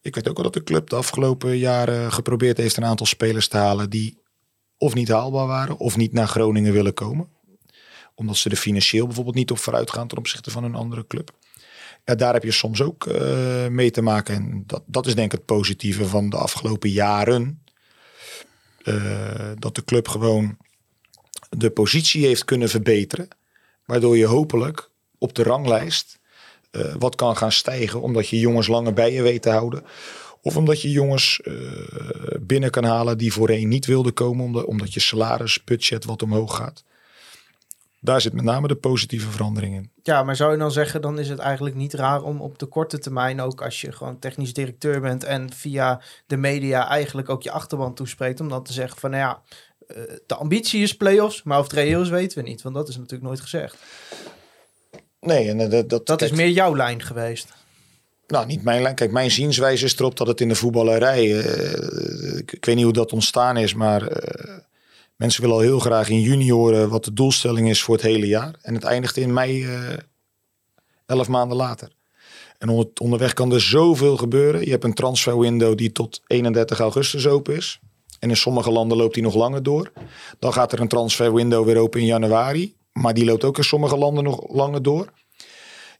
ik 0.00 0.14
weet 0.14 0.28
ook 0.28 0.34
wel 0.34 0.44
dat 0.44 0.54
de 0.54 0.62
club 0.62 0.88
de 0.88 0.96
afgelopen 0.96 1.58
jaren 1.58 2.12
geprobeerd 2.12 2.56
heeft 2.56 2.76
een 2.76 2.84
aantal 2.84 3.06
spelers 3.06 3.48
te 3.48 3.56
halen 3.56 3.90
die 3.90 4.18
of 4.76 4.94
niet 4.94 5.08
haalbaar 5.08 5.46
waren 5.46 5.78
of 5.78 5.96
niet 5.96 6.12
naar 6.12 6.28
Groningen 6.28 6.72
willen 6.72 6.94
komen. 6.94 7.28
Omdat 8.14 8.36
ze 8.36 8.50
er 8.50 8.56
financieel 8.56 9.06
bijvoorbeeld 9.06 9.36
niet 9.36 9.50
op 9.50 9.58
vooruit 9.58 9.90
gaan 9.90 10.08
ten 10.08 10.18
opzichte 10.18 10.50
van 10.50 10.64
een 10.64 10.74
andere 10.74 11.06
club. 11.06 11.30
Ja, 12.04 12.14
daar 12.14 12.32
heb 12.32 12.42
je 12.42 12.52
soms 12.52 12.82
ook 12.82 13.06
uh, 13.06 13.66
mee 13.66 13.90
te 13.90 14.02
maken. 14.02 14.34
En 14.34 14.62
dat, 14.66 14.82
dat 14.86 15.06
is 15.06 15.14
denk 15.14 15.32
ik 15.32 15.38
het 15.38 15.46
positieve 15.46 16.06
van 16.06 16.30
de 16.30 16.36
afgelopen 16.36 16.90
jaren. 16.90 17.62
dat 19.58 19.74
de 19.74 19.84
club 19.84 20.08
gewoon 20.08 20.56
de 21.50 21.70
positie 21.70 22.26
heeft 22.26 22.44
kunnen 22.44 22.68
verbeteren. 22.68 23.28
Waardoor 23.84 24.16
je 24.16 24.26
hopelijk 24.26 24.87
op 25.18 25.34
de 25.34 25.42
ranglijst 25.42 26.18
uh, 26.72 26.94
wat 26.98 27.14
kan 27.14 27.36
gaan 27.36 27.52
stijgen. 27.52 28.02
Omdat 28.02 28.28
je 28.28 28.38
jongens 28.38 28.66
langer 28.66 28.92
bij 28.92 29.12
je 29.12 29.22
weet 29.22 29.42
te 29.42 29.50
houden. 29.50 29.84
Of 30.42 30.56
omdat 30.56 30.82
je 30.82 30.90
jongens 30.90 31.40
uh, 31.44 31.54
binnen 32.40 32.70
kan 32.70 32.84
halen 32.84 33.18
die 33.18 33.32
voorheen 33.32 33.68
niet 33.68 33.86
wilden 33.86 34.12
komen. 34.12 34.66
Omdat, 34.66 34.94
je 34.94 35.00
salarisbudget 35.00 36.04
wat 36.04 36.22
omhoog 36.22 36.56
gaat. 36.56 36.84
Daar 38.00 38.20
zit 38.20 38.32
met 38.32 38.44
name 38.44 38.68
de 38.68 38.76
positieve 38.76 39.30
verandering 39.30 39.74
in. 39.74 39.90
Ja, 40.02 40.22
maar 40.22 40.36
zou 40.36 40.52
je 40.52 40.58
dan 40.58 40.70
zeggen, 40.70 41.00
dan 41.00 41.18
is 41.18 41.28
het 41.28 41.38
eigenlijk 41.38 41.76
niet 41.76 41.94
raar 41.94 42.22
om 42.22 42.40
op 42.40 42.58
de 42.58 42.66
korte 42.66 42.98
termijn, 42.98 43.40
ook 43.40 43.62
als 43.62 43.80
je 43.80 43.92
gewoon 43.92 44.18
technisch 44.18 44.52
directeur 44.52 45.00
bent 45.00 45.24
en 45.24 45.52
via 45.52 46.00
de 46.26 46.36
media 46.36 46.88
eigenlijk 46.88 47.28
ook 47.28 47.42
je 47.42 47.50
achterban 47.50 47.94
toespreekt, 47.94 48.40
om 48.40 48.48
dan 48.48 48.62
te 48.62 48.72
zeggen 48.72 49.00
van 49.00 49.10
nou 49.10 49.22
ja, 49.22 49.42
de 50.26 50.34
ambitie 50.34 50.82
is 50.82 50.96
play-offs, 50.96 51.42
maar 51.42 51.58
of 51.58 51.64
het 51.64 51.72
reëel 51.72 52.00
is 52.00 52.08
weten 52.08 52.42
we 52.42 52.48
niet, 52.48 52.62
want 52.62 52.74
dat 52.74 52.88
is 52.88 52.96
natuurlijk 52.96 53.22
nooit 53.22 53.40
gezegd. 53.40 53.76
Nee, 55.20 55.48
en 55.48 55.70
dat, 55.70 55.88
dat, 55.88 56.06
dat 56.06 56.22
is 56.22 56.30
meer 56.30 56.50
jouw 56.50 56.76
lijn 56.76 57.02
geweest. 57.02 57.52
Nou, 58.26 58.46
niet 58.46 58.62
mijn 58.62 58.82
lijn. 58.82 58.94
Kijk, 58.94 59.10
mijn 59.10 59.30
zienswijze 59.30 59.84
is 59.84 59.98
erop 59.98 60.16
dat 60.16 60.26
het 60.26 60.40
in 60.40 60.48
de 60.48 60.54
voetballerij. 60.54 61.24
Uh, 61.24 62.38
ik, 62.38 62.52
ik, 62.52 62.64
weet 62.64 62.74
niet 62.74 62.84
hoe 62.84 62.92
dat 62.92 63.12
ontstaan 63.12 63.56
is, 63.56 63.74
maar 63.74 64.02
uh, 64.02 64.56
Mensen 65.18 65.40
willen 65.40 65.56
al 65.56 65.62
heel 65.62 65.78
graag 65.78 66.08
in 66.08 66.20
juni 66.20 66.52
horen 66.52 66.88
wat 66.88 67.04
de 67.04 67.12
doelstelling 67.12 67.68
is 67.68 67.82
voor 67.82 67.94
het 67.94 68.04
hele 68.04 68.26
jaar. 68.26 68.54
En 68.62 68.74
het 68.74 68.84
eindigt 68.84 69.16
in 69.16 69.32
mei, 69.32 69.64
eh, 69.64 69.96
elf 71.06 71.28
maanden 71.28 71.56
later. 71.56 71.88
En 72.58 72.68
onder, 72.68 72.88
onderweg 73.00 73.32
kan 73.32 73.52
er 73.52 73.60
zoveel 73.60 74.16
gebeuren. 74.16 74.64
Je 74.64 74.70
hebt 74.70 74.84
een 74.84 74.94
transferwindow 74.94 75.76
die 75.76 75.92
tot 75.92 76.20
31 76.26 76.78
augustus 76.78 77.26
open 77.26 77.56
is. 77.56 77.80
En 78.18 78.28
in 78.28 78.36
sommige 78.36 78.70
landen 78.70 78.96
loopt 78.96 79.14
die 79.14 79.22
nog 79.22 79.34
langer 79.34 79.62
door. 79.62 79.92
Dan 80.38 80.52
gaat 80.52 80.72
er 80.72 80.80
een 80.80 80.88
transferwindow 80.88 81.64
weer 81.64 81.76
open 81.76 82.00
in 82.00 82.06
januari. 82.06 82.76
Maar 83.00 83.14
die 83.14 83.24
loopt 83.24 83.44
ook 83.44 83.58
in 83.58 83.64
sommige 83.64 83.96
landen 83.96 84.24
nog 84.24 84.48
langer 84.48 84.82
door. 84.82 85.12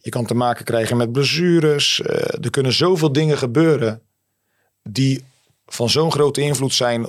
Je 0.01 0.11
kan 0.11 0.27
te 0.27 0.35
maken 0.35 0.65
krijgen 0.65 0.97
met 0.97 1.13
blessures. 1.13 2.01
Eh, 2.01 2.45
er 2.45 2.51
kunnen 2.51 2.73
zoveel 2.73 3.13
dingen 3.13 3.39
gebeuren 3.39 4.03
die 4.83 5.25
van 5.67 5.91
zo'n 5.91 6.13
grote 6.13 6.41
invloed 6.41 6.75
zijn 6.75 7.07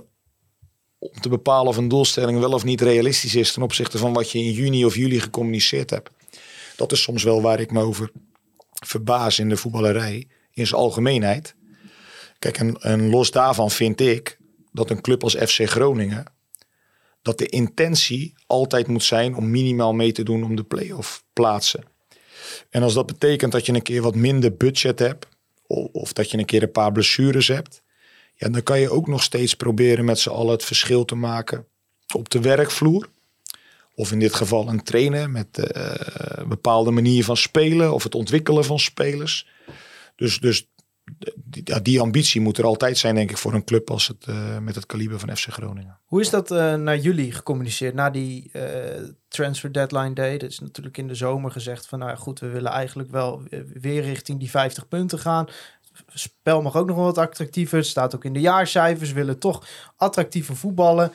om 0.98 1.22
te 1.22 1.30
bepalen 1.30 1.68
of 1.68 1.78
een 1.78 1.88
doelstelling 1.88 2.40
wel 2.40 2.52
of 2.52 2.64
niet 2.64 2.82
realistisch 2.82 3.36
is 3.36 3.54
ten 3.54 3.62
opzichte 3.62 3.98
van 3.98 4.14
wat 4.14 4.32
je 4.32 4.40
in 4.40 4.52
juni 4.52 4.86
of 4.86 4.96
juli 4.96 5.20
gecommuniceerd 5.20 5.90
hebt. 5.90 6.10
Dat 6.76 6.92
is 6.92 7.02
soms 7.02 7.24
wel 7.24 7.42
waar 7.42 7.60
ik 7.60 7.72
me 7.72 7.82
over 7.82 8.12
verbaas 8.86 9.40
in 9.40 9.50
de 9.50 9.58
voetballerij 9.58 10.28
in 10.52 10.68
zijn 10.68 10.82
algemeenheid. 10.82 11.56
Kijk, 12.40 12.58
en, 12.58 12.82
en 12.82 13.10
los 13.10 13.32
daarvan 13.32 13.72
vind 13.72 14.02
ik 14.02 14.40
dat 14.72 14.90
een 14.90 15.02
club 15.02 15.24
als 15.24 15.36
FC 15.36 15.70
Groningen 15.70 16.26
dat 17.22 17.38
de 17.38 17.46
intentie 17.46 18.34
altijd 18.48 18.88
moet 18.88 19.04
zijn 19.04 19.36
om 19.36 19.50
minimaal 19.50 19.94
mee 19.94 20.12
te 20.12 20.24
doen 20.24 20.44
om 20.44 20.56
de 20.56 20.64
play-off 20.64 21.24
plaatsen. 21.34 21.84
En 22.70 22.84
als 22.84 22.94
dat 22.94 23.06
betekent 23.06 23.52
dat 23.52 23.66
je 23.66 23.74
een 23.74 23.82
keer 23.82 24.02
wat 24.02 24.16
minder 24.16 24.56
budget 24.56 25.00
hebt, 25.00 25.28
of, 25.92 26.14
dat 26.14 26.32
je 26.32 26.38
een 26.38 26.46
keer 26.46 26.64
een 26.64 26.72
paar 26.72 26.92
blessures 26.92 27.48
hebt, 27.48 27.82
ja, 28.36 28.50
dan 28.50 28.64
kan 28.64 28.80
je 28.80 28.90
ook 28.90 29.08
nog 29.08 29.24
steeds 29.24 29.54
proberen 29.54 30.06
met 30.06 30.20
z'n 30.20 30.30
allen 30.30 30.52
het 30.52 30.64
verschil 30.64 31.06
te 31.06 31.16
maken 31.16 31.66
op 32.16 32.30
de 32.30 32.42
werkvloer. 32.42 33.10
Of 33.96 34.12
in 34.12 34.20
dit 34.20 34.34
geval 34.34 34.68
een 34.68 34.84
trainer 34.84 35.30
met 35.30 35.58
eh, 35.58 35.92
een 36.16 36.48
bepaalde 36.48 36.92
manier 36.92 37.24
van 37.24 37.38
spelen 37.38 37.94
of 37.94 38.04
het 38.04 38.16
ontwikkelen 38.16 38.66
van 38.66 38.80
spelers. 38.80 39.48
Dus, 40.16 40.40
dus 40.40 40.68
die, 41.36 41.82
die 41.82 42.02
ambitie 42.02 42.42
moet 42.42 42.58
er 42.58 42.66
altijd 42.66 42.98
zijn, 42.98 43.16
denk 43.16 43.30
ik, 43.30 43.38
voor 43.38 43.54
een 43.54 43.64
club 43.64 43.90
als 43.90 44.08
het 44.08 44.26
uh, 44.30 44.58
met 44.58 44.76
het 44.76 44.86
kaliber 44.86 45.20
van 45.20 45.36
FC 45.36 45.48
Groningen. 45.48 46.00
Hoe 46.06 46.22
is 46.22 46.30
dat 46.30 46.52
uh, 46.52 46.74
naar 46.74 46.98
jullie 46.98 47.32
gecommuniceerd? 47.32 47.94
Na 47.94 48.10
die 48.10 48.50
uh, 48.54 48.64
transfer 49.28 49.72
deadline 49.72 50.14
day, 50.14 50.38
dat 50.38 50.50
is 50.50 50.60
natuurlijk 50.60 50.98
in 50.98 51.08
de 51.08 51.16
zomer 51.16 51.52
gezegd 51.52 51.88
van, 51.88 52.00
nou 52.00 52.18
goed, 52.18 52.40
we 52.40 52.48
willen 52.48 52.72
eigenlijk 52.72 53.12
wel 53.12 53.44
weer 53.74 54.02
richting 54.02 54.40
die 54.40 54.50
50 54.50 54.88
punten 54.88 55.20
gaan. 55.20 55.48
Spel 56.08 56.62
mag 56.62 56.76
ook 56.76 56.88
nog 56.88 56.96
wel 56.96 57.06
wat 57.06 57.18
attractiever. 57.18 57.78
Het 57.78 57.88
staat 57.88 58.16
ook 58.16 58.26
in 58.26 58.34
de 58.34 58.40
jaarcijfers. 58.40 59.10
We 59.10 59.16
willen 59.16 59.40
toch 59.40 59.68
attractieve 59.98 60.56
voetballen. 60.56 61.12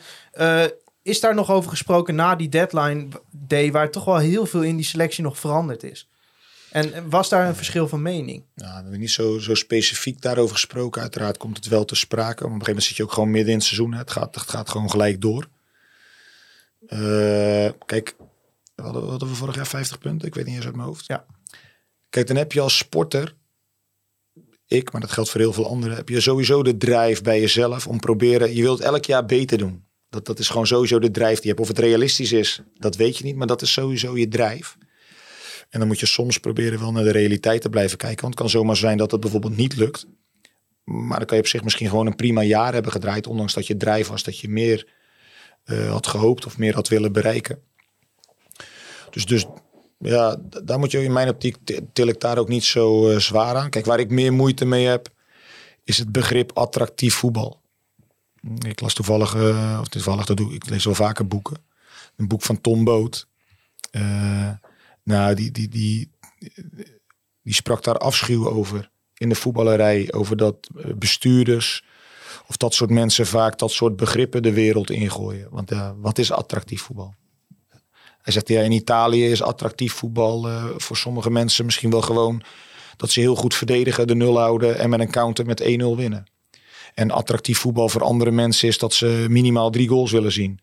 is 1.01 1.19
daar 1.19 1.35
nog 1.35 1.51
over 1.51 1.69
gesproken 1.69 2.15
na 2.15 2.35
die 2.35 2.49
deadline 2.49 3.07
day, 3.31 3.71
waar 3.71 3.91
toch 3.91 4.05
wel 4.05 4.17
heel 4.17 4.45
veel 4.45 4.63
in 4.63 4.75
die 4.75 4.85
selectie 4.85 5.23
nog 5.23 5.39
veranderd 5.39 5.83
is? 5.83 6.09
En 6.75 7.09
was 7.09 7.29
daar 7.29 7.47
een 7.47 7.55
verschil 7.55 7.87
van 7.87 8.01
mening? 8.01 8.43
Nou, 8.55 8.69
we 8.69 8.81
hebben 8.81 8.99
niet 8.99 9.11
zo, 9.11 9.39
zo 9.39 9.53
specifiek 9.53 10.21
daarover 10.21 10.55
gesproken. 10.55 11.01
Uiteraard 11.01 11.37
komt 11.37 11.57
het 11.57 11.67
wel 11.67 11.85
te 11.85 11.95
sprake. 11.95 12.43
Maar 12.43 12.53
op 12.53 12.59
een 12.59 12.65
gegeven 12.65 12.67
moment 12.67 12.83
zit 12.85 12.97
je 12.97 13.03
ook 13.03 13.11
gewoon 13.11 13.31
midden 13.31 13.51
in 13.51 13.57
het 13.57 13.67
seizoen. 13.67 13.93
Het 13.93 14.11
gaat, 14.11 14.35
het 14.35 14.49
gaat 14.49 14.69
gewoon 14.69 14.89
gelijk 14.89 15.21
door. 15.21 15.47
Uh, 16.87 17.69
kijk, 17.85 18.15
hadden, 18.75 19.09
hadden 19.09 19.29
we 19.29 19.35
vorig 19.35 19.55
jaar 19.55 19.67
50 19.67 19.99
punten? 19.99 20.27
Ik 20.27 20.35
weet 20.35 20.45
niet 20.45 20.55
eens 20.55 20.65
uit 20.65 20.75
mijn 20.75 20.87
hoofd. 20.87 21.05
Ja. 21.05 21.25
Kijk, 22.09 22.27
dan 22.27 22.35
heb 22.35 22.51
je 22.51 22.61
als 22.61 22.77
sporter, 22.77 23.35
ik, 24.67 24.91
maar 24.91 25.01
dat 25.01 25.11
geldt 25.11 25.29
voor 25.29 25.39
heel 25.39 25.53
veel 25.53 25.67
anderen, 25.67 25.95
heb 25.95 26.09
je 26.09 26.21
sowieso 26.21 26.63
de 26.63 26.77
drijf 26.77 27.21
bij 27.21 27.39
jezelf 27.39 27.87
om 27.87 27.99
proberen, 27.99 28.55
je 28.55 28.61
wilt 28.61 28.79
elk 28.79 29.05
jaar 29.05 29.25
beter 29.25 29.57
doen. 29.57 29.85
Dat, 30.09 30.25
dat 30.25 30.39
is 30.39 30.49
gewoon 30.49 30.67
sowieso 30.67 30.99
de 30.99 31.11
drijf 31.11 31.35
die 31.35 31.43
je 31.43 31.47
hebt. 31.47 31.59
Of 31.59 31.67
het 31.67 31.79
realistisch 31.79 32.31
is, 32.31 32.61
dat 32.73 32.95
weet 32.95 33.17
je 33.17 33.23
niet, 33.23 33.35
maar 33.35 33.47
dat 33.47 33.61
is 33.61 33.71
sowieso 33.71 34.17
je 34.17 34.27
drijf. 34.27 34.77
En 35.69 35.79
dan 35.79 35.87
moet 35.87 35.99
je 35.99 36.05
soms 36.05 36.37
proberen 36.37 36.79
wel 36.79 36.91
naar 36.91 37.03
de 37.03 37.11
realiteit 37.11 37.61
te 37.61 37.69
blijven 37.69 37.97
kijken. 37.97 38.21
Want 38.21 38.33
het 38.33 38.41
kan 38.41 38.51
zomaar 38.51 38.75
zijn 38.75 38.97
dat 38.97 39.11
het 39.11 39.19
bijvoorbeeld 39.19 39.57
niet 39.57 39.75
lukt. 39.75 40.05
Maar 40.83 41.17
dan 41.17 41.25
kan 41.25 41.37
je 41.37 41.43
op 41.43 41.49
zich 41.49 41.63
misschien 41.63 41.89
gewoon 41.89 42.05
een 42.05 42.15
prima 42.15 42.41
jaar 42.41 42.73
hebben 42.73 42.91
gedraaid. 42.91 43.27
Ondanks 43.27 43.53
dat 43.53 43.67
je 43.67 43.77
drijf 43.77 44.07
was 44.07 44.23
dat 44.23 44.39
je 44.39 44.49
meer 44.49 44.87
uh, 45.65 45.91
had 45.91 46.07
gehoopt 46.07 46.45
of 46.45 46.57
meer 46.57 46.73
had 46.73 46.87
willen 46.87 47.11
bereiken. 47.11 47.59
Dus, 49.09 49.25
dus 49.25 49.45
ja, 49.99 50.37
daar 50.63 50.79
moet 50.79 50.91
je 50.91 51.03
in 51.03 51.13
mijn 51.13 51.29
optiek 51.29 51.57
til 51.93 52.07
ik 52.07 52.19
daar 52.19 52.37
ook 52.37 52.47
niet 52.47 52.63
zo 52.63 53.09
uh, 53.09 53.17
zwaar 53.17 53.55
aan. 53.55 53.69
Kijk, 53.69 53.85
waar 53.85 53.99
ik 53.99 54.09
meer 54.09 54.33
moeite 54.33 54.65
mee 54.65 54.85
heb, 54.85 55.09
is 55.83 55.97
het 55.97 56.11
begrip 56.11 56.51
attractief 56.57 57.15
voetbal. 57.15 57.61
Ik 58.67 58.79
las 58.79 58.93
toevallig, 58.93 59.35
uh, 59.35 59.77
of 59.81 59.87
toevallig, 59.87 60.25
dat 60.25 60.37
doe 60.37 60.53
ik, 60.53 60.69
lees 60.69 60.85
wel 60.85 60.95
vaker 60.95 61.27
boeken. 61.27 61.57
Een 62.15 62.27
boek 62.27 62.41
van 62.41 62.61
Tom 62.61 62.83
Boot. 62.83 63.27
Nou, 65.05 65.35
die, 65.35 65.51
die, 65.51 65.67
die, 65.67 66.11
die 67.41 67.53
sprak 67.53 67.83
daar 67.83 67.97
afschuw 67.97 68.49
over 68.49 68.89
in 69.17 69.29
de 69.29 69.35
voetballerij. 69.35 70.13
Over 70.13 70.37
dat 70.37 70.69
bestuurders 70.95 71.83
of 72.47 72.57
dat 72.57 72.73
soort 72.73 72.89
mensen 72.89 73.27
vaak 73.27 73.57
dat 73.57 73.71
soort 73.71 73.95
begrippen 73.95 74.41
de 74.43 74.53
wereld 74.53 74.89
ingooien. 74.89 75.47
Want 75.51 75.69
ja, 75.69 75.95
wat 75.97 76.17
is 76.17 76.31
attractief 76.31 76.81
voetbal? 76.81 77.13
Hij 78.21 78.33
zegt 78.33 78.47
ja, 78.47 78.61
in 78.61 78.71
Italië 78.71 79.31
is 79.31 79.41
attractief 79.41 79.93
voetbal 79.93 80.49
uh, 80.49 80.65
voor 80.77 80.97
sommige 80.97 81.31
mensen 81.31 81.65
misschien 81.65 81.89
wel 81.89 82.01
gewoon 82.01 82.41
dat 82.97 83.09
ze 83.09 83.19
heel 83.19 83.35
goed 83.35 83.55
verdedigen, 83.55 84.07
de 84.07 84.15
nul 84.15 84.39
houden 84.39 84.77
en 84.77 84.89
met 84.89 84.99
een 84.99 85.11
counter 85.11 85.45
met 85.45 85.61
1-0 85.61 85.65
winnen. 85.95 86.23
En 86.93 87.11
attractief 87.11 87.59
voetbal 87.59 87.89
voor 87.89 88.03
andere 88.03 88.31
mensen 88.31 88.67
is 88.67 88.77
dat 88.77 88.93
ze 88.93 89.25
minimaal 89.29 89.69
drie 89.69 89.87
goals 89.87 90.11
willen 90.11 90.31
zien. 90.31 90.59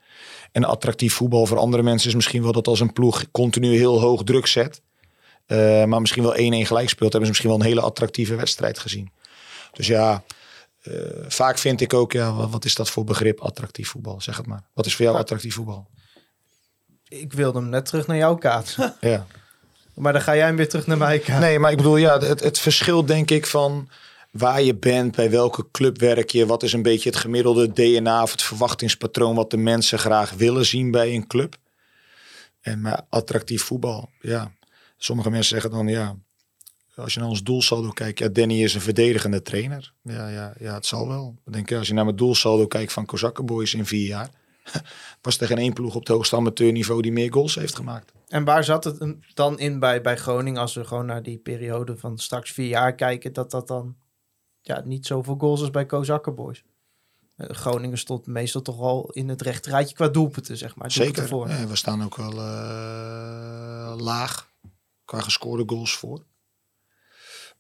En 0.52 0.64
attractief 0.64 1.14
voetbal 1.14 1.46
voor 1.46 1.58
andere 1.58 1.82
mensen 1.82 2.08
is 2.08 2.14
misschien 2.14 2.42
wel 2.42 2.52
dat 2.52 2.66
als 2.66 2.80
een 2.80 2.92
ploeg 2.92 3.30
continu 3.30 3.76
heel 3.76 4.00
hoog 4.00 4.24
druk 4.24 4.46
zet. 4.46 4.80
Uh, 5.46 5.84
maar 5.84 6.00
misschien 6.00 6.22
wel 6.22 6.32
1-1 6.32 6.36
gelijk 6.66 6.88
speelt. 6.88 7.12
Hebben 7.12 7.22
ze 7.22 7.28
misschien 7.28 7.48
wel 7.48 7.58
een 7.58 7.66
hele 7.66 7.80
attractieve 7.80 8.34
wedstrijd 8.34 8.78
gezien. 8.78 9.10
Dus 9.72 9.86
ja, 9.86 10.22
uh, 10.82 10.94
vaak 11.28 11.58
vind 11.58 11.80
ik 11.80 11.94
ook, 11.94 12.12
ja, 12.12 12.48
wat 12.48 12.64
is 12.64 12.74
dat 12.74 12.90
voor 12.90 13.04
begrip 13.04 13.40
attractief 13.40 13.88
voetbal? 13.88 14.20
Zeg 14.20 14.36
het 14.36 14.46
maar. 14.46 14.62
Wat 14.74 14.86
is 14.86 14.96
voor 14.96 15.04
jou 15.04 15.16
attractief 15.18 15.54
voetbal? 15.54 15.86
Ik 17.08 17.32
wilde 17.32 17.58
hem 17.58 17.68
net 17.68 17.86
terug 17.86 18.06
naar 18.06 18.16
jouw 18.16 18.34
kaart. 18.34 18.76
ja. 19.00 19.26
Maar 19.94 20.12
dan 20.12 20.22
ga 20.22 20.36
jij 20.36 20.46
hem 20.46 20.56
weer 20.56 20.68
terug 20.68 20.86
naar 20.86 20.98
mij 20.98 21.18
kaart. 21.18 21.40
Nee, 21.40 21.58
maar 21.58 21.70
ik 21.70 21.76
bedoel, 21.76 21.96
ja, 21.96 22.18
het, 22.18 22.40
het 22.40 22.58
verschil 22.58 23.04
denk 23.04 23.30
ik 23.30 23.46
van 23.46 23.88
waar 24.32 24.62
je 24.62 24.74
bent, 24.74 25.16
bij 25.16 25.30
welke 25.30 25.70
club 25.70 25.98
werk 25.98 26.30
je, 26.30 26.46
wat 26.46 26.62
is 26.62 26.72
een 26.72 26.82
beetje 26.82 27.08
het 27.08 27.18
gemiddelde 27.18 27.72
DNA 27.72 28.22
of 28.22 28.30
het 28.30 28.42
verwachtingspatroon 28.42 29.34
wat 29.34 29.50
de 29.50 29.56
mensen 29.56 29.98
graag 29.98 30.30
willen 30.30 30.66
zien 30.66 30.90
bij 30.90 31.14
een 31.14 31.26
club. 31.26 31.56
En 32.60 32.80
maar 32.80 33.02
attractief 33.08 33.62
voetbal, 33.62 34.08
ja. 34.20 34.52
Sommige 34.96 35.30
mensen 35.30 35.60
zeggen 35.60 35.70
dan 35.70 35.88
ja, 35.88 36.16
als 36.94 37.14
je 37.14 37.20
naar 37.20 37.28
ons 37.28 37.42
doelsaldo 37.42 37.90
kijkt, 37.90 38.18
ja, 38.18 38.28
Danny 38.28 38.62
is 38.62 38.74
een 38.74 38.80
verdedigende 38.80 39.42
trainer. 39.42 39.92
Ja, 40.02 40.28
ja, 40.28 40.54
ja 40.58 40.74
het 40.74 40.86
zal 40.86 41.08
wel. 41.08 41.36
Ik 41.46 41.52
denk, 41.52 41.72
als 41.72 41.88
je 41.88 41.94
naar 41.94 42.04
mijn 42.04 42.16
doelsaldo 42.16 42.66
kijkt 42.66 42.92
van 42.92 43.06
Kozakkenboys 43.06 43.74
in 43.74 43.86
vier 43.86 44.06
jaar, 44.06 44.30
was 45.22 45.40
er 45.40 45.46
geen 45.46 45.58
één 45.58 45.72
ploeg 45.72 45.94
op 45.94 46.00
het 46.00 46.08
hoogste 46.08 46.36
amateurniveau 46.36 47.02
die 47.02 47.12
meer 47.12 47.32
goals 47.32 47.54
heeft 47.54 47.74
gemaakt. 47.74 48.12
En 48.28 48.44
waar 48.44 48.64
zat 48.64 48.84
het 48.84 49.16
dan 49.34 49.58
in 49.58 49.78
bij, 49.78 50.00
bij 50.00 50.16
Groningen, 50.16 50.60
als 50.60 50.74
we 50.74 50.84
gewoon 50.84 51.06
naar 51.06 51.22
die 51.22 51.38
periode 51.38 51.96
van 51.96 52.18
straks 52.18 52.52
vier 52.52 52.68
jaar 52.68 52.94
kijken, 52.94 53.32
dat 53.32 53.50
dat 53.50 53.68
dan 53.68 53.96
ja, 54.62 54.82
niet 54.84 55.06
zoveel 55.06 55.36
goals 55.38 55.60
als 55.60 55.70
bij 55.70 55.86
Kozakkenboys. 55.86 56.64
Uh, 57.36 57.48
Groningen 57.48 57.98
stond 57.98 58.26
meestal 58.26 58.62
toch 58.62 58.80
al 58.80 59.10
in 59.10 59.28
het 59.28 59.42
rechterrijtje 59.42 59.94
qua 59.94 60.08
doelpunten, 60.08 60.56
zeg 60.56 60.76
maar. 60.76 60.90
Zeker. 60.90 61.28
Voor. 61.28 61.48
Ja, 61.48 61.66
we 61.66 61.76
staan 61.76 62.04
ook 62.04 62.16
wel 62.16 62.32
uh, 62.32 63.94
laag 63.96 64.50
qua 65.04 65.20
gescoorde 65.20 65.62
goals 65.66 65.96
voor. 65.96 66.24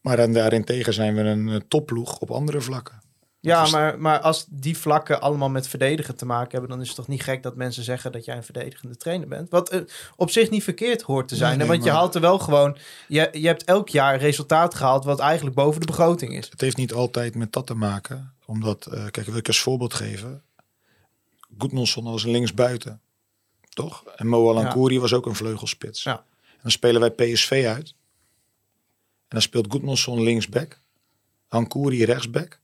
Maar 0.00 0.16
dan 0.16 0.32
daarentegen 0.32 0.92
zijn 0.92 1.14
we 1.14 1.20
een 1.20 1.68
topploeg 1.68 2.18
op 2.18 2.30
andere 2.30 2.60
vlakken. 2.60 3.01
Ja, 3.42 3.66
maar, 3.66 4.00
maar 4.00 4.20
als 4.20 4.46
die 4.48 4.78
vlakken 4.78 5.20
allemaal 5.20 5.48
met 5.48 5.68
verdedigen 5.68 6.16
te 6.16 6.26
maken 6.26 6.50
hebben, 6.50 6.70
dan 6.70 6.80
is 6.80 6.86
het 6.86 6.96
toch 6.96 7.08
niet 7.08 7.22
gek 7.22 7.42
dat 7.42 7.56
mensen 7.56 7.84
zeggen 7.84 8.12
dat 8.12 8.24
jij 8.24 8.36
een 8.36 8.44
verdedigende 8.44 8.96
trainer 8.96 9.28
bent. 9.28 9.50
Wat 9.50 9.74
uh, 9.74 9.80
op 10.16 10.30
zich 10.30 10.50
niet 10.50 10.62
verkeerd 10.62 11.02
hoort 11.02 11.28
te 11.28 11.36
zijn. 11.36 11.48
Nee, 11.48 11.58
nee, 11.58 11.66
want 11.66 11.78
maar... 11.78 11.88
je 11.88 11.94
haalt 11.94 12.14
er 12.14 12.20
wel 12.20 12.38
gewoon, 12.38 12.76
je, 13.08 13.28
je 13.32 13.46
hebt 13.46 13.64
elk 13.64 13.88
jaar 13.88 14.18
resultaat 14.18 14.74
gehaald 14.74 15.04
wat 15.04 15.18
eigenlijk 15.18 15.56
boven 15.56 15.80
de 15.80 15.86
begroting 15.86 16.36
is. 16.36 16.48
Het 16.50 16.60
heeft 16.60 16.76
niet 16.76 16.92
altijd 16.92 17.34
met 17.34 17.52
dat 17.52 17.66
te 17.66 17.74
maken. 17.74 18.34
Omdat, 18.46 18.88
uh, 18.92 19.06
kijk, 19.10 19.26
wil 19.26 19.36
ik 19.36 19.46
als 19.46 19.60
voorbeeld 19.60 19.94
geven. 19.94 20.42
Goedmanson 21.58 22.04
was 22.04 22.24
linksbuiten. 22.24 23.00
Toch? 23.68 24.04
En 24.16 24.26
Mo 24.26 24.50
Alankouri 24.50 24.94
ja. 24.94 25.00
was 25.00 25.12
ook 25.12 25.26
een 25.26 25.34
vleugelspits. 25.34 26.02
Ja. 26.02 26.16
En 26.42 26.58
dan 26.62 26.70
spelen 26.70 27.00
wij 27.00 27.10
PSV 27.10 27.64
uit. 27.66 27.88
En 27.88 29.28
dan 29.28 29.42
speelt 29.42 29.66
Goedmanson 29.70 30.22
linksback. 30.22 30.80
Ankouri 31.48 32.04
rechtsback. 32.04 32.60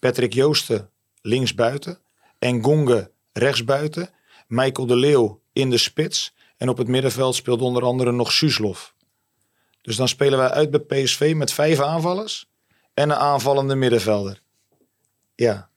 Patrick 0.00 0.32
Joosten 0.32 0.90
linksbuiten. 1.22 1.98
En 2.38 2.64
Gonge 2.64 3.10
rechtsbuiten. 3.32 4.10
Michael 4.46 4.86
de 4.86 4.96
Leeuw 4.96 5.42
in 5.52 5.70
de 5.70 5.78
spits. 5.78 6.34
En 6.56 6.68
op 6.68 6.78
het 6.78 6.88
middenveld 6.88 7.34
speelt 7.34 7.60
onder 7.60 7.82
andere 7.82 8.12
nog 8.12 8.32
Suslov. 8.32 8.88
Dus 9.82 9.96
dan 9.96 10.08
spelen 10.08 10.38
wij 10.38 10.50
uit 10.50 10.70
bij 10.70 10.80
PSV 10.80 11.32
met 11.36 11.52
vijf 11.52 11.80
aanvallers. 11.80 12.48
En 12.94 13.10
een 13.10 13.16
aanvallende 13.16 13.74
middenvelder. 13.74 14.42
Ja. 15.34 15.70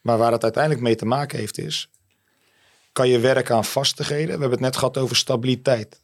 Maar 0.00 0.18
waar 0.18 0.32
het 0.32 0.42
uiteindelijk 0.42 0.82
mee 0.82 0.96
te 0.96 1.04
maken 1.04 1.38
heeft 1.38 1.58
is... 1.58 1.90
kan 2.92 3.08
je 3.08 3.18
werken 3.18 3.54
aan 3.54 3.64
vastigheden. 3.64 4.26
We 4.26 4.30
hebben 4.30 4.50
het 4.50 4.60
net 4.60 4.76
gehad 4.76 4.98
over 4.98 5.16
stabiliteit. 5.16 6.00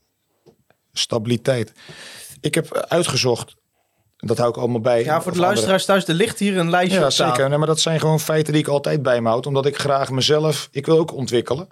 Stabiliteit. 0.93 1.73
Ik 2.41 2.55
heb 2.55 2.75
uitgezocht, 2.75 3.57
dat 4.17 4.39
hou 4.39 4.51
ik 4.51 4.57
allemaal 4.57 4.81
bij. 4.81 5.05
Ja, 5.05 5.23
voor 5.23 5.33
de 5.33 5.39
luisteraars 5.39 5.85
thuis, 5.85 6.09
er 6.09 6.15
ligt 6.15 6.39
hier 6.39 6.59
een 6.59 6.71
lijstje 6.71 7.01
Ja, 7.01 7.11
zeker. 7.11 7.49
Nee, 7.49 7.59
maar 7.59 7.67
dat 7.67 7.81
zijn 7.81 8.01
gewoon 8.01 8.21
feiten 8.21 8.53
die 8.53 8.63
ik 8.63 8.69
altijd 8.69 9.03
bij 9.03 9.21
me 9.21 9.29
houd. 9.29 9.47
Omdat 9.47 9.67
ik 9.67 9.79
graag 9.79 10.11
mezelf... 10.11 10.69
Ik 10.71 10.87
wil 10.87 10.99
ook 10.99 11.13
ontwikkelen. 11.15 11.69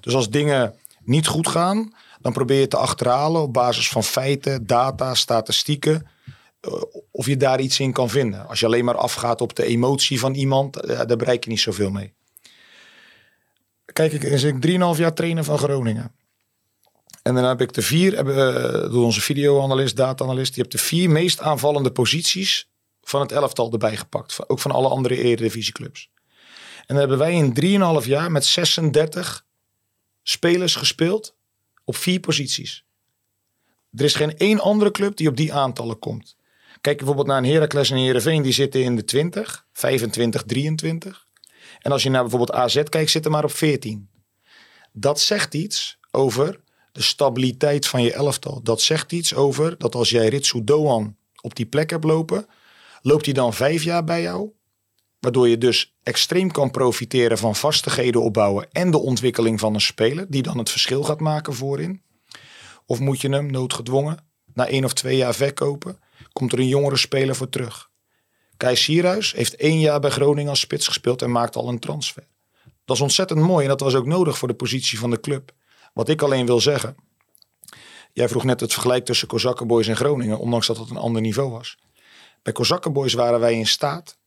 Dus 0.00 0.14
als 0.14 0.30
dingen 0.30 0.74
niet 1.04 1.26
goed 1.26 1.48
gaan... 1.48 1.94
dan 2.20 2.32
probeer 2.32 2.60
je 2.60 2.68
te 2.68 2.76
achterhalen 2.76 3.42
op 3.42 3.52
basis 3.52 3.88
van 3.88 4.04
feiten, 4.04 4.66
data, 4.66 5.14
statistieken... 5.14 6.06
eh, 6.60 6.72
of 7.10 7.26
je 7.26 7.36
daar 7.36 7.60
iets 7.60 7.80
in 7.80 7.92
kan 7.92 8.10
vinden. 8.10 8.48
Als 8.48 8.60
je 8.60 8.66
alleen 8.66 8.84
maar 8.84 8.96
afgaat 8.96 9.40
op 9.40 9.56
de 9.56 9.64
emotie 9.64 10.20
van 10.20 10.34
iemand... 10.34 10.76
eh, 10.76 11.06
daar 11.06 11.16
bereik 11.16 11.44
je 11.44 11.50
niet 11.50 11.60
zoveel 11.60 11.90
mee. 11.90 12.12
Kijk, 13.92 14.12
ik 14.12 14.22
is 14.22 14.42
ik 14.42 14.66
3,5 14.66 14.98
jaar 14.98 15.14
trainer 15.14 15.44
van 15.44 15.58
Groningen. 15.58 16.12
En 17.28 17.34
dan 17.34 17.44
heb 17.44 17.60
ik 17.60 17.72
de 17.72 17.82
vier, 17.82 18.14
eh, 18.14 18.90
door 18.90 19.04
onze 19.04 19.20
videoanalist, 19.20 19.96
data-analyst... 19.96 20.54
die 20.54 20.62
hebt 20.62 20.74
de 20.74 20.82
vier 20.82 21.10
meest 21.10 21.40
aanvallende 21.40 21.92
posities 21.92 22.68
van 23.02 23.20
het 23.20 23.32
elftal 23.32 23.72
erbij 23.72 23.96
gepakt. 23.96 24.48
Ook 24.48 24.58
van 24.58 24.70
alle 24.70 24.88
andere 24.88 25.16
eredivisieclubs. 25.16 26.10
En 26.76 26.84
dan 26.86 26.96
hebben 26.96 27.18
wij 27.18 27.32
in 27.32 27.52
3,5 28.00 28.06
jaar 28.06 28.30
met 28.30 28.44
36 28.44 29.44
spelers 30.22 30.74
gespeeld 30.74 31.34
op 31.84 31.96
vier 31.96 32.20
posities. 32.20 32.84
Er 33.92 34.04
is 34.04 34.14
geen 34.14 34.36
één 34.36 34.60
andere 34.60 34.90
club 34.90 35.16
die 35.16 35.28
op 35.28 35.36
die 35.36 35.52
aantallen 35.52 35.98
komt. 35.98 36.36
Kijk 36.80 36.96
bijvoorbeeld 36.96 37.26
naar 37.26 37.38
een 37.38 37.50
Heracles 37.50 37.90
en 37.90 37.96
een 37.96 38.02
Heerenveen, 38.02 38.42
die 38.42 38.52
zitten 38.52 38.82
in 38.82 38.96
de 38.96 39.04
20, 39.04 39.66
25, 39.72 40.42
23. 40.42 41.26
En 41.78 41.92
als 41.92 42.02
je 42.02 42.10
naar 42.10 42.22
bijvoorbeeld 42.22 42.52
AZ 42.52 42.82
kijkt, 42.82 43.10
zitten 43.10 43.30
maar 43.30 43.44
op 43.44 43.52
14. 43.52 44.08
Dat 44.92 45.20
zegt 45.20 45.54
iets 45.54 45.98
over 46.10 46.66
de 46.98 47.04
stabiliteit 47.04 47.86
van 47.86 48.02
je 48.02 48.12
elftal. 48.12 48.60
Dat 48.62 48.80
zegt 48.80 49.12
iets 49.12 49.34
over 49.34 49.78
dat 49.78 49.94
als 49.94 50.10
jij 50.10 50.28
Ritsu 50.28 50.64
Doan 50.64 51.16
op 51.40 51.56
die 51.56 51.66
plek 51.66 51.90
hebt 51.90 52.04
lopen, 52.04 52.46
loopt 53.02 53.24
hij 53.24 53.34
dan 53.34 53.54
vijf 53.54 53.82
jaar 53.82 54.04
bij 54.04 54.22
jou. 54.22 54.50
Waardoor 55.18 55.48
je 55.48 55.58
dus 55.58 55.96
extreem 56.02 56.50
kan 56.50 56.70
profiteren 56.70 57.38
van 57.38 57.56
vastigheden 57.56 58.22
opbouwen 58.22 58.68
en 58.72 58.90
de 58.90 58.98
ontwikkeling 58.98 59.60
van 59.60 59.74
een 59.74 59.80
speler 59.80 60.30
die 60.30 60.42
dan 60.42 60.58
het 60.58 60.70
verschil 60.70 61.02
gaat 61.02 61.20
maken 61.20 61.54
voorin. 61.54 62.02
Of 62.86 63.00
moet 63.00 63.20
je 63.20 63.28
hem 63.28 63.50
noodgedwongen 63.50 64.18
na 64.54 64.66
één 64.66 64.84
of 64.84 64.92
twee 64.92 65.16
jaar 65.16 65.34
verkopen, 65.34 65.98
komt 66.32 66.52
er 66.52 66.58
een 66.58 66.68
jongere 66.68 66.96
speler 66.96 67.36
voor 67.36 67.48
terug. 67.48 67.90
Kai 68.56 68.76
Sierhuis 68.76 69.32
heeft 69.32 69.56
één 69.56 69.80
jaar 69.80 70.00
bij 70.00 70.10
Groningen 70.10 70.50
als 70.50 70.60
spits 70.60 70.86
gespeeld 70.86 71.22
en 71.22 71.30
maakt 71.30 71.56
al 71.56 71.68
een 71.68 71.78
transfer. 71.78 72.26
Dat 72.84 72.96
is 72.96 73.02
ontzettend 73.02 73.40
mooi 73.40 73.62
en 73.62 73.68
dat 73.68 73.80
was 73.80 73.94
ook 73.94 74.06
nodig 74.06 74.38
voor 74.38 74.48
de 74.48 74.54
positie 74.54 74.98
van 74.98 75.10
de 75.10 75.20
club. 75.20 75.56
Wat 75.98 76.08
ik 76.08 76.22
alleen 76.22 76.46
wil 76.46 76.60
zeggen, 76.60 76.96
jij 78.12 78.28
vroeg 78.28 78.44
net 78.44 78.60
het 78.60 78.72
vergelijk 78.72 79.04
tussen 79.04 79.28
Kozakkenboys 79.28 79.86
en 79.86 79.96
Groningen, 79.96 80.38
ondanks 80.38 80.66
dat 80.66 80.76
het 80.76 80.90
een 80.90 80.96
ander 80.96 81.22
niveau 81.22 81.50
was. 81.50 81.78
Bij 82.42 82.52
Kozakkenboys 82.52 83.14
waren 83.14 83.40
wij 83.40 83.54
in 83.54 83.66
staat 83.66 84.18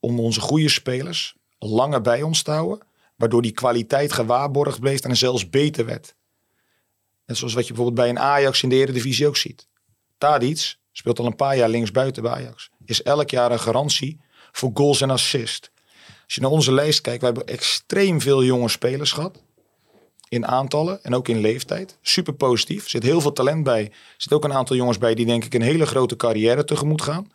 om 0.00 0.20
onze 0.20 0.40
goede 0.40 0.68
spelers 0.68 1.36
langer 1.58 2.00
bij 2.00 2.22
ons 2.22 2.42
te 2.42 2.50
houden. 2.50 2.86
Waardoor 3.16 3.42
die 3.42 3.52
kwaliteit 3.52 4.12
gewaarborgd 4.12 4.80
bleef 4.80 5.00
en 5.00 5.16
zelfs 5.16 5.50
beter 5.50 5.84
werd. 5.84 6.14
Net 7.26 7.36
zoals 7.36 7.54
wat 7.54 7.66
je 7.66 7.72
bijvoorbeeld 7.72 8.06
bij 8.06 8.08
een 8.08 8.24
Ajax 8.28 8.62
in 8.62 8.68
de 8.68 8.76
Eredivisie 8.76 9.26
ook 9.26 9.36
ziet. 9.36 9.68
Tadic 10.18 10.76
speelt 10.92 11.18
al 11.18 11.26
een 11.26 11.36
paar 11.36 11.56
jaar 11.56 11.68
linksbuiten 11.68 12.22
bij 12.22 12.32
Ajax. 12.32 12.70
Is 12.84 13.02
elk 13.02 13.30
jaar 13.30 13.52
een 13.52 13.60
garantie 13.60 14.20
voor 14.52 14.70
goals 14.74 15.00
en 15.00 15.10
assist. 15.10 15.70
Als 16.24 16.34
je 16.34 16.40
naar 16.40 16.50
onze 16.50 16.72
lijst 16.72 17.00
kijkt, 17.00 17.20
we 17.20 17.26
hebben 17.26 17.46
extreem 17.46 18.20
veel 18.20 18.44
jonge 18.44 18.68
spelers 18.68 19.12
gehad. 19.12 19.44
In 20.28 20.46
aantallen 20.46 21.04
en 21.04 21.14
ook 21.14 21.28
in 21.28 21.40
leeftijd. 21.40 21.98
Super 22.02 22.34
positief. 22.34 22.84
Er 22.84 22.90
zit 22.90 23.02
heel 23.02 23.20
veel 23.20 23.32
talent 23.32 23.64
bij. 23.64 23.84
Er 23.84 23.92
zit 24.16 24.32
ook 24.32 24.44
een 24.44 24.52
aantal 24.52 24.76
jongens 24.76 24.98
bij 24.98 25.14
die 25.14 25.26
denk 25.26 25.44
ik 25.44 25.54
een 25.54 25.62
hele 25.62 25.86
grote 25.86 26.16
carrière 26.16 26.64
tegemoet 26.64 27.02
gaan. 27.02 27.32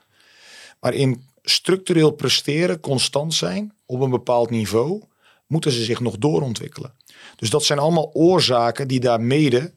Maar 0.79 0.93
in 0.93 1.25
structureel 1.41 2.11
presteren, 2.11 2.79
constant 2.79 3.33
zijn 3.33 3.73
op 3.85 3.99
een 3.99 4.09
bepaald 4.09 4.49
niveau, 4.49 5.01
moeten 5.47 5.71
ze 5.71 5.83
zich 5.83 5.99
nog 5.99 6.17
doorontwikkelen. 6.17 6.93
Dus 7.35 7.49
dat 7.49 7.63
zijn 7.63 7.79
allemaal 7.79 8.09
oorzaken 8.13 8.87
die 8.87 8.99
daar 8.99 9.21
mede 9.21 9.73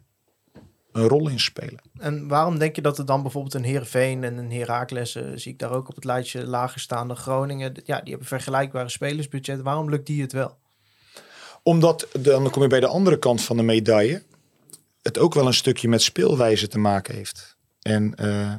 een 0.93 1.09
rol 1.09 1.29
in 1.29 1.41
spelen. 1.41 1.81
En 1.99 2.29
waarom 2.29 2.59
denk 2.59 2.77
je 2.77 2.83
dat 2.83 2.99
er 2.99 3.07
dan 3.07 3.23
bijvoorbeeld 3.23 3.55
een 3.55 3.65
Heerenveen 3.65 4.25
en 4.25 4.37
een 4.37 4.53
Heracles, 4.53 5.15
eh, 5.15 5.23
zie 5.35 5.53
ik 5.53 5.59
daar 5.59 5.73
ook 5.73 5.89
op 5.89 5.95
het 5.95 6.05
lijstje 6.05 6.47
lager 6.47 6.81
staan 6.81 7.09
dan 7.09 7.17
Groningen, 7.17 7.73
ja, 7.85 8.01
die 8.01 8.11
hebben 8.11 8.29
vergelijkbare 8.29 8.89
spelersbudget. 8.89 9.61
Waarom 9.61 9.91
lukt 9.91 10.07
die 10.07 10.23
het 10.23 10.33
wel? 10.33 10.57
Omdat, 11.65 12.07
dan 12.13 12.51
kom 12.51 12.63
je 12.63 12.69
bij 12.69 12.81
de 12.81 12.87
andere 12.87 13.19
kant 13.19 13.43
van 13.43 13.57
de 13.57 13.63
medaille, 13.63 14.23
het 15.03 15.19
ook 15.19 15.35
wel 15.35 15.47
een 15.47 15.55
stukje 15.55 15.89
met 15.89 16.03
speelwijze 16.03 16.69
te 16.69 16.79
maken 16.79 17.15
heeft. 17.15 17.57
En 17.83 18.15
eh, 18.15 18.55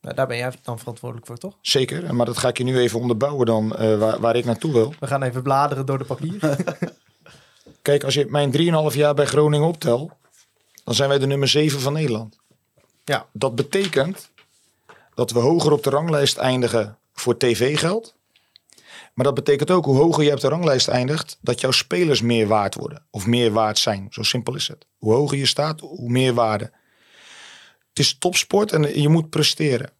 Nou, 0.00 0.14
daar 0.14 0.26
ben 0.26 0.36
jij 0.36 0.52
dan 0.62 0.78
verantwoordelijk 0.78 1.26
voor, 1.26 1.38
toch? 1.38 1.58
zeker, 1.60 2.14
maar 2.14 2.26
dat 2.26 2.38
ga 2.38 2.48
ik 2.48 2.58
je 2.58 2.64
nu 2.64 2.78
even 2.78 3.00
onderbouwen 3.00 3.46
dan, 3.46 3.76
eh, 3.76 3.98
waar, 3.98 4.20
waar 4.20 4.36
ik 4.36 4.44
naartoe 4.44 4.72
wil. 4.72 4.94
We 5.00 5.06
gaan 5.06 5.22
even 5.22 5.42
bladeren 5.42 5.86
door 5.86 5.98
de 5.98 6.04
papier. 6.04 6.38
Kijk, 7.82 8.04
als 8.04 8.14
je 8.14 8.26
mijn 8.28 8.52
3,5 8.90 8.96
jaar 8.96 9.14
bij 9.14 9.26
Groningen 9.26 9.68
optelt, 9.68 10.12
dan 10.84 10.94
zijn 10.94 11.08
wij 11.08 11.18
de 11.18 11.26
nummer 11.26 11.48
7 11.48 11.80
van 11.80 11.92
Nederland. 11.92 12.38
Ja. 13.04 13.26
Dat 13.32 13.54
betekent 13.54 14.30
dat 15.14 15.30
we 15.30 15.38
hoger 15.38 15.72
op 15.72 15.82
de 15.82 15.90
ranglijst 15.90 16.36
eindigen 16.36 16.98
voor 17.12 17.36
tv-geld. 17.36 18.14
Maar 19.14 19.24
dat 19.24 19.34
betekent 19.34 19.70
ook 19.70 19.84
hoe 19.84 19.96
hoger 19.96 20.24
je 20.24 20.32
op 20.32 20.40
de 20.40 20.48
ranglijst 20.48 20.88
eindigt, 20.88 21.38
dat 21.40 21.60
jouw 21.60 21.70
spelers 21.70 22.20
meer 22.20 22.46
waard 22.46 22.74
worden. 22.74 23.06
Of 23.10 23.26
meer 23.26 23.52
waard 23.52 23.78
zijn. 23.78 24.06
Zo 24.10 24.22
simpel 24.22 24.54
is 24.54 24.68
het. 24.68 24.86
Hoe 24.98 25.12
hoger 25.12 25.38
je 25.38 25.46
staat, 25.46 25.80
hoe 25.80 26.10
meer 26.10 26.34
waarde. 26.34 26.64
Het 27.88 27.98
is 27.98 28.18
topsport 28.18 28.72
en 28.72 29.00
je 29.00 29.08
moet 29.08 29.30
presteren. 29.30 29.90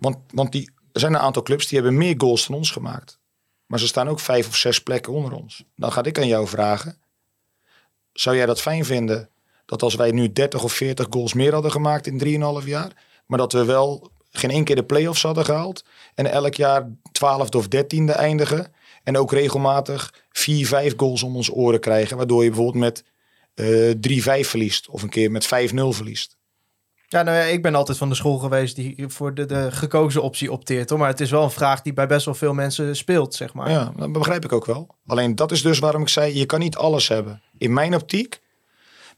Want, 0.00 0.16
want 0.30 0.52
die, 0.52 0.70
er 0.92 1.00
zijn 1.00 1.14
een 1.14 1.20
aantal 1.20 1.42
clubs 1.42 1.66
die 1.66 1.78
hebben 1.78 1.98
meer 1.98 2.14
goals 2.18 2.46
dan 2.46 2.56
ons 2.56 2.70
gemaakt. 2.70 3.18
Maar 3.66 3.78
ze 3.78 3.86
staan 3.86 4.08
ook 4.08 4.20
vijf 4.20 4.48
of 4.48 4.56
zes 4.56 4.82
plekken 4.82 5.12
onder 5.12 5.32
ons. 5.32 5.64
Dan 5.76 5.92
ga 5.92 6.04
ik 6.04 6.18
aan 6.18 6.26
jou 6.26 6.46
vragen. 6.46 6.98
Zou 8.12 8.36
jij 8.36 8.46
dat 8.46 8.60
fijn 8.60 8.84
vinden 8.84 9.28
dat 9.66 9.82
als 9.82 9.94
wij 9.94 10.10
nu 10.10 10.32
30 10.32 10.64
of 10.64 10.72
40 10.72 11.06
goals 11.10 11.32
meer 11.34 11.52
hadden 11.52 11.70
gemaakt 11.70 12.06
in 12.06 12.60
3,5 12.62 12.66
jaar, 12.66 13.04
maar 13.26 13.38
dat 13.38 13.52
we 13.52 13.64
wel 13.64 14.10
geen 14.30 14.50
één 14.50 14.64
keer 14.64 14.76
de 14.76 14.84
play-offs 14.84 15.22
hadden 15.22 15.44
gehaald 15.44 15.84
en 16.14 16.30
elk 16.30 16.54
jaar 16.54 16.88
12e 17.06 17.56
of 17.56 17.66
13e 17.66 18.16
eindigen 18.16 18.72
en 19.02 19.16
ook 19.16 19.32
regelmatig 19.32 20.14
4, 20.30 20.66
5 20.66 20.92
goals 20.96 21.22
om 21.22 21.36
ons 21.36 21.50
oren 21.52 21.80
krijgen, 21.80 22.16
waardoor 22.16 22.42
je 22.42 22.50
bijvoorbeeld 22.50 22.84
met 22.84 23.04
eh 23.54 24.42
3-5 24.44 24.48
verliest 24.48 24.88
of 24.88 25.02
een 25.02 25.08
keer 25.08 25.30
met 25.30 25.46
5-0 25.46 25.48
verliest. 25.74 26.36
Ja, 27.06 27.22
nou 27.22 27.36
ja, 27.36 27.42
ik 27.42 27.62
ben 27.62 27.74
altijd 27.74 27.98
van 27.98 28.08
de 28.08 28.14
school 28.14 28.38
geweest 28.38 28.76
die 28.76 29.04
voor 29.08 29.34
de, 29.34 29.46
de 29.46 29.72
gekozen 29.72 30.22
optie 30.22 30.52
opteert. 30.52 30.90
Hoor. 30.90 30.98
Maar 30.98 31.08
het 31.08 31.20
is 31.20 31.30
wel 31.30 31.42
een 31.42 31.50
vraag 31.50 31.82
die 31.82 31.92
bij 31.92 32.06
best 32.06 32.24
wel 32.24 32.34
veel 32.34 32.54
mensen 32.54 32.96
speelt, 32.96 33.34
zeg 33.34 33.54
maar. 33.54 33.70
Ja, 33.70 33.92
dat 33.96 34.12
begrijp 34.12 34.44
ik 34.44 34.52
ook 34.52 34.66
wel. 34.66 34.96
Alleen 35.06 35.34
dat 35.34 35.52
is 35.52 35.62
dus 35.62 35.78
waarom 35.78 36.02
ik 36.02 36.08
zei, 36.08 36.38
je 36.38 36.46
kan 36.46 36.60
niet 36.60 36.76
alles 36.76 37.08
hebben. 37.08 37.42
In 37.58 37.72
mijn 37.72 37.94
optiek, 37.94 38.40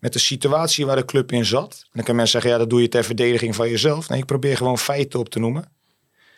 met 0.00 0.12
de 0.12 0.18
situatie 0.18 0.86
waar 0.86 0.96
de 0.96 1.04
club 1.04 1.32
in 1.32 1.44
zat. 1.44 1.80
En 1.82 1.90
dan 1.92 2.04
kan 2.04 2.14
mensen 2.16 2.32
zeggen, 2.32 2.50
ja, 2.50 2.58
dat 2.58 2.70
doe 2.70 2.80
je 2.80 2.88
ter 2.88 3.04
verdediging 3.04 3.54
van 3.54 3.70
jezelf. 3.70 4.08
Nee, 4.08 4.18
ik 4.18 4.26
probeer 4.26 4.56
gewoon 4.56 4.78
feiten 4.78 5.18
op 5.18 5.28
te 5.28 5.38
noemen. 5.38 5.75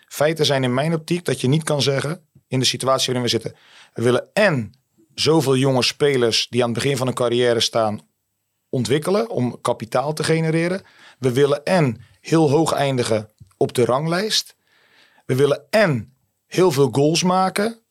Feiten 0.08 0.46
zijn 0.46 0.64
in 0.64 0.74
mijn 0.74 0.94
optiek 0.94 1.24
dat 1.24 1.40
je 1.40 1.48
niet 1.48 1.62
kan 1.62 1.82
zeggen, 1.82 2.28
in 2.48 2.58
de 2.58 2.64
situatie 2.64 3.06
waarin 3.06 3.22
we 3.22 3.28
zitten. 3.28 3.54
We 3.94 4.02
willen 4.02 4.28
en 4.32 4.72
zoveel 5.14 5.56
jonge 5.56 5.82
spelers 5.82 6.46
die 6.50 6.62
aan 6.62 6.70
het 6.70 6.78
begin 6.78 6.96
van 6.96 7.06
een 7.06 7.14
carrière 7.14 7.60
staan 7.60 8.00
ontwikkelen 8.68 9.30
om 9.30 9.60
kapitaal 9.60 10.12
te 10.12 10.24
genereren. 10.24 10.82
We 11.18 11.32
willen 11.32 11.64
en 11.64 12.00
heel 12.20 12.50
hoog 12.50 12.72
eindigen 12.72 13.30
op 13.56 13.72
de 13.74 13.84
ranglijst. 13.84 14.56
We 15.26 15.34
willen 15.34 15.64
en 15.70 16.16
heel 16.46 16.70
veel 16.70 16.88
goals 16.92 17.22
maken. 17.22 17.82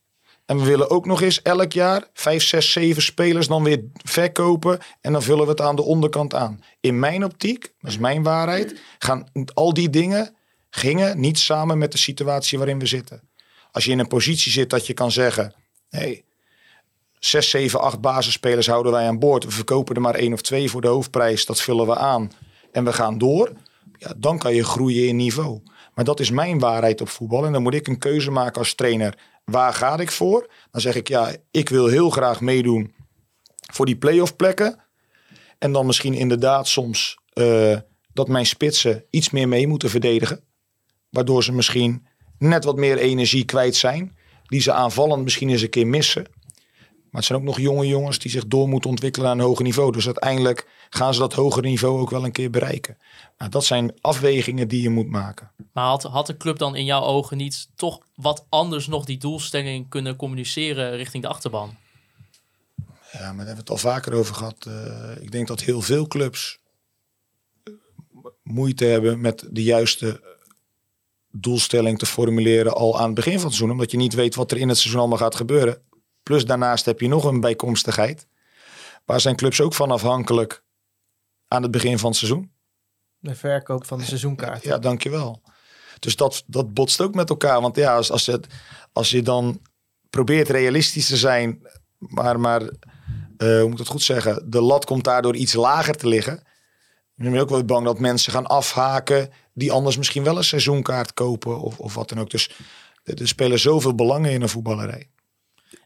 En 0.45 0.57
we 0.57 0.63
willen 0.63 0.89
ook 0.89 1.05
nog 1.05 1.22
eens 1.22 1.41
elk 1.41 1.72
jaar 1.72 2.03
5, 2.13 2.43
6, 2.43 2.72
7 2.72 3.01
spelers 3.01 3.47
dan 3.47 3.63
weer 3.63 3.84
verkopen. 4.03 4.80
En 5.01 5.11
dan 5.11 5.22
vullen 5.22 5.43
we 5.43 5.49
het 5.49 5.61
aan 5.61 5.76
de 5.76 5.82
onderkant 5.82 6.34
aan. 6.34 6.63
In 6.80 6.99
mijn 6.99 7.24
optiek, 7.24 7.74
dat 7.80 7.91
is 7.91 7.97
mijn 7.97 8.24
waarheid, 8.24 8.80
gaan 8.97 9.28
al 9.53 9.74
die 9.74 9.89
dingen 9.89 10.36
gingen 10.78 11.19
niet 11.19 11.39
samen 11.39 11.78
met 11.78 11.91
de 11.91 11.97
situatie 11.97 12.57
waarin 12.57 12.80
we 12.80 12.86
zitten. 12.86 13.21
Als 13.71 13.86
je 13.86 13.91
in 13.91 13.99
een 13.99 14.07
positie 14.07 14.51
zit 14.51 14.69
dat 14.69 14.88
je 14.88 14.93
kan 14.93 15.11
zeggen, 15.11 15.53
hey, 15.89 16.23
6, 17.19 17.49
7, 17.49 17.82
8 17.82 18.01
basisspelers 18.01 18.67
houden 18.67 18.91
wij 18.91 19.07
aan 19.07 19.19
boord. 19.19 19.43
We 19.43 19.51
verkopen 19.51 19.95
er 19.95 20.01
maar 20.01 20.15
één 20.15 20.34
of 20.34 20.41
twee 20.41 20.69
voor 20.69 20.82
de 20.82 20.88
hoofdprijs. 20.88 21.45
Dat 21.45 21.61
vullen 21.61 21.88
we 21.88 21.95
aan 21.95 22.32
en 22.71 22.84
we 22.84 22.93
gaan 22.93 23.17
door. 23.17 23.51
Ja, 23.97 24.13
dan 24.17 24.38
kan 24.38 24.53
je 24.53 24.63
groeien 24.63 25.07
in 25.07 25.15
niveau. 25.15 25.61
Maar 25.93 26.05
dat 26.05 26.19
is 26.19 26.30
mijn 26.30 26.59
waarheid 26.59 27.01
op 27.01 27.09
voetbal. 27.09 27.45
En 27.45 27.51
dan 27.51 27.61
moet 27.61 27.73
ik 27.73 27.88
een 27.88 27.99
keuze 27.99 28.32
maken 28.32 28.59
als 28.59 28.75
trainer. 28.75 29.17
Waar 29.45 29.73
ga 29.73 29.99
ik 29.99 30.11
voor? 30.11 30.49
Dan 30.71 30.82
zeg 30.82 30.95
ik 30.95 31.07
ja, 31.07 31.36
ik 31.51 31.69
wil 31.69 31.88
heel 31.88 32.09
graag 32.09 32.41
meedoen 32.41 32.93
voor 33.73 33.86
die 33.86 33.97
play-off 33.97 34.36
plekken. 34.36 34.80
En 35.59 35.71
dan 35.71 35.86
misschien 35.86 36.13
inderdaad 36.13 36.67
soms 36.67 37.17
eh, 37.34 37.78
dat 38.13 38.28
mijn 38.28 38.45
spitsen 38.45 39.03
iets 39.09 39.30
meer 39.30 39.47
mee 39.47 39.67
moeten 39.67 39.89
verdedigen. 39.89 40.46
Waardoor 41.18 41.43
ze 41.43 41.51
misschien 41.51 42.05
net 42.38 42.63
wat 42.63 42.76
meer 42.76 42.97
energie 42.97 43.45
kwijt 43.45 43.76
zijn. 43.76 44.15
Die 44.45 44.61
ze 44.61 44.72
aanvallend 44.72 45.24
misschien 45.24 45.49
eens 45.49 45.61
een 45.61 45.70
keer 45.70 45.88
missen. 45.88 46.26
Maar 46.84 47.22
het 47.22 47.26
zijn 47.26 47.39
ook 47.39 47.45
nog 47.45 47.59
jonge 47.59 47.88
jongens 47.88 48.20
die 48.20 48.32
zich 48.32 48.47
door 48.47 48.68
moeten 48.68 48.89
ontwikkelen 48.89 49.28
naar 49.28 49.38
een 49.38 49.43
hoger 49.43 49.63
niveau. 49.63 49.91
Dus 49.91 50.05
uiteindelijk 50.05 50.68
gaan 50.89 51.13
ze 51.13 51.20
dat 51.20 51.34
hogere 51.34 51.68
niveau 51.68 51.99
ook 51.99 52.09
wel 52.09 52.24
een 52.26 52.32
keer 52.32 52.49
bereiken. 52.49 52.97
Maar 53.38 53.49
dat 53.49 53.65
zijn 53.65 53.93
afwegingen 54.01 54.68
die 54.68 54.82
je 54.82 54.89
moet 54.89 55.09
maken. 55.09 55.51
Maar 55.74 55.86
had, 55.86 56.03
had 56.03 56.28
de 56.28 56.38
club 56.38 56.57
dan 56.57 56.76
in 56.76 56.86
jouw 56.86 57.03
ogen 57.03 57.38
niet 57.38 57.68
toch 57.76 57.99
wat 58.15 58.45
anders 58.49 58.88
nog 58.88 59.05
die 59.05 59.18
doelstelling 59.18 59.89
kunnen 59.89 60.15
communiceren 60.15 60.95
richting 60.95 61.24
de 61.24 61.30
achterban? 61.30 61.78
Ja, 63.11 63.20
maar 63.20 63.20
daar 63.22 63.36
hebben 63.36 63.53
we 63.53 63.59
het 63.59 63.70
al 63.70 63.78
vaker 63.78 64.13
over 64.13 64.36
gehad. 64.36 64.65
Uh, 64.68 65.22
ik 65.22 65.32
denk 65.32 65.47
dat 65.47 65.61
heel 65.61 65.82
veel 65.82 66.07
clubs 66.07 66.59
eh, 67.63 67.74
moeite 68.43 68.86
hebben 68.86 69.22
met 69.22 69.47
de 69.49 69.63
juiste 69.63 70.36
doelstelling 71.41 71.99
te 71.99 72.05
formuleren 72.05 72.73
al 72.73 72.99
aan 72.99 73.05
het 73.05 73.15
begin 73.15 73.33
van 73.33 73.41
het 73.41 73.53
seizoen. 73.53 73.71
Omdat 73.71 73.91
je 73.91 73.97
niet 73.97 74.13
weet 74.13 74.35
wat 74.35 74.51
er 74.51 74.57
in 74.57 74.69
het 74.69 74.77
seizoen 74.77 74.99
allemaal 74.99 75.17
gaat 75.17 75.35
gebeuren. 75.35 75.81
Plus 76.23 76.45
daarnaast 76.45 76.85
heb 76.85 76.99
je 76.99 77.07
nog 77.07 77.23
een 77.23 77.39
bijkomstigheid. 77.39 78.27
Waar 79.05 79.19
zijn 79.19 79.35
clubs 79.35 79.61
ook 79.61 79.73
van 79.73 79.91
afhankelijk 79.91 80.63
aan 81.47 81.61
het 81.61 81.71
begin 81.71 81.99
van 81.99 82.09
het 82.09 82.17
seizoen? 82.17 82.51
De 83.17 83.35
verkoop 83.35 83.85
van 83.85 83.97
de 83.97 84.03
seizoenkaart. 84.03 84.63
Ja, 84.63 84.77
dankjewel. 84.77 85.41
Dus 85.99 86.15
dat, 86.15 86.43
dat 86.47 86.73
botst 86.73 87.01
ook 87.01 87.15
met 87.15 87.29
elkaar. 87.29 87.61
Want 87.61 87.75
ja, 87.75 87.95
als, 87.95 88.11
als, 88.11 88.25
je, 88.25 88.39
als 88.93 89.09
je 89.09 89.21
dan 89.21 89.61
probeert 90.09 90.49
realistisch 90.49 91.07
te 91.07 91.17
zijn, 91.17 91.67
maar, 91.97 92.39
maar 92.39 92.61
uh, 92.61 92.69
hoe 93.38 93.63
moet 93.63 93.71
ik 93.71 93.77
het 93.77 93.88
goed 93.88 94.01
zeggen? 94.01 94.51
De 94.51 94.61
lat 94.61 94.85
komt 94.85 95.03
daardoor 95.03 95.35
iets 95.35 95.53
lager 95.53 95.95
te 95.95 96.07
liggen. 96.07 96.35
Dan 97.15 97.25
ben 97.25 97.33
je 97.33 97.41
ook 97.41 97.49
wel 97.49 97.65
bang 97.65 97.85
dat 97.85 97.99
mensen 97.99 98.31
gaan 98.31 98.47
afhaken 98.47 99.29
die 99.58 99.72
anders 99.72 99.97
misschien 99.97 100.24
wel 100.24 100.38
een 100.38 100.43
seizoenkaart 100.43 101.14
kopen 101.14 101.60
of, 101.60 101.80
of 101.80 101.93
wat 101.93 102.10
dan 102.10 102.20
ook. 102.20 102.30
Dus 102.30 102.49
er 103.03 103.28
spelen 103.28 103.60
zoveel 103.60 103.95
belangen 103.95 104.32
in 104.32 104.41
een 104.41 104.49
voetballerij. 104.49 105.10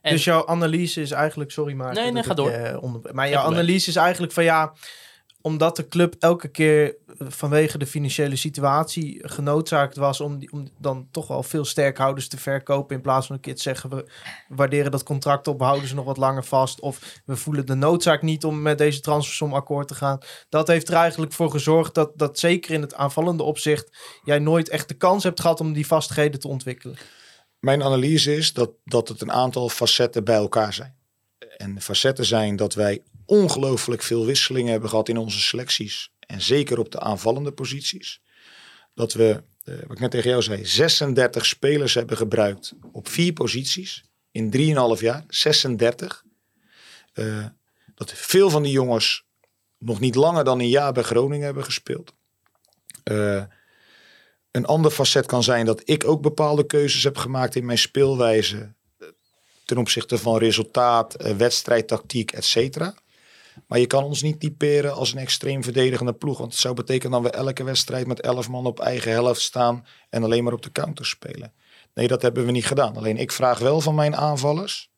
Dus 0.02 0.24
jouw 0.24 0.46
analyse 0.46 1.00
is 1.00 1.10
eigenlijk, 1.10 1.50
sorry 1.50 1.74
maar. 1.74 1.94
Nee, 1.94 2.12
nee, 2.12 2.22
ga 2.22 2.34
door. 2.34 3.10
maar 3.12 3.28
jouw 3.28 3.44
analyse 3.44 3.88
is 3.88 3.96
eigenlijk 3.96 4.32
van 4.32 4.44
ja, 4.44 4.72
omdat 5.42 5.76
de 5.76 5.88
club 5.88 6.14
elke 6.18 6.48
keer 6.48 6.96
eh, 7.18 7.26
vanwege 7.28 7.78
de 7.78 7.86
financiële 7.86 8.36
situatie 8.36 9.28
genoodzaakt 9.28 9.96
was 9.96 10.20
om, 10.20 10.38
die, 10.38 10.52
om 10.52 10.68
dan 10.78 11.08
toch 11.10 11.26
wel 11.26 11.42
veel 11.42 11.64
sterkhouders 11.64 12.28
te 12.28 12.38
verkopen. 12.38 12.96
In 12.96 13.02
plaats 13.02 13.26
van 13.26 13.36
een 13.36 13.42
keer 13.42 13.54
te 13.54 13.62
zeggen, 13.62 13.90
we 13.90 14.10
waarderen 14.48 14.90
dat 14.90 15.02
contract 15.02 15.48
op, 15.48 15.60
houden 15.60 15.88
ze 15.88 15.94
nog 15.94 16.04
wat 16.04 16.16
langer 16.16 16.44
vast. 16.44 16.80
Of 16.80 17.20
we 17.24 17.36
voelen 17.36 17.66
de 17.66 17.74
noodzaak 17.74 18.22
niet 18.22 18.44
om 18.44 18.62
met 18.62 18.78
deze 18.78 19.00
transfersom 19.00 19.54
akkoord 19.54 19.88
te 19.88 19.94
gaan. 19.94 20.18
Dat 20.48 20.66
heeft 20.66 20.88
er 20.88 20.94
eigenlijk 20.94 21.32
voor 21.32 21.50
gezorgd 21.50 21.94
dat, 21.94 22.10
dat 22.18 22.38
zeker 22.38 22.74
in 22.74 22.80
het 22.80 22.94
aanvallende 22.94 23.42
opzicht 23.42 23.96
jij 24.24 24.38
nooit 24.38 24.68
echt 24.68 24.88
de 24.88 24.94
kans 24.94 25.22
hebt 25.22 25.40
gehad 25.40 25.60
om 25.60 25.72
die 25.72 25.86
vastigheden 25.86 26.40
te 26.40 26.48
ontwikkelen. 26.48 26.96
Mijn 27.58 27.82
analyse 27.82 28.36
is 28.36 28.52
dat, 28.52 28.70
dat 28.84 29.08
het 29.08 29.20
een 29.20 29.32
aantal 29.32 29.68
facetten 29.68 30.24
bij 30.24 30.36
elkaar 30.36 30.72
zijn. 30.72 30.94
En 31.56 31.80
facetten 31.80 32.24
zijn 32.24 32.56
dat 32.56 32.74
wij 32.74 33.02
ongelooflijk 33.26 34.02
veel 34.02 34.26
wisselingen 34.26 34.70
hebben 34.70 34.88
gehad 34.88 35.08
in 35.08 35.16
onze 35.16 35.40
selecties. 35.40 36.12
En 36.18 36.40
zeker 36.40 36.78
op 36.78 36.90
de 36.90 37.00
aanvallende 37.00 37.52
posities. 37.52 38.20
Dat 38.94 39.12
we, 39.12 39.42
eh, 39.64 39.74
wat 39.74 39.92
ik 39.92 39.98
net 39.98 40.10
tegen 40.10 40.30
jou 40.30 40.42
zei, 40.42 40.66
36 40.66 41.46
spelers 41.46 41.94
hebben 41.94 42.16
gebruikt 42.16 42.72
op 42.92 43.08
vier 43.08 43.32
posities. 43.32 44.04
In 44.30 44.50
3,5 44.50 45.00
jaar, 45.00 45.24
36. 45.28 46.24
Uh, 47.14 47.46
dat 47.94 48.12
veel 48.12 48.50
van 48.50 48.62
die 48.62 48.72
jongens 48.72 49.24
nog 49.78 50.00
niet 50.00 50.14
langer 50.14 50.44
dan 50.44 50.60
een 50.60 50.68
jaar 50.68 50.92
bij 50.92 51.02
Groningen 51.02 51.44
hebben 51.44 51.64
gespeeld. 51.64 52.12
Uh, 53.04 53.44
een 54.50 54.66
ander 54.66 54.90
facet 54.90 55.26
kan 55.26 55.42
zijn 55.42 55.66
dat 55.66 55.82
ik 55.84 56.04
ook 56.04 56.22
bepaalde 56.22 56.66
keuzes 56.66 57.04
heb 57.04 57.16
gemaakt 57.16 57.54
in 57.54 57.64
mijn 57.64 57.78
speelwijze. 57.78 58.72
Ten 59.64 59.76
opzichte 59.76 60.18
van 60.18 60.38
resultaat, 60.38 61.16
wedstrijdtactiek, 61.36 62.32
et 62.32 62.44
cetera. 62.44 62.94
Maar 63.66 63.78
je 63.78 63.86
kan 63.86 64.04
ons 64.04 64.22
niet 64.22 64.40
typeren 64.40 64.94
als 64.94 65.12
een 65.12 65.18
extreem 65.18 65.62
verdedigende 65.62 66.12
ploeg. 66.12 66.38
Want 66.38 66.52
het 66.52 66.60
zou 66.60 66.74
betekenen 66.74 67.22
dat 67.22 67.32
we 67.32 67.38
elke 67.38 67.64
wedstrijd 67.64 68.06
met 68.06 68.20
elf 68.20 68.48
man 68.48 68.66
op 68.66 68.80
eigen 68.80 69.10
helft 69.10 69.40
staan 69.40 69.86
en 70.10 70.22
alleen 70.22 70.44
maar 70.44 70.52
op 70.52 70.62
de 70.62 70.72
counter 70.72 71.06
spelen. 71.06 71.52
Nee, 71.94 72.08
dat 72.08 72.22
hebben 72.22 72.44
we 72.44 72.50
niet 72.50 72.66
gedaan. 72.66 72.96
Alleen 72.96 73.16
ik 73.16 73.32
vraag 73.32 73.58
wel 73.58 73.80
van 73.80 73.94
mijn 73.94 74.16
aanvallers 74.16 74.90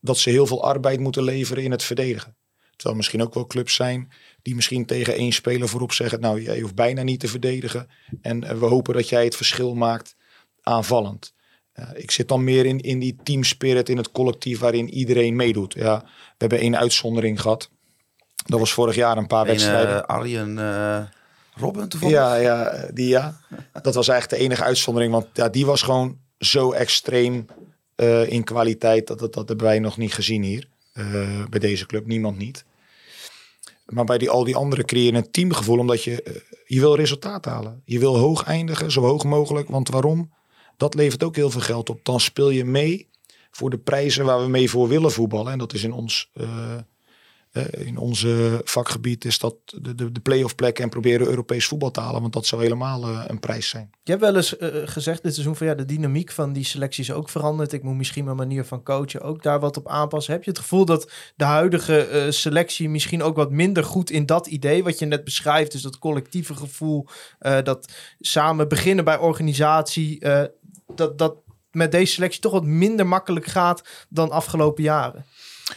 dat 0.00 0.18
ze 0.18 0.30
heel 0.30 0.46
veel 0.46 0.64
arbeid 0.64 1.00
moeten 1.00 1.22
leveren 1.22 1.64
in 1.64 1.70
het 1.70 1.82
verdedigen. 1.82 2.36
Terwijl 2.76 2.96
misschien 2.96 3.22
ook 3.22 3.34
wel 3.34 3.46
clubs 3.46 3.74
zijn 3.74 4.12
die 4.42 4.54
misschien 4.54 4.86
tegen 4.86 5.14
één 5.14 5.32
speler 5.32 5.68
voorop 5.68 5.92
zeggen: 5.92 6.20
Nou, 6.20 6.42
jij 6.42 6.60
hoeft 6.60 6.74
bijna 6.74 7.02
niet 7.02 7.20
te 7.20 7.28
verdedigen. 7.28 7.88
En 8.20 8.44
eh, 8.44 8.58
we 8.58 8.66
hopen 8.66 8.94
dat 8.94 9.08
jij 9.08 9.24
het 9.24 9.36
verschil 9.36 9.74
maakt 9.74 10.16
aanvallend. 10.62 11.34
Uh, 11.74 11.86
ik 11.94 12.10
zit 12.10 12.28
dan 12.28 12.44
meer 12.44 12.66
in, 12.66 12.78
in 12.78 12.98
die 12.98 13.16
teamspirit, 13.22 13.88
in 13.88 13.96
het 13.96 14.10
collectief 14.10 14.58
waarin 14.58 14.90
iedereen 14.90 15.36
meedoet. 15.36 15.74
Ja, 15.74 16.02
we 16.04 16.34
hebben 16.38 16.58
één 16.58 16.78
uitzondering 16.78 17.40
gehad. 17.40 17.70
Dat 18.46 18.58
was 18.58 18.72
vorig 18.72 18.94
jaar 18.94 19.16
een 19.16 19.26
paar 19.26 19.46
wedstrijden. 19.46 19.96
Uh, 19.96 20.00
Arjen 20.00 20.56
uh, 20.56 21.02
Robben 21.54 21.88
toevallig? 21.88 22.14
Ja, 22.14 22.34
ja, 22.34 22.88
die 22.92 23.08
ja. 23.08 23.40
Dat 23.82 23.94
was 23.94 24.08
eigenlijk 24.08 24.40
de 24.40 24.48
enige 24.48 24.64
uitzondering. 24.64 25.12
Want 25.12 25.26
ja, 25.32 25.48
die 25.48 25.66
was 25.66 25.82
gewoon 25.82 26.18
zo 26.38 26.72
extreem 26.72 27.46
in 28.26 28.44
kwaliteit. 28.44 29.06
Dat, 29.06 29.18
dat, 29.18 29.34
dat 29.34 29.48
hebben 29.48 29.66
wij 29.66 29.78
nog 29.78 29.96
niet 29.96 30.14
gezien 30.14 30.42
hier. 30.42 30.68
bij 31.50 31.60
deze 31.60 31.86
club, 31.86 32.06
niemand 32.06 32.38
niet. 32.38 32.64
Maar 33.86 34.04
bij 34.04 34.18
die, 34.18 34.30
al 34.30 34.44
die 34.44 34.56
anderen 34.56 34.84
creëer 34.84 35.12
je 35.12 35.18
een 35.18 35.30
teamgevoel. 35.30 35.78
Omdat 35.78 36.04
je, 36.04 36.42
je 36.64 36.80
wil 36.80 36.96
resultaat 36.96 37.44
halen. 37.44 37.82
Je 37.84 37.98
wil 37.98 38.16
hoog 38.16 38.44
eindigen, 38.44 38.90
zo 38.90 39.00
hoog 39.00 39.24
mogelijk. 39.24 39.68
Want 39.68 39.88
waarom? 39.88 40.32
Dat 40.80 40.94
levert 40.94 41.22
ook 41.22 41.36
heel 41.36 41.50
veel 41.50 41.60
geld 41.60 41.90
op. 41.90 42.00
Dan 42.02 42.20
speel 42.20 42.50
je 42.50 42.64
mee 42.64 43.08
voor 43.50 43.70
de 43.70 43.78
prijzen 43.78 44.24
waar 44.24 44.40
we 44.40 44.48
mee 44.48 44.70
voor 44.70 44.88
willen 44.88 45.12
voetballen. 45.12 45.52
En 45.52 45.58
dat 45.58 45.72
is 45.72 45.84
in 45.84 45.92
ons, 45.92 46.30
uh, 46.34 46.74
uh, 47.52 47.64
in 47.86 47.96
onze 47.96 48.60
vakgebied 48.64 49.24
is 49.24 49.38
dat 49.38 49.54
de, 49.64 49.94
de, 49.94 50.12
de 50.12 50.20
play-off 50.20 50.54
plek 50.54 50.78
en 50.78 50.88
proberen 50.88 51.26
Europees 51.26 51.66
voetbal 51.66 51.90
te 51.90 52.00
halen. 52.00 52.20
Want 52.20 52.32
dat 52.32 52.46
zou 52.46 52.62
helemaal 52.62 53.08
uh, 53.08 53.24
een 53.26 53.40
prijs 53.40 53.68
zijn. 53.68 53.90
Je 54.02 54.10
hebt 54.10 54.24
wel 54.24 54.36
eens 54.36 54.54
gezegd 54.84 55.22
dit 55.22 55.32
seizoen 55.32 55.56
van 55.56 55.66
ja, 55.66 55.74
de 55.74 55.84
dynamiek 55.84 56.30
van 56.32 56.52
die 56.52 56.64
selectie 56.64 57.02
is 57.02 57.12
ook 57.12 57.28
veranderd. 57.28 57.72
Ik 57.72 57.82
moet 57.82 57.96
misschien 57.96 58.24
mijn 58.24 58.36
manier 58.36 58.64
van 58.64 58.82
coachen 58.82 59.20
ook 59.20 59.42
daar 59.42 59.60
wat 59.60 59.76
op 59.76 59.88
aanpassen. 59.88 60.32
Heb 60.32 60.44
je 60.44 60.50
het 60.50 60.58
gevoel 60.58 60.84
dat 60.84 61.10
de 61.36 61.44
huidige 61.44 62.26
selectie 62.30 62.88
misschien 62.88 63.22
ook 63.22 63.36
wat 63.36 63.50
minder 63.50 63.84
goed 63.84 64.10
in 64.10 64.26
dat 64.26 64.46
idee 64.46 64.84
wat 64.84 64.98
je 64.98 65.06
net 65.06 65.24
beschrijft, 65.24 65.72
dus 65.72 65.82
dat 65.82 65.98
collectieve 65.98 66.54
gevoel, 66.54 67.06
dat 67.38 67.92
samen 68.20 68.68
beginnen 68.68 69.04
bij 69.04 69.18
organisatie, 69.18 70.18
dat, 70.96 71.18
dat 71.18 71.34
met 71.70 71.92
deze 71.92 72.12
selectie 72.12 72.40
toch 72.40 72.52
wat 72.52 72.64
minder 72.64 73.06
makkelijk 73.06 73.46
gaat 73.46 74.06
dan 74.08 74.30
afgelopen 74.30 74.82
jaren. 74.82 75.24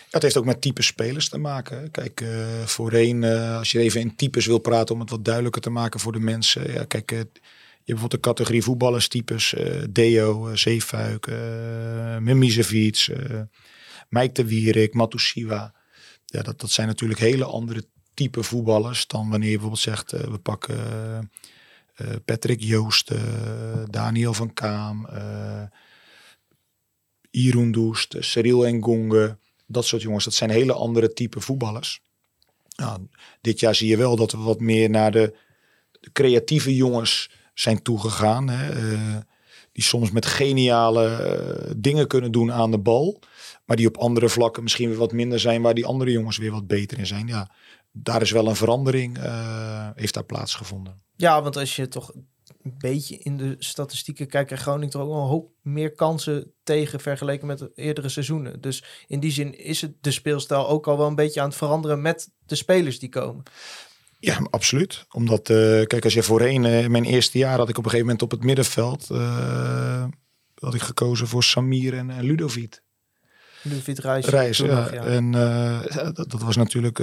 Dat 0.09 0.21
heeft 0.21 0.37
ook 0.37 0.45
met 0.45 0.61
type 0.61 0.81
spelers 0.81 1.29
te 1.29 1.37
maken. 1.37 1.91
Kijk, 1.91 2.21
uh, 2.21 2.45
voorheen, 2.65 3.23
uh, 3.23 3.57
als 3.57 3.71
je 3.71 3.79
even 3.79 4.01
in 4.01 4.15
types 4.15 4.45
wil 4.45 4.59
praten 4.59 4.95
om 4.95 5.01
het 5.01 5.09
wat 5.09 5.25
duidelijker 5.25 5.61
te 5.61 5.69
maken 5.69 5.99
voor 5.99 6.11
de 6.11 6.19
mensen. 6.19 6.71
Ja, 6.71 6.83
kijk, 6.83 7.11
uh, 7.11 7.17
je 7.17 7.23
hebt 7.23 7.41
bijvoorbeeld 7.85 8.23
de 8.23 8.29
categorie 8.29 8.63
voetballerstypes. 8.63 9.55
Deo, 9.89 10.55
Zeefuik, 10.55 11.27
uh, 11.27 12.17
Mimicevic, 12.17 13.09
Mike 14.09 14.33
de 14.33 14.45
Wierik, 14.45 14.93
Matusiwa. 14.93 15.73
Ja, 16.25 16.41
dat, 16.41 16.59
dat 16.59 16.71
zijn 16.71 16.87
natuurlijk 16.87 17.19
hele 17.19 17.45
andere 17.45 17.85
type 18.13 18.43
voetballers 18.43 19.07
dan 19.07 19.29
wanneer 19.29 19.49
je 19.49 19.57
bijvoorbeeld 19.59 19.83
zegt, 19.83 20.11
we 20.11 20.37
pakken 20.37 20.77
Patrick 22.25 22.61
Joost, 22.61 23.11
Daniel 23.89 24.33
van 24.33 24.53
Kaam, 24.53 25.07
Irundoest, 27.31 28.15
Cyril 28.19 28.65
Engonge. 28.65 29.37
Dat 29.67 29.85
soort 29.85 30.01
jongens, 30.01 30.23
dat 30.23 30.33
zijn 30.33 30.49
hele 30.49 30.73
andere 30.73 31.13
type 31.13 31.41
voetballers. 31.41 32.01
Nou, 32.75 33.07
dit 33.41 33.59
jaar 33.59 33.75
zie 33.75 33.87
je 33.87 33.97
wel 33.97 34.15
dat 34.15 34.31
we 34.31 34.37
wat 34.37 34.59
meer 34.59 34.89
naar 34.89 35.11
de, 35.11 35.33
creatieve 36.11 36.75
jongens 36.75 37.31
zijn 37.53 37.81
toegegaan. 37.81 38.49
Hè. 38.49 38.91
Uh, 38.91 39.17
die 39.71 39.83
soms 39.83 40.11
met 40.11 40.25
geniale 40.25 41.35
uh, 41.67 41.71
dingen 41.77 42.07
kunnen 42.07 42.31
doen 42.31 42.51
aan 42.51 42.71
de 42.71 42.77
bal. 42.77 43.19
Maar 43.65 43.77
die 43.77 43.87
op 43.87 43.97
andere 43.97 44.29
vlakken 44.29 44.63
misschien 44.63 44.89
weer 44.89 44.97
wat 44.97 45.11
minder 45.11 45.39
zijn. 45.39 45.61
Waar 45.61 45.73
die 45.73 45.85
andere 45.85 46.11
jongens 46.11 46.37
weer 46.37 46.51
wat 46.51 46.67
beter 46.67 46.97
in 46.99 47.07
zijn. 47.07 47.27
Ja, 47.27 47.51
daar 47.93 48.21
is 48.21 48.31
wel 48.31 48.47
een 48.47 48.55
verandering, 48.55 49.17
uh, 49.17 49.89
heeft 49.95 50.13
daar 50.13 50.25
plaatsgevonden. 50.25 51.01
Ja, 51.15 51.41
want 51.41 51.57
als 51.57 51.75
je 51.75 51.87
toch 51.87 52.11
een 52.63 52.75
beetje 52.77 53.17
in 53.17 53.37
de 53.37 53.55
statistieken 53.59 54.27
kijkt, 54.27 54.45
krijgt 54.47 54.65
Groningen 54.65 54.89
toch 54.89 55.01
ook 55.01 55.09
wel 55.09 55.21
een 55.21 55.27
hoop 55.27 55.51
meer 55.61 55.91
kansen 55.91 56.53
tegen 56.63 56.99
vergeleken 56.99 57.47
met 57.47 57.57
de 57.57 57.71
eerdere 57.75 58.09
seizoenen. 58.09 58.61
Dus 58.61 58.83
in 59.07 59.19
die 59.19 59.31
zin 59.31 59.57
is 59.57 59.81
het 59.81 59.93
de 60.01 60.11
speelstijl 60.11 60.67
ook 60.67 60.87
al 60.87 60.97
wel 60.97 61.07
een 61.07 61.15
beetje 61.15 61.41
aan 61.41 61.47
het 61.47 61.57
veranderen 61.57 62.01
met 62.01 62.29
de 62.45 62.55
spelers 62.55 62.99
die 62.99 63.09
komen. 63.09 63.43
Ja, 64.19 64.47
absoluut. 64.49 65.05
Omdat, 65.11 65.49
uh, 65.49 65.85
kijk, 65.85 66.03
als 66.03 66.13
je 66.13 66.23
voorheen, 66.23 66.63
uh, 66.63 66.87
mijn 66.87 67.03
eerste 67.03 67.37
jaar 67.37 67.57
had 67.57 67.69
ik 67.69 67.77
op 67.77 67.83
een 67.83 67.89
gegeven 67.89 68.05
moment 68.05 68.21
op 68.21 68.31
het 68.31 68.43
middenveld, 68.43 69.07
uh, 69.11 70.05
had 70.55 70.73
ik 70.73 70.81
gekozen 70.81 71.27
voor 71.27 71.43
Samir 71.43 71.93
en, 71.93 72.09
en 72.09 72.23
Ludovic. 72.23 72.81
Ludovic 73.63 73.99
Reis. 73.99 74.25
Reis, 74.25 74.57
ja. 74.57 74.65
Nog, 74.65 74.93
ja. 74.93 75.03
En 75.03 75.31
dat, 76.13 76.15
dat, 76.15 76.41
was 76.41 76.55
natuurlijk, 76.55 77.01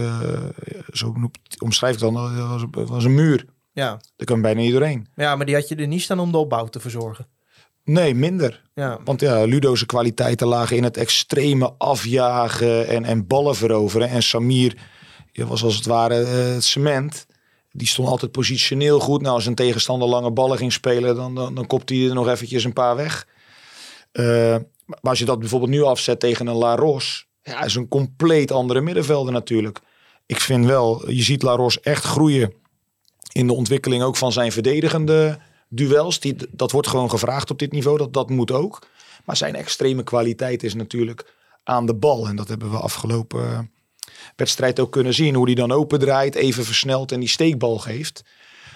zo 0.92 1.14
omschrijf 1.58 1.94
ik 1.94 2.00
dan, 2.00 2.14
dat 2.14 2.48
was, 2.70 2.88
was 2.88 3.04
een 3.04 3.14
muur. 3.14 3.44
Ja. 3.72 4.00
Daar 4.16 4.26
kan 4.26 4.40
bijna 4.40 4.60
niet 4.60 4.72
doorheen. 4.72 5.06
Ja, 5.14 5.36
maar 5.36 5.46
die 5.46 5.54
had 5.54 5.68
je 5.68 5.74
er 5.74 5.86
niet 5.86 6.02
staan 6.02 6.18
om 6.18 6.32
de 6.32 6.38
opbouw 6.38 6.66
te 6.66 6.80
verzorgen. 6.80 7.26
Nee, 7.84 8.14
minder. 8.14 8.62
Ja. 8.74 8.98
Want 9.04 9.20
ja, 9.20 9.44
Ludo's 9.44 9.86
kwaliteiten 9.86 10.46
lagen 10.46 10.76
in 10.76 10.84
het 10.84 10.96
extreme 10.96 11.74
afjagen 11.78 12.88
en, 12.88 13.04
en 13.04 13.26
ballen 13.26 13.56
veroveren. 13.56 14.08
En 14.08 14.22
Samir 14.22 14.76
ja, 15.32 15.46
was 15.46 15.62
als 15.62 15.76
het 15.76 15.86
ware 15.86 16.22
eh, 16.22 16.54
het 16.54 16.64
cement. 16.64 17.26
Die 17.72 17.86
stond 17.86 18.08
altijd 18.08 18.32
positioneel 18.32 19.00
goed. 19.00 19.22
Nou, 19.22 19.34
als 19.34 19.46
een 19.46 19.54
tegenstander 19.54 20.08
lange 20.08 20.30
ballen 20.30 20.58
ging 20.58 20.72
spelen, 20.72 21.16
dan, 21.16 21.34
dan, 21.34 21.54
dan 21.54 21.66
kopte 21.66 21.94
hij 21.94 22.08
er 22.08 22.14
nog 22.14 22.28
eventjes 22.28 22.64
een 22.64 22.72
paar 22.72 22.96
weg. 22.96 23.26
Eh, 24.12 24.56
maar 24.90 25.10
als 25.10 25.18
je 25.18 25.24
dat 25.24 25.38
bijvoorbeeld 25.38 25.70
nu 25.70 25.82
afzet 25.82 26.20
tegen 26.20 26.46
een 26.46 26.56
La 26.56 26.74
Ros, 26.74 27.26
ja, 27.42 27.64
is 27.64 27.74
een 27.74 27.88
compleet 27.88 28.50
andere 28.50 28.80
middenvelder 28.80 29.32
natuurlijk. 29.32 29.80
Ik 30.26 30.40
vind 30.40 30.66
wel, 30.66 31.10
je 31.10 31.22
ziet 31.22 31.42
La 31.42 31.54
Ros 31.54 31.80
echt 31.80 32.04
groeien 32.04 32.52
in 33.32 33.46
de 33.46 33.52
ontwikkeling 33.52 34.02
ook 34.02 34.16
van 34.16 34.32
zijn 34.32 34.52
verdedigende 34.52 35.38
duels. 35.68 36.20
Die, 36.20 36.36
dat 36.50 36.70
wordt 36.70 36.88
gewoon 36.88 37.10
gevraagd 37.10 37.50
op 37.50 37.58
dit 37.58 37.72
niveau, 37.72 37.98
dat, 37.98 38.12
dat 38.12 38.30
moet 38.30 38.50
ook. 38.50 38.86
Maar 39.24 39.36
zijn 39.36 39.54
extreme 39.54 40.02
kwaliteit 40.02 40.62
is 40.62 40.74
natuurlijk 40.74 41.34
aan 41.64 41.86
de 41.86 41.94
bal. 41.94 42.26
En 42.28 42.36
dat 42.36 42.48
hebben 42.48 42.70
we 42.70 42.76
afgelopen 42.76 43.42
eh, 43.42 43.58
wedstrijd 44.36 44.80
ook 44.80 44.92
kunnen 44.92 45.14
zien. 45.14 45.34
Hoe 45.34 45.46
die 45.46 45.54
dan 45.54 45.72
open 45.72 45.98
draait, 45.98 46.34
even 46.34 46.64
versnelt 46.64 47.12
en 47.12 47.20
die 47.20 47.28
steekbal 47.28 47.78
geeft. 47.78 48.22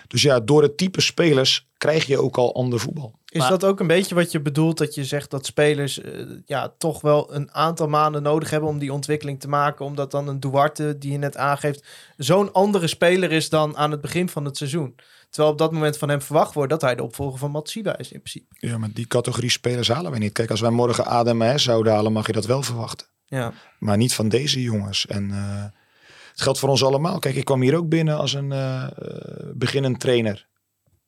Dus 0.06 0.22
ja, 0.22 0.40
door 0.40 0.62
het 0.62 0.76
type 0.76 1.00
spelers 1.00 1.68
krijg 1.76 2.06
je 2.06 2.18
ook 2.22 2.36
al 2.36 2.54
ander 2.54 2.80
voetbal. 2.80 3.18
Is 3.24 3.40
Maar- 3.40 3.50
dat 3.50 3.64
ook 3.64 3.80
een 3.80 3.86
beetje 3.86 4.14
wat 4.14 4.32
je 4.32 4.40
bedoelt 4.40 4.78
dat 4.78 4.94
je 4.94 5.04
zegt 5.04 5.30
dat 5.30 5.46
spelers 5.46 6.00
eh, 6.00 6.20
ja, 6.44 6.74
toch 6.78 7.00
wel 7.00 7.34
een 7.34 7.52
aantal 7.52 7.88
maanden 7.88 8.22
nodig 8.22 8.50
hebben 8.50 8.68
om 8.68 8.78
die 8.78 8.92
ontwikkeling 8.92 9.40
te 9.40 9.48
maken? 9.48 9.84
Omdat 9.84 10.10
dan 10.10 10.28
een 10.28 10.40
Duarte, 10.40 10.98
die 10.98 11.12
je 11.12 11.18
net 11.18 11.36
aangeeft, 11.36 11.84
zo'n 12.16 12.52
andere 12.52 12.86
speler 12.86 13.32
is 13.32 13.48
dan 13.48 13.76
aan 13.76 13.90
het 13.90 14.00
begin 14.00 14.28
van 14.28 14.44
het 14.44 14.56
seizoen. 14.56 14.94
Terwijl 15.30 15.52
op 15.52 15.58
dat 15.58 15.72
moment 15.72 15.98
van 15.98 16.08
hem 16.08 16.22
verwacht 16.22 16.54
wordt 16.54 16.70
dat 16.70 16.80
hij 16.80 16.94
de 16.94 17.02
opvolger 17.02 17.38
van 17.38 17.50
Matsiba 17.50 17.98
is 17.98 18.12
in 18.12 18.22
principe. 18.22 18.54
Ja, 18.58 18.78
maar 18.78 18.90
die 18.92 19.06
categorie 19.06 19.50
spelers 19.50 19.88
halen 19.88 20.10
wij 20.10 20.20
niet. 20.20 20.32
Kijk, 20.32 20.50
als 20.50 20.60
wij 20.60 20.70
morgen 20.70 21.06
Adem 21.06 21.42
en 21.42 21.60
zouden 21.60 21.92
halen, 21.92 22.12
mag 22.12 22.26
je 22.26 22.32
dat 22.32 22.46
wel 22.46 22.62
verwachten. 22.62 23.06
Ja, 23.26 23.52
Maar 23.78 23.96
niet 23.96 24.14
van 24.14 24.28
deze 24.28 24.62
jongens. 24.62 25.06
En 25.06 25.30
eh, 25.30 25.64
het 26.34 26.42
geldt 26.42 26.58
voor 26.58 26.68
ons 26.68 26.84
allemaal. 26.84 27.18
Kijk, 27.18 27.34
ik 27.34 27.44
kwam 27.44 27.60
hier 27.60 27.76
ook 27.76 27.88
binnen 27.88 28.16
als 28.16 28.32
een 28.32 28.52
eh, 28.52 28.82
eh, 28.82 28.90
beginnend 29.54 30.00
trainer. 30.00 30.46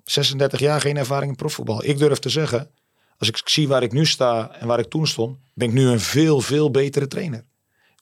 36 0.05 0.61
jaar, 0.61 0.81
geen 0.81 0.97
ervaring 0.97 1.31
in 1.31 1.37
profvoetbal. 1.37 1.85
Ik 1.85 1.99
durf 1.99 2.19
te 2.19 2.29
zeggen, 2.29 2.71
als 3.19 3.29
ik 3.29 3.41
zie 3.45 3.69
waar 3.69 3.83
ik 3.83 3.93
nu 3.93 4.07
sta 4.07 4.51
en 4.61 4.67
waar 4.67 4.79
ik 4.79 4.91
toen 4.91 5.07
stond, 5.07 5.39
ben 5.55 5.69
ik 5.69 5.75
nu 5.75 5.87
een 5.87 6.01
veel, 6.01 6.41
veel 6.41 6.71
betere 6.71 7.07
trainer. 7.07 7.45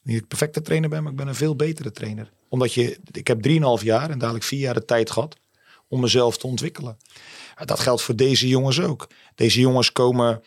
Niet 0.02 0.16
ik 0.16 0.28
perfecte 0.28 0.62
trainer 0.62 0.88
ben, 0.90 1.02
maar 1.02 1.12
ik 1.12 1.18
ben 1.18 1.28
een 1.28 1.34
veel 1.34 1.56
betere 1.56 1.90
trainer. 1.90 2.32
Omdat 2.48 2.74
je, 2.74 2.98
ik 3.10 3.26
heb 3.26 3.48
3,5 3.48 3.84
jaar 3.84 4.10
en 4.10 4.18
dadelijk 4.18 4.44
4 4.44 4.58
jaar 4.58 4.74
de 4.74 4.84
tijd 4.84 5.10
gehad 5.10 5.36
om 5.88 6.00
mezelf 6.00 6.38
te 6.38 6.46
ontwikkelen. 6.46 6.96
Dat 7.64 7.80
geldt 7.80 8.02
voor 8.02 8.16
deze 8.16 8.48
jongens 8.48 8.80
ook. 8.80 9.08
Deze 9.34 9.60
jongens 9.60 9.92
komen 9.92 10.42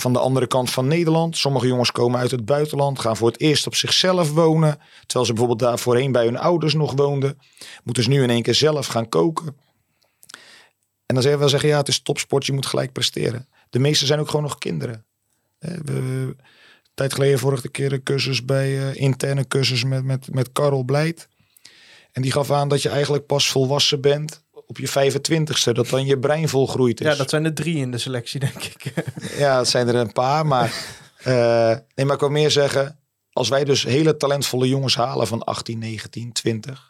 van 0.00 0.12
de 0.12 0.18
andere 0.18 0.46
kant 0.46 0.70
van 0.70 0.86
Nederland. 0.86 1.36
Sommige 1.36 1.66
jongens 1.66 1.92
komen 1.92 2.20
uit 2.20 2.30
het 2.30 2.44
buitenland, 2.44 2.98
gaan 2.98 3.16
voor 3.16 3.28
het 3.28 3.40
eerst 3.40 3.66
op 3.66 3.74
zichzelf 3.74 4.32
wonen. 4.32 4.78
Terwijl 5.00 5.26
ze 5.26 5.32
bijvoorbeeld 5.32 5.58
daar 5.58 5.78
voorheen 5.78 6.12
bij 6.12 6.24
hun 6.24 6.38
ouders 6.38 6.74
nog 6.74 6.92
woonden. 6.92 7.38
Moeten 7.84 8.02
ze 8.02 8.08
nu 8.08 8.22
in 8.22 8.30
één 8.30 8.42
keer 8.42 8.54
zelf 8.54 8.86
gaan 8.86 9.08
koken. 9.08 9.56
En 11.06 11.14
dan 11.14 11.22
zeggen 11.22 11.40
we 11.40 11.48
zeggen, 11.48 11.68
ja, 11.68 11.76
het 11.76 11.88
is 11.88 12.02
topsport, 12.02 12.46
je 12.46 12.52
moet 12.52 12.66
gelijk 12.66 12.92
presteren. 12.92 13.48
De 13.70 13.78
meeste 13.78 14.06
zijn 14.06 14.20
ook 14.20 14.28
gewoon 14.28 14.42
nog 14.44 14.58
kinderen. 14.58 15.04
Eh, 15.58 15.74
We, 15.84 16.36
tijd 16.94 17.12
geleden 17.12 17.38
vorige 17.38 17.68
keer 17.68 17.92
een 17.92 18.02
cursus 18.02 18.44
bij 18.44 18.88
eh, 18.88 19.00
interne 19.00 19.48
cursus 19.48 19.84
met, 19.84 20.04
met, 20.04 20.34
met 20.34 20.52
Karel 20.52 20.82
Blijt. 20.82 21.28
En 22.12 22.22
die 22.22 22.32
gaf 22.32 22.50
aan 22.50 22.68
dat 22.68 22.82
je 22.82 22.88
eigenlijk 22.88 23.26
pas 23.26 23.50
volwassen 23.50 24.00
bent 24.00 24.42
op 24.70 24.78
je 24.78 24.88
25ste. 24.88 25.72
Dat 25.72 25.88
dan 25.88 26.06
je 26.06 26.18
brein 26.18 26.48
volgroeid 26.48 27.00
is. 27.00 27.06
ja 27.06 27.14
dat 27.14 27.30
zijn 27.30 27.44
er 27.44 27.54
drie 27.54 27.76
in 27.76 27.90
de 27.90 27.98
selectie, 27.98 28.40
denk 28.40 28.64
ik. 28.64 28.92
Ja, 29.38 29.58
het 29.58 29.68
zijn 29.68 29.88
er 29.88 29.94
een 29.94 30.12
paar. 30.12 30.46
Maar, 30.46 30.74
eh, 31.22 31.76
nee, 31.94 32.06
maar 32.06 32.14
ik 32.14 32.20
wil 32.20 32.28
meer 32.28 32.50
zeggen. 32.50 32.98
Als 33.32 33.48
wij 33.48 33.64
dus 33.64 33.82
hele 33.84 34.16
talentvolle 34.16 34.68
jongens 34.68 34.96
halen 34.96 35.26
van 35.26 35.44
18, 35.44 35.78
19, 35.78 36.32
20. 36.32 36.88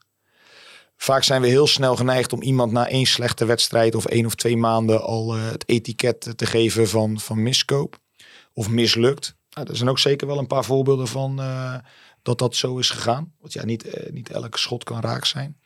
Vaak 0.97 1.23
zijn 1.23 1.41
we 1.41 1.49
heel 1.49 1.67
snel 1.67 1.97
geneigd 1.97 2.33
om 2.33 2.43
iemand 2.43 2.73
na 2.73 2.89
één 2.89 3.07
slechte 3.07 3.45
wedstrijd 3.45 3.95
of 3.95 4.07
één 4.07 4.27
of 4.27 4.35
twee 4.35 4.57
maanden 4.57 5.03
al 5.03 5.37
eh, 5.37 5.51
het 5.51 5.69
etiket 5.69 6.33
te 6.37 6.47
geven 6.47 6.89
van, 6.89 7.21
van 7.21 7.43
miskoop 7.43 7.99
of 8.53 8.69
mislukt. 8.69 9.35
Nou, 9.51 9.69
er 9.69 9.77
zijn 9.77 9.89
ook 9.89 9.99
zeker 9.99 10.27
wel 10.27 10.39
een 10.39 10.47
paar 10.47 10.65
voorbeelden 10.65 11.09
van 11.09 11.41
eh, 11.41 11.75
dat 12.23 12.39
dat 12.39 12.57
zo 12.57 12.79
is 12.79 12.91
gegaan. 12.91 13.33
Want 13.41 13.53
ja, 13.53 13.65
niet, 13.65 14.11
niet 14.13 14.31
elke 14.31 14.59
schot 14.59 14.85
kan 14.85 15.01
raak 15.01 15.25
zijn. 15.25 15.61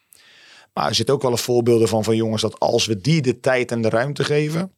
Maar 0.74 0.88
er 0.88 0.94
zitten 0.94 1.14
ook 1.14 1.22
wel 1.22 1.30
een 1.30 1.38
voorbeelden 1.38 1.88
van 1.88 2.04
van 2.04 2.16
jongens 2.16 2.42
dat 2.42 2.60
als 2.60 2.86
we 2.86 2.96
die 2.96 3.22
de 3.22 3.40
tijd 3.40 3.70
en 3.70 3.82
de 3.82 3.88
ruimte 3.88 4.24
geven, 4.24 4.72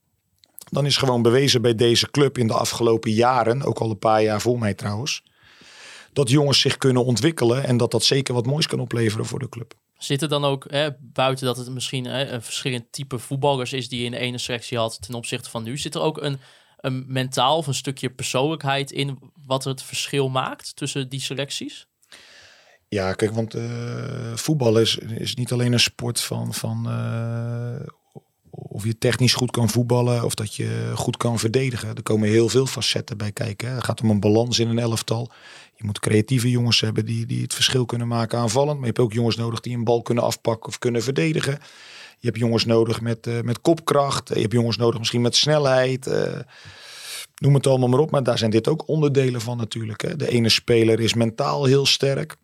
dan 0.70 0.86
is 0.86 0.96
gewoon 0.96 1.22
bewezen 1.22 1.62
bij 1.62 1.74
deze 1.74 2.10
club 2.10 2.38
in 2.38 2.46
de 2.46 2.54
afgelopen 2.54 3.10
jaren, 3.10 3.62
ook 3.62 3.78
al 3.78 3.90
een 3.90 3.98
paar 3.98 4.22
jaar 4.22 4.40
voor 4.40 4.58
mij 4.58 4.74
trouwens, 4.74 5.22
dat 6.12 6.30
jongens 6.30 6.60
zich 6.60 6.78
kunnen 6.78 7.04
ontwikkelen 7.04 7.64
en 7.64 7.76
dat 7.76 7.90
dat 7.90 8.04
zeker 8.04 8.34
wat 8.34 8.46
moois 8.46 8.66
kan 8.66 8.80
opleveren 8.80 9.26
voor 9.26 9.38
de 9.38 9.48
club. 9.48 9.74
Zit 9.98 10.22
er 10.22 10.28
dan 10.28 10.44
ook, 10.44 10.66
hè, 10.70 10.88
buiten 10.98 11.46
dat 11.46 11.56
het 11.56 11.70
misschien 11.70 12.04
een 12.04 12.42
verschillend 12.42 12.84
type 12.90 13.18
voetballers 13.18 13.72
is 13.72 13.88
die 13.88 13.98
je 13.98 14.04
in 14.04 14.10
de 14.10 14.18
ene 14.18 14.38
selectie 14.38 14.78
had 14.78 15.02
ten 15.02 15.14
opzichte 15.14 15.50
van 15.50 15.62
nu, 15.62 15.78
zit 15.78 15.94
er 15.94 16.00
ook 16.00 16.22
een, 16.22 16.40
een 16.76 17.04
mentaal 17.06 17.56
of 17.56 17.66
een 17.66 17.74
stukje 17.74 18.10
persoonlijkheid 18.10 18.90
in 18.90 19.18
wat 19.46 19.64
het 19.64 19.82
verschil 19.82 20.28
maakt 20.28 20.76
tussen 20.76 21.08
die 21.08 21.20
selecties? 21.20 21.86
Ja, 22.88 23.12
kijk, 23.12 23.32
want 23.32 23.54
eh 23.54 24.32
voetbal 24.34 24.78
is, 24.78 24.98
is 24.98 25.34
niet 25.34 25.52
alleen 25.52 25.72
een 25.72 25.80
sport 25.80 26.20
van, 26.20 26.54
van 26.54 26.88
eh, 26.88 27.86
of 28.50 28.84
je 28.84 28.98
technisch 28.98 29.34
goed 29.34 29.50
kan 29.50 29.68
voetballen 29.68 30.24
of 30.24 30.34
dat 30.34 30.54
je 30.54 30.92
goed 30.94 31.16
kan 31.16 31.38
verdedigen. 31.38 31.94
Er 31.94 32.02
komen 32.02 32.28
heel 32.28 32.48
veel 32.48 32.66
facetten 32.66 33.16
bij 33.16 33.32
kijken. 33.32 33.74
Het 33.74 33.84
gaat 33.84 34.00
om 34.00 34.10
een 34.10 34.20
balans 34.20 34.58
in 34.58 34.68
een 34.68 34.78
elftal. 34.78 35.30
Je 35.74 35.84
moet 35.84 36.00
creatieve 36.00 36.50
jongens 36.50 36.80
hebben 36.80 37.04
die, 37.04 37.26
die 37.26 37.42
het 37.42 37.54
verschil 37.54 37.84
kunnen 37.84 38.08
maken 38.08 38.38
aanvallend. 38.38 38.78
Maar 38.78 38.88
je 38.88 38.92
hebt 38.94 38.98
ook 38.98 39.12
jongens 39.12 39.36
nodig 39.36 39.60
die 39.60 39.76
een 39.76 39.84
bal 39.84 40.02
kunnen 40.02 40.24
afpakken 40.24 40.68
of 40.68 40.78
kunnen 40.78 41.02
verdedigen. 41.02 41.58
Je 42.18 42.26
hebt 42.26 42.38
jongens 42.38 42.64
nodig 42.64 43.00
met, 43.00 43.26
eh, 43.26 43.40
met 43.40 43.60
kopkracht. 43.60 44.28
Je 44.28 44.40
hebt 44.40 44.52
jongens 44.52 44.76
nodig 44.76 44.98
misschien 44.98 45.20
met 45.20 45.36
snelheid. 45.36 46.10
noem 47.36 47.54
het 47.54 47.66
allemaal 47.66 47.88
maar 47.88 48.00
op. 48.00 48.10
Maar 48.10 48.22
daar 48.22 48.38
zijn 48.38 48.50
dit 48.50 48.68
ook 48.68 48.88
onderdelen 48.88 49.40
van 49.40 49.56
natuurlijk. 49.56 50.02
Hè. 50.02 50.16
De 50.16 50.28
ene 50.28 50.48
speler 50.48 51.00
is 51.00 51.14
mentaal 51.14 51.64
heel 51.64 51.86
sterk. 51.86 52.36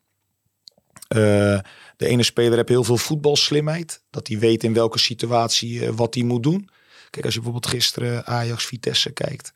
Eh, 1.12 1.58
de 1.96 2.06
ene 2.06 2.22
speler 2.22 2.56
heeft 2.56 2.68
heel 2.68 2.84
veel 2.84 2.96
voetbalslimheid. 2.96 4.02
Dat 4.10 4.28
hij 4.28 4.38
weet 4.38 4.64
in 4.64 4.72
welke 4.72 4.98
situatie 4.98 5.86
eh, 5.86 5.92
wat 5.94 6.14
hij 6.14 6.22
moet 6.22 6.42
doen. 6.42 6.68
Kijk, 7.10 7.24
als 7.24 7.34
je 7.34 7.40
bijvoorbeeld 7.40 7.72
gisteren 7.72 8.26
Ajax-Vitesse 8.26 9.10
kijkt. 9.10 9.52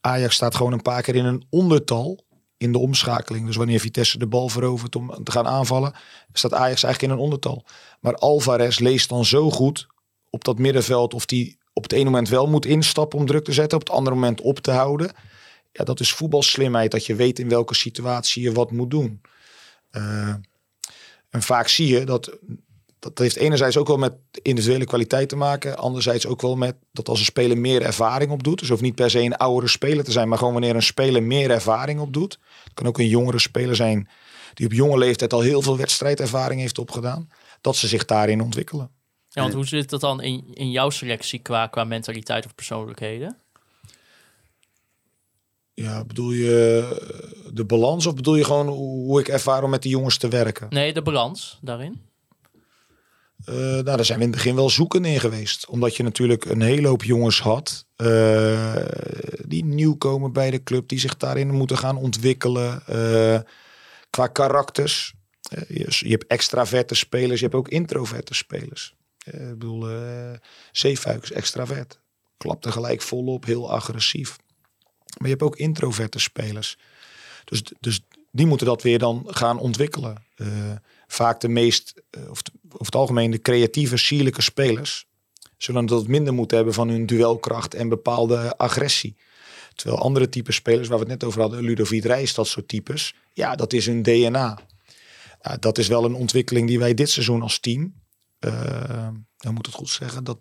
Ajax 0.00 0.34
staat 0.34 0.54
gewoon 0.54 0.72
een 0.72 0.82
paar 0.82 1.02
keer 1.02 1.14
in 1.14 1.24
een 1.24 1.44
ondertal 1.50 2.24
in 2.56 2.72
de 2.72 2.78
omschakeling. 2.78 3.46
Dus 3.46 3.56
wanneer 3.56 3.80
Vitesse 3.80 4.18
de 4.18 4.26
bal 4.26 4.48
verovert 4.48 4.96
om 4.96 5.24
te 5.24 5.30
gaan 5.30 5.46
aanvallen, 5.46 5.94
staat 6.32 6.52
Ajax 6.52 6.82
eigenlijk 6.82 7.02
in 7.02 7.18
een 7.18 7.24
ondertal. 7.24 7.64
Maar 8.00 8.14
Alvarez 8.14 8.78
leest 8.78 9.08
dan 9.08 9.24
zo 9.24 9.50
goed 9.50 9.86
op 10.30 10.44
dat 10.44 10.58
middenveld 10.58 11.14
of 11.14 11.26
die 11.26 11.58
op 11.72 11.82
het 11.82 11.92
ene 11.92 12.04
moment 12.04 12.28
wel 12.28 12.46
moet 12.46 12.66
instappen 12.66 13.18
om 13.18 13.26
druk 13.26 13.44
te 13.44 13.52
zetten, 13.52 13.78
op 13.78 13.86
het 13.86 13.96
andere 13.96 14.14
moment 14.14 14.40
op 14.40 14.58
te 14.58 14.70
houden. 14.70 15.12
Ja, 15.72 15.84
dat 15.84 16.00
is 16.00 16.12
voetbalslimheid, 16.12 16.90
dat 16.90 17.06
je 17.06 17.14
weet 17.14 17.38
in 17.38 17.48
welke 17.48 17.74
situatie 17.74 18.42
je 18.42 18.52
wat 18.52 18.70
moet 18.70 18.90
doen. 18.90 19.20
Eh, 19.90 20.34
en 21.32 21.42
vaak 21.42 21.68
zie 21.68 21.86
je 21.86 22.04
dat 22.04 22.38
dat 23.02 23.18
heeft 23.18 23.36
enerzijds 23.36 23.76
ook 23.76 23.86
wel 23.86 23.96
met 23.96 24.14
individuele 24.42 24.84
kwaliteit 24.84 25.28
te 25.28 25.36
maken. 25.36 25.76
Anderzijds 25.76 26.26
ook 26.26 26.40
wel 26.40 26.56
met 26.56 26.76
dat 26.92 27.08
als 27.08 27.18
een 27.18 27.24
speler 27.24 27.58
meer 27.58 27.82
ervaring 27.82 28.30
opdoet. 28.30 28.58
Dus 28.58 28.68
hoeft 28.68 28.82
niet 28.82 28.94
per 28.94 29.10
se 29.10 29.20
een 29.20 29.36
oudere 29.36 29.68
speler 29.68 30.04
te 30.04 30.12
zijn. 30.12 30.28
Maar 30.28 30.38
gewoon 30.38 30.52
wanneer 30.52 30.74
een 30.74 30.82
speler 30.82 31.22
meer 31.22 31.50
ervaring 31.50 32.00
opdoet. 32.00 32.38
Het 32.64 32.74
kan 32.74 32.86
ook 32.86 32.98
een 32.98 33.08
jongere 33.08 33.38
speler 33.38 33.76
zijn 33.76 34.08
die 34.54 34.66
op 34.66 34.72
jonge 34.72 34.98
leeftijd 34.98 35.32
al 35.32 35.40
heel 35.40 35.62
veel 35.62 35.76
wedstrijdervaring 35.76 36.60
heeft 36.60 36.78
opgedaan. 36.78 37.28
Dat 37.60 37.76
ze 37.76 37.88
zich 37.88 38.04
daarin 38.04 38.42
ontwikkelen. 38.42 38.90
Ja, 39.28 39.42
want 39.42 39.54
hoe 39.54 39.66
zit 39.66 39.90
dat 39.90 40.00
dan 40.00 40.20
in, 40.20 40.44
in 40.54 40.70
jouw 40.70 40.90
selectie 40.90 41.38
qua, 41.38 41.66
qua 41.66 41.84
mentaliteit 41.84 42.44
of 42.44 42.54
persoonlijkheden? 42.54 43.36
Ja, 45.74 46.04
bedoel 46.04 46.30
je 46.30 46.86
de 47.52 47.64
balans 47.64 48.06
of 48.06 48.14
bedoel 48.14 48.36
je 48.36 48.44
gewoon 48.44 48.66
hoe 48.68 49.20
ik 49.20 49.28
ervaar 49.28 49.62
om 49.64 49.70
met 49.70 49.82
die 49.82 49.90
jongens 49.90 50.16
te 50.18 50.28
werken? 50.28 50.66
Nee, 50.70 50.92
de 50.92 51.02
balans 51.02 51.58
daarin. 51.62 52.00
Eh, 53.44 53.54
nou, 53.54 53.82
daar 53.82 54.04
zijn 54.04 54.18
we 54.18 54.24
in 54.24 54.30
het 54.30 54.38
begin 54.40 54.54
wel 54.54 54.70
zoeken 54.70 55.04
in 55.04 55.20
geweest. 55.20 55.66
Omdat 55.66 55.96
je 55.96 56.02
natuurlijk 56.02 56.44
een 56.44 56.60
hele 56.62 56.88
hoop 56.88 57.02
jongens 57.04 57.40
had. 57.40 57.86
eh, 57.96 58.74
die 59.46 59.64
nieuw 59.64 59.96
komen 59.96 60.32
bij 60.32 60.50
de 60.50 60.62
club. 60.62 60.88
Die 60.88 60.98
zich 60.98 61.16
daarin 61.16 61.50
moeten 61.50 61.78
gaan 61.78 61.96
ontwikkelen. 61.96 62.82
eh, 62.86 63.40
qua 64.10 64.26
karakters. 64.26 65.14
Eh, 65.50 65.90
je, 65.98 66.08
hebt 66.10 66.26
extraverte 66.26 66.94
spelers. 66.94 67.38
Je 67.40 67.44
hebt 67.46 67.56
ook 67.58 67.68
introverte 67.68 68.34
spelers. 68.34 68.94
Eh, 69.24 69.40
ik 69.50 69.58
bedoel, 69.58 69.88
eh 69.90 70.32
Zeefuik 70.72 71.22
is 71.22 71.32
extravert. 71.32 72.00
Klapt 72.36 72.64
er 72.64 72.72
gelijk 72.72 73.02
volop. 73.02 73.44
Heel 73.44 73.70
agressief. 73.70 74.36
Maar 75.18 75.28
je 75.28 75.34
hebt 75.34 75.42
ook 75.42 75.56
introverte 75.56 76.18
spelers. 76.18 76.78
Dus, 77.44 77.62
dus 77.80 78.00
die 78.30 78.46
moeten 78.46 78.66
dat 78.66 78.82
weer 78.82 78.98
dan 78.98 79.24
gaan 79.26 79.58
ontwikkelen. 79.58 80.24
Eh, 80.34 80.46
vaak 81.06 81.40
de 81.40 81.48
meest, 81.48 82.02
eh, 82.10 82.30
of 82.30 82.42
over 82.68 82.86
het 82.86 82.94
algemeen 82.94 83.30
de 83.30 83.40
creatieve, 83.40 83.96
sierlijke 83.96 84.42
spelers 84.42 85.06
zullen 85.56 85.86
dat 85.86 86.06
minder 86.06 86.34
moeten 86.34 86.56
hebben 86.56 86.74
van 86.74 86.88
hun 86.88 87.06
duelkracht 87.06 87.74
en 87.74 87.88
bepaalde 87.88 88.56
agressie. 88.56 89.16
Terwijl 89.74 90.02
andere 90.02 90.28
type 90.28 90.52
spelers, 90.52 90.88
waar 90.88 90.98
we 90.98 91.04
het 91.04 91.12
net 91.12 91.24
over 91.24 91.40
hadden, 91.40 91.62
Ludovic 91.62 92.04
Reis, 92.04 92.34
dat 92.34 92.46
soort 92.46 92.68
types, 92.68 93.14
ja, 93.32 93.54
dat 93.54 93.72
is 93.72 93.86
hun 93.86 94.02
DNA. 94.02 94.58
Dat 95.58 95.78
is 95.78 95.88
wel 95.88 96.04
een 96.04 96.14
ontwikkeling 96.14 96.68
die 96.68 96.78
wij 96.78 96.94
dit 96.94 97.10
seizoen 97.10 97.42
als 97.42 97.58
team, 97.58 97.94
uh, 98.40 99.08
dan 99.36 99.54
moet 99.54 99.66
het 99.66 99.74
goed 99.74 99.88
zeggen, 99.88 100.24
dat, 100.24 100.38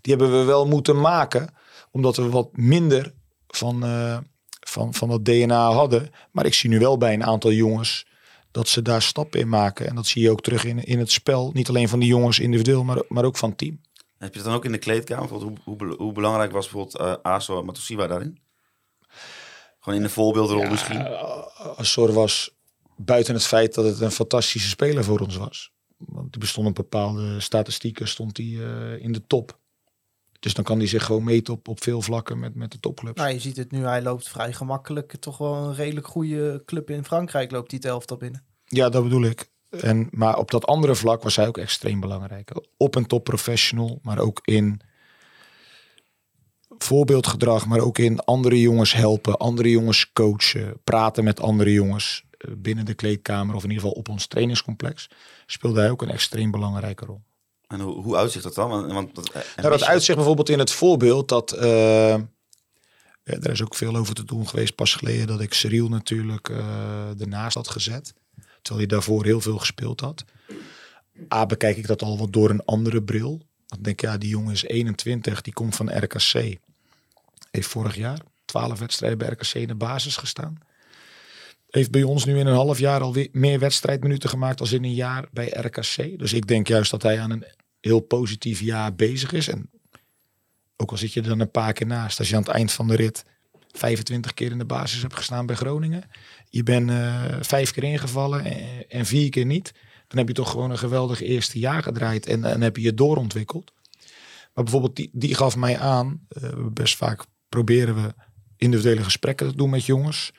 die 0.00 0.14
hebben 0.14 0.38
we 0.38 0.44
wel 0.44 0.66
moeten 0.66 1.00
maken, 1.00 1.54
omdat 1.90 2.16
we 2.16 2.28
wat 2.28 2.56
minder 2.56 3.14
van, 3.56 3.84
uh, 3.84 4.18
van, 4.60 4.94
van 4.94 5.08
dat 5.08 5.24
DNA 5.24 5.72
hadden. 5.72 6.10
Maar 6.30 6.46
ik 6.46 6.54
zie 6.54 6.70
nu 6.70 6.78
wel 6.78 6.98
bij 6.98 7.12
een 7.12 7.24
aantal 7.24 7.52
jongens 7.52 8.06
dat 8.50 8.68
ze 8.68 8.82
daar 8.82 9.02
stappen 9.02 9.40
in 9.40 9.48
maken. 9.48 9.86
En 9.86 9.94
dat 9.94 10.06
zie 10.06 10.22
je 10.22 10.30
ook 10.30 10.40
terug 10.40 10.64
in, 10.64 10.84
in 10.84 10.98
het 10.98 11.10
spel. 11.10 11.50
Niet 11.52 11.68
alleen 11.68 11.88
van 11.88 11.98
die 11.98 12.08
jongens 12.08 12.38
individueel, 12.38 12.84
maar, 12.84 13.02
maar 13.08 13.24
ook 13.24 13.36
van 13.36 13.48
het 13.48 13.58
team. 13.58 13.80
Heb 14.18 14.32
je 14.32 14.38
het 14.38 14.48
dan 14.48 14.56
ook 14.56 14.64
in 14.64 14.72
de 14.72 14.78
kleedkamer? 14.78 15.28
Hoe, 15.28 15.52
hoe, 15.64 15.94
hoe 15.96 16.12
belangrijk 16.12 16.52
was 16.52 16.68
bijvoorbeeld 16.68 17.00
uh, 17.00 17.32
Aso 17.32 17.62
Matosiwa 17.62 18.06
daarin? 18.06 18.38
Gewoon 19.80 19.98
in 19.98 20.04
de 20.04 20.10
voorbeeldrol 20.10 20.62
ja, 20.62 20.70
misschien? 20.70 21.06
Azor 21.76 22.12
was 22.12 22.56
buiten 22.96 23.34
het 23.34 23.46
feit 23.46 23.74
dat 23.74 23.84
het 23.84 24.00
een 24.00 24.10
fantastische 24.10 24.68
speler 24.68 25.04
voor 25.04 25.20
ons 25.20 25.36
was. 25.36 25.72
Want 25.96 26.34
er 26.34 26.40
bestonden 26.40 26.74
bepaalde 26.74 27.40
statistieken, 27.40 28.08
stond 28.08 28.36
hij 28.36 28.46
uh, 28.46 29.02
in 29.02 29.12
de 29.12 29.26
top. 29.26 29.58
Dus 30.42 30.54
dan 30.54 30.64
kan 30.64 30.78
hij 30.78 30.86
zich 30.86 31.04
gewoon 31.04 31.24
meten 31.24 31.54
op, 31.54 31.68
op 31.68 31.82
veel 31.82 32.02
vlakken 32.02 32.38
met, 32.38 32.54
met 32.54 32.72
de 32.72 32.80
topclubs. 32.80 33.20
Nou, 33.20 33.32
je 33.32 33.40
ziet 33.40 33.56
het 33.56 33.70
nu, 33.70 33.84
hij 33.84 34.02
loopt 34.02 34.28
vrij 34.28 34.52
gemakkelijk. 34.52 35.16
Toch 35.16 35.38
wel 35.38 35.54
een 35.54 35.74
redelijk 35.74 36.06
goede 36.06 36.62
club 36.64 36.90
in 36.90 37.04
Frankrijk 37.04 37.50
loopt 37.50 37.70
hij 37.70 37.80
het 37.82 37.90
elftal 37.90 38.16
binnen. 38.16 38.44
Ja, 38.64 38.88
dat 38.88 39.02
bedoel 39.02 39.24
ik. 39.24 39.50
En, 39.70 40.08
maar 40.10 40.38
op 40.38 40.50
dat 40.50 40.66
andere 40.66 40.94
vlak 40.94 41.22
was 41.22 41.36
hij 41.36 41.46
ook 41.46 41.58
extreem 41.58 42.00
belangrijk. 42.00 42.50
Op 42.76 42.94
een 42.94 43.06
top 43.06 43.24
professional, 43.24 43.98
maar 44.02 44.18
ook 44.18 44.40
in 44.44 44.80
voorbeeldgedrag, 46.68 47.66
maar 47.66 47.80
ook 47.80 47.98
in 47.98 48.20
andere 48.20 48.60
jongens 48.60 48.92
helpen, 48.92 49.38
andere 49.38 49.70
jongens 49.70 50.12
coachen, 50.12 50.80
praten 50.84 51.24
met 51.24 51.40
andere 51.40 51.72
jongens 51.72 52.24
eh, 52.30 52.50
binnen 52.56 52.84
de 52.84 52.94
kleedkamer 52.94 53.54
of 53.54 53.64
in 53.64 53.70
ieder 53.70 53.84
geval 53.84 53.98
op 53.98 54.08
ons 54.08 54.26
trainingscomplex, 54.26 55.10
speelde 55.46 55.80
hij 55.80 55.90
ook 55.90 56.02
een 56.02 56.10
extreem 56.10 56.50
belangrijke 56.50 57.04
rol. 57.04 57.22
En 57.72 57.80
hoe, 57.80 58.02
hoe 58.02 58.16
uitzicht 58.16 58.44
dat 58.44 58.54
dan? 58.54 58.68
Want, 58.68 58.92
want 58.92 59.14
dat, 59.14 59.30
eh, 59.30 59.42
nou, 59.56 59.70
dat 59.70 59.84
uitzicht 59.84 60.16
bijvoorbeeld 60.16 60.48
in 60.48 60.58
het 60.58 60.70
voorbeeld 60.70 61.28
dat. 61.28 61.56
Uh, 61.56 62.14
ja, 63.24 63.34
er 63.40 63.50
is 63.50 63.62
ook 63.62 63.74
veel 63.74 63.96
over 63.96 64.14
te 64.14 64.24
doen 64.24 64.48
geweest 64.48 64.74
pas 64.74 64.94
geleden 64.94 65.26
dat 65.26 65.40
ik 65.40 65.54
Cyril 65.54 65.88
natuurlijk 65.88 66.48
uh, 66.48 67.20
ernaast 67.20 67.54
had 67.54 67.68
gezet. 67.68 68.14
Terwijl 68.62 68.86
hij 68.86 68.96
daarvoor 68.96 69.24
heel 69.24 69.40
veel 69.40 69.58
gespeeld 69.58 70.00
had. 70.00 70.24
A, 71.34 71.46
bekijk 71.46 71.76
ik 71.76 71.86
dat 71.86 72.02
al 72.02 72.18
wat 72.18 72.32
door 72.32 72.50
een 72.50 72.64
andere 72.64 73.02
bril. 73.02 73.40
Dan 73.66 73.82
denk 73.82 74.02
ik, 74.02 74.08
ja, 74.08 74.18
die 74.18 74.28
jongen 74.28 74.52
is 74.52 74.64
21, 74.64 75.40
die 75.40 75.52
komt 75.52 75.76
van 75.76 75.98
RKC. 75.98 76.58
Heeft 77.50 77.68
vorig 77.68 77.96
jaar 77.96 78.20
12 78.44 78.78
wedstrijden 78.78 79.18
bij 79.18 79.28
RKC 79.28 79.54
in 79.54 79.66
de 79.66 79.74
basis 79.74 80.16
gestaan. 80.16 80.58
Heeft 81.70 81.90
bij 81.90 82.02
ons 82.02 82.24
nu 82.24 82.38
in 82.38 82.46
een 82.46 82.54
half 82.54 82.78
jaar 82.78 83.00
al 83.00 83.16
meer 83.32 83.58
wedstrijdminuten 83.58 84.28
gemaakt 84.28 84.60
als 84.60 84.72
in 84.72 84.84
een 84.84 84.94
jaar 84.94 85.28
bij 85.32 85.48
RKC. 85.48 86.18
Dus 86.18 86.32
ik 86.32 86.46
denk 86.46 86.68
juist 86.68 86.90
dat 86.90 87.02
hij 87.02 87.20
aan 87.20 87.30
een 87.30 87.44
heel 87.82 88.00
positief 88.00 88.60
jaar 88.60 88.94
bezig 88.94 89.32
is. 89.32 89.48
En 89.48 89.70
ook 90.76 90.90
al 90.90 90.96
zit 90.96 91.12
je 91.12 91.20
er 91.20 91.28
dan 91.28 91.40
een 91.40 91.50
paar 91.50 91.72
keer 91.72 91.86
naast, 91.86 92.18
als 92.18 92.28
je 92.28 92.36
aan 92.36 92.42
het 92.42 92.50
eind 92.50 92.72
van 92.72 92.88
de 92.88 92.96
rit 92.96 93.24
25 93.72 94.34
keer 94.34 94.50
in 94.50 94.58
de 94.58 94.64
basis 94.64 95.02
hebt 95.02 95.16
gestaan 95.16 95.46
bij 95.46 95.56
Groningen. 95.56 96.04
Je 96.48 96.62
bent 96.62 96.90
uh, 96.90 97.24
vijf 97.40 97.70
keer 97.70 97.84
ingevallen 97.84 98.44
en, 98.88 99.06
vier 99.06 99.30
keer 99.30 99.46
niet. 99.46 99.72
Dan 100.08 100.18
heb 100.18 100.28
je 100.28 100.34
toch 100.34 100.50
gewoon 100.50 100.70
een 100.70 100.78
geweldig 100.78 101.20
eerste 101.20 101.58
jaar 101.58 101.82
gedraaid 101.82 102.26
en 102.26 102.40
dan 102.40 102.60
heb 102.60 102.76
je 102.76 102.82
je 102.82 102.94
doorontwikkeld. 102.94 103.72
Maar 104.54 104.64
bijvoorbeeld 104.64 104.96
die, 104.96 105.10
die 105.12 105.34
gaf 105.34 105.56
mij 105.56 105.78
aan, 105.78 106.26
uh, 106.42 106.50
best 106.72 106.96
vaak 106.96 107.24
proberen 107.48 107.94
we 107.94 108.14
individuele 108.56 109.04
gesprekken 109.04 109.48
te 109.48 109.56
doen 109.56 109.70
met 109.70 109.84
jongens. 109.84 110.32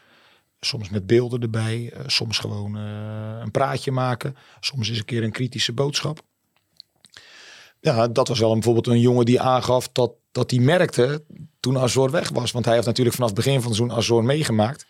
Soms 0.59 0.89
met 0.89 1.07
beelden 1.07 1.41
erbij, 1.41 1.93
uh, 1.93 1.99
soms 2.05 2.37
gewoon 2.37 2.73
een 2.73 3.51
praatje 3.51 3.91
maken. 3.91 4.35
Soms 4.59 4.89
is 4.89 4.97
een 4.97 5.05
keer 5.05 5.23
een 5.23 5.31
kritische 5.31 5.73
boodschap. 5.73 6.21
Ja, 7.83 8.07
dat 8.07 8.27
was 8.27 8.39
wel 8.39 8.47
een, 8.47 8.53
bijvoorbeeld 8.53 8.87
een 8.87 8.99
jongen 8.99 9.25
die 9.25 9.41
aangaf 9.41 9.89
dat, 9.91 10.11
dat 10.31 10.51
hij 10.51 10.59
merkte 10.59 11.23
toen 11.59 11.77
Azor 11.77 12.11
weg 12.11 12.29
was. 12.29 12.51
Want 12.51 12.65
hij 12.65 12.73
heeft 12.73 12.87
natuurlijk 12.87 13.15
vanaf 13.15 13.29
het 13.29 13.39
begin 13.39 13.61
van 13.61 13.69
het 13.69 13.75
seizoen 13.75 13.97
Azor 13.97 14.23
meegemaakt. 14.23 14.85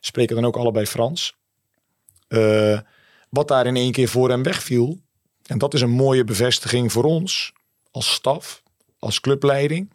Spreken 0.00 0.36
dan 0.36 0.44
ook 0.44 0.56
allebei 0.56 0.86
Frans. 0.86 1.36
Uh, 2.28 2.78
wat 3.28 3.48
daar 3.48 3.66
in 3.66 3.76
één 3.76 3.92
keer 3.92 4.08
voor 4.08 4.28
hem 4.28 4.42
wegviel. 4.42 4.98
En 5.46 5.58
dat 5.58 5.74
is 5.74 5.80
een 5.80 5.90
mooie 5.90 6.24
bevestiging 6.24 6.92
voor 6.92 7.04
ons 7.04 7.52
als 7.90 8.12
staf, 8.12 8.62
als 8.98 9.20
clubleiding. 9.20 9.92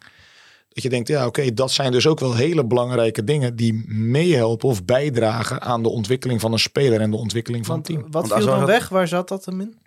Dat 0.68 0.82
je 0.82 0.88
denkt, 0.88 1.08
ja 1.08 1.26
oké, 1.26 1.54
dat 1.54 1.70
zijn 1.70 1.92
dus 1.92 2.06
ook 2.06 2.20
wel 2.20 2.34
hele 2.34 2.64
belangrijke 2.64 3.24
dingen 3.24 3.56
die 3.56 3.84
meehelpen 3.88 4.68
of 4.68 4.84
bijdragen 4.84 5.60
aan 5.60 5.82
de 5.82 5.88
ontwikkeling 5.88 6.40
van 6.40 6.52
een 6.52 6.58
speler 6.58 7.00
en 7.00 7.10
de 7.10 7.16
ontwikkeling 7.16 7.66
van 7.66 7.74
Want, 7.74 7.88
het 7.88 7.96
team. 7.96 8.10
Wat 8.10 8.32
viel 8.32 8.46
dan 8.46 8.66
weg? 8.66 8.88
Waar 8.88 9.08
zat 9.08 9.28
dat 9.28 9.44
hem 9.44 9.60
in? 9.60 9.78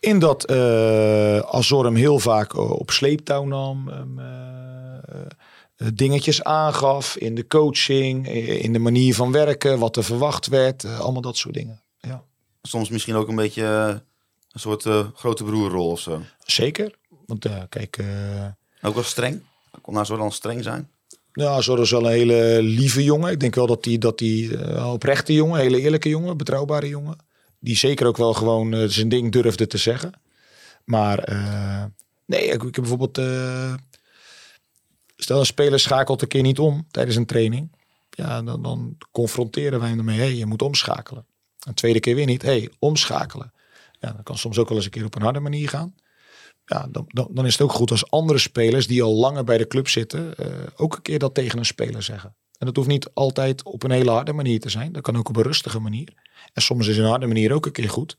In 0.00 0.18
dat 0.18 0.50
uh, 0.50 1.38
Azor 1.38 1.84
hem 1.84 1.94
heel 1.94 2.18
vaak 2.18 2.56
op 2.56 2.90
sleeptouw 2.90 3.44
nam. 3.44 3.88
Um, 3.88 4.18
uh, 4.18 5.88
dingetjes 5.94 6.42
aangaf 6.44 7.16
in 7.16 7.34
de 7.34 7.46
coaching, 7.46 8.28
in 8.62 8.72
de 8.72 8.78
manier 8.78 9.14
van 9.14 9.32
werken, 9.32 9.78
wat 9.78 9.96
er 9.96 10.04
verwacht 10.04 10.46
werd. 10.46 10.84
allemaal 10.84 11.22
dat 11.22 11.36
soort 11.36 11.54
dingen. 11.54 11.82
Ja. 12.00 12.24
Soms 12.62 12.88
misschien 12.88 13.14
ook 13.14 13.28
een 13.28 13.36
beetje 13.36 13.64
een 14.50 14.60
soort 14.60 14.86
grote 15.14 15.44
broerrol 15.44 15.90
of 15.90 16.00
zo. 16.00 16.20
Zeker. 16.44 16.94
Want 17.26 17.46
kijk... 17.68 18.04
ook 18.82 18.94
wel 18.94 19.02
streng? 19.02 19.42
Kon 19.80 19.98
Azor 19.98 20.18
dan 20.18 20.32
streng 20.32 20.62
zijn? 20.62 20.90
Ja, 21.32 21.50
Azor 21.50 21.80
is 21.80 21.90
wel 21.90 22.04
een 22.04 22.12
hele 22.12 22.62
lieve 22.62 23.04
jongen. 23.04 23.32
Ik 23.32 23.40
denk 23.40 23.54
wel 23.54 23.66
dat 23.66 23.84
hij 23.84 23.98
dat 23.98 24.18
die, 24.18 24.74
oprechte 24.84 25.32
jongen, 25.32 25.60
hele 25.60 25.80
eerlijke 25.80 26.08
jongen, 26.08 26.36
betrouwbare 26.36 26.88
jongen 26.88 27.16
die 27.60 27.76
zeker 27.76 28.06
ook 28.06 28.16
wel 28.16 28.34
gewoon 28.34 28.74
uh, 28.74 28.88
zijn 28.88 29.08
ding 29.08 29.32
durfde 29.32 29.66
te 29.66 29.78
zeggen. 29.78 30.12
Maar 30.84 31.32
uh, 31.32 31.84
nee, 32.24 32.44
ik, 32.44 32.62
ik, 32.62 32.74
heb 32.74 32.74
bijvoorbeeld... 32.74 33.18
Uh, 33.18 33.74
stel 35.16 35.38
een 35.38 35.46
speler 35.46 35.80
schakelt 35.80 36.22
een 36.22 36.28
keer 36.28 36.42
niet 36.42 36.58
om 36.58 36.86
tijdens 36.90 37.16
een 37.16 37.26
training. 37.26 37.72
Ja, 38.10 38.42
dan, 38.42 38.62
dan 38.62 38.96
confronteren 39.10 39.80
wij 39.80 39.88
hem 39.88 39.98
ermee. 39.98 40.18
hey, 40.18 40.34
je 40.34 40.46
moet 40.46 40.62
omschakelen. 40.62 41.26
Een 41.66 41.74
tweede 41.74 42.00
keer 42.00 42.14
weer 42.14 42.26
niet. 42.26 42.42
hey, 42.42 42.70
omschakelen. 42.78 43.52
Ja, 44.00 44.12
dat 44.12 44.22
kan 44.22 44.38
soms 44.38 44.58
ook 44.58 44.68
wel 44.68 44.76
eens 44.76 44.86
een 44.86 44.92
keer 44.92 45.04
op 45.04 45.14
een 45.14 45.22
harde 45.22 45.40
manier 45.40 45.68
gaan. 45.68 45.94
Ja, 46.64 46.86
dan, 46.90 47.04
dan, 47.06 47.28
dan 47.30 47.46
is 47.46 47.52
het 47.52 47.62
ook 47.62 47.72
goed 47.72 47.90
als 47.90 48.10
andere 48.10 48.38
spelers 48.38 48.86
die 48.86 49.02
al 49.02 49.14
langer 49.14 49.44
bij 49.44 49.58
de 49.58 49.66
club 49.66 49.88
zitten... 49.88 50.34
ook 50.76 50.96
een 50.96 51.02
keer 51.02 51.18
dat 51.18 51.34
tegen 51.34 51.58
een 51.58 51.64
speler 51.64 52.02
zeggen. 52.02 52.34
En 52.58 52.66
dat 52.66 52.76
hoeft 52.76 52.88
niet 52.88 53.10
altijd 53.14 53.62
op 53.62 53.82
een 53.82 53.90
hele 53.90 54.10
harde 54.10 54.32
manier 54.32 54.60
te 54.60 54.68
zijn. 54.68 54.92
Dat 54.92 55.02
kan 55.02 55.16
ook 55.16 55.28
op 55.28 55.36
een 55.36 55.42
rustige 55.42 55.78
manier. 55.78 56.12
En 56.52 56.62
soms 56.62 56.86
is 56.86 56.96
een 56.96 57.04
harde 57.04 57.26
manier 57.26 57.52
ook 57.52 57.66
een 57.66 57.72
keer 57.72 57.90
goed. 57.90 58.16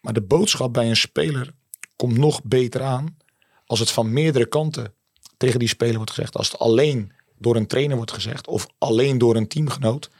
Maar 0.00 0.12
de 0.12 0.22
boodschap 0.22 0.72
bij 0.72 0.88
een 0.88 0.96
speler 0.96 1.54
komt 1.96 2.18
nog 2.18 2.42
beter 2.42 2.82
aan 2.82 3.16
als 3.66 3.78
het 3.78 3.90
van 3.90 4.12
meerdere 4.12 4.46
kanten 4.46 4.94
tegen 5.36 5.58
die 5.58 5.68
speler 5.68 5.96
wordt 5.96 6.10
gezegd. 6.10 6.36
Als 6.36 6.50
het 6.50 6.60
alleen 6.60 7.12
door 7.38 7.56
een 7.56 7.66
trainer 7.66 7.96
wordt 7.96 8.12
gezegd 8.12 8.46
of 8.46 8.66
alleen 8.78 9.18
door 9.18 9.36
een 9.36 9.48
teamgenoot, 9.48 10.10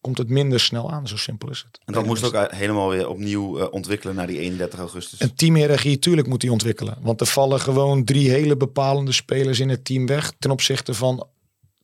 komt 0.00 0.18
het 0.18 0.28
minder 0.28 0.60
snel 0.60 0.90
aan. 0.90 1.08
Zo 1.08 1.16
simpel 1.16 1.50
is 1.50 1.64
het. 1.66 1.80
En 1.84 1.92
dat 1.92 2.06
moest 2.06 2.24
ook 2.24 2.52
helemaal 2.52 2.88
weer 2.88 3.08
opnieuw 3.08 3.58
uh, 3.58 3.66
ontwikkelen 3.70 4.14
naar 4.14 4.26
die 4.26 4.38
31 4.38 4.78
augustus. 4.78 5.20
Een 5.20 5.34
teamhierarchie, 5.34 5.98
tuurlijk 5.98 6.28
moet 6.28 6.40
die 6.40 6.52
ontwikkelen. 6.52 6.98
Want 7.00 7.20
er 7.20 7.26
vallen 7.26 7.60
gewoon 7.60 8.04
drie 8.04 8.30
hele 8.30 8.56
bepalende 8.56 9.12
spelers 9.12 9.60
in 9.60 9.68
het 9.68 9.84
team 9.84 10.06
weg 10.06 10.32
ten 10.38 10.50
opzichte 10.50 10.94
van. 10.94 11.26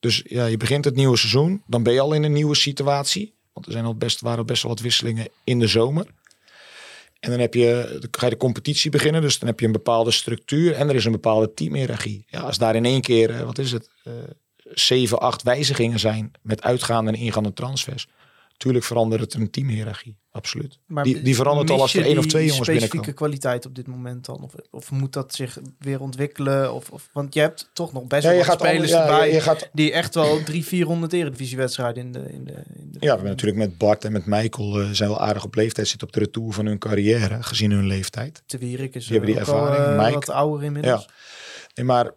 Dus 0.00 0.22
ja, 0.24 0.46
je 0.46 0.56
begint 0.56 0.84
het 0.84 0.94
nieuwe 0.94 1.16
seizoen, 1.16 1.62
dan 1.66 1.82
ben 1.82 1.92
je 1.92 2.00
al 2.00 2.12
in 2.12 2.22
een 2.22 2.32
nieuwe 2.32 2.54
situatie. 2.54 3.34
Want 3.58 3.70
er 3.70 3.76
zijn 3.76 3.84
al 3.84 3.96
best, 3.96 4.20
waren 4.20 4.46
best 4.46 4.62
wel 4.62 4.72
wat 4.72 4.80
wisselingen 4.80 5.28
in 5.44 5.58
de 5.58 5.66
zomer. 5.66 6.06
En 7.20 7.30
dan 7.30 7.40
heb 7.40 7.54
je, 7.54 7.98
ga 8.10 8.24
je 8.24 8.32
de 8.32 8.38
competitie 8.38 8.90
beginnen. 8.90 9.20
Dus 9.20 9.38
dan 9.38 9.48
heb 9.48 9.60
je 9.60 9.66
een 9.66 9.72
bepaalde 9.72 10.10
structuur 10.10 10.74
en 10.74 10.88
er 10.88 10.94
is 10.94 11.04
een 11.04 11.12
bepaalde 11.12 11.54
teamhierarchie. 11.54 12.24
Ja, 12.28 12.40
als 12.40 12.58
daar 12.58 12.74
in 12.74 12.84
één 12.84 13.00
keer, 13.00 13.30
eh, 13.30 13.42
wat 13.42 13.58
is 13.58 13.72
het, 13.72 13.90
uh, 14.04 14.14
zeven, 14.56 15.20
acht 15.20 15.42
wijzigingen 15.42 15.98
zijn 15.98 16.30
met 16.42 16.62
uitgaande 16.62 17.10
en 17.10 17.18
ingaande 17.18 17.52
transfers. 17.52 18.08
Tuurlijk 18.56 18.84
verandert 18.84 19.20
het 19.20 19.34
een 19.34 19.50
teamhierarchie, 19.50 20.16
absoluut. 20.38 20.78
Maar 20.86 21.04
die, 21.04 21.22
die 21.22 21.34
verandert 21.34 21.70
al 21.70 21.80
als 21.80 21.94
er 21.94 22.04
één 22.04 22.18
of 22.18 22.26
twee 22.26 22.46
jongens 22.46 22.66
binnenkomen. 22.66 22.88
specifieke 22.88 23.12
kwaliteit 23.12 23.66
op 23.66 23.74
dit 23.74 23.86
moment 23.86 24.24
dan? 24.24 24.42
Of, 24.42 24.52
of 24.70 24.90
moet 24.90 25.12
dat 25.12 25.34
zich 25.34 25.58
weer 25.78 26.00
ontwikkelen? 26.00 26.74
Of, 26.74 26.90
of, 26.90 27.08
want 27.12 27.34
je 27.34 27.40
hebt 27.40 27.70
toch 27.72 27.92
nog 27.92 28.06
best 28.06 28.22
wel 28.22 28.32
ja, 28.32 28.54
spelers 28.54 28.90
ja, 28.90 29.02
erbij 29.02 29.32
je 29.32 29.40
gaat, 29.40 29.68
die 29.72 29.92
echt 29.92 30.14
wel 30.14 30.42
drie, 30.42 30.64
vierhonderd 30.64 31.12
eredivisiewedstrijden 31.12 32.04
in 32.04 32.12
de, 32.12 32.32
in 32.32 32.44
de, 32.44 32.52
in 32.52 32.88
de... 32.92 32.98
Ja, 33.00 33.20
we 33.20 33.28
natuurlijk 33.28 33.58
met 33.58 33.78
Bart 33.78 34.04
en 34.04 34.12
met 34.12 34.26
Michael 34.26 34.80
uh, 34.80 34.88
zijn 34.90 35.08
wel 35.08 35.20
aardig 35.20 35.44
op 35.44 35.54
leeftijd 35.54 35.88
zitten 35.88 36.06
op 36.06 36.12
de 36.12 36.20
retour 36.20 36.52
van 36.52 36.66
hun 36.66 36.78
carrière, 36.78 37.42
gezien 37.42 37.70
hun 37.70 37.86
leeftijd. 37.86 38.42
Te 38.46 38.58
Wierik 38.58 38.94
is 38.94 39.06
die 39.06 39.16
hebben 39.16 39.30
die 39.30 39.40
ervaring. 39.40 39.84
Al, 39.84 39.92
uh, 39.92 39.98
Mike, 39.98 40.14
wat 40.14 40.30
ouder 40.30 40.64
inmiddels. 40.64 41.02
Ja. 41.02 41.12
Nee, 41.74 41.86
maar 41.86 42.12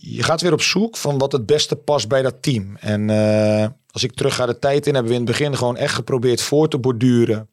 je 0.00 0.22
gaat 0.22 0.40
weer 0.40 0.52
op 0.52 0.62
zoek 0.62 0.96
van 0.96 1.18
wat 1.18 1.32
het 1.32 1.46
beste 1.46 1.76
past 1.76 2.08
bij 2.08 2.22
dat 2.22 2.42
team. 2.42 2.76
En 2.76 3.08
uh, 3.08 3.66
als 3.90 4.02
ik 4.02 4.14
terug 4.14 4.34
ga 4.34 4.46
de 4.46 4.58
tijd 4.58 4.86
in, 4.86 4.94
hebben 4.94 5.12
we 5.12 5.18
in 5.18 5.26
het 5.26 5.36
begin 5.36 5.56
gewoon 5.56 5.76
echt 5.76 5.94
geprobeerd 5.94 6.40
voor 6.40 6.68
te 6.68 6.78
borduren 6.78 7.48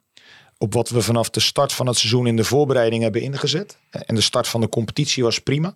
op 0.58 0.74
wat 0.74 0.90
we 0.90 1.02
vanaf 1.02 1.30
de 1.30 1.40
start 1.40 1.74
van 1.74 1.88
het 1.88 1.98
seizoen 1.98 2.28
in 2.28 2.36
de 2.36 2.44
voorbereiding 2.44 3.04
hebben 3.04 3.22
ingezet. 3.22 3.78
En 3.90 4.16
de 4.16 4.22
start 4.22 4.48
van 4.48 4.62
de 4.62 4.70
competitie 4.70 5.24
was 5.24 5.40
prima. 5.40 5.76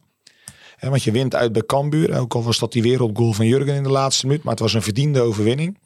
Want 0.80 1.04
je 1.04 1.12
wint 1.12 1.36
uit 1.36 1.52
bij 1.52 1.66
Cambuur. 1.66 2.20
Ook 2.20 2.36
al 2.36 2.44
was 2.44 2.60
dat 2.60 2.72
die 2.72 2.82
wereldgoal 2.82 3.34
van 3.34 3.48
Jurgen 3.48 3.74
in 3.74 3.84
de 3.84 3.90
laatste 3.90 4.26
minuut. 4.26 4.44
Maar 4.44 4.52
het 4.52 4.62
was 4.62 4.74
een 4.74 4.82
verdiende 4.82 5.22
overwinning. 5.22 5.78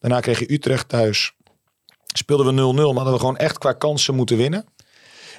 Daarna 0.00 0.20
kreeg 0.20 0.38
je 0.38 0.52
Utrecht 0.52 0.88
thuis. 0.88 1.32
Speelden 2.14 2.46
we 2.46 2.52
0-0. 2.52 2.76
Maar 2.76 2.94
hadden 2.94 3.12
we 3.12 3.18
gewoon 3.18 3.36
echt 3.36 3.58
qua 3.58 3.72
kansen 3.72 4.14
moeten 4.14 4.36
winnen. 4.36 4.64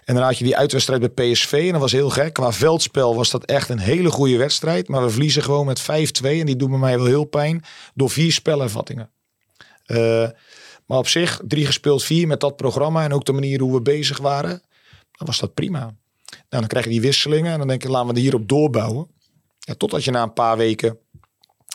En 0.06 0.16
dan 0.16 0.24
had 0.24 0.38
je 0.38 0.44
die 0.44 0.58
uitwedstrijd 0.58 1.14
bij 1.14 1.32
PSV. 1.32 1.52
En 1.66 1.72
dat 1.72 1.82
was 1.82 1.92
heel 1.92 2.10
gek. 2.10 2.34
Qua 2.34 2.52
veldspel 2.52 3.16
was 3.16 3.32
dat 3.32 3.46
echt 3.46 3.70
een 3.70 3.80
hele 3.80 4.12
goede 4.12 4.38
wedstrijd. 4.38 4.88
Maar 4.88 5.04
we 5.04 5.10
verliezen 5.10 5.44
gewoon 5.44 5.66
met 5.66 5.82
5-2. 5.82 5.86
En 6.22 6.46
die 6.46 6.56
doen 6.56 6.70
bij 6.70 6.80
mij 6.80 6.98
wel 6.98 7.06
heel 7.06 7.26
pijn. 7.26 7.64
Door 7.94 8.10
vier 8.10 8.32
spelervattingen. 8.32 9.10
Uh, 9.88 10.30
maar 10.86 10.98
op 10.98 11.08
zich, 11.08 11.42
drie 11.48 11.66
gespeeld, 11.66 12.04
vier 12.04 12.28
met 12.28 12.40
dat 12.40 12.56
programma. 12.56 13.04
En 13.04 13.14
ook 13.14 13.26
de 13.26 13.34
manier 13.34 13.60
hoe 13.60 13.74
we 13.74 13.82
bezig 13.82 14.18
waren. 14.18 14.62
Dan 15.12 15.28
was 15.28 15.40
dat 15.40 15.54
prima. 15.54 15.80
Nou, 15.80 15.96
dan 16.50 16.68
krijg 16.68 16.86
je 16.86 16.92
die 16.92 17.02
wisselingen. 17.02 17.52
En 17.52 17.58
dan 17.58 17.68
denk 17.68 17.84
je, 17.84 17.90
laten 17.90 18.08
we 18.08 18.14
er 18.14 18.20
hierop 18.20 18.50
doorbouwen. 18.50 19.08
Ja, 19.60 19.74
totdat 19.74 20.04
je 20.04 20.12
na 20.12 20.24
een 20.24 20.34
paar 20.34 20.58
weken 20.58 20.98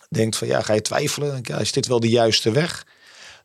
denkt 0.09 0.37
van 0.37 0.49
ja, 0.49 0.63
ga 0.63 0.73
je 0.73 0.81
twijfelen. 0.81 1.43
Is 1.43 1.73
dit 1.73 1.87
wel 1.87 2.01
de 2.01 2.09
juiste 2.09 2.51
weg? 2.51 2.87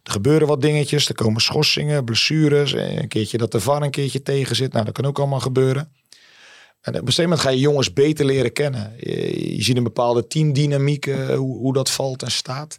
Er 0.04 0.12
gebeuren 0.12 0.48
wat 0.48 0.62
dingetjes. 0.62 1.10
Er 1.10 1.16
komen 1.16 1.42
schorsingen, 1.42 2.04
blessures. 2.04 2.72
Een 2.72 3.08
keertje 3.08 3.38
dat 3.38 3.52
de 3.52 3.60
VAR 3.60 3.82
een 3.82 3.92
keertje 3.92 4.22
tegen 4.22 4.56
zit. 4.56 4.74
Nou, 4.74 4.86
dat 4.86 4.94
kan 4.94 5.06
ook 5.06 5.20
allemaal 5.20 5.40
gebeuren. 5.40 5.92
En 6.82 6.94
op 6.94 7.00
een 7.00 7.06
gegeven 7.06 7.24
moment 7.24 7.42
ga 7.42 7.50
je 7.50 7.60
jongens 7.60 7.94
beter 7.94 8.26
leren 8.26 8.54
kennen. 8.54 8.94
Je, 8.98 9.64
ziet 9.64 9.78
een 9.78 9.84
bepaalde 9.84 10.28
teamdynamiek, 10.28 11.06
uh, 11.06 11.36
hoe, 11.36 11.58
hoe 11.58 11.74
dat 11.74 11.92
valt 11.92 12.24
en 12.24 12.32
staat. 12.32 12.78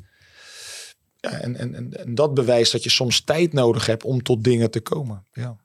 En, 1.21 1.57
en, 1.57 1.75
en, 1.75 2.15
dat 2.15 2.35
bewijst 2.35 2.73
dat 2.73 2.83
je 2.83 2.91
soms 2.91 3.21
tijd 3.21 3.53
nodig 3.53 3.87
hebt 3.87 4.05
om 4.05 4.23
tot 4.23 4.45
dingen 4.45 4.71
te 4.71 4.81
komen. 4.81 5.27
Ja. 5.33 5.57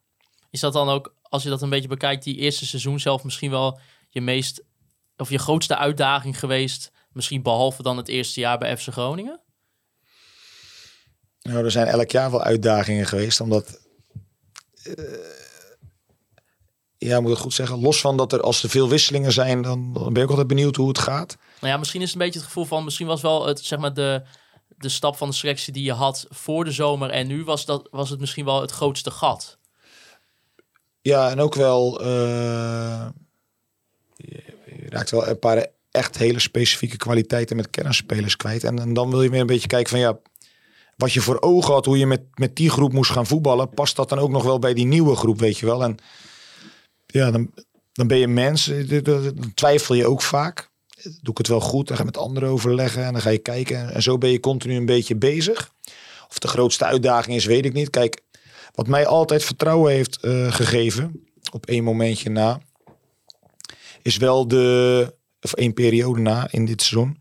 Is 0.49 0.59
dat 0.59 0.73
dan 0.73 0.89
ook, 0.89 1.15
als 1.21 1.43
je 1.43 1.49
dat 1.49 1.61
een 1.61 1.69
beetje 1.69 1.87
bekijkt, 1.87 2.23
die 2.23 2.35
eerste 2.35 2.65
seizoen 2.65 2.99
zelf 2.99 3.23
misschien 3.23 3.51
wel 3.51 3.79
je 4.09 4.21
meest 4.21 4.63
of 5.17 5.29
je 5.29 5.37
grootste 5.37 5.77
uitdaging 5.77 6.39
geweest? 6.39 6.91
Misschien 7.11 7.41
behalve 7.41 7.83
dan 7.83 7.97
het 7.97 8.07
eerste 8.07 8.39
jaar 8.39 8.57
bij 8.57 8.77
FC 8.77 8.87
Groningen? 8.87 9.39
Nou, 11.41 11.63
er 11.63 11.71
zijn 11.71 11.87
elk 11.87 12.11
jaar 12.11 12.31
wel 12.31 12.43
uitdagingen 12.43 13.05
geweest, 13.05 13.41
omdat. 13.41 13.79
Uh, 14.83 15.05
ja, 16.97 17.19
moet 17.19 17.31
ik 17.31 17.37
goed 17.37 17.53
zeggen. 17.53 17.79
Los 17.79 18.01
van 18.01 18.17
dat 18.17 18.33
er 18.33 18.41
als 18.41 18.63
er 18.63 18.69
veel 18.69 18.89
wisselingen 18.89 19.31
zijn, 19.31 19.61
dan, 19.61 19.93
dan 19.93 20.13
ben 20.13 20.23
ik 20.23 20.29
altijd 20.29 20.47
benieuwd 20.47 20.75
hoe 20.75 20.87
het 20.87 20.99
gaat. 20.99 21.37
Nou 21.59 21.73
ja, 21.73 21.79
misschien 21.79 22.01
is 22.01 22.11
het 22.11 22.15
een 22.15 22.25
beetje 22.25 22.39
het 22.39 22.47
gevoel 22.47 22.65
van, 22.65 22.83
misschien 22.83 23.07
was 23.07 23.21
wel 23.21 23.45
het, 23.45 23.59
zeg 23.59 23.79
maar, 23.79 23.93
de, 23.93 24.23
de 24.77 24.89
stap 24.89 25.17
van 25.17 25.29
de 25.29 25.35
selectie 25.35 25.73
die 25.73 25.83
je 25.83 25.93
had 25.93 26.25
voor 26.29 26.65
de 26.65 26.71
zomer 26.71 27.09
en 27.09 27.27
nu 27.27 27.43
was, 27.43 27.65
dat, 27.65 27.87
was 27.91 28.09
het 28.09 28.19
misschien 28.19 28.45
wel 28.45 28.61
het 28.61 28.71
grootste 28.71 29.11
gat. 29.11 29.57
Ja, 31.01 31.29
en 31.29 31.39
ook 31.39 31.55
wel, 31.55 32.01
uh, 32.01 33.07
je, 34.15 34.43
raakt 34.89 35.11
wel 35.11 35.27
een 35.27 35.39
paar 35.39 35.67
echt 35.91 36.17
hele 36.17 36.39
specifieke 36.39 36.97
kwaliteiten 36.97 37.55
met 37.55 37.69
kernspelers 37.69 38.35
kwijt. 38.35 38.63
En, 38.63 38.79
en 38.79 38.93
dan 38.93 39.09
wil 39.09 39.21
je 39.23 39.29
weer 39.29 39.41
een 39.41 39.47
beetje 39.47 39.67
kijken 39.67 39.89
van 39.89 39.99
ja, 39.99 40.17
wat 40.99 41.13
je 41.13 41.21
voor 41.21 41.41
ogen 41.41 41.73
had, 41.73 41.85
hoe 41.85 41.97
je 41.97 42.05
met, 42.05 42.21
met 42.33 42.55
die 42.55 42.69
groep 42.69 42.93
moest 42.93 43.11
gaan 43.11 43.25
voetballen, 43.25 43.69
past 43.69 43.95
dat 43.95 44.09
dan 44.09 44.19
ook 44.19 44.29
nog 44.29 44.43
wel 44.43 44.59
bij 44.59 44.73
die 44.73 44.85
nieuwe 44.85 45.15
groep, 45.15 45.39
weet 45.39 45.57
je 45.57 45.65
wel. 45.65 45.83
En 45.83 45.97
ja, 47.05 47.31
dan, 47.31 47.51
dan 47.91 48.07
ben 48.07 48.17
je 48.17 48.27
mens, 48.27 48.71
dan 49.03 49.51
twijfel 49.53 49.95
je 49.95 50.07
ook 50.07 50.21
vaak 50.21 50.69
doe 51.03 51.31
ik 51.31 51.37
het 51.37 51.47
wel 51.47 51.59
goed? 51.59 51.87
Dan 51.87 51.97
ga 51.97 52.03
je 52.03 52.09
met 52.09 52.17
anderen 52.17 52.49
overleggen 52.49 53.05
en 53.05 53.11
dan 53.11 53.21
ga 53.21 53.29
je 53.29 53.37
kijken. 53.37 53.93
En 53.93 54.01
zo 54.01 54.17
ben 54.17 54.31
je 54.31 54.39
continu 54.39 54.75
een 54.75 54.85
beetje 54.85 55.15
bezig. 55.15 55.71
Of 56.29 56.39
de 56.39 56.47
grootste 56.47 56.85
uitdaging 56.85 57.35
is, 57.35 57.45
weet 57.45 57.65
ik 57.65 57.73
niet. 57.73 57.89
Kijk, 57.89 58.21
wat 58.73 58.87
mij 58.87 59.07
altijd 59.07 59.43
vertrouwen 59.43 59.91
heeft 59.91 60.17
uh, 60.21 60.51
gegeven, 60.51 61.23
op 61.51 61.65
één 61.65 61.83
momentje 61.83 62.29
na, 62.29 62.61
is 64.01 64.17
wel 64.17 64.47
de, 64.47 65.13
of 65.41 65.53
één 65.53 65.73
periode 65.73 66.21
na 66.21 66.47
in 66.51 66.65
dit 66.65 66.81
seizoen, 66.81 67.17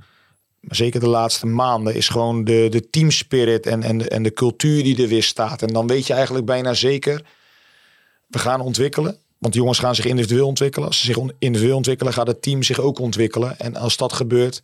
maar 0.69 0.77
zeker 0.77 1.01
de 1.01 1.09
laatste 1.09 1.47
maanden, 1.47 1.95
is 1.95 2.09
gewoon 2.09 2.45
de, 2.45 2.67
de 2.71 2.91
teamspirit 2.91 3.67
en, 3.67 3.83
en, 3.83 4.11
en 4.11 4.23
de 4.23 4.33
cultuur 4.33 4.83
die 4.83 5.03
er 5.03 5.09
weer 5.09 5.23
staat. 5.23 5.63
En 5.63 5.73
dan 5.73 5.87
weet 5.87 6.07
je 6.07 6.13
eigenlijk 6.13 6.47
bijna 6.47 6.75
zeker, 6.75 7.25
we 8.27 8.39
gaan 8.39 8.61
ontwikkelen. 8.61 9.19
Want 9.39 9.55
jongens 9.55 9.79
gaan 9.79 9.95
zich 9.95 10.05
individueel 10.05 10.47
ontwikkelen. 10.47 10.89
Als 10.89 10.99
ze 10.99 11.05
zich 11.05 11.17
individueel 11.39 11.77
ontwikkelen, 11.77 12.13
gaat 12.13 12.27
het 12.27 12.43
team 12.43 12.63
zich 12.63 12.79
ook 12.81 12.99
ontwikkelen. 12.99 13.59
En 13.59 13.77
als 13.77 13.97
dat 13.97 14.13
gebeurt, 14.13 14.63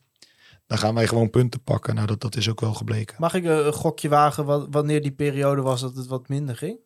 dan 0.66 0.78
gaan 0.78 0.94
wij 0.94 1.06
gewoon 1.06 1.30
punten 1.30 1.62
pakken. 1.62 1.94
Nou, 1.94 2.06
dat, 2.06 2.20
dat 2.20 2.36
is 2.36 2.50
ook 2.50 2.60
wel 2.60 2.74
gebleken. 2.74 3.16
Mag 3.18 3.34
ik 3.34 3.44
een 3.44 3.72
gokje 3.72 4.08
wagen 4.08 4.70
wanneer 4.70 5.02
die 5.02 5.12
periode 5.12 5.62
was 5.62 5.80
dat 5.80 5.96
het 5.96 6.06
wat 6.06 6.28
minder 6.28 6.56
ging? 6.56 6.78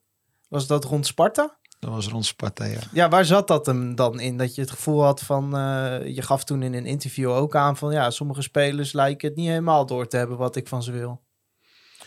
Was 0.48 0.66
dat 0.66 0.84
rond 0.84 1.06
Sparta? 1.06 1.57
Dat 1.78 1.90
was 1.90 2.08
rond 2.08 2.26
Sparta, 2.26 2.64
ja. 2.64 2.80
Ja, 2.92 3.08
waar 3.08 3.24
zat 3.24 3.48
dat 3.48 3.66
hem 3.66 3.94
dan 3.94 4.20
in? 4.20 4.36
Dat 4.36 4.54
je 4.54 4.60
het 4.60 4.70
gevoel 4.70 5.02
had 5.02 5.20
van, 5.20 5.44
uh, 5.44 6.06
je 6.06 6.22
gaf 6.22 6.44
toen 6.44 6.62
in 6.62 6.74
een 6.74 6.86
interview 6.86 7.30
ook 7.30 7.56
aan 7.56 7.76
van, 7.76 7.92
ja, 7.92 8.10
sommige 8.10 8.42
spelers 8.42 8.92
lijken 8.92 9.28
het 9.28 9.36
niet 9.36 9.48
helemaal 9.48 9.86
door 9.86 10.08
te 10.08 10.16
hebben 10.16 10.36
wat 10.36 10.56
ik 10.56 10.68
van 10.68 10.82
ze 10.82 10.92
wil. 10.92 11.26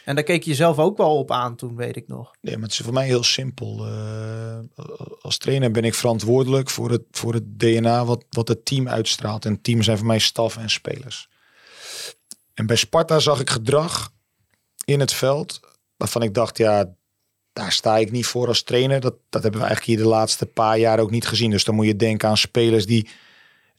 En 0.06 0.16
daar 0.16 0.24
keek 0.24 0.44
je 0.44 0.56
zelf 0.56 0.80
ook 0.80 0.98
wel 0.98 1.18
op 1.18 1.32
aan 1.32 1.56
toen, 1.56 1.76
weet 1.76 1.96
ik 1.96 2.08
nog. 2.08 2.32
Nee, 2.42 2.54
maar 2.54 2.64
het 2.64 2.72
is 2.72 2.86
voor 2.86 2.94
mij 2.94 3.06
heel 3.06 3.24
simpel. 3.24 3.88
Uh, 3.88 4.60
als 5.22 5.38
trainer 5.38 5.72
ben 5.72 5.84
ik 5.84 5.94
verantwoordelijk 5.94 6.70
voor 6.70 6.92
het, 6.92 7.04
voor 7.12 7.34
het 7.34 7.60
DNA 7.60 8.06
wat, 8.06 8.26
wat 8.30 8.48
het 8.48 8.66
team 8.66 8.88
uitstraalt. 8.88 9.46
En 9.46 9.54
het 9.54 9.64
team 9.64 9.82
zijn 9.82 9.98
voor 9.98 10.08
mij 10.08 10.20
staf 10.20 10.58
en 10.58 10.70
spelers. 10.70 11.30
En 12.54 12.66
bij 12.66 12.76
Sparta 12.76 13.20
zag 13.20 13.40
ik 13.40 13.50
gedrag 13.50 14.12
in 14.86 15.00
het 15.00 15.14
veld 15.14 15.60
waarvan 15.98 16.22
ik 16.22 16.34
dacht, 16.34 16.58
ja, 16.58 16.94
daar 17.62 17.72
sta 17.72 17.98
ik 17.98 18.12
niet 18.12 18.26
voor 18.26 18.48
als 18.48 18.64
trainer. 18.64 19.00
Dat, 19.00 19.16
dat 19.30 19.42
hebben 19.42 19.62
we 19.62 19.68
eigenlijk 19.68 19.98
hier 19.98 20.08
de 20.08 20.16
laatste 20.16 20.46
paar 20.46 20.80
jaar 20.80 21.00
ook 21.00 21.12
niet 21.12 21.28
gezien. 21.28 21.52
Dus 21.52 21.64
dan 21.64 21.76
moet 21.76 21.86
je 21.86 21.96
denken 21.96 22.30
aan 22.30 22.38
spelers 22.38 22.86
die 22.86 23.10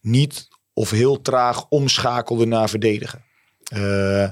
niet 0.01 0.47
of 0.73 0.89
heel 0.89 1.21
traag 1.21 1.65
omschakelden 1.69 2.49
naar 2.49 2.69
verdedigen. 2.69 3.23
Uh, 3.73 4.23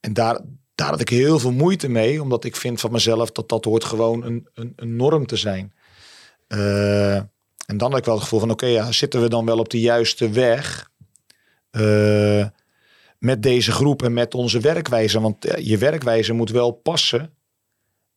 en 0.00 0.12
daar, 0.12 0.40
daar 0.74 0.88
had 0.88 1.00
ik 1.00 1.08
heel 1.08 1.38
veel 1.38 1.52
moeite 1.52 1.88
mee, 1.88 2.22
omdat 2.22 2.44
ik 2.44 2.56
vind 2.56 2.80
van 2.80 2.92
mezelf 2.92 3.30
dat 3.30 3.48
dat 3.48 3.64
hoort 3.64 3.84
gewoon 3.84 4.24
een, 4.24 4.48
een, 4.54 4.72
een 4.76 4.96
norm 4.96 5.26
te 5.26 5.36
zijn. 5.36 5.72
Uh, 6.48 7.14
en 7.66 7.76
dan 7.76 7.90
had 7.90 7.98
ik 7.98 8.04
wel 8.04 8.14
het 8.14 8.22
gevoel 8.22 8.40
van, 8.40 8.50
oké, 8.50 8.66
ja, 8.66 8.92
zitten 8.92 9.22
we 9.22 9.28
dan 9.28 9.46
wel 9.46 9.58
op 9.58 9.70
de 9.70 9.80
juiste 9.80 10.30
weg 10.30 10.90
uh, 11.72 12.46
met 13.18 13.42
deze 13.42 13.72
groep 13.72 14.02
en 14.02 14.12
met 14.12 14.34
onze 14.34 14.60
werkwijze? 14.60 15.20
Want 15.20 15.46
je 15.58 15.78
werkwijze 15.78 16.32
moet 16.32 16.50
wel 16.50 16.70
passen 16.70 17.34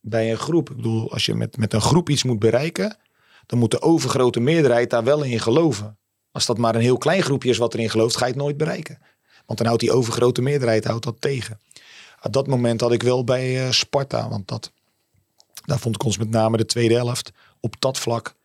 bij 0.05 0.31
een 0.31 0.37
groep. 0.37 0.69
Ik 0.69 0.75
bedoel, 0.75 1.11
als 1.11 1.25
je 1.25 1.35
met, 1.35 1.57
met 1.57 1.73
een 1.73 1.81
groep 1.81 2.09
iets 2.09 2.23
moet 2.23 2.39
bereiken, 2.39 2.97
dan 3.45 3.59
moet 3.59 3.71
de 3.71 3.81
overgrote 3.81 4.39
meerderheid 4.39 4.89
daar 4.89 5.03
wel 5.03 5.23
in 5.23 5.39
geloven. 5.39 5.97
Als 6.31 6.45
dat 6.45 6.57
maar 6.57 6.75
een 6.75 6.81
heel 6.81 6.97
klein 6.97 7.21
groepje 7.21 7.49
is 7.49 7.57
wat 7.57 7.73
erin 7.73 7.89
gelooft, 7.89 8.17
ga 8.17 8.25
je 8.25 8.31
het 8.31 8.41
nooit 8.41 8.57
bereiken. 8.57 8.99
Want 9.45 9.57
dan 9.57 9.67
houdt 9.67 9.81
die 9.81 9.91
overgrote 9.91 10.41
meerderheid 10.41 10.85
houdt 10.85 11.03
dat 11.03 11.21
tegen 11.21 11.59
op 12.25 12.33
dat 12.33 12.47
moment 12.47 12.81
had 12.81 12.91
ik 12.91 13.03
wel 13.03 13.23
bij 13.23 13.65
uh, 13.65 13.71
Sparta. 13.71 14.29
Want 14.29 14.47
dat, 14.47 14.71
daar 15.65 15.79
vond 15.79 15.95
ik 15.95 16.03
ons 16.03 16.17
met 16.17 16.29
name 16.29 16.57
de 16.57 16.65
tweede 16.65 16.93
helft 16.93 17.31
op 17.59 17.75
dat 17.79 17.99
vlak 17.99 18.35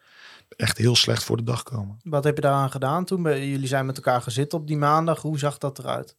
echt 0.56 0.78
heel 0.78 0.96
slecht 0.96 1.24
voor 1.24 1.36
de 1.36 1.42
dag 1.42 1.62
komen. 1.62 2.00
Wat 2.02 2.24
heb 2.24 2.34
je 2.34 2.42
daaraan 2.42 2.70
gedaan 2.70 3.04
toen? 3.04 3.22
Jullie 3.22 3.66
zijn 3.66 3.86
met 3.86 3.96
elkaar 3.96 4.22
gezitten 4.22 4.58
op 4.58 4.66
die 4.66 4.76
maandag. 4.76 5.22
Hoe 5.22 5.38
zag 5.38 5.58
dat 5.58 5.78
eruit? 5.78 6.16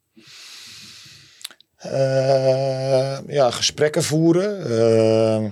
Uh, 1.86 3.18
ja, 3.28 3.52
gesprekken 3.52 4.04
voeren. 4.04 4.72
Uh, 4.72 5.52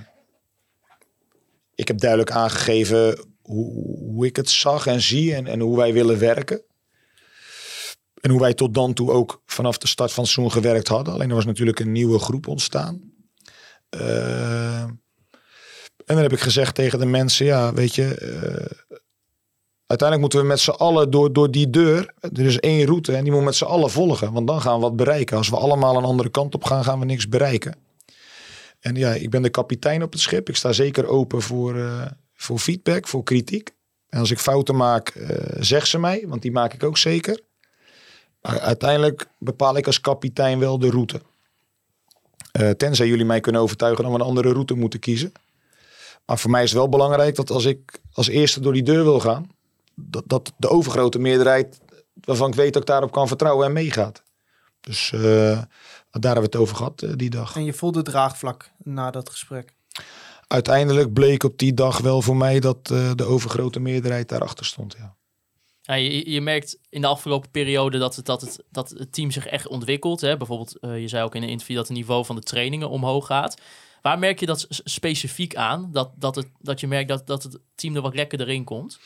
ik 1.75 1.87
heb 1.87 1.99
duidelijk 1.99 2.31
aangegeven 2.31 3.25
hoe, 3.41 4.25
ik 4.25 4.35
het 4.35 4.49
zag 4.49 4.85
en 4.87 5.01
zie 5.01 5.35
en, 5.35 5.47
en 5.47 5.59
hoe 5.59 5.77
wij 5.77 5.93
willen 5.93 6.19
werken. 6.19 6.61
En 8.21 8.29
hoe 8.29 8.39
wij 8.39 8.53
tot 8.53 8.73
dan 8.73 8.93
toe 8.93 9.11
ook 9.11 9.41
vanaf 9.45 9.77
de 9.77 9.87
start 9.87 10.11
van 10.11 10.25
seizoen 10.25 10.51
gewerkt 10.51 10.87
hadden. 10.87 11.13
Alleen 11.13 11.29
er 11.29 11.35
was 11.35 11.45
natuurlijk 11.45 11.79
een 11.79 11.91
nieuwe 11.91 12.19
groep 12.19 12.47
ontstaan. 12.47 13.01
Uh, 13.89 14.81
en 14.81 16.15
dan 16.15 16.17
heb 16.17 16.33
ik 16.33 16.39
gezegd 16.39 16.75
tegen 16.75 16.99
de 16.99 17.05
mensen, 17.05 17.45
ja, 17.45 17.73
weet 17.73 17.95
je, 17.95 18.15
uiteindelijk 19.89 20.19
moeten 20.19 20.39
we 20.39 20.45
met 20.45 20.59
z'n 20.59 20.69
allen 20.69 21.11
door, 21.11 21.33
door 21.33 21.51
die 21.51 21.69
deur. 21.69 22.13
Er 22.19 22.45
is 22.45 22.59
één 22.59 22.85
route 22.85 23.15
en 23.15 23.23
die 23.23 23.33
moet 23.33 23.43
met 23.43 23.55
z'n 23.55 23.63
allen 23.63 23.89
volgen. 23.89 24.33
Want 24.33 24.47
dan 24.47 24.61
gaan 24.61 24.75
we 24.75 24.81
wat 24.81 24.95
bereiken. 24.95 25.37
Als 25.37 25.49
we 25.49 25.57
allemaal 25.57 25.97
een 25.97 26.03
andere 26.03 26.29
kant 26.29 26.55
op 26.55 26.63
gaan, 26.63 26.83
gaan 26.83 26.99
we 26.99 27.05
niks 27.05 27.29
bereiken. 27.29 27.75
En 28.79 28.95
ja, 28.95 29.11
ik 29.13 29.29
ben 29.29 29.41
de 29.41 29.49
kapitein 29.49 30.03
op 30.03 30.11
het 30.11 30.21
schip. 30.21 30.49
Ik 30.49 30.55
sta 30.55 30.71
zeker 30.71 31.07
open 31.07 31.41
voor, 31.41 31.75
uh, 31.75 32.05
voor 32.33 32.59
feedback, 32.59 33.07
voor 33.07 33.23
kritiek. 33.23 33.71
En 34.09 34.19
als 34.19 34.31
ik 34.31 34.39
fouten 34.39 34.75
maak, 34.75 35.13
zeg 35.59 35.87
ze 35.87 35.99
mij, 35.99 36.25
want 36.27 36.41
die 36.41 36.51
maak 36.51 36.73
ik 36.73 36.83
ook 36.83 36.97
zeker. 36.97 37.39
Maar 38.41 38.59
uiteindelijk 38.59 39.27
bepaal 39.39 39.77
ik 39.77 39.85
als 39.85 40.01
kapitein 40.01 40.59
wel 40.59 40.79
de 40.79 40.89
route. 40.89 41.21
Uh, 42.59 42.69
tenzij 42.69 43.07
jullie 43.07 43.25
mij 43.25 43.39
kunnen 43.39 43.61
overtuigen 43.61 44.03
dat 44.03 44.13
we 44.13 44.19
een 44.19 44.25
andere 44.25 44.51
route 44.51 44.73
moeten 44.73 44.99
kiezen. 44.99 45.31
Maar 46.25 46.39
voor 46.39 46.51
mij 46.51 46.63
is 46.63 46.69
het 46.69 46.79
wel 46.79 46.89
belangrijk 46.89 47.35
dat 47.35 47.49
als 47.49 47.65
ik 47.65 47.99
als 48.13 48.27
eerste 48.27 48.59
door 48.59 48.73
die 48.73 48.83
deur 48.83 49.03
wil 49.03 49.19
gaan, 49.19 49.49
dat, 50.01 50.23
dat 50.25 50.53
de 50.57 50.69
overgrote 50.69 51.19
meerderheid 51.19 51.79
waarvan 52.13 52.49
ik 52.49 52.55
weet 52.55 52.73
dat 52.73 52.81
ik 52.81 52.87
daarop 52.87 53.11
kan 53.11 53.27
vertrouwen 53.27 53.65
en 53.65 53.73
meegaat. 53.73 54.23
Dus 54.81 55.11
uh, 55.11 55.21
daar 55.21 55.63
hebben 56.11 56.33
we 56.33 56.39
het 56.39 56.55
over 56.55 56.75
gehad 56.75 57.01
uh, 57.01 57.11
die 57.15 57.29
dag. 57.29 57.55
En 57.55 57.65
je 57.65 57.73
voelde 57.73 58.01
draagvlak 58.01 58.71
na 58.77 59.11
dat 59.11 59.29
gesprek? 59.29 59.77
uiteindelijk 60.49 61.13
bleek 61.13 61.43
op 61.43 61.57
die 61.57 61.73
dag 61.73 61.97
wel 61.97 62.21
voor 62.21 62.37
mij 62.37 62.59
dat 62.59 62.91
eh, 62.91 63.11
de 63.15 63.23
overgrote 63.23 63.79
meerderheid 63.79 64.29
daarachter 64.29 64.65
stond. 64.65 64.95
Ja. 64.97 65.17
Ja, 65.81 65.93
je, 65.93 66.31
je 66.31 66.41
merkt 66.41 66.79
in 66.89 67.01
de 67.01 67.07
afgelopen 67.07 67.49
periode 67.51 67.97
dat 67.97 68.15
het, 68.15 68.25
dat 68.25 68.41
het, 68.41 68.63
dat 68.69 68.89
het 68.89 69.13
team 69.13 69.31
zich 69.31 69.45
echt 69.45 69.67
ontwikkelt. 69.67 70.21
Hè? 70.21 70.37
Bijvoorbeeld, 70.37 70.79
eh, 70.79 71.01
je 71.01 71.07
zei 71.07 71.23
ook 71.23 71.35
in 71.35 71.43
een 71.43 71.49
interview 71.49 71.75
dat 71.75 71.87
het 71.87 71.97
niveau 71.97 72.25
van 72.25 72.35
de 72.35 72.41
trainingen 72.41 72.89
omhoog 72.89 73.25
gaat. 73.25 73.61
Waar 74.01 74.19
merk 74.19 74.39
je 74.39 74.45
dat 74.45 74.65
specifiek 74.69 75.55
aan? 75.55 75.89
Dat, 75.91 76.11
dat, 76.15 76.35
het, 76.35 76.47
dat 76.59 76.79
je 76.79 76.87
merkt 76.87 77.09
dat, 77.09 77.27
dat 77.27 77.43
het 77.43 77.59
team 77.75 77.95
er 77.95 78.01
wat 78.01 78.15
lekkerder 78.15 78.49
in 78.49 78.63
komt? 78.63 78.99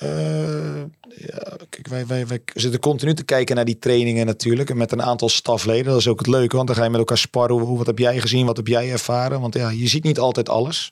Eh, 0.00 0.80
ja, 1.16 1.56
kijk, 1.68 1.88
wij, 1.88 2.06
wij, 2.06 2.26
wij 2.26 2.42
zitten 2.54 2.80
continu 2.80 3.14
te 3.14 3.24
kijken 3.24 3.56
naar 3.56 3.64
die 3.64 3.78
trainingen 3.78 4.26
natuurlijk. 4.26 4.70
En 4.70 4.76
met 4.76 4.92
een 4.92 5.02
aantal 5.02 5.28
stafleden. 5.28 5.84
Dat 5.84 6.00
is 6.00 6.08
ook 6.08 6.18
het 6.18 6.28
leuke, 6.28 6.56
want 6.56 6.66
dan 6.66 6.76
ga 6.76 6.84
je 6.84 6.90
met 6.90 6.98
elkaar 6.98 7.18
sparren. 7.18 7.58
Hoe, 7.58 7.78
wat 7.78 7.86
heb 7.86 7.98
jij 7.98 8.20
gezien? 8.20 8.46
Wat 8.46 8.56
heb 8.56 8.66
jij 8.66 8.90
ervaren? 8.90 9.40
Want 9.40 9.54
ja, 9.54 9.70
je 9.70 9.88
ziet 9.88 10.04
niet 10.04 10.18
altijd 10.18 10.48
alles. 10.48 10.90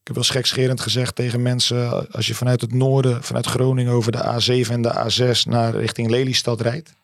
Ik 0.00 0.12
heb 0.12 0.14
wel 0.14 0.24
eens 0.24 0.30
gekscherend 0.30 0.80
gezegd 0.80 1.14
tegen 1.14 1.42
mensen. 1.42 2.10
Als 2.12 2.26
je 2.26 2.34
vanuit 2.34 2.60
het 2.60 2.72
noorden, 2.72 3.22
vanuit 3.22 3.46
Groningen 3.46 3.92
over 3.92 4.12
de 4.12 4.64
A7 4.64 4.70
en 4.70 4.82
de 4.82 4.94
A6 4.94 5.40
naar 5.48 5.76
richting 5.76 6.10
Lelystad 6.10 6.60
rijdt. 6.60 6.94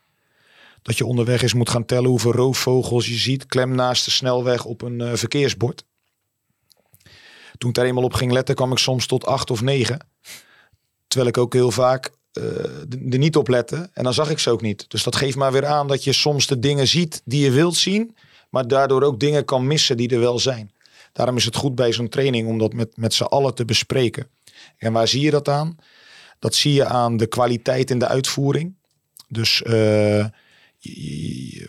Dat 0.82 0.98
je 0.98 1.06
onderweg 1.06 1.42
eens 1.42 1.54
moet 1.54 1.70
gaan 1.70 1.84
tellen 1.84 2.10
hoeveel 2.10 2.32
roofvogels 2.32 3.06
je 3.06 3.14
ziet. 3.14 3.46
Klem 3.46 3.74
naast 3.74 4.04
de 4.04 4.10
snelweg 4.10 4.64
op 4.64 4.82
een 4.82 5.00
eh, 5.00 5.14
verkeersbord. 5.14 5.84
Toen 7.58 7.68
ik 7.68 7.76
daar 7.76 7.86
eenmaal 7.86 8.04
op 8.04 8.14
ging 8.14 8.32
letten, 8.32 8.54
kwam 8.54 8.72
ik 8.72 8.78
soms 8.78 9.06
tot 9.06 9.26
acht 9.26 9.50
of 9.50 9.60
negen. 9.60 10.10
Terwijl 11.12 11.30
ik 11.30 11.38
ook 11.38 11.52
heel 11.52 11.70
vaak 11.70 12.10
eh, 12.32 12.42
er 13.10 13.18
niet 13.18 13.36
op 13.36 13.48
lette. 13.48 13.90
En 13.92 14.04
dan 14.04 14.14
zag 14.14 14.30
ik 14.30 14.38
ze 14.38 14.50
ook 14.50 14.62
niet. 14.62 14.84
Dus 14.90 15.02
dat 15.02 15.16
geeft 15.16 15.36
maar 15.36 15.52
weer 15.52 15.66
aan 15.66 15.88
dat 15.88 16.04
je 16.04 16.12
soms 16.12 16.46
de 16.46 16.58
dingen 16.58 16.86
ziet 16.88 17.22
die 17.24 17.44
je 17.44 17.50
wilt 17.50 17.76
zien. 17.76 18.16
Maar 18.50 18.68
daardoor 18.68 19.02
ook 19.02 19.20
dingen 19.20 19.44
kan 19.44 19.66
missen 19.66 19.96
die 19.96 20.08
er 20.08 20.20
wel 20.20 20.38
zijn. 20.38 20.72
Daarom 21.12 21.36
is 21.36 21.44
het 21.44 21.56
goed 21.56 21.74
bij 21.74 21.92
zo'n 21.92 22.08
training 22.08 22.48
om 22.48 22.58
dat 22.58 22.72
met, 22.72 22.96
met 22.96 23.14
z'n 23.14 23.22
allen 23.22 23.54
te 23.54 23.64
bespreken. 23.64 24.26
En 24.78 24.92
waar 24.92 25.08
zie 25.08 25.20
je 25.20 25.30
dat 25.30 25.48
aan? 25.48 25.76
Dat 26.38 26.54
zie 26.54 26.72
je 26.72 26.84
aan 26.84 27.16
de 27.16 27.26
kwaliteit 27.26 27.90
in 27.90 27.98
de 27.98 28.06
uitvoering. 28.08 28.74
Dus 29.28 29.62
eh, 29.62 30.18
je- 30.18 30.30
je- 30.78 31.68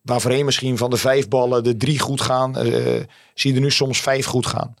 waar 0.00 0.20
voorheen 0.20 0.44
misschien 0.44 0.76
van 0.76 0.90
de 0.90 0.96
vijf 0.96 1.28
ballen 1.28 1.64
de 1.64 1.76
drie 1.76 1.98
goed 1.98 2.20
gaan, 2.20 2.56
eh, 2.56 3.02
zie 3.34 3.50
je 3.50 3.56
er 3.56 3.62
nu 3.62 3.70
soms 3.70 4.00
vijf 4.00 4.26
goed 4.26 4.46
gaan. 4.46 4.74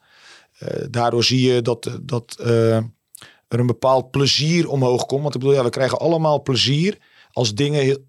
Eh, 0.58 0.84
daardoor 0.90 1.24
zie 1.24 1.52
je 1.52 1.62
dat, 1.62 1.98
dat 2.02 2.36
eh, 2.40 2.78
er 3.54 3.60
een 3.60 3.66
bepaald 3.66 4.10
plezier 4.10 4.68
omhoog 4.68 5.06
komt. 5.06 5.22
Want 5.22 5.34
ik 5.34 5.40
bedoel, 5.40 5.56
ja, 5.56 5.64
we 5.64 5.70
krijgen 5.70 5.98
allemaal 5.98 6.42
plezier 6.42 6.98
als 7.32 7.54
dingen 7.54 8.08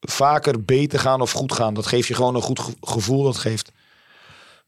vaker 0.00 0.64
beter 0.64 0.98
gaan 0.98 1.20
of 1.20 1.32
goed 1.32 1.52
gaan. 1.52 1.74
Dat 1.74 1.86
geeft 1.86 2.08
je 2.08 2.14
gewoon 2.14 2.34
een 2.34 2.42
goed 2.42 2.60
ge- 2.60 2.76
gevoel. 2.80 3.22
Dat 3.22 3.36
geeft 3.36 3.72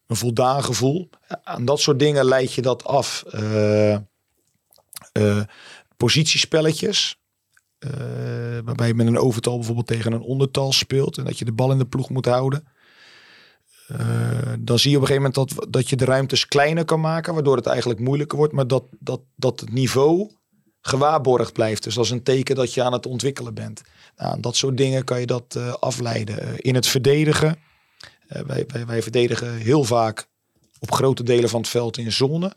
een 0.07 0.15
voldaan 0.15 0.63
gevoel. 0.63 1.09
Aan 1.43 1.65
dat 1.65 1.79
soort 1.79 1.99
dingen 1.99 2.25
leid 2.25 2.53
je 2.53 2.61
dat 2.61 2.83
af. 2.83 3.23
Eh, 3.29 3.93
eh, 3.93 5.41
positiespelletjes. 5.97 7.17
eh, 7.79 7.91
waarbij 8.63 8.87
je 8.87 8.93
met 8.93 9.07
een 9.07 9.17
overtal 9.17 9.55
bijvoorbeeld 9.55 9.87
tegen 9.87 10.13
een 10.13 10.21
ondertal 10.21 10.71
speelt. 10.71 11.17
En 11.17 11.23
dat 11.25 11.39
je 11.39 11.45
de 11.45 11.51
bal 11.53 11.71
in 11.71 11.77
de 11.77 11.85
ploeg 11.85 12.09
moet 12.09 12.25
houden. 12.25 12.67
Eh, 13.97 14.53
dan 14.59 14.79
zie 14.79 14.91
je 14.91 14.97
op 14.97 15.01
een 15.01 15.07
gegeven 15.07 15.31
moment 15.31 15.55
dat, 15.55 15.71
dat 15.71 15.89
je 15.89 15.95
de 15.95 16.05
ruimtes 16.05 16.47
kleiner 16.47 16.85
kan 16.85 16.99
maken. 16.99 17.33
Waardoor 17.33 17.55
het 17.55 17.65
eigenlijk 17.65 17.99
moeilijker 17.99 18.37
wordt. 18.37 18.53
Maar 18.53 18.67
dat, 18.67 18.83
dat, 18.99 19.21
dat 19.35 19.59
het 19.59 19.71
niveau 19.71 20.31
gewaarborgd 20.81 21.53
blijft. 21.53 21.83
Dus 21.83 21.95
dat 21.95 22.05
is 22.05 22.11
een 22.11 22.23
teken 22.23 22.55
dat 22.55 22.73
je 22.73 22.83
aan 22.83 22.93
het 22.93 23.05
ontwikkelen 23.05 23.53
bent. 23.53 23.81
Nou, 24.17 24.39
dat 24.39 24.55
soort 24.55 24.77
dingen 24.77 25.03
kan 25.03 25.19
je 25.19 25.25
dat 25.25 25.55
eh, 25.55 25.73
afleiden. 25.73 26.39
Eh, 26.39 26.49
in 26.57 26.75
het 26.75 26.87
verdedigen. 26.87 27.57
wij, 28.27 28.65
wij, 28.67 28.85
wij 28.85 29.01
verdedigen 29.01 29.57
heel 29.57 29.83
vaak 29.83 30.27
op 30.79 30.91
grote 30.91 31.23
delen 31.23 31.49
van 31.49 31.61
het 31.61 31.69
veld 31.69 31.97
in 31.97 32.11
zone. 32.11 32.53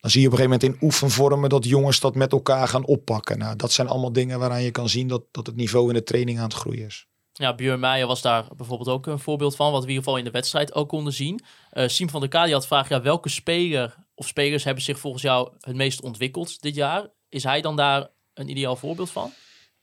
Dan 0.00 0.10
zie 0.10 0.20
je 0.20 0.26
op 0.26 0.32
een 0.32 0.38
gegeven 0.38 0.60
moment 0.60 0.80
in 0.80 0.86
oefenvormen 0.86 1.48
dat 1.48 1.64
jongens 1.64 2.00
dat 2.00 2.14
met 2.14 2.32
elkaar 2.32 2.68
gaan 2.68 2.84
oppakken. 2.84 3.38
Nou, 3.38 3.56
dat 3.56 3.72
zijn 3.72 3.88
allemaal 3.88 4.12
dingen 4.12 4.38
waaraan 4.38 4.62
je 4.62 4.70
kan 4.70 4.88
zien 4.88 5.08
dat, 5.08 5.22
dat 5.30 5.46
het 5.46 5.56
niveau 5.56 5.88
in 5.88 5.94
de 5.94 6.02
training 6.02 6.38
aan 6.38 6.44
het 6.44 6.54
groeien 6.54 6.86
is. 6.86 7.09
Ja, 7.40 7.54
Björn 7.54 7.80
Meijer 7.80 8.06
was 8.06 8.22
daar 8.22 8.44
bijvoorbeeld 8.56 8.88
ook 8.88 9.06
een 9.06 9.18
voorbeeld 9.18 9.56
van, 9.56 9.72
wat 9.72 9.80
we 9.80 9.88
in 9.88 9.94
ieder 9.94 10.04
geval 10.04 10.18
in 10.18 10.24
de 10.24 10.30
wedstrijd 10.30 10.74
ook 10.74 10.88
konden 10.88 11.12
zien. 11.12 11.40
Eh 11.70 11.88
Siem 11.88 12.10
van 12.10 12.20
der 12.20 12.28
Kadi 12.28 12.52
had 12.52 12.66
vraag, 12.66 12.88
ja, 12.88 13.02
welke 13.02 13.28
speler 13.28 13.94
of 14.14 14.26
spelers 14.26 14.64
hebben 14.64 14.82
zich 14.82 14.98
volgens 14.98 15.22
jou 15.22 15.52
het 15.60 15.76
meest 15.76 16.02
ontwikkeld 16.02 16.62
dit 16.62 16.74
jaar? 16.74 17.06
Is 17.28 17.42
hij 17.42 17.60
dan 17.60 17.76
daar 17.76 18.08
een 18.34 18.48
ideaal 18.48 18.76
voorbeeld 18.76 19.10
van? 19.10 19.32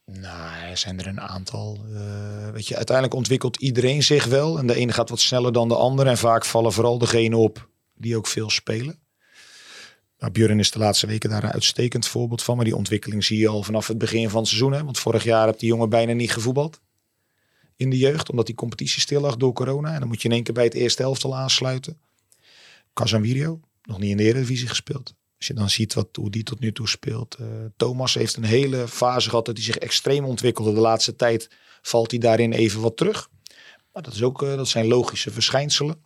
Nou, 0.04 0.70
er 0.70 0.76
zijn 0.76 0.98
er 0.98 1.06
een 1.06 1.20
aantal. 1.20 1.78
Eh, 1.94 2.50
weet 2.50 2.66
je, 2.66 2.76
uiteindelijk 2.76 3.16
ontwikkelt 3.16 3.56
iedereen 3.56 4.02
zich 4.02 4.24
wel. 4.24 4.58
En 4.58 4.66
de 4.66 4.74
ene 4.74 4.92
gaat 4.92 5.08
wat 5.08 5.20
sneller 5.20 5.52
dan 5.52 5.68
de 5.68 5.76
ander. 5.76 6.06
En 6.06 6.18
vaak 6.18 6.44
vallen 6.44 6.72
vooral 6.72 6.98
degenen 6.98 7.38
op 7.38 7.68
die 7.94 8.16
ook 8.16 8.26
veel 8.26 8.50
spelen. 8.50 8.98
Nou, 10.18 10.32
Björn 10.32 10.58
is 10.58 10.70
de 10.70 10.78
laatste 10.78 11.06
weken 11.06 11.30
daar 11.30 11.44
een 11.44 11.52
uitstekend 11.52 12.06
voorbeeld 12.06 12.42
van. 12.42 12.56
Maar 12.56 12.64
die 12.64 12.76
ontwikkeling 12.76 13.24
zie 13.24 13.38
je 13.38 13.48
al 13.48 13.62
vanaf 13.62 13.86
het 13.86 13.98
begin 13.98 14.30
van 14.30 14.40
het 14.40 14.48
seizoen. 14.48 14.72
Hè? 14.72 14.84
Want 14.84 14.98
vorig 14.98 15.24
jaar 15.24 15.46
heb 15.46 15.58
die 15.58 15.68
jongen 15.68 15.88
bijna 15.88 16.12
niet 16.12 16.32
gevoetbald. 16.32 16.80
In 17.78 17.90
de 17.90 17.98
jeugd, 17.98 18.30
omdat 18.30 18.46
die 18.46 18.54
competitie 18.54 19.00
stil 19.00 19.20
lag 19.20 19.36
door 19.36 19.52
corona. 19.52 19.92
En 19.92 19.98
dan 19.98 20.08
moet 20.08 20.22
je 20.22 20.28
in 20.28 20.34
één 20.34 20.42
keer 20.42 20.54
bij 20.54 20.64
het 20.64 20.74
eerste 20.74 21.02
helftal 21.02 21.36
aansluiten. 21.36 21.98
Casemiro, 22.92 23.60
nog 23.82 23.98
niet 23.98 24.10
in 24.10 24.16
de 24.16 24.22
Eredivisie 24.22 24.68
gespeeld. 24.68 25.14
Als 25.36 25.46
je 25.46 25.54
dan 25.54 25.70
ziet 25.70 25.94
wat, 25.94 26.08
hoe 26.12 26.30
die 26.30 26.42
tot 26.42 26.60
nu 26.60 26.72
toe 26.72 26.88
speelt. 26.88 27.34
Eh, 27.34 27.46
Thomas 27.76 28.14
heeft 28.14 28.36
een 28.36 28.44
hele 28.44 28.88
fase 28.88 29.28
gehad 29.28 29.46
dat 29.46 29.56
hij 29.56 29.64
zich 29.64 29.76
extreem 29.76 30.24
ontwikkelde. 30.24 30.72
De 30.72 30.80
laatste 30.80 31.16
tijd 31.16 31.50
valt 31.82 32.10
hij 32.10 32.20
daarin 32.20 32.52
even 32.52 32.80
wat 32.80 32.96
terug. 32.96 33.30
Maar 33.92 34.02
dat, 34.02 34.14
is 34.14 34.22
ook, 34.22 34.42
eh, 34.42 34.56
dat 34.56 34.68
zijn 34.68 34.86
logische 34.86 35.30
verschijnselen. 35.30 36.02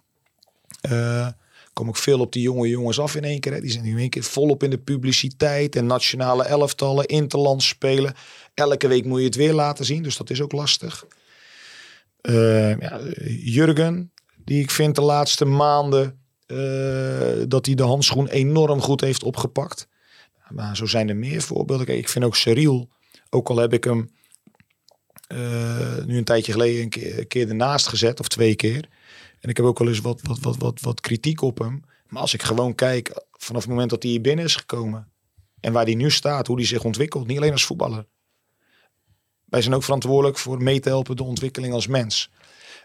Eh 0.80 1.28
kom 1.72 1.88
ik 1.88 1.96
veel 1.96 2.20
op 2.20 2.32
die 2.32 2.42
jonge 2.42 2.68
jongens 2.68 3.00
af 3.00 3.14
in 3.16 3.24
één 3.24 3.40
keer. 3.40 3.52
Hè. 3.52 3.60
Die 3.60 3.70
zijn 3.70 3.84
nu 3.84 3.90
in 3.90 3.98
één 3.98 4.10
keer 4.10 4.22
volop 4.22 4.62
in 4.62 4.70
de 4.70 4.78
publiciteit 4.78 5.76
en 5.76 5.86
nationale 5.86 6.44
elftallen, 6.44 7.06
interlands 7.06 7.68
spelen. 7.68 8.14
Elke 8.54 8.88
week 8.88 9.04
moet 9.04 9.18
je 9.18 9.24
het 9.24 9.34
weer 9.34 9.52
laten 9.52 9.84
zien, 9.84 10.02
dus 10.02 10.16
dat 10.16 10.30
is 10.30 10.40
ook 10.40 10.52
lastig. 10.52 11.06
Eh, 12.22 12.78
ja, 12.78 13.00
Jurgen, 13.26 14.12
die 14.44 14.62
ik 14.62 14.70
vind 14.70 14.94
de 14.94 15.02
laatste 15.02 15.44
maanden 15.44 16.20
eh, 16.46 17.42
dat 17.48 17.66
hij 17.66 17.74
de 17.74 17.82
handschoen 17.82 18.28
enorm 18.28 18.80
goed 18.80 19.00
heeft 19.00 19.22
opgepakt. 19.22 19.88
Maar 20.48 20.76
zo 20.76 20.86
zijn 20.86 21.08
er 21.08 21.16
meer 21.16 21.42
voorbeelden. 21.42 21.96
Ik 21.96 22.08
vind 22.08 22.24
ook 22.24 22.36
Cyril, 22.36 22.88
ook 23.30 23.48
al 23.48 23.56
heb 23.56 23.72
ik 23.72 23.84
hem 23.84 24.10
eh, 25.26 26.04
nu 26.06 26.16
een 26.16 26.24
tijdje 26.24 26.52
geleden 26.52 26.82
een 26.82 27.26
keer, 27.28 27.42
een 27.42 27.48
ernaast 27.48 27.86
gezet, 27.86 28.20
of 28.20 28.28
twee 28.28 28.54
keer. 28.54 28.88
En 29.40 29.50
ik 29.50 29.56
heb 29.56 29.66
ook 29.66 29.78
wel 29.78 29.88
eens 29.88 30.00
wat, 30.00 30.20
wat, 30.22 30.38
wat, 30.40 30.56
wat, 30.56 30.80
wat 30.80 31.00
kritiek 31.00 31.42
op 31.42 31.58
hem. 31.58 31.84
Maar 32.08 32.20
als 32.20 32.34
ik 32.34 32.42
gewoon 32.42 32.74
kijk 32.74 33.24
vanaf 33.30 33.62
het 33.62 33.70
moment 33.70 33.90
dat 33.90 34.02
hij 34.02 34.12
hier 34.12 34.20
binnen 34.20 34.44
is 34.44 34.56
gekomen. 34.56 35.08
En 35.60 35.72
waar 35.72 35.84
hij 35.84 35.94
nu 35.94 36.10
staat, 36.10 36.46
hoe 36.46 36.56
hij 36.56 36.66
zich 36.66 36.84
ontwikkelt. 36.84 37.26
Niet 37.26 37.36
alleen 37.36 37.52
als 37.52 37.64
voetballer. 37.64 38.06
Wij 39.52 39.62
zijn 39.62 39.74
ook 39.74 39.82
verantwoordelijk 39.82 40.38
voor 40.38 40.62
mee 40.62 40.80
te 40.80 40.88
helpen 40.88 41.16
de 41.16 41.22
ontwikkeling 41.22 41.72
als 41.72 41.86
mens. 41.86 42.30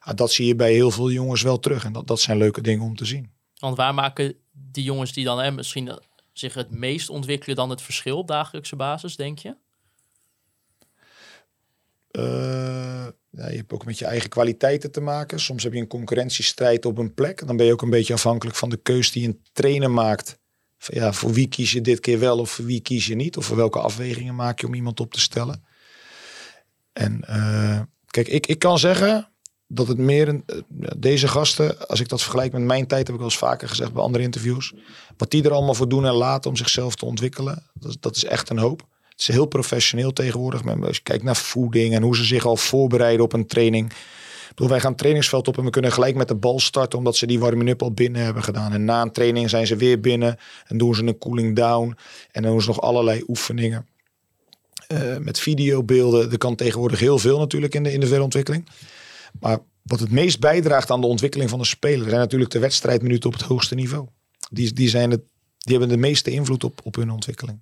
Ja, 0.06 0.14
dat 0.14 0.32
zie 0.32 0.46
je 0.46 0.56
bij 0.56 0.74
heel 0.74 0.92
veel 0.92 1.12
jongens 1.12 1.42
wel 1.42 1.60
terug. 1.60 1.86
En 1.86 1.94
dat, 1.94 2.08
dat 2.08 2.20
zijn 2.20 2.38
leuke 2.38 2.62
dingen 2.62 2.86
om 2.86 2.96
te 2.96 3.06
zien. 3.06 3.32
Want 3.60 3.78
waar 3.78 3.94
maken 3.94 4.36
die 4.52 4.84
jongens 4.84 5.14
die 5.14 5.26
dan 5.26 5.40
hè, 5.40 5.52
misschien 5.52 6.00
zich 6.34 6.54
het 6.54 6.72
meest 6.72 7.10
ontwikkelen 7.10 7.56
dan 7.56 7.70
het 7.70 7.82
verschil 7.82 8.18
op 8.18 8.28
dagelijkse 8.28 8.76
basis, 8.76 9.16
denk 9.16 9.40
je? 9.40 9.56
Eh, 12.12 13.08
ja, 13.30 13.50
je 13.50 13.58
hebt 13.58 13.74
ook 13.74 13.86
met 13.86 14.00
je 14.00 14.06
eigen 14.06 14.30
kwaliteiten 14.30 14.92
te 14.92 15.02
maken. 15.02 15.40
Soms 15.40 15.64
heb 15.64 15.74
je 15.74 15.80
een 15.80 15.88
concurrentiestrijd 15.88 16.86
op 16.86 16.98
een 16.98 17.14
plek. 17.14 17.48
Dan 17.48 17.58
ben 17.58 17.66
je 17.66 17.72
ook 17.72 17.82
een 17.82 17.90
beetje 17.90 18.14
afhankelijk 18.14 18.58
van 18.58 18.70
de 18.70 18.78
keus 18.78 19.12
die 19.12 19.28
een 19.28 19.42
trainer 19.54 19.92
maakt. 19.92 20.40
Ja, 20.78 21.14
voor 21.14 21.34
wie 21.34 21.48
kies 21.48 21.72
je 21.72 21.82
dit 21.82 22.00
keer 22.00 22.20
wel 22.20 22.40
of 22.40 22.52
voor 22.52 22.66
wie 22.66 22.82
kies 22.82 23.06
je 23.06 23.16
niet? 23.16 23.38
Of 23.38 23.46
voor 23.46 23.58
welke 23.58 23.80
afwegingen 23.80 24.36
maak 24.36 24.60
je 24.60 24.68
om 24.68 24.74
iemand 24.74 25.00
op 25.00 25.14
te 25.14 25.20
stellen? 25.20 25.76
En 26.98 27.24
eh, 27.28 27.80
kijk, 28.08 28.28
ik, 28.28 28.48
ik 28.48 28.60
kan 28.60 28.80
zeggen 28.80 29.30
dat 29.68 29.88
het 29.88 29.98
meer 29.98 30.28
eh, 30.28 30.58
deze 30.98 31.28
gasten, 31.28 31.88
als 31.88 32.00
ik 32.00 32.10
dat 32.10 32.22
vergelijk 32.22 32.52
met 32.52 32.62
mijn 32.62 32.88
tijd, 32.88 33.02
heb 33.08 33.16
ik 33.16 33.22
wel 33.22 33.30
eens 33.30 33.38
vaker 33.38 33.68
gezegd 33.70 33.94
bij 33.94 34.04
andere 34.04 34.24
interviews, 34.24 34.74
wat 35.18 35.32
die 35.32 35.44
er 35.44 35.52
allemaal 35.54 35.74
voor 35.74 35.90
doen 35.90 36.06
en 36.06 36.14
laten 36.14 36.50
om 36.50 36.56
zichzelf 36.56 36.96
te 36.96 37.06
ontwikkelen, 37.06 37.64
dat, 37.74 37.90
is- 37.92 37.98
dat 38.00 38.16
is 38.16 38.24
echt 38.26 38.50
een 38.50 38.58
hoop. 38.58 38.82
Het 39.10 39.20
is 39.30 39.36
heel 39.36 39.46
professioneel 39.46 40.14
tegenwoordig. 40.14 40.66
Als 40.66 40.96
je 40.98 41.04
kijkt 41.04 41.24
naar 41.24 41.36
voeding 41.36 41.94
en 41.94 42.02
hoe 42.02 42.16
ze 42.16 42.24
zich 42.24 42.46
al 42.46 42.56
voorbereiden 42.58 43.26
op 43.26 43.34
een 43.34 43.48
training. 43.48 43.94
Bedoel, 44.50 44.70
wij 44.70 44.80
gaan 44.80 44.90
het 44.90 44.98
trainingsveld 45.00 45.48
op 45.48 45.58
en 45.58 45.64
we 45.64 45.70
kunnen 45.70 45.92
gelijk 45.92 46.16
met 46.16 46.28
de 46.28 46.36
bal 46.36 46.60
starten. 46.60 46.98
Omdat 46.98 47.16
ze 47.16 47.26
die 47.28 47.40
warming-up 47.40 47.82
al 47.82 47.92
binnen 47.92 48.22
hebben 48.24 48.44
gedaan. 48.44 48.74
En 48.74 48.86
na 48.86 49.02
een 49.02 49.12
training 49.12 49.50
zijn 49.50 49.68
ze 49.68 49.76
weer 49.76 50.00
binnen. 50.00 50.38
En 50.66 50.78
doen 50.78 50.96
ze 50.96 51.04
een 51.04 51.18
cooling 51.18 51.56
down. 51.56 51.96
En 52.32 52.42
dan 52.42 52.52
doen 52.52 52.62
ze 52.62 52.68
nog 52.68 52.82
allerlei 52.82 53.24
oefeningen. 53.28 53.88
Eh, 54.88 55.18
met 55.18 55.40
videobeelden. 55.40 56.32
Er 56.32 56.38
kan 56.38 56.56
tegenwoordig 56.56 57.00
heel 57.00 57.18
veel 57.18 57.40
natuurlijk 57.40 57.76
in 57.76 57.84
de 57.84 57.92
individuele 57.92 58.24
ontwikkeling. 58.24 58.68
Maar 59.40 59.60
wat 59.84 60.00
het 60.00 60.12
meest 60.12 60.40
bijdraagt 60.40 60.92
aan 60.92 61.02
de 61.02 61.08
ontwikkeling 61.08 61.50
van 61.50 61.60
de 61.60 61.66
speler... 61.66 62.08
zijn 62.08 62.20
natuurlijk 62.20 62.52
de 62.52 62.60
wedstrijdminuten 62.60 63.30
op 63.30 63.36
het 63.36 63.46
hoogste 63.46 63.76
niveau. 63.76 64.08
Die, 64.50 64.74
die, 64.74 64.90
zijn 64.90 65.12
het, 65.12 65.22
die 65.58 65.78
hebben 65.78 65.90
de 65.90 66.02
meeste 66.02 66.32
invloed 66.32 66.64
op, 66.64 66.80
op 66.84 66.96
hun 66.96 67.12
ontwikkeling. 67.12 67.62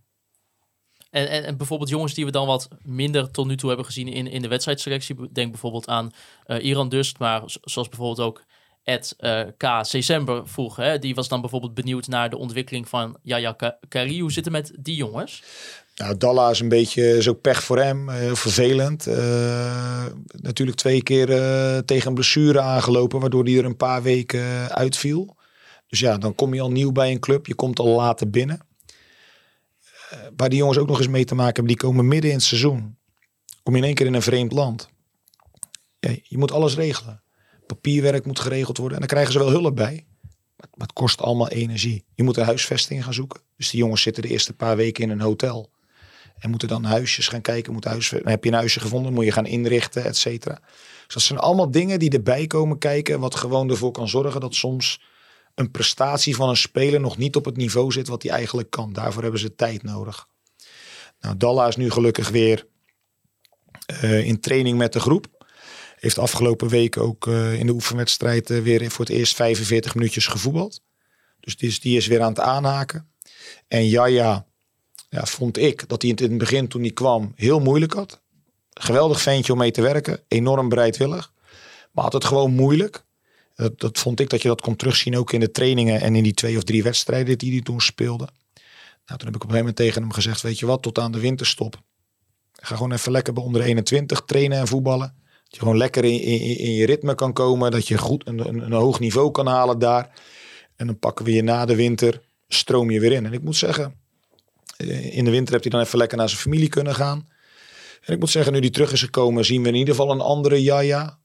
En, 1.10 1.30
en, 1.30 1.44
en 1.44 1.58
bijvoorbeeld 1.58 1.90
jongens 1.90 2.14
die 2.14 2.26
we 2.26 2.32
dan 2.32 2.48
wat 2.48 2.68
minder 2.82 3.32
tot 3.32 3.48
nu 3.48 3.58
toe 3.58 3.68
hebben 3.68 3.86
gezien 3.86 4.08
in, 4.08 4.28
in 4.28 4.42
de 4.42 4.48
wedstrijdselectie. 4.48 5.16
Denk 5.32 5.52
bijvoorbeeld 5.52 5.88
aan 5.88 6.12
eh 6.44 6.66
Iran 6.66 6.90
Dust, 6.90 7.20
maar 7.20 7.42
zoals 7.46 7.90
bijvoorbeeld 7.90 8.28
ook 8.28 8.44
uh, 8.86 9.42
K. 9.58 9.92
December 9.92 10.48
vroeg. 10.48 10.76
Hè? 10.76 11.00
Die 11.00 11.16
was 11.16 11.28
dan 11.28 11.42
bijvoorbeeld 11.42 11.74
benieuwd 11.74 12.08
naar 12.08 12.30
de 12.30 12.38
ontwikkeling 12.38 12.90
van 12.90 13.18
Yaya 13.22 13.56
Kari. 13.88 14.22
Hoe 14.22 14.32
zit 14.32 14.46
het 14.46 14.54
met 14.54 14.74
die 14.80 14.96
jongens? 14.96 15.44
Nou, 15.96 16.18
Dalla 16.18 16.50
is 16.50 16.60
een 16.60 16.70
beetje 16.70 17.22
zo 17.22 17.34
pech 17.34 17.64
voor 17.64 17.80
hem. 17.80 18.10
Uh, 18.10 18.34
vervelend. 18.34 19.08
Uh, 19.08 20.06
natuurlijk 20.26 20.78
twee 20.78 21.04
keer 21.04 21.30
uh, 21.30 21.78
tegen 21.78 22.08
een 22.08 22.14
blessure 22.14 22.62
aangelopen, 22.62 23.20
waardoor 23.20 23.44
hij 23.44 23.58
er 23.58 23.66
een 23.66 23.78
paar 23.78 24.04
weken 24.04 24.76
uitviel. 24.76 25.36
Dus 25.88 26.00
ja, 26.00 26.18
dan 26.18 26.36
kom 26.36 26.54
je 26.54 26.62
al 26.62 26.72
nieuw 26.72 26.92
bij 26.92 27.12
een 27.12 27.20
club. 27.20 27.46
Je 27.46 27.56
komt 27.56 27.80
al 27.80 27.88
later 27.88 28.30
binnen. 28.30 28.60
waar 30.36 30.50
die 30.50 30.58
jongens 30.58 30.78
ook 30.78 30.88
nog 30.88 30.98
eens 30.98 31.08
mee 31.08 31.26
te 31.26 31.36
maken 31.36 31.54
hebben, 31.54 31.74
die 31.74 31.78
komen 31.78 32.08
midden 32.08 32.30
in 32.30 32.36
het 32.36 32.46
seizoen. 32.46 32.98
Kom 33.64 33.74
je 33.74 33.80
in 33.80 33.86
één 33.86 33.96
keer 33.96 34.06
in 34.06 34.14
een 34.14 34.22
vreemd 34.22 34.52
land. 34.52 34.90
Je 36.24 36.38
moet 36.38 36.52
alles 36.52 36.76
regelen. 36.76 37.22
Papierwerk 37.68 38.26
moet 38.26 38.40
geregeld 38.40 38.78
worden. 38.78 38.94
En 38.94 39.00
dan 39.00 39.10
krijgen 39.16 39.34
ze 39.34 39.40
wel 39.40 39.62
hulp 39.62 39.76
bij. 39.76 40.06
Maar 40.58 40.88
het 40.88 40.94
kost 40.94 41.22
allemaal 41.22 41.50
energie. 41.50 42.06
Je 42.16 42.24
moet 42.24 42.38
een 42.38 42.46
huisvesting 42.46 43.04
gaan 43.04 43.14
zoeken. 43.14 43.42
Dus 43.58 43.70
die 43.70 43.80
jongens 43.80 44.02
zitten 44.02 44.24
de 44.24 44.30
eerste 44.30 44.54
paar 44.54 44.76
weken 44.76 45.04
in 45.04 45.10
een 45.10 45.22
hotel. 45.22 45.74
En 46.38 46.50
moeten 46.50 46.68
dan 46.68 46.84
huisjes 46.84 47.28
gaan 47.28 47.42
kijken. 47.42 47.74
Moet 47.74 47.86
huis, 47.86 48.10
heb 48.10 48.44
je 48.44 48.50
een 48.50 48.58
huisje 48.58 48.80
gevonden, 48.80 49.14
moet 49.14 49.26
je 49.26 49.32
gaan 49.32 49.46
inrichten, 49.46 50.04
et 50.04 50.18
cetera. 50.18 50.60
Dus 51.06 51.14
dat 51.14 51.24
zijn 51.24 51.40
allemaal 51.40 51.72
dingen 51.72 52.00
die 52.00 52.10
erbij 52.10 52.48
komen 52.48 52.78
kijken. 52.78 53.20
Wat 53.20 53.36
gewoon 53.36 53.70
ervoor 53.70 53.92
kan 53.92 54.08
zorgen 54.08 54.42
dat 54.42 54.56
soms 54.56 55.02
een 55.56 55.72
prestatie 55.72 56.36
van 56.36 56.50
een 56.50 56.58
speler 56.58 57.00
nog 57.00 57.18
niet 57.18 57.36
op 57.36 57.46
het 57.46 57.58
niveau 57.58 57.92
zit 57.92 58.08
wat 58.08 58.24
hij 58.24 58.32
eigenlijk 58.32 58.70
kan. 58.70 58.94
Daarvoor 58.94 59.22
hebben 59.22 59.40
ze 59.40 59.56
tijd 59.56 59.84
nodig. 59.84 60.28
Nou, 61.20 61.38
Dalla 61.38 61.68
is 61.68 61.76
nu 61.76 61.92
gelukkig 61.92 62.30
weer 62.30 62.68
uh, 64.04 64.26
in 64.26 64.40
training 64.40 64.78
met 64.78 64.94
de 64.94 65.00
groep. 65.00 65.46
Heeft 65.96 66.18
afgelopen 66.18 66.68
week 66.68 66.98
ook 66.98 67.28
uh, 67.28 67.60
in 67.60 67.66
de 67.66 67.72
oefenwedstrijd 67.72 68.50
uh, 68.50 68.62
weer 68.62 68.92
voor 68.92 69.06
het 69.06 69.14
eerst 69.16 69.36
45 69.36 69.96
minuutjes 69.96 70.28
gevoetbald. 70.28 70.82
Dus 71.40 71.58
die 71.58 71.70
is, 71.70 71.80
die 71.80 71.98
is 71.98 72.08
weer 72.08 72.22
aan 72.22 72.30
het 72.30 72.40
aanhaken. 72.40 73.12
En 73.68 73.88
Jaja, 73.88 74.48
ja, 75.16 75.26
vond 75.26 75.58
ik 75.58 75.88
dat 75.88 76.02
hij 76.02 76.12
in 76.12 76.30
het 76.30 76.38
begin 76.38 76.68
toen 76.68 76.82
hij 76.82 76.92
kwam 76.92 77.32
heel 77.36 77.60
moeilijk 77.60 77.94
had. 77.94 78.22
Geweldig 78.70 79.22
ventje 79.22 79.52
om 79.52 79.58
mee 79.58 79.72
te 79.72 79.82
werken. 79.82 80.20
Enorm 80.28 80.70
bereidwillig. 80.70 81.32
Maar 81.92 82.04
had 82.04 82.14
het 82.14 82.26
gewoon 82.26 82.52
moeilijk. 82.52 83.04
Dat, 83.56 83.80
dat 83.80 84.00
vond 84.00 84.20
ik 84.20 84.30
dat 84.30 84.42
je 84.42 84.48
dat 84.48 84.62
kon 84.62 84.76
terugzien 84.76 85.18
ook 85.18 85.34
in 85.34 85.40
de 85.40 85.52
trainingen 85.52 86.02
en 86.02 86.16
in 86.16 86.24
die 86.24 86.34
twee 86.34 86.58
of 86.58 86.64
drie 86.64 86.84
wedstrijden 86.84 87.38
die 87.38 87.52
hij 87.52 87.62
toen 87.62 87.82
speelde. 87.82 88.28
Nou, 89.06 89.20
toen 89.20 89.28
heb 89.28 89.36
ik 89.36 89.44
op 89.44 89.50
een 89.50 89.56
gegeven 89.56 89.58
moment 89.58 89.76
tegen 89.76 90.02
hem 90.02 90.12
gezegd, 90.12 90.42
weet 90.42 90.60
je 90.60 90.66
wat, 90.66 90.82
tot 90.82 91.00
aan 91.00 91.12
de 91.12 91.20
winterstop. 91.20 91.82
Ga 92.54 92.76
gewoon 92.76 92.92
even 92.92 93.12
lekker 93.12 93.34
bij 93.34 93.44
onder 93.44 93.62
21 93.62 94.22
trainen 94.26 94.60
en 94.60 94.68
voetballen. 94.68 95.16
Dat 95.44 95.54
je 95.54 95.60
gewoon 95.60 95.78
lekker 95.78 96.04
in, 96.04 96.22
in, 96.22 96.58
in 96.58 96.72
je 96.72 96.86
ritme 96.86 97.16
kan 97.16 97.34
komen. 97.34 97.72
Dat 97.72 97.88
je 97.88 97.98
goed 97.98 98.28
een, 98.28 98.48
een, 98.48 98.62
een, 98.62 98.72
hoog 98.72 99.00
niveau 99.00 99.32
kan 99.32 99.48
halen 99.48 99.80
daar. 99.80 100.22
En 100.76 100.86
dan 100.86 101.00
pakken 101.00 101.26
we 101.26 101.32
je 101.34 101.44
na 101.44 101.66
de 101.66 101.76
winter, 101.76 102.22
stroom 102.48 102.92
je 102.92 103.00
weer 103.00 103.12
in. 103.12 103.26
En 103.26 103.34
ik 103.34 103.42
moet 103.42 103.56
zeggen, 103.56 104.05
in 105.12 105.26
de 105.26 105.32
winter 105.32 105.54
heb 105.54 105.62
hij 105.62 105.72
dan 105.72 105.82
even 105.82 105.98
lekker 105.98 106.18
naar 106.18 106.30
zijn 106.30 106.42
familie 106.42 106.70
kunnen 106.70 106.96
gaan. 106.96 107.28
En 108.02 108.14
ik 108.14 108.20
moet 108.20 108.30
zeggen, 108.30 108.54
nu 108.54 108.60
die 108.60 108.70
terug 108.70 108.92
is 108.92 109.02
gekomen, 109.02 109.46
zien 109.46 109.62
we 109.62 109.68
in 109.68 109.76
ieder 109.76 109.96
geval 109.96 110.12
een 110.12 110.22
andere 110.22 110.64
Jaja 110.64 111.20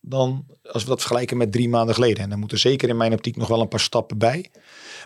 dan 0.00 0.46
als 0.62 0.82
we 0.82 0.88
dat 0.88 1.00
vergelijken 1.00 1.36
met 1.36 1.52
drie 1.52 1.68
maanden 1.68 1.94
geleden. 1.94 2.22
En 2.22 2.30
dan 2.30 2.38
moeten 2.38 2.58
zeker 2.58 2.88
in 2.88 2.96
mijn 2.96 3.12
optiek 3.12 3.36
nog 3.36 3.48
wel 3.48 3.60
een 3.60 3.68
paar 3.68 3.80
stappen 3.80 4.18
bij. 4.18 4.50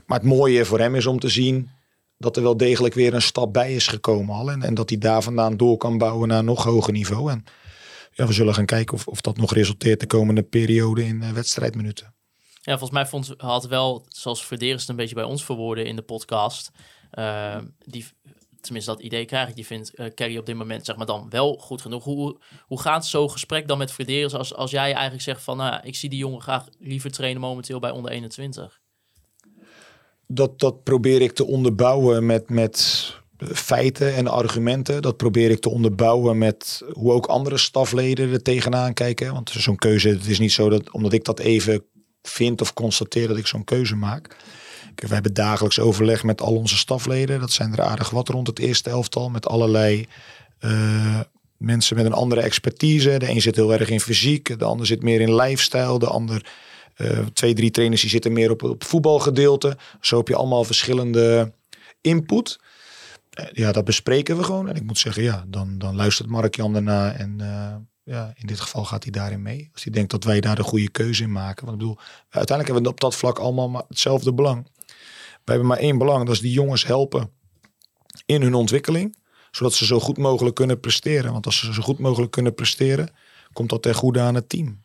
Maar 0.06 0.18
het 0.18 0.26
mooie 0.26 0.64
voor 0.64 0.78
hem 0.78 0.94
is 0.94 1.06
om 1.06 1.18
te 1.18 1.28
zien 1.28 1.70
dat 2.18 2.36
er 2.36 2.42
wel 2.42 2.56
degelijk 2.56 2.94
weer 2.94 3.14
een 3.14 3.22
stap 3.22 3.52
bij 3.52 3.74
is 3.74 3.86
gekomen 3.86 4.34
al. 4.34 4.50
En, 4.50 4.62
en 4.62 4.74
dat 4.74 4.88
hij 4.88 4.98
daar 4.98 5.22
vandaan 5.22 5.56
door 5.56 5.76
kan 5.76 5.98
bouwen 5.98 6.28
naar 6.28 6.38
een 6.38 6.44
nog 6.44 6.64
hoger 6.64 6.92
niveau. 6.92 7.30
En 7.30 7.44
ja, 8.12 8.26
we 8.26 8.32
zullen 8.32 8.54
gaan 8.54 8.66
kijken 8.66 8.94
of, 8.94 9.06
of 9.06 9.20
dat 9.20 9.36
nog 9.36 9.54
resulteert 9.54 10.00
de 10.00 10.06
komende 10.06 10.42
periode 10.42 11.04
in 11.04 11.22
uh, 11.22 11.30
wedstrijdminuten. 11.30 12.14
Ja, 12.60 12.78
volgens 12.78 12.90
mij 12.90 13.06
vond, 13.06 13.34
had 13.36 13.66
wel, 13.66 14.06
zoals 14.08 14.46
Verderes 14.46 14.80
het 14.80 14.90
een 14.90 14.96
beetje 14.96 15.14
bij 15.14 15.24
ons 15.24 15.44
verwoorden 15.44 15.86
in 15.86 15.96
de 15.96 16.02
podcast, 16.02 16.70
uh, 17.18 17.58
die, 17.78 18.06
tenminste 18.60 18.90
dat 18.90 19.00
idee 19.00 19.24
krijg 19.24 19.48
ik, 19.48 19.54
die 19.54 19.66
vindt 19.66 19.92
uh, 19.94 20.06
Kerry 20.14 20.36
op 20.36 20.46
dit 20.46 20.56
moment 20.56 20.84
zeg 20.84 20.96
maar 20.96 21.06
dan 21.06 21.26
wel 21.30 21.56
goed 21.56 21.82
genoeg. 21.82 22.04
Hoe, 22.04 22.38
hoe 22.66 22.80
gaat 22.80 23.06
zo'n 23.06 23.30
gesprek 23.30 23.68
dan 23.68 23.78
met 23.78 23.92
Verderes 23.92 24.34
als, 24.34 24.54
als 24.54 24.70
jij 24.70 24.92
eigenlijk 24.92 25.22
zegt 25.22 25.42
van, 25.42 25.56
nou, 25.56 25.80
ik 25.82 25.96
zie 25.96 26.08
die 26.08 26.18
jongen 26.18 26.40
graag 26.40 26.66
liever 26.78 27.10
trainen 27.10 27.40
momenteel 27.40 27.78
bij 27.78 27.90
onder 27.90 28.10
21? 28.10 28.80
Dat, 30.26 30.58
dat 30.58 30.82
probeer 30.82 31.20
ik 31.20 31.32
te 31.32 31.46
onderbouwen 31.46 32.26
met, 32.26 32.50
met 32.50 33.20
feiten 33.38 34.14
en 34.14 34.26
argumenten. 34.28 35.02
Dat 35.02 35.16
probeer 35.16 35.50
ik 35.50 35.60
te 35.60 35.70
onderbouwen 35.70 36.38
met 36.38 36.82
hoe 36.92 37.12
ook 37.12 37.26
andere 37.26 37.58
stafleden 37.58 38.32
er 38.32 38.42
tegenaan 38.42 38.94
kijken. 38.94 39.32
Want 39.32 39.50
zo'n 39.50 39.76
keuze, 39.76 40.08
het 40.08 40.26
is 40.26 40.38
niet 40.38 40.52
zo 40.52 40.68
dat 40.68 40.90
omdat 40.90 41.12
ik 41.12 41.24
dat 41.24 41.38
even 41.38 41.84
vind 42.22 42.60
of 42.60 42.74
constateer 42.74 43.28
dat 43.28 43.36
ik 43.36 43.46
zo'n 43.46 43.64
keuze 43.64 43.96
maak. 43.96 44.36
We 44.94 45.14
hebben 45.14 45.34
dagelijks 45.34 45.78
overleg 45.78 46.22
met 46.22 46.40
al 46.40 46.54
onze 46.54 46.76
stafleden. 46.76 47.40
Dat 47.40 47.52
zijn 47.52 47.72
er 47.72 47.82
aardig 47.82 48.10
wat 48.10 48.28
rond 48.28 48.46
het 48.46 48.58
eerste 48.58 48.90
elftal. 48.90 49.30
Met 49.30 49.46
allerlei 49.46 50.06
uh, 50.60 51.20
mensen 51.56 51.96
met 51.96 52.04
een 52.04 52.12
andere 52.12 52.40
expertise. 52.40 53.18
De 53.18 53.30
een 53.30 53.40
zit 53.40 53.56
heel 53.56 53.72
erg 53.72 53.88
in 53.88 54.00
fysiek. 54.00 54.58
De 54.58 54.64
ander 54.64 54.86
zit 54.86 55.02
meer 55.02 55.20
in 55.20 55.34
lifestyle. 55.34 55.98
De 55.98 56.06
ander, 56.06 56.52
uh, 56.96 57.18
twee, 57.32 57.54
drie 57.54 57.70
trainers 57.70 58.00
die 58.00 58.10
zitten 58.10 58.32
meer 58.32 58.50
op 58.50 58.60
het 58.60 58.84
voetbalgedeelte. 58.84 59.76
Zo 60.00 60.16
heb 60.16 60.28
je 60.28 60.36
allemaal 60.36 60.64
verschillende 60.64 61.52
input. 62.00 62.60
Uh, 63.40 63.46
ja, 63.52 63.72
dat 63.72 63.84
bespreken 63.84 64.36
we 64.36 64.42
gewoon. 64.42 64.68
En 64.68 64.76
ik 64.76 64.82
moet 64.82 64.98
zeggen, 64.98 65.22
ja, 65.22 65.44
dan, 65.48 65.78
dan 65.78 65.96
luistert 65.96 66.28
Mark-Jan 66.28 66.72
daarna. 66.72 67.12
En 67.12 67.40
ja, 68.04 68.32
in 68.36 68.46
dit 68.46 68.60
geval 68.60 68.84
gaat 68.84 69.02
hij 69.02 69.12
daarin 69.12 69.42
mee. 69.42 69.70
Als 69.72 69.84
hij 69.84 69.92
denkt 69.92 70.10
dat 70.10 70.24
wij 70.24 70.40
daar 70.40 70.56
de 70.56 70.62
goede 70.62 70.90
keuze 70.90 71.22
in 71.22 71.32
maken. 71.32 71.66
Want 71.66 71.80
ik 71.80 71.86
bedoel, 71.86 71.98
uiteindelijk 72.30 72.66
hebben 72.66 72.82
we 72.82 72.88
op 72.88 73.00
dat 73.00 73.14
vlak 73.14 73.38
allemaal 73.38 73.84
hetzelfde 73.88 74.34
belang. 74.34 74.66
Hebben 75.44 75.66
maar 75.66 75.78
één 75.78 75.98
belang, 75.98 76.26
dat 76.26 76.34
is 76.34 76.40
die 76.40 76.52
jongens 76.52 76.84
helpen 76.84 77.30
in 78.26 78.42
hun 78.42 78.54
ontwikkeling. 78.54 79.20
Zodat 79.50 79.74
ze 79.74 79.86
zo 79.86 80.00
goed 80.00 80.18
mogelijk 80.18 80.54
kunnen 80.54 80.80
presteren. 80.80 81.32
Want 81.32 81.46
als 81.46 81.58
ze 81.58 81.72
zo 81.72 81.82
goed 81.82 81.98
mogelijk 81.98 82.32
kunnen 82.32 82.54
presteren, 82.54 83.14
komt 83.52 83.68
dat 83.68 83.82
ten 83.82 83.94
goede 83.94 84.20
aan 84.20 84.34
het 84.34 84.48
team. 84.48 84.82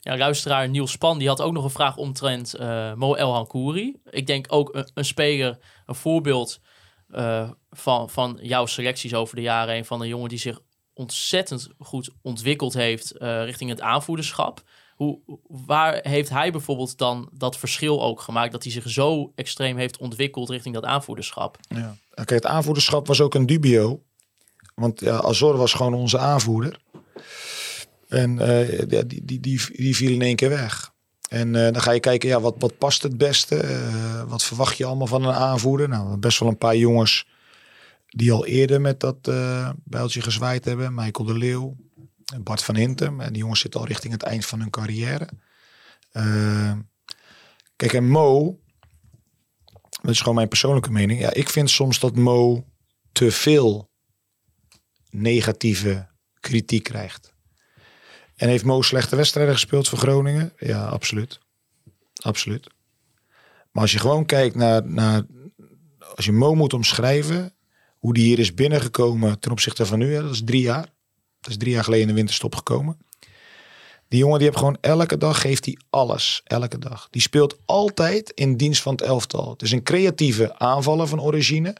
Ja, 0.00 0.16
luisteraar 0.16 0.68
Niels 0.68 0.90
Span 0.90 1.18
die 1.18 1.28
had 1.28 1.40
ook 1.40 1.52
nog 1.52 1.64
een 1.64 1.70
vraag 1.70 1.96
omtrent 1.96 2.60
uh, 2.60 2.94
Mo 2.94 3.14
El 3.14 3.32
Hankouri. 3.32 3.96
Ik 4.10 4.26
denk 4.26 4.46
ook 4.48 4.86
een, 4.94 5.04
speler, 5.04 5.58
een 5.86 5.94
voorbeeld 5.94 6.60
uh, 7.08 7.50
van, 7.70 8.10
van 8.10 8.38
jouw 8.42 8.66
selecties 8.66 9.14
over 9.14 9.36
de 9.36 9.42
jaren 9.42 9.74
heen. 9.74 9.84
Van 9.84 10.00
een 10.00 10.08
jongen 10.08 10.28
die 10.28 10.38
zich 10.38 10.60
ontzettend 10.92 11.68
goed 11.78 12.10
ontwikkeld 12.22 12.74
heeft 12.74 13.14
uh, 13.18 13.44
richting 13.44 13.70
het 13.70 13.80
aanvoederschap. 13.80 14.62
Waar 15.46 15.98
heeft 16.02 16.30
hij 16.30 16.52
bijvoorbeeld 16.52 16.98
dan 16.98 17.28
dat 17.32 17.56
verschil 17.56 18.02
ook 18.02 18.20
gemaakt? 18.20 18.52
Dat 18.52 18.62
hij 18.62 18.72
zich 18.72 18.88
zo 18.88 19.32
extreem 19.34 19.76
heeft 19.76 19.98
ontwikkeld 19.98 20.50
richting 20.50 20.74
dat 20.74 20.84
aanvoederschap? 20.84 21.58
Ja. 21.68 21.96
Het 22.14 22.46
aanvoederschap 22.46 23.06
was 23.06 23.20
ook 23.20 23.34
een 23.34 23.46
dubio. 23.46 24.02
Want 24.74 25.00
ja, 25.00 25.20
Azor 25.22 25.56
was 25.56 25.72
gewoon 25.72 25.94
onze 25.94 26.18
aanvoerder. 26.18 26.80
En 28.08 28.36
ja, 28.88 29.02
die, 29.02 29.24
die, 29.24 29.40
die, 29.40 29.60
die 29.72 29.96
viel 29.96 30.10
in 30.10 30.22
één 30.22 30.36
keer 30.36 30.48
weg. 30.48 30.92
En 31.28 31.54
uh, 31.54 31.62
dan 31.62 31.80
ga 31.80 31.90
je 31.90 32.00
kijken, 32.00 32.28
ja, 32.28 32.40
wat, 32.40 32.54
wat 32.58 32.78
past 32.78 33.02
het 33.02 33.18
beste? 33.18 33.62
Uh, 33.62 34.22
wat 34.28 34.42
verwacht 34.42 34.76
je 34.76 34.84
allemaal 34.84 35.06
van 35.06 35.24
een 35.24 35.34
aanvoerder? 35.34 35.88
Nou, 35.88 36.16
best 36.16 36.38
wel 36.38 36.48
een 36.48 36.58
paar 36.58 36.76
jongens 36.76 37.26
die 38.06 38.32
al 38.32 38.46
eerder 38.46 38.80
met 38.80 39.00
dat 39.00 39.30
bijltje 39.84 40.20
gezwaaid 40.20 40.64
hebben. 40.64 40.94
Michael 40.94 41.26
de 41.26 41.38
Leeuw, 41.38 41.76
Bart 42.38 42.64
van 42.64 42.76
Hintem. 42.76 43.20
En 43.20 43.32
die 43.32 43.42
jongens 43.42 43.60
zitten 43.60 43.80
al 43.80 43.86
richting 43.86 44.12
het 44.12 44.22
eind 44.22 44.46
van 44.46 44.60
hun 44.60 44.70
carrière. 44.70 45.28
Uh, 46.12 46.72
kijk, 47.76 47.92
en 47.92 48.08
Mo, 48.08 48.60
dat 50.02 50.10
is 50.10 50.18
gewoon 50.18 50.34
mijn 50.34 50.48
persoonlijke 50.48 50.90
mening. 50.90 51.20
Ja, 51.20 51.32
ik 51.32 51.48
vind 51.48 51.70
soms 51.70 52.00
dat 52.00 52.16
Mo 52.16 52.66
te 53.12 53.30
veel 53.30 53.90
negatieve 55.10 56.08
kritiek 56.40 56.82
krijgt. 56.82 57.32
En 58.36 58.48
heeft 58.48 58.64
Mo 58.64 58.82
slechte 58.82 59.16
wedstrijden 59.16 59.54
gespeeld 59.54 59.88
voor 59.88 59.98
Groningen? 59.98 60.52
Ja, 60.56 60.86
absoluut. 60.86 61.38
Absoluut. 62.14 62.66
Maar 63.70 63.82
als 63.82 63.92
je 63.92 63.98
gewoon 63.98 64.26
kijkt 64.26 64.54
naar, 64.54 64.86
naar 64.86 65.26
als 66.14 66.24
je 66.24 66.32
Mo 66.32 66.54
moet 66.54 66.72
omschrijven, 66.72 67.54
hoe 67.98 68.14
die 68.14 68.24
hier 68.24 68.38
is 68.38 68.54
binnengekomen 68.54 69.38
ten 69.38 69.50
opzichte 69.50 69.86
van 69.86 69.98
nu, 69.98 70.14
dat 70.14 70.30
is 70.30 70.42
drie 70.44 70.62
jaar. 70.62 70.88
Dat 71.40 71.50
is 71.50 71.56
drie 71.56 71.72
jaar 71.72 71.84
geleden 71.84 72.02
in 72.02 72.12
de 72.12 72.18
winterstop 72.18 72.54
gekomen. 72.54 72.98
Die 74.08 74.18
jongen 74.18 74.38
die 74.38 74.46
heeft 74.46 74.58
gewoon 74.58 74.78
elke 74.80 75.16
dag 75.16 75.40
geeft 75.40 75.64
hij 75.64 75.78
alles. 75.90 76.40
Elke 76.44 76.78
dag. 76.78 77.08
Die 77.10 77.22
speelt 77.22 77.56
altijd 77.64 78.30
in 78.30 78.56
dienst 78.56 78.82
van 78.82 78.92
het 78.92 79.02
elftal. 79.02 79.50
Het 79.50 79.62
is 79.62 79.72
een 79.72 79.82
creatieve 79.82 80.58
aanvaller 80.58 81.06
van 81.06 81.20
origine. 81.20 81.76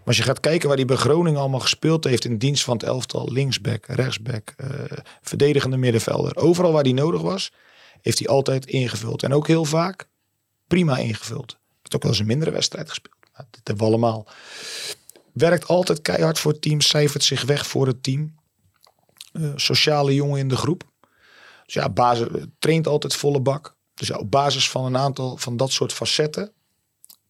Maar 0.00 0.06
als 0.06 0.16
je 0.16 0.22
gaat 0.22 0.40
kijken 0.40 0.68
waar 0.68 0.76
hij 0.76 0.86
bij 0.86 0.96
Groningen 0.96 1.40
allemaal 1.40 1.60
gespeeld 1.60 2.04
heeft 2.04 2.24
in 2.24 2.38
dienst 2.38 2.64
van 2.64 2.76
het 2.76 2.82
elftal. 2.82 3.32
Linksback, 3.32 3.86
rechtsback, 3.86 4.54
uh, 4.56 4.68
verdedigende 5.22 5.76
middenvelder. 5.76 6.36
Overal 6.36 6.72
waar 6.72 6.82
hij 6.82 6.92
nodig 6.92 7.20
was, 7.20 7.52
heeft 8.00 8.18
hij 8.18 8.28
altijd 8.28 8.66
ingevuld. 8.66 9.22
En 9.22 9.34
ook 9.34 9.46
heel 9.46 9.64
vaak 9.64 10.08
prima 10.66 10.98
ingevuld. 10.98 11.58
Heeft 11.76 11.94
ook 11.94 12.02
wel 12.02 12.10
eens 12.10 12.20
een 12.20 12.26
mindere 12.26 12.50
wedstrijd 12.50 12.88
gespeeld. 12.88 13.16
Nou, 13.32 13.46
dit 13.50 13.60
hebben 13.64 13.86
we 13.86 13.92
allemaal. 13.92 14.26
Werkt 15.32 15.66
altijd 15.66 16.02
keihard 16.02 16.38
voor 16.38 16.52
het 16.52 16.62
team, 16.62 16.80
cijfert 16.80 17.24
zich 17.24 17.42
weg 17.42 17.66
voor 17.66 17.86
het 17.86 18.02
team. 18.02 18.38
Uh, 19.32 19.52
sociale 19.56 20.14
jongen 20.14 20.38
in 20.38 20.48
de 20.48 20.56
groep. 20.56 20.88
Dus 21.64 21.74
ja, 21.74 21.88
basis 21.88 22.28
traint 22.58 22.86
altijd 22.86 23.14
volle 23.14 23.40
bak. 23.40 23.76
Dus 23.94 24.12
op 24.12 24.30
basis 24.30 24.70
van 24.70 24.84
een 24.84 24.96
aantal 24.96 25.36
van 25.36 25.56
dat 25.56 25.70
soort 25.70 25.92
facetten 25.92 26.52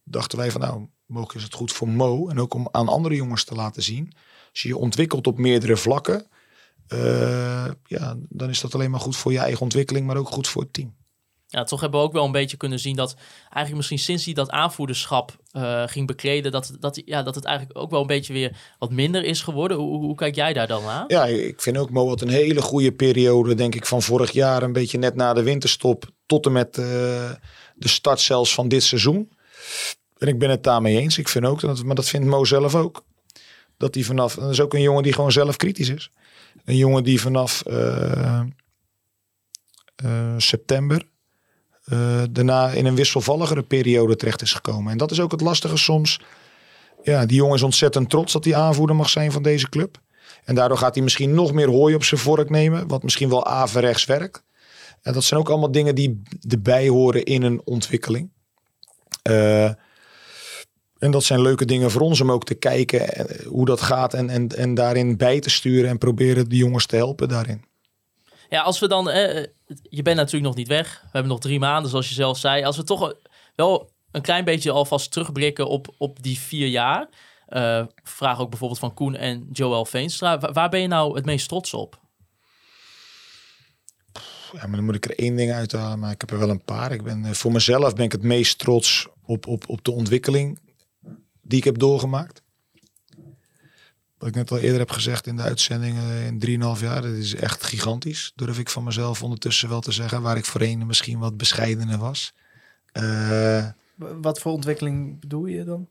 dachten 0.04 0.38
wij 0.38 0.50
van 0.50 0.60
nou, 0.60 0.86
mogelijk 1.06 1.38
is 1.38 1.42
het 1.42 1.54
goed 1.54 1.72
voor 1.72 1.88
Mo 1.88 2.28
en 2.28 2.40
ook 2.40 2.54
om 2.54 2.68
aan 2.70 2.88
andere 2.88 3.14
jongens 3.14 3.44
te 3.44 3.54
laten 3.54 3.82
zien. 3.82 4.12
Als 4.50 4.62
je 4.62 4.68
je 4.68 4.76
ontwikkelt 4.76 5.26
op 5.26 5.38
meerdere 5.38 5.76
vlakken, 5.76 6.26
eh, 6.86 7.70
ja, 7.86 8.16
dan 8.28 8.48
is 8.48 8.60
dat 8.60 8.74
alleen 8.74 8.90
maar 8.90 9.00
goed 9.00 9.16
voor 9.16 9.32
je 9.32 9.38
eigen 9.38 9.60
ontwikkeling, 9.60 10.06
maar 10.06 10.16
ook 10.16 10.28
goed 10.28 10.48
voor 10.48 10.62
het 10.62 10.72
team. 10.72 10.94
Ja, 11.52 11.64
toch 11.64 11.80
hebben 11.80 12.00
we 12.00 12.06
ook 12.06 12.12
wel 12.12 12.24
een 12.24 12.32
beetje 12.32 12.56
kunnen 12.56 12.78
zien 12.78 12.96
dat 12.96 13.14
eigenlijk 13.42 13.76
misschien 13.76 13.98
sinds 13.98 14.24
hij 14.24 14.34
dat 14.34 14.50
aanvoerderschap 14.50 15.36
eh, 15.52 15.82
ging 15.86 16.06
bekleden, 16.06 16.52
dat, 16.52 16.72
dat, 16.80 17.02
ja, 17.04 17.22
dat 17.22 17.34
het 17.34 17.44
eigenlijk 17.44 17.78
ook 17.78 17.90
wel 17.90 18.00
een 18.00 18.06
beetje 18.06 18.32
weer 18.32 18.56
wat 18.78 18.90
minder 18.90 19.24
is 19.24 19.42
geworden. 19.42 19.76
Hoe, 19.76 19.98
hoe 19.98 20.14
kijk 20.14 20.34
jij 20.34 20.52
daar 20.52 20.66
dan 20.66 20.84
aan? 20.84 21.04
Ja, 21.08 21.26
ik 21.26 21.60
vind 21.60 21.78
ook 21.78 21.90
Mo 21.90 22.08
had 22.08 22.20
een 22.20 22.28
hele 22.28 22.62
goede 22.62 22.92
periode, 22.92 23.54
denk 23.54 23.74
ik, 23.74 23.86
van 23.86 24.02
vorig 24.02 24.30
jaar, 24.30 24.62
een 24.62 24.72
beetje 24.72 24.98
net 24.98 25.14
na 25.14 25.32
de 25.32 25.42
winterstop, 25.42 26.04
tot 26.26 26.46
en 26.46 26.52
met 26.52 26.78
eh, 26.78 26.84
de 27.74 27.88
start 27.88 28.20
zelfs 28.20 28.54
van 28.54 28.68
dit 28.68 28.82
seizoen. 28.82 29.32
En 30.18 30.28
ik 30.28 30.38
ben 30.38 30.50
het 30.50 30.64
daarmee 30.64 30.98
eens. 30.98 31.18
Ik 31.18 31.28
vind 31.28 31.44
ook, 31.44 31.60
dat, 31.60 31.84
maar 31.84 31.94
dat 31.94 32.08
vindt 32.08 32.26
Mo 32.26 32.44
zelf 32.44 32.74
ook, 32.74 33.04
dat 33.76 33.94
hij 33.94 34.04
vanaf, 34.04 34.34
dat 34.34 34.50
is 34.50 34.60
ook 34.60 34.74
een 34.74 34.82
jongen 34.82 35.02
die 35.02 35.12
gewoon 35.12 35.32
zelf 35.32 35.56
kritisch 35.56 35.88
is. 35.88 36.10
Een 36.64 36.76
jongen 36.76 37.04
die 37.04 37.20
vanaf 37.20 37.62
uh, 37.66 38.40
september 40.36 41.08
uh, 41.92 42.22
daarna 42.30 42.68
in 42.68 42.86
een 42.86 42.94
wisselvalligere 42.94 43.62
periode 43.62 44.16
terecht 44.16 44.42
is 44.42 44.52
gekomen. 44.52 44.92
En 44.92 44.98
dat 44.98 45.10
is 45.10 45.20
ook 45.20 45.30
het 45.30 45.40
lastige 45.40 45.76
soms. 45.76 46.20
Ja, 47.02 47.26
die 47.26 47.36
jongen 47.36 47.54
is 47.54 47.62
ontzettend 47.62 48.10
trots 48.10 48.32
dat 48.32 48.44
hij 48.44 48.54
aanvoerder 48.54 48.96
mag 48.96 49.08
zijn 49.08 49.32
van 49.32 49.42
deze 49.42 49.68
club. 49.68 49.98
En 50.44 50.54
daardoor 50.54 50.78
gaat 50.78 50.94
hij 50.94 51.02
misschien 51.02 51.34
nog 51.34 51.52
meer 51.52 51.68
hooi 51.68 51.94
op 51.94 52.04
zijn 52.04 52.20
vork 52.20 52.50
nemen, 52.50 52.88
wat 52.88 53.02
misschien 53.02 53.28
wel 53.28 53.46
averechts 53.46 54.04
werkt. 54.04 54.42
En 55.02 55.12
dat 55.12 55.24
zijn 55.24 55.40
ook 55.40 55.48
allemaal 55.48 55.72
dingen 55.72 55.94
die 55.94 56.22
erbij 56.48 56.88
horen 56.88 57.24
in 57.24 57.42
een 57.42 57.60
ontwikkeling. 57.64 58.30
Uh, 59.30 59.64
en 60.98 61.10
dat 61.10 61.24
zijn 61.24 61.42
leuke 61.42 61.64
dingen 61.64 61.90
voor 61.90 62.00
ons 62.00 62.20
om 62.20 62.30
ook 62.32 62.44
te 62.44 62.54
kijken 62.54 63.26
hoe 63.46 63.64
dat 63.64 63.80
gaat 63.80 64.14
en, 64.14 64.30
en, 64.30 64.48
en 64.48 64.74
daarin 64.74 65.16
bij 65.16 65.40
te 65.40 65.50
sturen 65.50 65.90
en 65.90 65.98
proberen 65.98 66.48
de 66.48 66.56
jongens 66.56 66.86
te 66.86 66.96
helpen 66.96 67.28
daarin. 67.28 67.64
Ja, 68.50 68.62
als 68.62 68.78
we 68.78 68.88
dan, 68.88 69.10
eh, 69.10 69.46
je 69.82 70.02
bent 70.02 70.16
natuurlijk 70.16 70.44
nog 70.44 70.54
niet 70.54 70.68
weg. 70.68 71.00
We 71.02 71.08
hebben 71.12 71.30
nog 71.30 71.40
drie 71.40 71.58
maanden, 71.58 71.90
zoals 71.90 72.08
je 72.08 72.14
zelf 72.14 72.38
zei. 72.38 72.64
Als 72.64 72.76
we 72.76 72.84
toch 72.84 73.14
wel 73.54 73.90
een 74.10 74.22
klein 74.22 74.44
beetje 74.44 74.70
alvast 74.70 75.10
terugblikken 75.12 75.68
op, 75.68 75.94
op 75.98 76.22
die 76.22 76.38
vier 76.38 76.68
jaar. 76.68 77.08
Uh, 77.48 77.86
vraag 78.02 78.40
ook 78.40 78.48
bijvoorbeeld 78.48 78.80
van 78.80 78.94
Koen 78.94 79.14
en 79.14 79.48
Joel 79.52 79.84
Veenstra. 79.84 80.38
Waar 80.38 80.68
ben 80.68 80.80
je 80.80 80.86
nou 80.86 81.14
het 81.14 81.24
meest 81.24 81.48
trots 81.48 81.74
op? 81.74 82.00
Ja, 84.52 84.66
maar 84.66 84.76
dan 84.76 84.84
moet 84.84 84.94
ik 84.94 85.04
er 85.04 85.18
één 85.18 85.36
ding 85.36 85.52
uithalen, 85.52 85.98
maar 85.98 86.10
ik 86.10 86.20
heb 86.20 86.30
er 86.30 86.38
wel 86.38 86.50
een 86.50 86.64
paar. 86.64 86.92
Ik 86.92 87.02
ben, 87.02 87.34
voor 87.34 87.52
mezelf 87.52 87.94
ben 87.94 88.04
ik 88.04 88.12
het 88.12 88.22
meest 88.22 88.58
trots 88.58 89.08
op, 89.24 89.46
op, 89.46 89.68
op 89.68 89.84
de 89.84 89.90
ontwikkeling 89.90 90.58
die 91.42 91.58
ik 91.58 91.64
heb 91.64 91.78
doorgemaakt. 91.78 92.42
Wat 94.20 94.28
ik 94.28 94.34
net 94.34 94.50
al 94.50 94.58
eerder 94.58 94.78
heb 94.78 94.90
gezegd 94.90 95.26
in 95.26 95.36
de 95.36 95.42
uitzendingen 95.42 96.40
in 96.40 96.60
3,5 96.76 96.80
jaar, 96.80 97.02
dat 97.02 97.12
is 97.12 97.34
echt 97.34 97.64
gigantisch. 97.64 98.32
Durf 98.34 98.58
ik 98.58 98.68
van 98.68 98.84
mezelf 98.84 99.22
ondertussen 99.22 99.68
wel 99.68 99.80
te 99.80 99.92
zeggen, 99.92 100.22
waar 100.22 100.36
ik 100.36 100.44
voorheen 100.44 100.86
misschien 100.86 101.18
wat 101.18 101.36
bescheidener 101.36 101.98
was. 101.98 102.32
Uh, 102.92 103.68
wat 103.96 104.40
voor 104.40 104.52
ontwikkeling 104.52 105.20
bedoel 105.20 105.46
je 105.46 105.64
dan? 105.64 105.88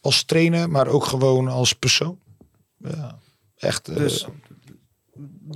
Als 0.00 0.24
trainer, 0.24 0.70
maar 0.70 0.86
ook 0.86 1.04
gewoon 1.04 1.48
als 1.48 1.72
persoon. 1.72 2.18
Ja, 2.76 3.18
echt. 3.56 3.88
Eh, 3.88 3.96
dus 3.96 4.24
uh, 4.24 4.30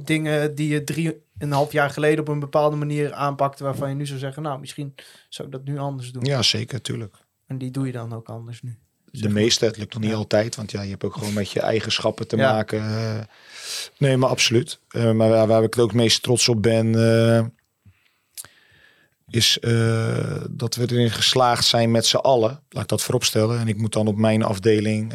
dingen 0.04 0.54
die 0.54 0.68
je 0.68 0.84
drie 0.84 1.22
een 1.38 1.52
half 1.52 1.72
jaar 1.72 1.90
geleden 1.90 2.20
op 2.20 2.28
een 2.28 2.40
bepaalde 2.40 2.76
manier 2.76 3.12
aanpakte, 3.12 3.64
waarvan 3.64 3.88
je 3.88 3.94
nu 3.94 4.06
zou 4.06 4.18
zeggen, 4.18 4.42
nou, 4.42 4.60
misschien 4.60 4.94
zou 5.28 5.48
ik 5.48 5.54
dat 5.54 5.64
nu 5.64 5.78
anders 5.78 6.12
doen. 6.12 6.24
Ja, 6.24 6.42
zeker, 6.42 6.82
tuurlijk. 6.82 7.16
En 7.46 7.58
die 7.58 7.70
doe 7.70 7.86
je 7.86 7.92
dan 7.92 8.12
ook 8.12 8.28
anders 8.28 8.62
nu? 8.62 8.78
De 9.20 9.28
meeste, 9.28 9.64
het 9.64 9.76
lukt 9.76 9.94
nog 9.94 10.02
niet 10.02 10.14
altijd, 10.14 10.56
want 10.56 10.70
ja, 10.70 10.82
je 10.82 10.90
hebt 10.90 11.04
ook 11.04 11.14
gewoon 11.14 11.32
met 11.32 11.50
je 11.50 11.60
eigenschappen 11.60 12.26
te 12.26 12.36
maken. 12.36 12.78
Uh, 12.78 13.18
nee, 13.98 14.16
maar 14.16 14.28
absoluut. 14.28 14.78
Uh, 14.90 15.12
maar 15.12 15.28
waar, 15.28 15.46
waar, 15.46 15.62
ik 15.62 15.74
het 15.74 15.82
ook 15.82 15.92
meest 15.92 16.22
trots 16.22 16.48
op 16.48 16.62
ben, 16.62 16.86
uh, 16.86 17.40
is 19.28 19.58
dat 20.50 20.74
we 20.74 20.86
erin 20.90 21.10
geslaagd 21.10 21.64
zijn 21.64 21.90
met 21.90 22.06
z'n 22.06 22.16
allen. 22.16 22.60
Laat 22.68 22.82
ik 22.82 22.88
dat 22.88 23.02
vooropstellen. 23.02 23.58
En 23.58 23.68
ik 23.68 23.76
moet 23.76 23.92
dan 23.92 24.06
op 24.06 24.16
mijn 24.16 24.42
afdeling 24.42 25.12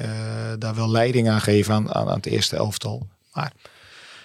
daar 0.60 0.76
wel 0.76 0.90
leiding 0.90 1.30
aan 1.30 1.42
geven 1.42 1.74
aan, 1.74 1.94
aan, 1.94 2.08
aan 2.08 2.16
het 2.16 2.26
eerste 2.26 2.56
elftal. 2.56 3.08
Maar 3.34 3.52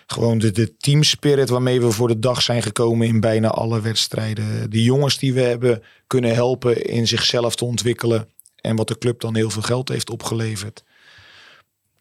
gewoon 0.07 0.39
de, 0.39 0.51
de 0.51 0.77
teamspirit 0.77 1.49
waarmee 1.49 1.81
we 1.81 1.91
voor 1.91 2.09
de 2.09 2.19
dag 2.19 2.43
zijn 2.43 2.63
gekomen 2.63 3.07
in 3.07 3.21
bijna 3.21 3.49
alle 3.49 3.81
wedstrijden. 3.81 4.71
De 4.71 4.83
jongens 4.83 5.19
die 5.19 5.35
we 5.35 5.41
hebben 5.41 5.83
kunnen 6.07 6.35
helpen 6.35 6.85
in 6.85 7.07
zichzelf 7.07 7.57
te 7.57 7.65
ontwikkelen. 7.65 8.29
En 8.63 8.77
wat 8.77 8.89
de 8.89 8.99
club 8.99 9.21
dan 9.21 9.37
heel 9.37 9.51
veel 9.51 9.63
geld 9.63 9.89
heeft 9.89 10.11
opgeleverd. 10.11 10.85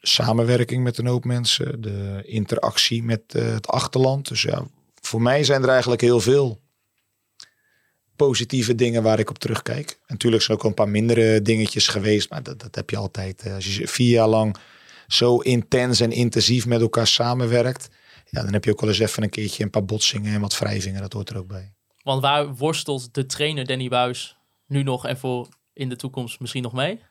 Samenwerking 0.01 0.83
met 0.83 0.97
een 0.97 1.07
hoop 1.07 1.25
mensen. 1.25 1.81
De 1.81 2.21
interactie 2.25 3.03
met 3.03 3.21
uh, 3.35 3.53
het 3.53 3.67
achterland. 3.67 4.27
Dus 4.27 4.41
ja, 4.41 4.63
voor 5.01 5.21
mij 5.21 5.43
zijn 5.43 5.63
er 5.63 5.69
eigenlijk 5.69 6.01
heel 6.01 6.19
veel 6.19 6.59
positieve 8.15 8.75
dingen 8.75 9.03
waar 9.03 9.19
ik 9.19 9.29
op 9.29 9.39
terugkijk. 9.39 9.89
En 9.89 9.97
natuurlijk 10.07 10.43
zijn 10.43 10.57
ook 10.57 10.63
een 10.63 10.73
paar 10.73 10.89
mindere 10.89 11.41
dingetjes 11.41 11.87
geweest. 11.87 12.29
Maar 12.29 12.43
dat, 12.43 12.59
dat 12.59 12.75
heb 12.75 12.89
je 12.89 12.97
altijd. 12.97 13.47
Als 13.53 13.75
je 13.75 13.87
vier 13.87 14.09
jaar 14.09 14.27
lang 14.27 14.57
zo 15.07 15.37
intens 15.37 15.99
en 15.99 16.11
intensief 16.11 16.65
met 16.65 16.81
elkaar 16.81 17.07
samenwerkt. 17.07 17.89
Ja, 18.29 18.43
dan 18.43 18.53
heb 18.53 18.65
je 18.65 18.71
ook 18.71 18.81
wel 18.81 18.89
eens 18.89 18.99
even 18.99 19.23
een 19.23 19.29
keertje 19.29 19.63
een 19.63 19.69
paar 19.69 19.85
botsingen 19.85 20.33
en 20.33 20.41
wat 20.41 20.57
wrijvingen. 20.57 21.01
Dat 21.01 21.13
hoort 21.13 21.29
er 21.29 21.37
ook 21.37 21.47
bij. 21.47 21.73
Want 22.03 22.21
waar 22.21 22.55
worstelt 22.55 23.13
de 23.13 23.25
trainer 23.25 23.65
Danny 23.65 23.87
Buis 23.87 24.37
nu 24.67 24.83
nog 24.83 25.05
en 25.05 25.17
voor 25.17 25.47
in 25.73 25.89
de 25.89 25.95
toekomst 25.95 26.39
misschien 26.39 26.63
nog 26.63 26.73
mee? 26.73 27.01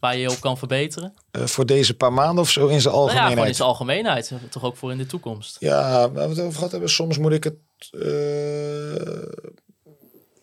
Waar 0.00 0.14
je 0.14 0.20
je 0.20 0.30
op 0.30 0.40
kan 0.40 0.58
verbeteren? 0.58 1.14
Uh, 1.32 1.44
voor 1.44 1.66
deze 1.66 1.96
paar 1.96 2.12
maanden 2.12 2.44
of 2.44 2.50
zo 2.50 2.66
in 2.66 2.80
zijn 2.80 2.94
algemeenheid? 2.94 3.14
Nou 3.14 3.28
ja, 3.28 3.30
gewoon 3.30 3.48
in 3.48 3.54
zijn 3.54 3.68
algemeenheid. 3.68 4.32
Toch 4.50 4.64
ook 4.64 4.76
voor 4.76 4.90
in 4.90 4.98
de 4.98 5.06
toekomst? 5.06 5.56
Ja, 5.60 6.10
waar 6.10 6.28
we 6.28 6.34
het 6.34 6.40
over 6.40 6.54
gehad 6.54 6.70
hebben. 6.70 6.90
Soms 6.90 7.18
moet 7.18 7.32
ik 7.32 7.44
het... 7.44 7.56
Uh, 7.90 9.22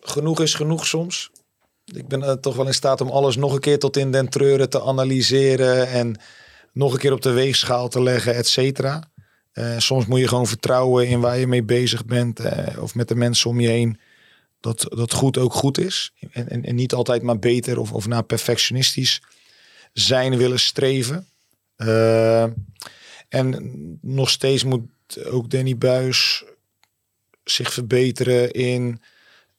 genoeg 0.00 0.40
is 0.40 0.54
genoeg 0.54 0.86
soms. 0.86 1.30
Ik 1.84 2.08
ben 2.08 2.20
uh, 2.20 2.32
toch 2.32 2.56
wel 2.56 2.66
in 2.66 2.74
staat 2.74 3.00
om 3.00 3.08
alles 3.08 3.36
nog 3.36 3.52
een 3.52 3.60
keer 3.60 3.78
tot 3.78 3.96
in 3.96 4.10
den 4.12 4.28
treuren 4.28 4.70
te 4.70 4.82
analyseren. 4.82 5.88
En 5.88 6.20
nog 6.72 6.92
een 6.92 6.98
keer 6.98 7.12
op 7.12 7.22
de 7.22 7.32
weegschaal 7.32 7.88
te 7.88 8.02
leggen, 8.02 8.34
et 8.34 8.46
cetera. 8.46 9.10
soms 9.78 10.06
moet 10.06 10.20
je 10.20 10.28
gewoon 10.28 10.46
vertrouwen 10.46 11.08
in 11.08 11.20
waar 11.20 11.38
je 11.38 11.46
mee 11.46 11.64
bezig 11.64 12.04
bent. 12.04 12.40
of 12.80 12.94
met 12.94 13.08
de 13.08 13.14
mensen 13.14 13.50
om 13.50 13.60
je 13.60 13.68
heen 13.68 14.00
dat, 14.66 14.96
dat 14.96 15.12
goed 15.12 15.38
ook 15.38 15.52
goed 15.52 15.78
is. 15.78 16.12
En, 16.30 16.48
en, 16.48 16.64
en 16.64 16.74
niet 16.74 16.94
altijd 16.94 17.22
maar 17.22 17.38
beter 17.38 17.78
of, 17.78 17.92
of 17.92 18.06
naar 18.06 18.24
perfectionistisch 18.24 19.22
zijn 19.92 20.36
willen 20.36 20.60
streven. 20.60 21.28
Uh, 21.76 22.46
en 23.28 23.98
nog 24.02 24.30
steeds 24.30 24.64
moet 24.64 25.24
ook 25.24 25.50
Danny 25.50 25.76
Buis 25.76 26.44
zich 27.44 27.72
verbeteren 27.72 28.50
in, 28.50 29.00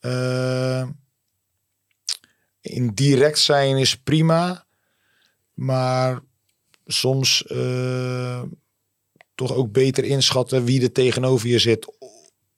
uh, 0.01 0.87
in 2.61 2.87
direct 2.93 3.39
zijn 3.39 3.77
is 3.77 3.97
prima, 3.97 4.65
maar 5.53 6.19
soms 6.85 7.43
uh, 7.47 8.41
toch 9.35 9.53
ook 9.53 9.71
beter 9.71 10.03
inschatten 10.03 10.63
wie 10.63 10.81
er 10.81 10.91
tegenover 10.91 11.47
je 11.47 11.59
zit, 11.59 11.93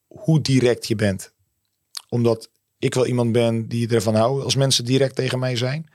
hoe 0.08 0.42
direct 0.42 0.88
je 0.88 0.96
bent 0.96 1.34
omdat 2.10 2.49
ik 2.77 2.94
wel 2.94 3.07
iemand 3.07 3.31
ben 3.31 3.68
die 3.68 3.90
ervan 3.90 4.15
houdt 4.15 4.44
als 4.44 4.56
mensen 4.56 4.86
direct 4.86 5.15
tegen 5.15 5.40
mij 5.40 5.56
zijn. 5.56 5.90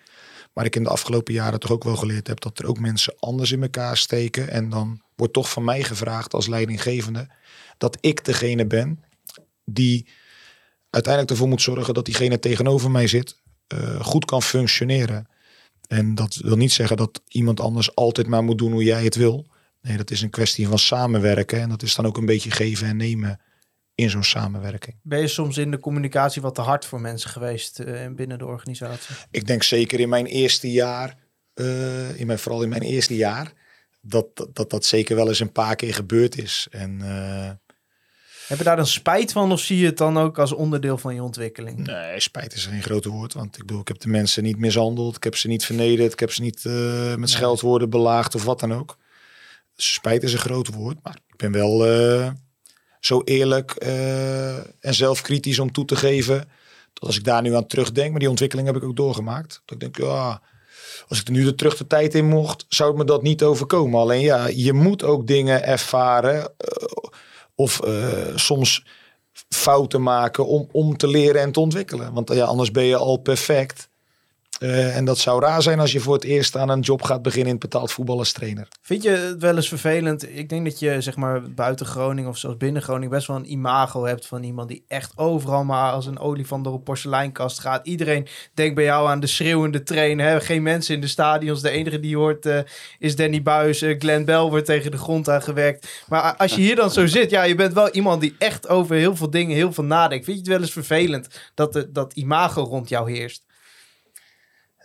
Maar 0.52 0.64
ik 0.64 0.76
in 0.76 0.82
de 0.82 0.88
afgelopen 0.88 1.34
jaren 1.34 1.60
toch 1.60 1.70
ook 1.70 1.84
wel 1.84 1.96
geleerd 1.96 2.26
heb 2.26 2.40
dat 2.40 2.58
er 2.58 2.66
ook 2.66 2.78
mensen 2.78 3.14
anders 3.18 3.52
in 3.52 3.62
elkaar 3.62 3.96
steken. 3.96 4.48
En 4.48 4.68
dan 4.68 5.02
wordt 5.16 5.32
toch 5.32 5.50
van 5.50 5.64
mij 5.64 5.82
gevraagd 5.82 6.34
als 6.34 6.46
leidinggevende 6.46 7.28
dat 7.78 7.98
ik 8.00 8.24
degene 8.24 8.66
ben 8.66 9.04
die 9.64 10.08
uiteindelijk 10.90 11.32
ervoor 11.32 11.48
moet 11.48 11.62
zorgen 11.62 11.94
dat 11.94 12.04
diegene 12.04 12.38
tegenover 12.38 12.90
mij 12.90 13.06
zit 13.06 13.42
uh, 13.74 14.00
goed 14.00 14.24
kan 14.24 14.42
functioneren. 14.42 15.28
En 15.88 16.14
dat 16.14 16.34
wil 16.34 16.56
niet 16.56 16.72
zeggen 16.72 16.96
dat 16.96 17.22
iemand 17.28 17.60
anders 17.60 17.94
altijd 17.94 18.26
maar 18.26 18.44
moet 18.44 18.58
doen 18.58 18.72
hoe 18.72 18.84
jij 18.84 19.04
het 19.04 19.14
wil. 19.14 19.46
Nee, 19.80 19.96
dat 19.96 20.10
is 20.10 20.22
een 20.22 20.30
kwestie 20.30 20.68
van 20.68 20.78
samenwerken. 20.78 21.60
En 21.60 21.68
dat 21.68 21.82
is 21.82 21.94
dan 21.94 22.06
ook 22.06 22.16
een 22.16 22.26
beetje 22.26 22.50
geven 22.50 22.86
en 22.86 22.96
nemen 22.96 23.40
in 23.94 24.10
zo'n 24.10 24.24
samenwerking. 24.24 24.96
Ben 25.02 25.20
je 25.20 25.28
soms 25.28 25.58
in 25.58 25.70
de 25.70 25.78
communicatie 25.78 26.42
wat 26.42 26.54
te 26.54 26.60
hard 26.60 26.84
voor 26.84 27.00
mensen 27.00 27.30
geweest 27.30 27.80
uh, 27.80 28.06
binnen 28.10 28.38
de 28.38 28.46
organisatie? 28.46 29.14
Ik 29.30 29.46
denk 29.46 29.62
zeker 29.62 30.00
in 30.00 30.08
mijn 30.08 30.26
eerste 30.26 30.72
jaar, 30.72 31.16
uh, 31.54 32.20
in 32.20 32.26
mijn, 32.26 32.38
vooral 32.38 32.62
in 32.62 32.68
mijn 32.68 32.82
eerste 32.82 33.16
jaar, 33.16 33.52
dat, 34.00 34.48
dat 34.52 34.70
dat 34.70 34.84
zeker 34.84 35.16
wel 35.16 35.28
eens 35.28 35.40
een 35.40 35.52
paar 35.52 35.76
keer 35.76 35.94
gebeurd 35.94 36.38
is. 36.38 36.66
En, 36.70 36.98
uh, 37.02 37.50
Heb 38.48 38.58
je 38.58 38.64
daar 38.64 38.76
dan 38.76 38.86
spijt 38.86 39.32
van 39.32 39.52
of 39.52 39.60
zie 39.60 39.78
je 39.78 39.86
het 39.86 39.98
dan 39.98 40.18
ook 40.18 40.38
als 40.38 40.52
onderdeel 40.52 40.98
van 40.98 41.14
je 41.14 41.22
ontwikkeling? 41.22 41.86
Nee, 41.86 42.20
spijt 42.20 42.54
is 42.54 42.66
geen 42.66 42.82
grote 42.82 43.08
woord. 43.08 43.32
Want 43.32 43.56
ik 43.56 43.66
bedoel, 43.66 43.80
ik 43.80 43.88
heb 43.88 44.00
de 44.00 44.08
mensen 44.08 44.42
niet 44.42 44.58
mishandeld, 44.58 45.16
ik 45.16 45.24
heb 45.24 45.36
ze 45.36 45.48
niet 45.48 45.64
vernederd, 45.64 46.12
ik 46.12 46.20
heb 46.20 46.32
ze 46.32 46.42
niet 46.42 46.64
met 46.64 47.18
nee. 47.18 47.26
scheldwoorden 47.26 47.90
belaagd 47.90 48.34
of 48.34 48.44
wat 48.44 48.60
dan 48.60 48.72
ook. 48.72 48.98
Spijt 49.76 50.22
is 50.22 50.32
een 50.32 50.38
groot 50.38 50.68
woord, 50.68 50.96
maar 51.02 51.18
ik 51.26 51.36
ben 51.36 51.52
wel 51.52 51.84
zo 53.04 53.22
eerlijk 53.24 53.70
eh, 53.70 54.56
en 54.56 54.94
zelfkritisch 54.94 55.58
om 55.58 55.72
toe 55.72 55.84
te 55.84 55.96
geven. 55.96 56.38
Dat 56.92 57.04
als 57.08 57.16
ik 57.16 57.24
daar 57.24 57.42
nu 57.42 57.54
aan 57.54 57.66
terugdenk, 57.66 58.10
maar 58.10 58.20
die 58.20 58.28
ontwikkeling 58.28 58.66
heb 58.66 58.76
ik 58.76 58.84
ook 58.84 58.96
doorgemaakt. 58.96 59.62
Dat 59.64 59.74
ik 59.74 59.80
denk, 59.80 59.96
ja, 59.96 60.42
als 61.08 61.20
ik 61.20 61.26
er 61.26 61.32
nu 61.32 61.44
de 61.44 61.54
terug 61.54 61.76
de 61.76 61.86
tijd 61.86 62.14
in 62.14 62.28
mocht, 62.28 62.64
zou 62.68 62.88
het 62.88 62.98
me 62.98 63.04
dat 63.04 63.22
niet 63.22 63.42
overkomen. 63.42 64.00
Alleen 64.00 64.20
ja, 64.20 64.46
je 64.46 64.72
moet 64.72 65.02
ook 65.02 65.26
dingen 65.26 65.64
ervaren 65.64 66.52
eh, 66.56 66.86
of 67.54 67.80
eh, 67.80 68.36
soms 68.36 68.86
fouten 69.48 70.02
maken 70.02 70.46
om, 70.46 70.68
om 70.72 70.96
te 70.96 71.08
leren 71.08 71.40
en 71.40 71.52
te 71.52 71.60
ontwikkelen. 71.60 72.12
Want 72.12 72.32
ja, 72.32 72.44
anders 72.44 72.70
ben 72.70 72.84
je 72.84 72.96
al 72.96 73.16
perfect. 73.16 73.88
Eh, 74.64 74.96
en 74.96 75.04
dat 75.04 75.18
zou 75.18 75.40
raar 75.40 75.62
zijn 75.62 75.80
als 75.80 75.92
je 75.92 76.00
voor 76.00 76.14
het 76.14 76.24
eerst 76.24 76.56
aan 76.56 76.68
een 76.68 76.80
job 76.80 77.02
gaat 77.02 77.22
beginnen 77.22 77.52
in 77.52 77.58
betaald 77.58 77.92
voetbal 77.92 78.18
als 78.18 78.32
trainer. 78.32 78.68
Vind 78.82 79.02
je 79.02 79.10
het 79.10 79.40
wel 79.40 79.56
eens 79.56 79.68
vervelend? 79.68 80.36
Ik 80.36 80.48
denk 80.48 80.64
dat 80.64 80.78
je 80.78 81.00
zeg 81.00 81.16
maar 81.16 81.42
buiten 81.52 81.86
Groningen 81.86 82.30
of 82.30 82.38
zelfs 82.38 82.56
binnen 82.56 82.82
Groningen 82.82 83.10
best 83.10 83.26
wel 83.26 83.36
een 83.36 83.50
imago 83.50 84.04
hebt 84.04 84.26
van 84.26 84.42
iemand 84.42 84.68
die 84.68 84.84
echt 84.88 85.12
overal 85.16 85.64
maar 85.64 85.92
als 85.92 86.06
een 86.06 86.18
olifant 86.18 86.64
door 86.64 86.74
een 86.74 86.82
porseleinkast 86.82 87.60
gaat. 87.60 87.86
Iedereen 87.86 88.26
denkt 88.54 88.74
bij 88.74 88.84
jou 88.84 89.08
aan 89.08 89.20
de 89.20 89.26
schreeuwende 89.26 89.82
trainer. 89.82 90.26
Hè? 90.26 90.40
Geen 90.40 90.62
mensen 90.62 90.94
in 90.94 91.00
de 91.00 91.06
stadions. 91.06 91.62
De 91.62 91.70
enige 91.70 92.00
die 92.00 92.16
hoort 92.16 92.46
eh, 92.46 92.58
is 92.98 93.16
Danny 93.16 93.42
Buis. 93.42 93.82
Uh, 93.82 93.98
Glenn 93.98 94.24
Bell 94.24 94.42
wordt 94.42 94.66
tegen 94.66 94.90
de 94.90 94.98
grond 94.98 95.28
aangewerkt. 95.28 96.04
Maar 96.08 96.36
als 96.36 96.54
je 96.54 96.60
hier 96.60 96.76
dan 96.76 96.90
zo 96.90 97.06
zit, 97.06 97.30
ja, 97.30 97.42
je 97.42 97.54
bent 97.54 97.72
wel 97.72 97.90
iemand 97.90 98.20
die 98.20 98.34
echt 98.38 98.68
over 98.68 98.96
heel 98.96 99.16
veel 99.16 99.30
dingen 99.30 99.56
heel 99.56 99.72
veel 99.72 99.84
nadenkt. 99.84 100.24
Vind 100.24 100.36
je 100.36 100.42
het 100.42 100.52
wel 100.52 100.60
eens 100.60 100.72
vervelend 100.72 101.28
dat 101.54 101.86
dat 101.88 102.12
imago 102.12 102.62
rond 102.62 102.88
jou 102.88 103.12
heerst? 103.12 103.43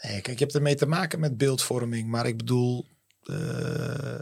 Nee, 0.02 0.22
kijk, 0.22 0.38
je 0.38 0.44
hebt 0.44 0.56
ermee 0.56 0.76
te 0.76 0.86
maken 0.86 1.20
met 1.20 1.38
beeldvorming. 1.38 2.08
Maar 2.08 2.28
ik 2.28 2.38
bedoel, 2.38 2.86
eh, 3.24 4.22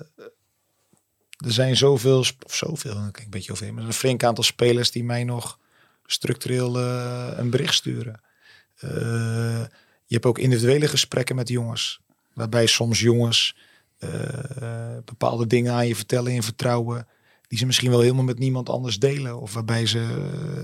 er 1.37 1.51
zijn 1.51 1.77
zoveel, 1.77 2.19
of 2.19 2.55
zoveel, 2.55 2.93
kijk 2.93 3.19
een 3.19 3.29
beetje 3.29 3.51
over, 3.51 3.73
maar 3.73 3.83
een 3.83 3.93
flink 3.93 4.23
aantal 4.23 4.43
spelers 4.43 4.91
die 4.91 5.03
mij 5.03 5.23
nog 5.23 5.59
structureel 6.05 6.79
eh, 6.79 7.31
een 7.35 7.49
bericht 7.49 7.73
sturen. 7.73 8.21
Eh, 8.75 9.65
je 10.05 10.13
hebt 10.13 10.25
ook 10.25 10.39
individuele 10.39 10.87
gesprekken 10.87 11.35
met 11.35 11.47
jongens. 11.49 12.01
Waarbij 12.33 12.65
soms 12.65 12.99
jongens 12.99 13.55
bepaalde 15.05 15.47
dingen 15.47 15.73
aan 15.73 15.87
je 15.87 15.95
vertellen 15.95 16.31
in 16.31 16.43
vertrouwen. 16.43 17.07
Die 17.47 17.57
ze 17.57 17.65
misschien 17.65 17.89
wel 17.89 17.99
helemaal 17.99 18.23
met 18.23 18.39
niemand 18.39 18.69
anders 18.69 18.99
delen. 18.99 19.41
Of 19.41 19.53
waarbij 19.53 19.85
ze, 19.85 19.99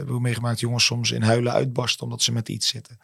we 0.05 0.19
meegemaakt, 0.19 0.59
jongens 0.59 0.85
soms 0.85 1.11
in 1.11 1.21
huilen 1.21 1.53
uitbarsten 1.53 2.03
omdat 2.03 2.21
ze 2.21 2.31
met 2.31 2.49
iets 2.49 2.67
zitten. 2.67 2.99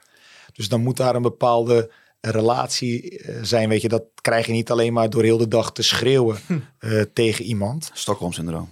Dus 0.60 0.70
dan 0.70 0.82
moet 0.82 0.98
daar 0.98 1.16
een 1.16 1.22
bepaalde 1.22 1.92
relatie 2.22 3.20
eh, 3.20 3.40
zijn. 3.44 3.70
Weet 3.70 3.82
je, 3.82 3.90
dat 3.90 4.04
krijg 4.22 4.46
je 4.46 4.52
niet 4.52 4.72
alleen 4.72 4.94
maar 4.94 5.10
door 5.10 5.24
heel 5.24 5.38
de 5.38 5.48
dag 5.48 5.72
te 5.72 5.82
schreeuwen 5.82 6.38
eh, 6.80 7.02
tegen 7.14 7.46
iemand. 7.46 7.92
Stockholm-syndroom. 7.94 8.70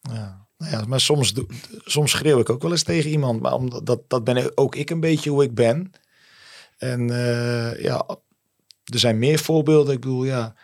Ja. 0.00 0.46
Nou 0.58 0.72
ja, 0.72 0.84
maar 0.86 1.00
soms, 1.00 1.32
doe- 1.32 1.46
soms 1.84 2.10
schreeuw 2.10 2.38
ik 2.38 2.50
ook 2.50 2.62
wel 2.62 2.70
eens 2.70 2.82
tegen 2.82 3.10
iemand. 3.10 3.40
Maar 3.40 3.52
omdat, 3.54 3.86
dat, 3.86 4.00
dat 4.08 4.24
ben 4.24 4.56
ook 4.56 4.74
ik 4.74 4.90
een 4.90 5.00
beetje 5.00 5.30
hoe 5.30 5.42
ik 5.44 5.54
ben. 5.54 5.92
En 6.78 7.10
eh, 7.10 7.82
ja, 7.82 8.04
er 8.84 8.98
zijn 8.98 9.18
meer 9.18 9.38
voorbeelden. 9.38 9.94
Ik 9.94 10.00
bedoel, 10.00 10.24
ja, 10.24 10.54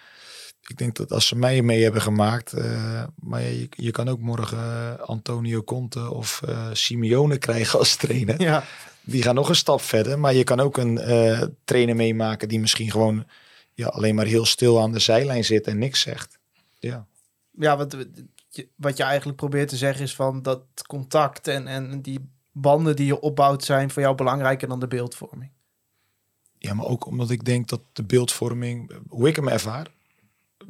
ik 0.66 0.77
denk 0.77 0.97
dat 0.97 1.12
als 1.12 1.27
ze 1.27 1.36
mij 1.36 1.62
mee 1.62 1.82
hebben 1.82 2.02
gemaakt. 2.02 2.52
eh, 2.52 3.05
maar 3.15 3.43
ja, 3.43 3.48
je, 3.48 3.69
je 3.70 3.90
kan 3.90 4.09
ook 4.09 4.20
morgen 4.20 5.01
Antonio 5.06 5.62
Conte 5.62 6.10
of 6.10 6.43
eh, 6.43 6.69
Simeone 6.73 7.39
krijgen 7.39 7.78
als 7.78 7.97
trainer. 7.97 8.40
Ja. 8.43 8.65
Die 9.10 9.22
gaan 9.22 9.35
nog 9.35 9.48
een 9.48 9.55
stap 9.55 9.80
verder. 9.80 10.18
Maar 10.18 10.35
je 10.35 10.44
kan 10.44 10.60
ook 10.60 10.76
een 10.76 10.98
eh, 10.98 11.43
trainer 11.64 11.97
meemaken 11.97 12.48
die 12.48 12.60
misschien 12.60 12.90
gewoon 12.90 13.26
ja, 13.74 13.86
alleen 13.86 14.14
maar 14.14 14.26
heel 14.26 14.44
stil 14.44 14.80
aan 14.80 14.93
de 14.93 14.98
zijlijn 14.98 15.44
zit 15.44 15.66
en 15.66 15.78
niks 15.78 16.01
zegt. 16.01 16.39
Ja. 16.78 17.06
ja, 17.59 17.76
wat, 17.76 17.97
je- 18.48 18.68
wat 18.76 18.97
je 18.97 19.02
eigenlijk 19.02 19.39
probeert 19.39 19.68
te 19.68 19.76
zeggen 19.76 20.02
is 20.05 20.14
van 20.14 20.43
dat 20.43 20.62
contact 20.86 21.48
en, 21.48 21.66
en 21.66 22.02
die 22.02 22.28
banden 22.52 22.97
die 22.97 23.06
je 23.06 23.20
opbouwt 23.20 23.64
zijn 23.64 23.90
voor 23.90 24.02
jou 24.02 24.14
belangrijker 24.14 24.68
dan 24.68 24.80
de 24.80 24.89
beeldvorming. 24.89 25.51
Ja, 26.59 26.74
maar 26.74 26.86
ook 26.86 27.06
omdat 27.06 27.30
ik 27.30 27.44
denk 27.44 27.68
dat 27.68 27.80
de 27.93 28.05
beeldvorming, 28.05 28.93
hoe 29.09 29.28
ik 29.28 29.36
hem 29.36 29.48
ervaar. 29.48 29.86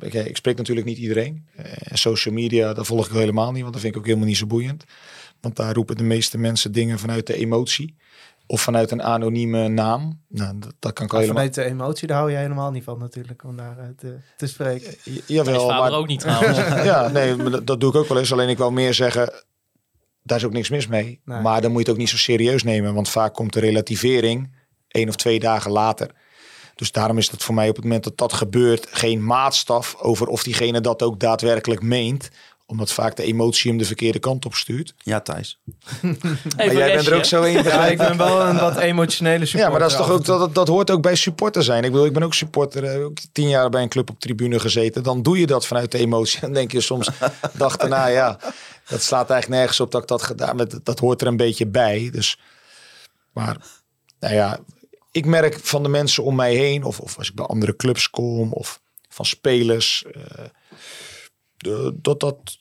Ik, 0.00 0.14
ik 0.14 0.36
spreek 0.36 0.56
natuurlijk 0.56 0.86
niet 0.86 0.98
iedereen. 0.98 1.46
Eh, 1.56 1.64
social 1.92 2.34
media, 2.34 2.72
dat 2.74 2.86
volg 2.86 3.06
ik 3.06 3.12
helemaal 3.12 3.52
niet, 3.52 3.60
want 3.62 3.72
dat 3.72 3.82
vind 3.82 3.94
ik 3.94 4.00
ook 4.00 4.06
helemaal 4.06 4.26
niet 4.28 4.36
zo 4.36 4.46
boeiend. 4.46 4.84
Want 5.40 5.56
daar 5.56 5.74
roepen 5.74 5.96
de 5.96 6.02
meeste 6.02 6.38
mensen 6.38 6.72
dingen 6.72 6.98
vanuit 6.98 7.26
de 7.26 7.34
emotie. 7.34 7.94
Of 8.50 8.60
vanuit 8.62 8.90
een 8.90 9.02
anonieme 9.02 9.68
naam. 9.68 10.20
Nou, 10.28 10.58
dat, 10.58 10.74
dat 10.78 10.92
kan 10.92 11.06
ik 11.06 11.12
al 11.12 11.18
helemaal... 11.18 11.42
Vanuit 11.44 11.54
de 11.54 11.64
emotie, 11.74 12.06
daar 12.08 12.16
hou 12.16 12.30
je 12.30 12.36
helemaal 12.36 12.70
niet 12.70 12.84
van 12.84 12.98
natuurlijk, 12.98 13.44
om 13.44 13.56
daar 13.56 13.78
eh, 13.78 13.84
te, 13.96 14.16
te 14.36 14.46
spreken. 14.46 14.94
J- 15.04 15.10
Mijn 15.10 15.22
Jawel, 15.26 15.68
maar 15.68 15.92
ook 15.92 16.06
niet 16.06 16.20
trouwens. 16.20 16.58
ja, 16.90 17.08
nee, 17.08 17.36
dat, 17.36 17.66
dat 17.66 17.80
doe 17.80 17.90
ik 17.90 17.96
ook 17.96 18.08
wel 18.08 18.18
eens. 18.18 18.32
Alleen 18.32 18.48
ik 18.48 18.56
wil 18.58 18.70
meer 18.70 18.94
zeggen, 18.94 19.44
daar 20.22 20.38
is 20.38 20.44
ook 20.44 20.52
niks 20.52 20.68
mis 20.68 20.86
mee. 20.86 21.20
Nee. 21.24 21.40
Maar 21.40 21.60
dan 21.60 21.70
moet 21.70 21.80
je 21.80 21.84
het 21.86 21.94
ook 21.94 22.00
niet 22.00 22.08
zo 22.08 22.16
serieus 22.16 22.62
nemen. 22.62 22.94
Want 22.94 23.08
vaak 23.08 23.34
komt 23.34 23.52
de 23.52 23.60
relativering 23.60 24.52
één 24.88 25.08
of 25.08 25.16
twee 25.16 25.38
dagen 25.40 25.70
later. 25.70 26.10
Dus 26.74 26.92
daarom 26.92 27.18
is 27.18 27.30
het 27.30 27.42
voor 27.42 27.54
mij 27.54 27.68
op 27.68 27.74
het 27.74 27.84
moment 27.84 28.04
dat 28.04 28.16
dat 28.18 28.32
gebeurt 28.32 28.86
geen 28.90 29.24
maatstaf 29.24 29.96
over 30.00 30.26
of 30.26 30.42
diegene 30.42 30.80
dat 30.80 31.02
ook 31.02 31.20
daadwerkelijk 31.20 31.82
meent. 31.82 32.28
Omdat 32.70 32.92
vaak 32.92 33.16
de 33.16 33.22
emotie 33.22 33.70
hem 33.70 33.78
de 33.78 33.84
verkeerde 33.84 34.18
kant 34.18 34.44
op 34.46 34.54
stuurt. 34.54 34.94
Ja, 34.98 35.20
Thijs. 35.20 35.58
Maar 36.56 36.72
jij 36.74 36.92
bent 36.94 37.06
er 37.06 37.14
ook 37.16 37.24
zo 37.24 37.42
in. 37.42 37.62
Ja, 37.62 37.86
ik 37.86 37.98
ben 37.98 38.16
wel 38.16 38.40
een 38.40 38.58
wat 38.58 38.76
emotionele 38.90 39.46
supporter. 39.46 39.60
Ja, 39.60 39.70
maar 39.70 39.78
dat, 39.80 39.90
is 39.90 39.96
toch 39.96 40.10
ook, 40.10 40.24
dat, 40.24 40.54
dat 40.54 40.68
hoort 40.68 40.90
ook 40.90 41.02
bij 41.02 41.14
supporter 41.14 41.62
zijn. 41.62 41.84
Ik 41.84 41.90
bedoel, 41.90 42.06
ik 42.06 42.12
ben 42.12 42.22
ook 42.22 42.34
supporter. 42.34 42.84
eh, 42.84 43.04
Ook 43.04 43.18
tien 43.32 43.48
jaar 43.48 43.70
bij 43.70 43.82
een 43.82 43.88
club 43.88 44.10
op 44.10 44.20
tribune 44.20 44.60
gezeten. 44.60 45.02
Dan 45.02 45.22
doe 45.22 45.38
je 45.38 45.46
dat 45.46 45.66
vanuit 45.66 45.92
de 45.92 45.98
emotie. 45.98 46.40
Dan 46.40 46.52
denk 46.52 46.72
je 46.72 46.80
soms, 46.80 47.08
dag 47.52 47.76
daarna, 47.76 48.06
ja, 48.06 48.38
dat 48.88 49.02
slaat 49.02 49.30
eigenlijk 49.30 49.60
nergens 49.60 49.80
op 49.80 49.90
dat 49.90 50.02
ik 50.02 50.08
dat 50.08 50.22
gedaan 50.22 50.58
heb. 50.58 50.74
Dat, 50.82 50.98
hoort 50.98 51.20
er 51.20 51.26
een 51.26 51.36
beetje 51.36 51.66
bij. 51.66 52.08
Dus, 52.12 52.38
maar, 53.32 53.56
nou 54.20 54.34
ja, 54.34 54.58
ik 55.12 55.26
merk 55.26 55.58
van 55.62 55.82
de 55.82 55.88
mensen 55.88 56.24
om 56.24 56.34
mij 56.34 56.54
heen, 56.54 56.84
of, 56.84 57.00
of 57.00 57.18
als 57.18 57.28
ik 57.28 57.34
bij 57.34 57.44
andere 57.46 57.76
clubs 57.76 58.10
kom, 58.10 58.52
of 58.52 58.80
van 59.08 59.24
spelers, 59.24 60.04
eh, 60.12 60.44
de- 61.56 61.92
dat 62.02 62.20
dat 62.20 62.57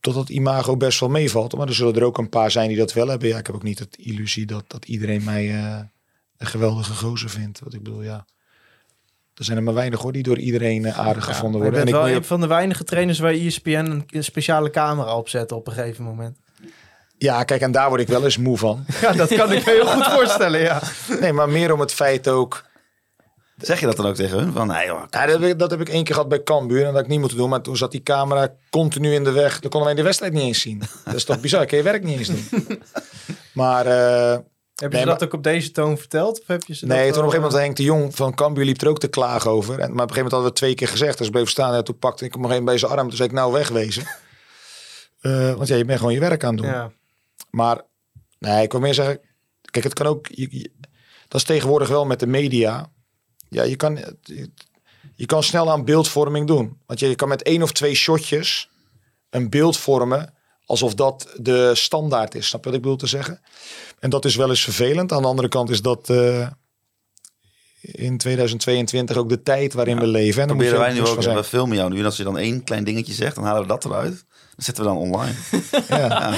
dat 0.00 0.14
dat 0.14 0.28
imago 0.28 0.76
best 0.76 1.00
wel 1.00 1.08
meevalt. 1.08 1.56
Maar 1.56 1.68
er 1.68 1.74
zullen 1.74 1.94
er 1.94 2.04
ook 2.04 2.18
een 2.18 2.28
paar 2.28 2.50
zijn 2.50 2.68
die 2.68 2.76
dat 2.76 2.92
wel 2.92 3.08
hebben. 3.08 3.28
Ja, 3.28 3.38
ik 3.38 3.46
heb 3.46 3.54
ook 3.54 3.62
niet 3.62 3.78
het 3.78 3.96
illusie 3.96 4.46
dat, 4.46 4.64
dat 4.66 4.84
iedereen 4.84 5.24
mij 5.24 5.48
eh, 5.48 5.78
een 6.36 6.46
geweldige 6.46 6.92
gozer 6.92 7.30
vindt. 7.30 7.60
Wat 7.60 7.74
ik 7.74 7.82
bedoel, 7.82 8.02
ja. 8.02 8.26
Er 9.34 9.44
zijn 9.44 9.58
er 9.58 9.64
maar 9.64 9.74
weinig 9.74 10.00
hoor, 10.00 10.12
die 10.12 10.22
door 10.22 10.38
iedereen 10.38 10.84
eh, 10.84 10.98
aardig 10.98 11.24
gevonden 11.24 11.60
worden. 11.60 11.80
En 11.80 11.86
ik 11.86 11.92
wel 11.92 12.08
een 12.08 12.24
van 12.24 12.40
de 12.40 12.46
weinige 12.46 12.84
trainers 12.84 13.18
waar 13.18 13.32
ESPN 13.32 13.70
een, 13.70 14.04
een 14.10 14.24
speciale 14.24 14.70
camera 14.70 15.16
op 15.16 15.28
zet 15.28 15.52
op 15.52 15.66
een 15.66 15.72
gegeven 15.72 16.04
moment. 16.04 16.38
ja, 17.18 17.44
kijk, 17.44 17.60
en 17.60 17.72
daar 17.72 17.88
word 17.88 18.00
ik 18.00 18.08
wel 18.08 18.24
eens 18.24 18.36
moe 18.36 18.58
van. 18.58 18.84
Ja, 19.00 19.12
dat 19.12 19.34
kan 19.34 19.52
ik 19.52 19.64
me 19.64 19.72
heel 19.72 19.86
goed 19.86 20.06
voorstellen, 20.06 20.60
ja. 20.60 20.82
Nee, 21.20 21.32
maar 21.32 21.48
meer 21.48 21.72
om 21.72 21.80
het 21.80 21.92
feit 21.92 22.28
ook... 22.28 22.68
Zeg 23.60 23.80
je 23.80 23.86
dat 23.86 23.96
dan 23.96 24.06
ook 24.06 24.14
tegen 24.14 24.38
hun? 24.38 24.52
Van, 24.52 24.66
nee 24.66 24.86
joh, 24.86 25.02
Ja, 25.10 25.26
dat, 25.26 25.40
heb 25.40 25.50
ik, 25.50 25.58
dat 25.58 25.70
heb 25.70 25.80
ik 25.80 25.88
één 25.88 26.04
keer 26.04 26.14
gehad 26.14 26.28
bij 26.28 26.42
Cambuur 26.42 26.78
en 26.78 26.84
dat 26.84 26.94
had 26.94 27.02
ik 27.02 27.08
niet 27.08 27.18
moeten 27.20 27.38
doen. 27.38 27.48
Maar 27.48 27.60
toen 27.62 27.76
zat 27.76 27.90
die 27.90 28.02
camera 28.02 28.54
continu 28.70 29.14
in 29.14 29.24
de 29.24 29.30
weg. 29.32 29.60
Dan 29.60 29.70
konden 29.70 29.88
wij 29.88 29.94
de 29.98 30.02
wedstrijd 30.02 30.32
niet 30.32 30.42
eens 30.42 30.60
zien. 30.60 30.82
Dat 31.04 31.14
is 31.14 31.24
toch 31.24 31.40
bizar, 31.46 31.66
kun 31.66 31.76
je 31.76 31.82
werk 31.82 32.02
niet 32.04 32.18
eens 32.18 32.28
doen. 32.28 32.82
Maar... 33.52 33.86
eh, 33.86 34.38
Heb 34.74 34.90
je 34.92 34.96
Nee, 34.96 35.00
ze 35.00 35.06
dat 35.10 35.18
maar- 35.18 35.28
ook 35.28 35.34
op 35.34 35.42
deze 35.42 35.70
toon 35.70 35.98
verteld? 35.98 36.40
Of 36.40 36.46
heb 36.46 36.62
je 36.64 36.74
ze 36.74 36.86
Nee, 36.86 37.04
dat 37.04 37.14
toen 37.14 37.24
op 37.24 37.32
een 37.34 37.40
gegeven 37.40 37.42
moment 37.42 37.62
Henk 37.62 37.76
de 37.76 37.82
Jong 37.82 38.16
van 38.16 38.34
Cambuur 38.34 38.64
liep 38.64 38.80
er 38.80 38.88
ook 38.88 38.98
te 38.98 39.08
klagen 39.08 39.50
over. 39.50 39.72
En, 39.78 39.78
maar 39.78 39.84
op 39.86 39.92
een 39.92 39.98
gegeven 39.98 40.14
moment 40.14 40.32
hadden 40.32 40.40
we 40.40 40.46
het 40.48 40.56
twee 40.56 40.74
keer 40.74 40.88
gezegd. 40.88 41.18
Dus 41.18 41.26
ik 41.26 41.32
bleef 41.32 41.48
staan 41.48 41.74
en 41.74 41.84
toen 41.84 41.98
pakte 41.98 42.24
ik 42.24 42.32
hem 42.32 42.42
nog 42.42 42.50
even 42.50 42.64
bij 42.64 42.78
zijn 42.78 42.90
arm. 42.92 43.08
Toen 43.08 43.16
zei 43.16 43.28
ik 43.28 43.34
nou 43.34 43.52
wegwezen. 43.52 44.04
Eh, 45.20 45.54
want 45.54 45.68
ja, 45.68 45.76
je 45.76 45.84
bent 45.84 45.98
gewoon 45.98 46.14
je 46.14 46.20
werk 46.20 46.44
aan 46.44 46.54
het 46.56 46.64
eh, 46.64 46.70
doen. 46.70 46.80
Ja. 46.80 46.90
Maar 47.50 47.80
nee, 48.38 48.62
ik 48.62 48.72
wil 48.72 48.80
meer 48.80 48.94
zeggen... 48.94 49.20
Kijk, 49.70 49.84
het 49.84 49.94
kan 49.94 50.06
ook... 50.06 50.26
Je, 50.30 50.46
je- 50.50 50.70
dat 51.28 51.40
is 51.40 51.46
tegenwoordig 51.46 51.88
wel 51.88 52.04
met 52.06 52.20
de 52.20 52.26
media. 52.26 52.90
Ja, 53.50 53.62
je 53.62 53.76
kan, 53.76 53.98
je, 55.14 55.26
kan 55.26 55.42
snel 55.42 55.70
aan 55.70 55.84
beeldvorming 55.84 56.46
doen. 56.46 56.78
Want 56.86 57.00
je, 57.00 57.08
je 57.08 57.14
kan 57.14 57.28
met 57.28 57.42
één 57.42 57.62
of 57.62 57.72
twee 57.72 57.94
shotjes 57.94 58.70
een 59.30 59.50
beeld 59.50 59.76
vormen... 59.76 60.34
alsof 60.64 60.94
dat 60.94 61.32
de 61.36 61.74
standaard 61.74 62.34
is. 62.34 62.46
Snap 62.46 62.60
je 62.64 62.66
wat 62.66 62.76
ik 62.78 62.82
bedoel 62.82 62.98
te 62.98 63.06
zeggen? 63.06 63.40
En 63.98 64.10
dat 64.10 64.24
is 64.24 64.36
wel 64.36 64.48
eens 64.48 64.64
vervelend. 64.64 65.12
Aan 65.12 65.22
de 65.22 65.28
andere 65.28 65.48
kant 65.48 65.70
is 65.70 65.82
dat... 65.82 66.10
eh, 66.10 66.46
in 67.80 68.18
2022 68.18 69.16
ook 69.16 69.28
de 69.28 69.42
tijd 69.42 69.72
waarin 69.72 69.98
we 69.98 70.06
leven. 70.06 70.42
En 70.42 70.48
dan 70.48 70.56
proberen 70.56 70.80
wij 70.80 70.92
nu 70.92 71.00
ook. 71.00 71.22
We 71.22 71.44
filmen 71.44 71.76
jou 71.76 71.90
nu. 71.90 71.98
En 71.98 72.04
als 72.04 72.16
je 72.16 72.24
dan 72.24 72.38
één 72.38 72.64
klein 72.64 72.84
dingetje 72.84 73.12
zegt, 73.12 73.34
dan 73.34 73.44
halen 73.44 73.62
we 73.62 73.68
dat 73.68 73.84
eruit. 73.84 74.24
Dan 74.30 74.64
zetten 74.64 74.84
we 74.84 74.90
dan 74.90 74.98
online. 74.98 75.34
Ja. 75.88 76.34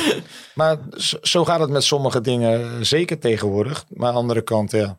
Maar 0.54 0.78
zo, 0.96 1.16
zo 1.22 1.44
gaat 1.44 1.60
het 1.60 1.70
met 1.70 1.84
sommige 1.84 2.20
dingen 2.20 2.86
zeker 2.86 3.18
tegenwoordig. 3.18 3.84
Maar 3.88 4.06
aan 4.06 4.14
de 4.14 4.20
andere 4.20 4.42
kant, 4.42 4.70
ja, 4.70 4.98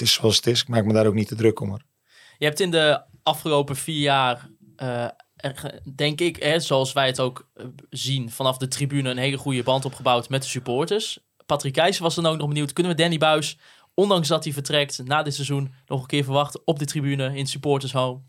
het 0.00 0.08
is 0.08 0.14
zoals 0.14 0.36
het 0.36 0.46
is. 0.46 0.60
Ik 0.60 0.68
maak 0.68 0.84
me 0.84 0.92
daar 0.92 1.06
ook 1.06 1.14
niet 1.14 1.28
te 1.28 1.34
druk 1.34 1.60
om. 1.60 1.68
Hoor. 1.68 1.82
Je 2.38 2.44
hebt 2.44 2.60
in 2.60 2.70
de 2.70 3.02
afgelopen 3.22 3.76
vier 3.76 4.00
jaar, 4.00 4.48
eh, 4.76 5.04
er- 5.36 5.80
denk 5.94 6.20
ik, 6.20 6.36
hè, 6.42 6.60
zoals 6.60 6.92
wij 6.92 7.06
het 7.06 7.20
ook 7.20 7.48
eh, 7.54 7.64
zien 7.90 8.30
vanaf 8.30 8.56
de 8.56 8.68
tribune, 8.68 9.10
een 9.10 9.16
hele 9.16 9.36
goede 9.38 9.62
band 9.62 9.84
opgebouwd 9.84 10.28
met 10.28 10.42
de 10.42 10.48
supporters. 10.48 11.18
Patrick 11.46 11.72
Keijzer 11.72 12.02
was 12.02 12.14
dan 12.14 12.26
ook 12.26 12.38
nog 12.38 12.48
benieuwd. 12.48 12.72
Kunnen 12.72 12.92
we 12.96 12.98
Danny 13.02 13.18
Buis, 13.18 13.58
ondanks 13.94 14.28
dat 14.28 14.44
hij 14.44 14.52
vertrekt 14.52 15.04
na 15.04 15.22
dit 15.22 15.34
seizoen, 15.34 15.74
nog 15.86 16.00
een 16.00 16.06
keer 16.06 16.24
verwachten 16.24 16.60
op 16.64 16.78
de 16.78 16.84
tribune 16.84 17.36
in 17.36 17.46
supporters 17.46 17.92
home? 17.92 18.20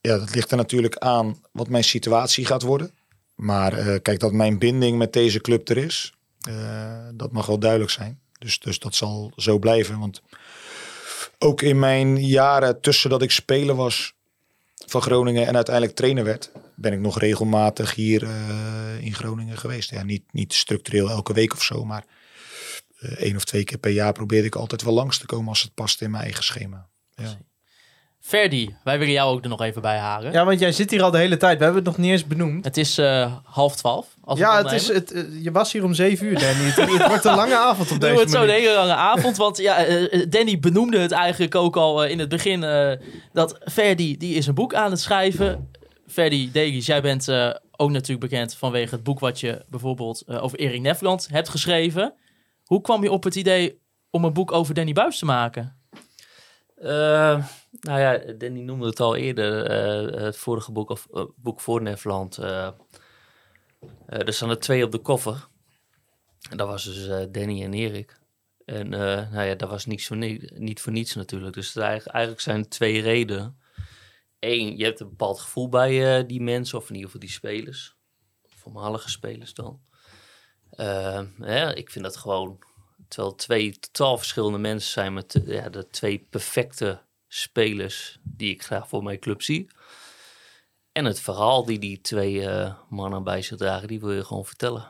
Ja, 0.00 0.18
dat 0.18 0.34
ligt 0.34 0.50
er 0.50 0.56
natuurlijk 0.56 0.96
aan 0.96 1.40
wat 1.52 1.68
mijn 1.68 1.84
situatie 1.84 2.46
gaat 2.46 2.62
worden. 2.62 2.90
Maar 3.34 3.72
eh, 3.72 4.00
kijk, 4.02 4.20
dat 4.20 4.32
mijn 4.32 4.58
binding 4.58 4.98
met 4.98 5.12
deze 5.12 5.40
club 5.40 5.68
er 5.68 5.76
is, 5.76 6.12
dat 7.14 7.32
mag 7.32 7.46
wel 7.46 7.58
duidelijk 7.58 7.90
zijn. 7.90 8.20
Dus, 8.44 8.58
dus 8.58 8.78
dat 8.78 8.94
zal 8.94 9.32
zo 9.36 9.58
blijven. 9.58 9.98
Want 9.98 10.22
ook 11.38 11.62
in 11.62 11.78
mijn 11.78 12.26
jaren 12.26 12.80
tussen 12.80 13.10
dat 13.10 13.22
ik 13.22 13.30
speler 13.30 13.74
was 13.74 14.14
van 14.86 15.02
Groningen 15.02 15.46
en 15.46 15.54
uiteindelijk 15.54 15.96
trainer 15.96 16.24
werd, 16.24 16.50
ben 16.74 16.92
ik 16.92 16.98
nog 16.98 17.18
regelmatig 17.18 17.94
hier 17.94 18.22
eh, 18.22 18.98
in 19.00 19.14
Groningen 19.14 19.58
geweest. 19.58 19.90
Ja, 19.90 20.02
niet, 20.02 20.32
niet 20.32 20.54
structureel 20.54 21.10
elke 21.10 21.32
week 21.32 21.52
of 21.52 21.62
zo, 21.62 21.84
maar 21.84 22.04
eh, 22.98 23.10
één 23.10 23.36
of 23.36 23.44
twee 23.44 23.64
keer 23.64 23.78
per 23.78 23.90
jaar 23.90 24.12
probeerde 24.12 24.46
ik 24.46 24.54
altijd 24.54 24.82
wel 24.82 24.94
langs 24.94 25.18
te 25.18 25.26
komen 25.26 25.48
als 25.48 25.62
het 25.62 25.74
past 25.74 26.02
in 26.02 26.10
mijn 26.10 26.22
eigen 26.22 26.44
schema. 26.44 26.88
Ja. 27.14 27.38
Ferdi, 28.24 28.76
wij 28.84 28.98
willen 28.98 29.14
jou 29.14 29.36
ook 29.36 29.42
er 29.42 29.48
nog 29.48 29.60
even 29.60 29.82
bij 29.82 29.98
haren. 29.98 30.32
Ja, 30.32 30.44
want 30.44 30.60
jij 30.60 30.72
zit 30.72 30.90
hier 30.90 31.02
al 31.02 31.10
de 31.10 31.18
hele 31.18 31.36
tijd. 31.36 31.58
We 31.58 31.64
hebben 31.64 31.82
het 31.82 31.92
nog 31.92 32.00
niet 32.00 32.10
eens 32.10 32.26
benoemd. 32.26 32.64
Het 32.64 32.76
is 32.76 32.98
eh, 32.98 33.32
half 33.44 33.76
twaalf. 33.76 34.06
Als 34.20 34.38
Ja, 34.38 34.56
het 34.56 34.70
het 34.70 34.80
is, 34.80 34.88
het, 34.88 35.12
eh, 35.12 35.22
je 35.42 35.50
was 35.50 35.72
hier 35.72 35.84
om 35.84 35.94
zeven 35.94 36.26
uur, 36.26 36.38
Danny. 36.38 36.64
Het, 36.64 36.76
het 36.76 37.06
wordt 37.08 37.24
een 37.24 37.34
lange 37.34 37.56
avond 37.56 37.86
op 37.86 37.92
Het 37.92 38.00
deze 38.00 38.14
wordt 38.14 38.30
zo'n 38.30 38.48
hele 38.48 38.74
lange 38.74 38.94
avond. 38.94 39.36
Want 39.36 39.58
ja, 39.58 39.84
eh, 39.84 40.26
Danny 40.28 40.58
benoemde 40.58 40.98
het 40.98 41.12
eigenlijk 41.12 41.54
ook 41.54 41.76
al 41.76 42.04
in 42.04 42.18
het 42.18 42.28
begin. 42.28 42.60
dat 43.32 43.58
Ferdi, 43.64 44.16
die 44.16 44.34
is 44.34 44.46
een 44.46 44.54
boek 44.54 44.74
aan 44.74 44.90
het 44.90 45.00
schrijven. 45.00 45.70
Ferdi 46.06 46.50
Degis, 46.52 46.86
jij 46.86 47.02
bent 47.02 47.28
ook 47.76 47.90
natuurlijk 47.90 48.30
bekend 48.30 48.54
vanwege 48.54 48.94
het 48.94 49.04
boek 49.04 49.20
wat 49.20 49.40
je 49.40 49.64
bijvoorbeeld 49.68 50.28
over 50.28 50.58
Erik 50.58 50.80
Nefland 50.80 51.28
hebt 51.30 51.48
geschreven. 51.48 52.14
Hoe 52.64 52.80
kwam 52.80 53.02
je 53.02 53.10
op 53.10 53.24
het 53.24 53.34
idee 53.34 53.80
om 54.10 54.24
een 54.24 54.32
boek 54.32 54.52
over 54.52 54.74
Danny 54.74 54.92
Buis 54.92 55.18
te 55.18 55.24
maken? 55.24 55.83
Eh, 56.84 57.46
nou 57.80 58.00
ja, 58.00 58.32
Danny 58.32 58.60
noemde 58.60 58.86
het 58.86 59.00
al 59.00 59.16
eerder. 59.16 59.66
eh, 59.66 60.22
het 60.22 60.36
vorige 60.36 60.72
boek, 60.72 60.90
of 60.90 61.06
eh, 61.14 61.24
boek 61.36 61.60
voor 61.60 61.82
eh, 61.82 62.68
er 64.06 64.32
staan 64.32 64.50
er 64.50 64.58
twee 64.58 64.84
op 64.84 64.92
de 64.92 64.98
koffer. 64.98 65.48
En 66.50 66.56
dat 66.56 66.68
was 66.68 66.84
dus 66.84 67.28
Danny 67.30 67.62
en 67.62 67.74
Erik. 67.74 68.18
En 68.64 68.88
nou 68.88 69.42
ja, 69.42 69.54
dat 69.54 69.68
was 69.68 69.86
niets 69.86 70.06
voor 70.06 70.16
ni- 70.16 70.50
niet 70.54 70.80
voor 70.80 70.92
niets 70.92 71.14
natuurlijk. 71.14 71.54
Dus 71.54 71.76
eigenlijk, 71.76 72.40
zijn 72.40 72.58
er 72.60 72.68
twee 72.68 73.00
redenen. 73.00 73.58
Eén, 74.38 74.76
je 74.76 74.84
hebt 74.84 75.00
een 75.00 75.08
bepaald 75.08 75.40
gevoel 75.40 75.68
bij 75.68 76.26
die 76.26 76.42
mensen, 76.42 76.78
of 76.78 76.88
in 76.88 76.94
ieder 76.94 77.10
geval 77.10 77.26
die 77.26 77.34
spelers. 77.36 77.96
Voormalige 78.46 79.10
spelers 79.10 79.54
dan. 79.54 79.80
Ja, 81.38 81.74
ik 81.74 81.90
vind 81.90 82.04
dat 82.04 82.16
gewoon 82.16 82.58
Terwijl 83.14 83.34
twee 83.34 83.78
totaal 83.78 84.18
verschillende 84.18 84.58
mensen 84.58 84.90
zijn 84.90 85.12
met 85.12 85.40
ja, 85.46 85.68
de 85.68 85.86
twee 85.90 86.26
perfecte 86.30 87.00
spelers 87.28 88.18
die 88.22 88.50
ik 88.50 88.62
graag 88.62 88.88
voor 88.88 89.02
mijn 89.02 89.18
club 89.18 89.42
zie. 89.42 89.70
En 90.92 91.04
het 91.04 91.20
verhaal 91.20 91.64
die 91.64 91.78
die 91.78 92.00
twee 92.00 92.48
eh, 92.48 92.74
mannen 92.88 93.24
bij 93.24 93.42
zich 93.42 93.56
dragen, 93.56 93.88
die 93.88 94.00
wil 94.00 94.12
je 94.12 94.24
gewoon 94.24 94.44
vertellen. 94.44 94.86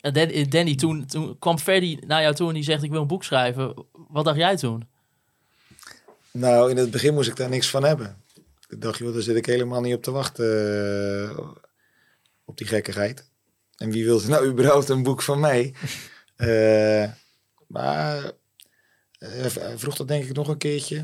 En 0.00 0.14
eh, 0.14 0.48
Danny, 0.48 0.74
toen, 0.74 1.06
toen 1.06 1.38
kwam 1.38 1.58
Ferdi 1.58 1.98
naar 2.06 2.22
jou 2.22 2.34
toe 2.34 2.48
en 2.48 2.54
die 2.54 2.62
zegt 2.62 2.82
ik 2.82 2.90
wil 2.90 3.00
een 3.00 3.06
boek 3.06 3.24
schrijven. 3.24 3.86
Wat 3.92 4.24
dacht 4.24 4.38
jij 4.38 4.56
toen? 4.56 4.88
Nou, 6.30 6.70
in 6.70 6.76
het 6.76 6.90
begin 6.90 7.14
moest 7.14 7.28
ik 7.28 7.36
daar 7.36 7.48
niks 7.48 7.70
van 7.70 7.84
hebben. 7.84 8.22
Ik 8.68 8.80
dacht, 8.80 8.98
joh, 8.98 9.12
daar 9.12 9.22
zit 9.22 9.36
ik 9.36 9.46
helemaal 9.46 9.80
niet 9.80 9.94
op 9.94 10.02
te 10.02 10.10
wachten. 10.10 10.46
eh, 11.28 11.38
op 12.44 12.56
die 12.56 12.66
gekkigheid. 12.66 13.30
En 13.76 13.90
wie 13.90 14.04
wil 14.04 14.20
nou 14.26 14.46
überhaupt 14.46 14.88
een 14.88 15.02
boek 15.02 15.22
van 15.22 15.40
mij? 15.40 15.74
Eh, 16.36 17.10
maar 17.74 18.32
eh, 19.18 19.30
hij 19.54 19.78
vroeg 19.78 19.96
dat 19.96 20.08
denk 20.08 20.24
ik 20.24 20.36
nog 20.36 20.48
een 20.48 20.58
keertje. 20.58 20.96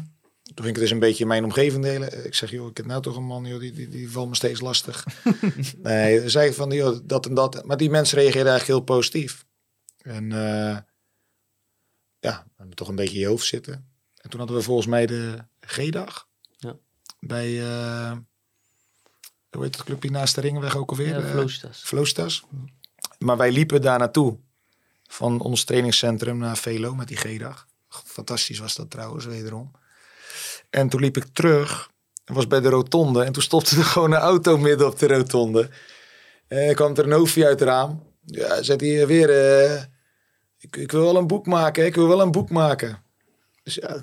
Toen 0.55 0.65
ging 0.65 0.69
ik 0.69 0.75
het 0.75 0.83
dus 0.83 0.91
een 0.91 0.99
beetje 0.99 1.23
in 1.23 1.29
mijn 1.29 1.45
omgeving 1.45 1.83
delen. 1.83 2.27
Ik 2.27 2.35
zeg, 2.35 2.51
joh, 2.51 2.69
ik 2.69 2.77
heb 2.77 2.87
nou 2.87 3.03
toch 3.03 3.17
een 3.17 3.25
man, 3.25 3.45
joh, 3.45 3.61
die, 3.61 3.73
die, 3.73 3.89
die 3.89 4.11
valt 4.11 4.29
me 4.29 4.35
steeds 4.35 4.61
lastig. 4.61 5.07
nee, 5.83 6.29
zei 6.29 6.53
van, 6.53 6.71
joh, 6.71 6.99
dat 7.05 7.27
en 7.27 7.35
dat. 7.35 7.65
Maar 7.65 7.77
die 7.77 7.91
mensen 7.91 8.19
reageerden 8.19 8.51
eigenlijk 8.53 8.79
heel 8.79 8.97
positief. 8.97 9.47
En 10.03 10.33
eh, 10.33 10.79
ja, 12.19 12.47
toch 12.75 12.89
een 12.89 12.95
beetje 12.95 13.15
in 13.15 13.21
je 13.21 13.27
hoofd 13.27 13.47
zitten. 13.47 13.89
En 14.17 14.31
toen 14.31 14.39
hadden 14.39 14.57
we 14.59 14.63
volgens 14.63 14.87
mij 14.87 15.07
de 15.07 15.45
G-dag. 15.61 16.29
Ja. 16.57 16.77
Bij, 17.21 17.61
eh, 17.61 18.17
hoe 19.51 19.63
heet 19.63 19.75
het 19.77 19.85
clubje 19.85 20.11
naast 20.11 20.35
de 20.35 20.41
Ringenweg 20.41 20.77
ook 20.77 20.91
alweer? 20.91 21.09
Ja, 21.09 21.21
Eh, 21.21 21.31
Vloostas. 21.31 21.83
Vloostas. 21.83 22.45
Maar 23.19 23.37
wij 23.37 23.53
liepen 23.53 23.83
daar 23.83 23.99
naartoe. 23.99 24.39
Van 25.13 25.41
ons 25.41 25.65
trainingscentrum 25.65 26.39
naar 26.39 26.57
Velo 26.57 26.95
met 26.95 27.09
die 27.09 27.17
G-dag. 27.17 27.67
Fantastisch 27.89 28.59
was 28.59 28.75
dat 28.75 28.91
trouwens, 28.91 29.25
wederom. 29.25 29.71
En 30.71 30.89
toen 30.89 31.01
liep 31.01 31.17
ik 31.17 31.25
terug. 31.33 31.91
en 32.25 32.35
was 32.35 32.47
bij 32.47 32.61
de 32.61 32.69
rotonde. 32.69 33.25
En 33.25 33.33
toen 33.33 33.43
stopte 33.43 33.77
er 33.77 33.85
gewoon 33.95 34.13
een 34.13 34.19
auto 34.19 34.59
midden 34.59 34.87
op 34.87 34.99
de 34.99 35.07
rotonde. 35.07 35.71
En 36.49 36.59
er 36.59 36.75
kwam 36.75 36.97
er 36.97 37.05
een 37.05 37.13
hoofdje 37.13 37.47
uit 37.47 37.61
het 37.61 37.69
raam. 37.69 38.03
Ja, 38.25 38.63
zet 38.63 38.81
hij 38.81 39.07
weer... 39.07 39.31
eh, 39.31 39.83
ik, 40.59 40.77
ik 40.77 40.93
wil 40.93 41.03
wel 41.03 41.17
een 41.17 41.27
boek 41.27 41.47
maken, 41.47 41.85
ik 41.87 41.95
wil 41.95 42.09
wel 42.09 42.21
een 42.21 42.31
boek 42.31 42.51
maken. 42.51 43.03
Dus 43.63 43.75
ja, 43.75 44.03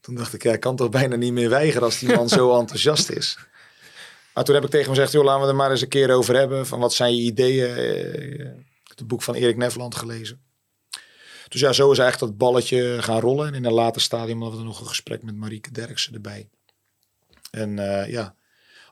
toen 0.00 0.14
dacht 0.14 0.34
ik, 0.34 0.42
ja, 0.42 0.52
ik 0.52 0.60
kan 0.60 0.76
toch 0.76 0.90
bijna 0.90 1.16
niet 1.16 1.32
meer 1.32 1.48
weigeren 1.48 1.82
als 1.82 1.98
die 1.98 2.14
man 2.14 2.28
zo 2.28 2.54
enthousiast 2.58 3.10
is. 3.10 3.38
Maar 4.34 4.44
toen 4.44 4.54
heb 4.54 4.64
ik 4.64 4.70
tegen 4.70 4.86
hem 4.86 4.94
gezegd, 4.94 5.12
joh, 5.12 5.24
laten 5.24 5.42
we 5.42 5.48
er 5.48 5.54
maar 5.54 5.70
eens 5.70 5.82
een 5.82 5.88
keer 5.88 6.10
over 6.10 6.36
hebben. 6.36 6.66
Van 6.66 6.80
wat 6.80 6.92
zijn 6.94 7.16
je 7.16 7.22
ideeën? 7.22 8.66
Het 8.98 9.06
boek 9.06 9.22
van 9.22 9.34
Erik 9.34 9.56
Nefland 9.56 9.94
gelezen. 9.94 10.40
Dus 11.48 11.60
ja, 11.60 11.72
zo 11.72 11.90
is 11.90 11.98
eigenlijk 11.98 12.30
dat 12.30 12.38
balletje 12.38 13.02
gaan 13.02 13.20
rollen. 13.20 13.46
En 13.46 13.54
in 13.54 13.64
een 13.64 13.72
later 13.72 14.00
stadium 14.00 14.42
hadden 14.42 14.60
we 14.60 14.66
nog 14.66 14.80
een 14.80 14.86
gesprek 14.86 15.22
met 15.22 15.36
Marieke 15.36 15.70
Derksen 15.70 16.14
erbij. 16.14 16.48
En 17.50 17.78
eh, 17.78 18.10
ja, 18.10 18.34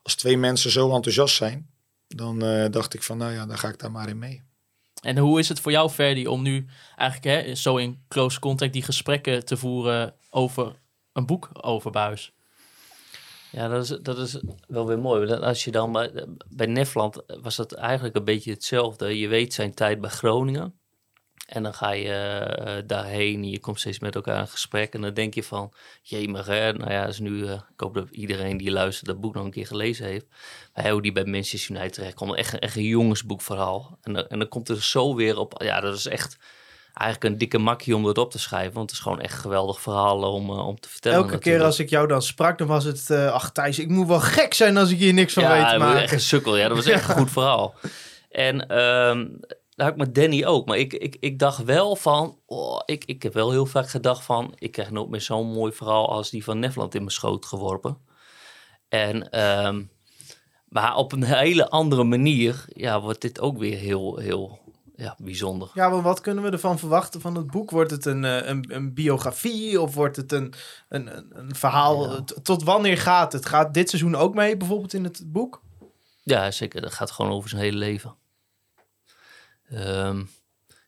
als 0.03 0.15
twee 0.15 0.37
mensen 0.37 0.71
zo 0.71 0.95
enthousiast 0.95 1.37
zijn, 1.37 1.71
dan 2.09 2.43
eh, 2.43 2.71
dacht 2.71 2.95
ik 2.95 3.03
van, 3.03 3.19
nou 3.19 3.33
ja, 3.33 3.47
dan 3.47 3.59
ga 3.59 3.69
ik 3.69 3.79
daar 3.79 3.91
maar 3.91 4.09
in 4.09 4.19
mee. 4.19 4.43
En 5.01 5.19
hoe 5.19 5.39
is 5.39 5.49
het 5.49 5.61
voor 5.61 5.73
jou, 5.73 5.91
Ferdi, 5.91 6.27
om 6.27 6.43
nu 6.43 6.67
eigenlijk 6.97 7.47
hè, 7.47 7.55
zo 7.55 7.77
in 7.77 8.05
close 8.09 8.41
contact 8.41 8.73
die 8.73 8.83
gesprekken 8.83 9.45
te 9.45 9.57
voeren 9.57 10.15
over 10.31 10.81
een 11.13 11.27
boek 11.27 11.51
over 11.53 11.91
Buis? 11.91 12.34
Ja, 13.55 13.69
dat 13.69 13.83
is, 13.83 13.89
dat 13.89 14.19
is 14.19 14.41
wel 14.69 14.87
weer 14.87 14.99
mooi. 14.99 15.33
Als 15.33 15.65
je 15.65 15.71
dan 15.71 15.93
bij, 15.93 16.27
bij 16.49 16.67
Nefland 16.67 17.23
was 17.27 17.57
dat 17.57 17.73
eigenlijk 17.73 18.17
een 18.17 18.25
beetje 18.25 18.51
hetzelfde. 18.51 19.19
Je 19.19 19.29
weet 19.29 19.55
zijn 19.55 19.75
tijd 19.75 20.01
bij 20.01 20.11
Groningen. 20.11 20.79
En 21.47 21.63
dan 21.63 21.75
ga 21.75 21.91
je 21.91 22.13
eh, 22.13 22.83
daarheen 22.87 23.35
en 23.35 23.51
je 23.51 23.61
komt 23.61 23.81
steeds 23.81 23.99
met 23.99 24.15
elkaar 24.15 24.41
in 24.41 24.49
gesprek. 24.49 24.95
En 24.95 25.01
dan 25.01 25.15
denk 25.15 25.35
je 25.35 25.43
van, 25.43 25.73
jemig 26.03 26.47
hè, 26.47 26.73
nou 26.73 26.91
ja, 26.91 27.07
is 27.07 27.19
nu, 27.19 27.47
eh, 27.47 27.53
ik 27.53 27.81
hoop 27.81 27.95
dat 27.95 28.11
iedereen 28.11 28.57
die 28.57 28.71
luistert 28.71 29.07
dat 29.07 29.21
boek 29.21 29.35
nog 29.35 29.45
een 29.45 29.51
keer 29.51 29.67
gelezen 29.67 30.07
heeft. 30.07 30.27
Maar 30.75 30.91
hoe 30.91 31.03
die 31.03 31.13
bij 31.13 31.25
Manchester 31.25 31.75
United 31.75 31.93
terecht 31.93 32.15
komt, 32.15 32.35
echt, 32.35 32.59
echt 32.59 32.77
een 32.77 32.83
jongensboekverhaal. 32.83 33.99
En, 34.03 34.29
en 34.29 34.39
dan 34.39 34.49
komt 34.49 34.69
er 34.69 34.83
zo 34.83 35.15
weer 35.15 35.39
op, 35.39 35.63
ja, 35.63 35.81
dat 35.81 35.97
is 35.97 36.07
echt 36.07 36.39
eigenlijk 36.95 37.33
een 37.33 37.39
dikke 37.39 37.59
makkie 37.59 37.97
om 37.97 38.05
dat 38.05 38.19
op 38.19 38.31
te 38.31 38.39
schrijven. 38.39 38.75
Want 38.75 38.91
het 38.91 38.99
is 38.99 39.05
gewoon 39.05 39.21
echt 39.21 39.39
geweldig 39.39 39.81
verhalen 39.81 40.29
om, 40.29 40.51
eh, 40.51 40.67
om 40.67 40.81
te 40.81 40.89
vertellen. 40.89 41.19
Elke 41.19 41.39
keer 41.39 41.63
als 41.63 41.79
ik 41.79 41.91
jou 41.91 42.07
dan 42.07 42.23
sprak, 42.23 42.59
dan 42.59 42.67
was 42.67 42.85
het... 42.85 43.11
eh 43.11 43.33
ach 43.33 43.53
Thijs, 43.53 43.79
ik 43.79 43.89
moet 43.89 44.07
wel 44.07 44.21
gek 44.21 44.55
zijn 44.55 44.77
als 44.77 44.91
ik 44.91 44.99
hier 44.99 45.15
niks 45.15 45.33
van 45.33 45.49
weet 45.49 45.69
te 45.69 45.79
maken. 45.79 46.03
echt 46.03 46.13
een 46.13 46.21
sukkel. 46.21 46.57
Ja, 46.57 46.69
dat 46.69 46.77
was 46.77 46.87
echt 46.87 47.09
een 47.09 47.15
goed 47.23 47.31
verhaal. 47.31 47.75
En 48.31 48.69
ehm 48.69 49.27
daar 49.75 49.87
had 49.87 49.95
ik 49.95 50.01
met 50.07 50.15
Danny 50.15 50.45
ook. 50.45 50.67
Maar 50.67 50.79
ik, 50.79 50.93
ik, 50.93 51.17
ik 51.21 51.39
dacht 51.39 51.65
wel 51.65 51.97
van... 51.97 52.39
Oh, 52.47 52.81
ik, 52.85 53.05
ik 53.05 53.23
heb 53.23 53.35
wel 53.35 53.51
heel 53.51 53.67
vaak 53.67 53.89
gedacht 53.89 54.25
van... 54.25 54.53
Ik 54.59 54.73
krijg 54.73 54.91
nooit 54.91 55.09
meer 55.09 55.21
zo'n 55.21 55.53
mooi 55.53 55.73
verhaal 55.73 56.11
als 56.11 56.31
die 56.31 56.45
van 56.45 56.59
Nefland 56.59 56.95
in 56.95 57.01
mijn 57.01 57.13
schoot 57.13 57.47
geworpen. 57.47 57.99
En, 58.89 59.31
ehm, 59.31 59.83
maar 60.69 60.97
op 60.97 61.13
een 61.13 61.23
hele 61.23 61.69
andere 61.69 62.05
manier... 62.05 62.65
Ja, 62.69 63.01
wordt 63.01 63.21
dit 63.21 63.41
ook 63.41 63.59
weer 63.59 63.77
heel, 63.77 64.17
heel 64.17 64.64
ja, 64.97 65.17
bijzonder. 65.19 65.71
Ja, 65.75 65.89
maar 65.89 66.03
wat 66.03 66.21
kunnen 66.21 66.45
we 66.45 66.51
ervan 66.51 66.79
verwachten 66.79 67.21
van 67.21 67.35
het 67.35 67.47
boek? 67.47 67.71
Wordt 67.71 67.91
het 67.91 68.05
een, 68.05 68.25
eh, 68.25 68.49
een, 68.49 68.75
een 68.75 68.95
biografie 68.95 69.81
of 69.81 69.95
wordt 69.95 70.17
het 70.17 70.33
een, 70.33 70.55
een, 70.89 71.39
een, 71.39 71.55
verhaal? 71.55 72.11
Ja. 72.11 72.25
Tot 72.43 72.63
wanneer 72.63 72.99
gaat 72.99 73.33
het? 73.33 73.47
Gaat 73.47 73.75
dit 73.75 73.89
seizoen 73.89 74.15
ook 74.15 74.35
mee, 74.35 74.57
bijvoorbeeld 74.57 74.93
in 74.93 75.05
het 75.05 75.23
boek? 75.27 75.63
Ja, 76.23 76.51
zeker. 76.51 76.81
Dat 76.81 76.95
gaat 76.95 77.11
gewoon 77.11 77.33
over 77.33 77.49
zijn 77.49 77.63
hele 77.63 77.77
leven. 77.77 78.17
Ehm, 79.69 80.23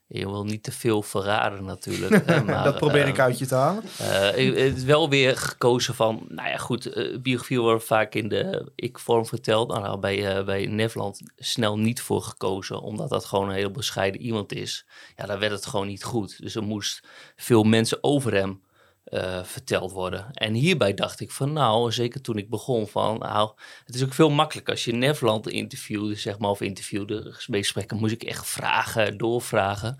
je 0.07 0.25
wil 0.29 0.43
niet 0.43 0.63
te 0.63 0.71
veel 0.71 1.01
verraden 1.01 1.63
natuurlijk. 1.65 2.25
hè, 2.25 2.43
maar, 2.43 2.63
dat 2.63 2.77
probeer 2.77 3.07
ik 3.07 3.13
ehm, 3.17 3.21
uit 3.21 3.39
je 3.39 3.45
te 3.45 3.55
halen. 3.55 3.83
Eh, 3.97 4.37
ik- 4.47 4.57
het 4.57 4.77
is 4.77 4.83
wel 4.83 5.09
weer 5.09 5.37
gekozen 5.37 5.95
van, 5.95 6.25
nou 6.29 6.49
ja, 6.49 6.57
goed, 6.57 6.85
eh 6.85 7.17
biografie 7.19 7.59
wordt 7.61 7.83
vaak 7.85 8.15
in 8.15 8.27
de 8.27 8.71
ik-vorm 8.75 9.25
verteld. 9.25 9.67
Nou, 9.67 9.81
nou, 9.81 9.99
bij, 9.99 10.37
eh, 10.37 10.45
bij 10.45 10.65
Nefland 10.65 11.21
snel 11.37 11.77
niet 11.79 12.01
voor 12.01 12.21
gekozen, 12.21 12.81
omdat 12.81 13.09
dat 13.09 13.25
gewoon 13.25 13.49
een 13.49 13.55
heel 13.55 13.71
bescheiden 13.71 14.21
iemand 14.21 14.53
is. 14.53 14.85
Ja, 15.15 15.25
dan 15.25 15.39
werd 15.39 15.51
het 15.51 15.65
gewoon 15.65 15.87
niet 15.87 16.03
goed. 16.03 16.41
Dus 16.41 16.55
er 16.55 16.63
moest 16.63 17.07
veel 17.35 17.63
mensen 17.63 17.97
over 18.01 18.33
hem 18.33 18.61
eh, 19.07 19.43
verteld 19.43 19.91
worden. 19.91 20.25
En 20.33 20.53
hierbij 20.53 20.93
dacht 20.93 21.19
ik 21.19 21.31
van, 21.31 21.53
nou, 21.53 21.91
zeker 21.91 22.21
toen 22.21 22.37
ik 22.37 22.49
begon 22.49 22.87
van, 22.87 23.17
nou, 23.17 23.51
het 23.85 23.95
is 23.95 24.03
ook 24.03 24.13
veel 24.13 24.29
makkelijker 24.29 24.73
als 24.73 24.85
je 24.85 24.93
Nefland 24.93 25.49
interviewde, 25.49 26.15
zeg 26.15 26.37
maar, 26.39 26.49
of 26.49 26.61
interviewde, 26.61 27.31
gesprekken, 27.31 27.97
moest 27.97 28.13
ik 28.13 28.23
echt 28.23 28.47
vragen, 28.47 29.17
doorvragen. 29.17 29.97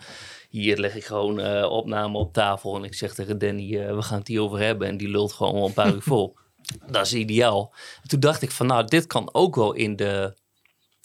Hier 0.50 0.78
leg 0.78 0.96
ik 0.96 1.06
gewoon 1.06 1.40
eh 1.40 1.70
opname 1.70 2.18
op 2.18 2.34
tafel 2.34 2.76
en 2.76 2.84
ik 2.84 2.94
zeg 2.94 3.14
tegen 3.14 3.38
Danny, 3.38 3.78
eh, 3.78 3.96
we 3.96 4.02
gaan 4.02 4.20
het 4.20 4.28
hierover 4.28 4.60
hebben. 4.60 4.88
En 4.88 4.98
die 4.98 5.10
lult 5.10 5.34
gewoon 5.34 5.64
een 5.64 5.74
paar 5.74 5.94
uur 5.94 6.02
vol. 6.02 6.38
Dat 6.92 7.06
is 7.06 7.14
ideaal. 7.14 7.74
En 8.02 8.10
toen 8.10 8.20
dacht 8.20 8.42
ik 8.42 8.52
van, 8.52 8.68
nou, 8.68 8.86
dit 8.86 9.08
kan 9.08 9.30
ook 9.34 9.56
wel 9.56 9.74
in 9.74 9.96
de, 9.96 10.38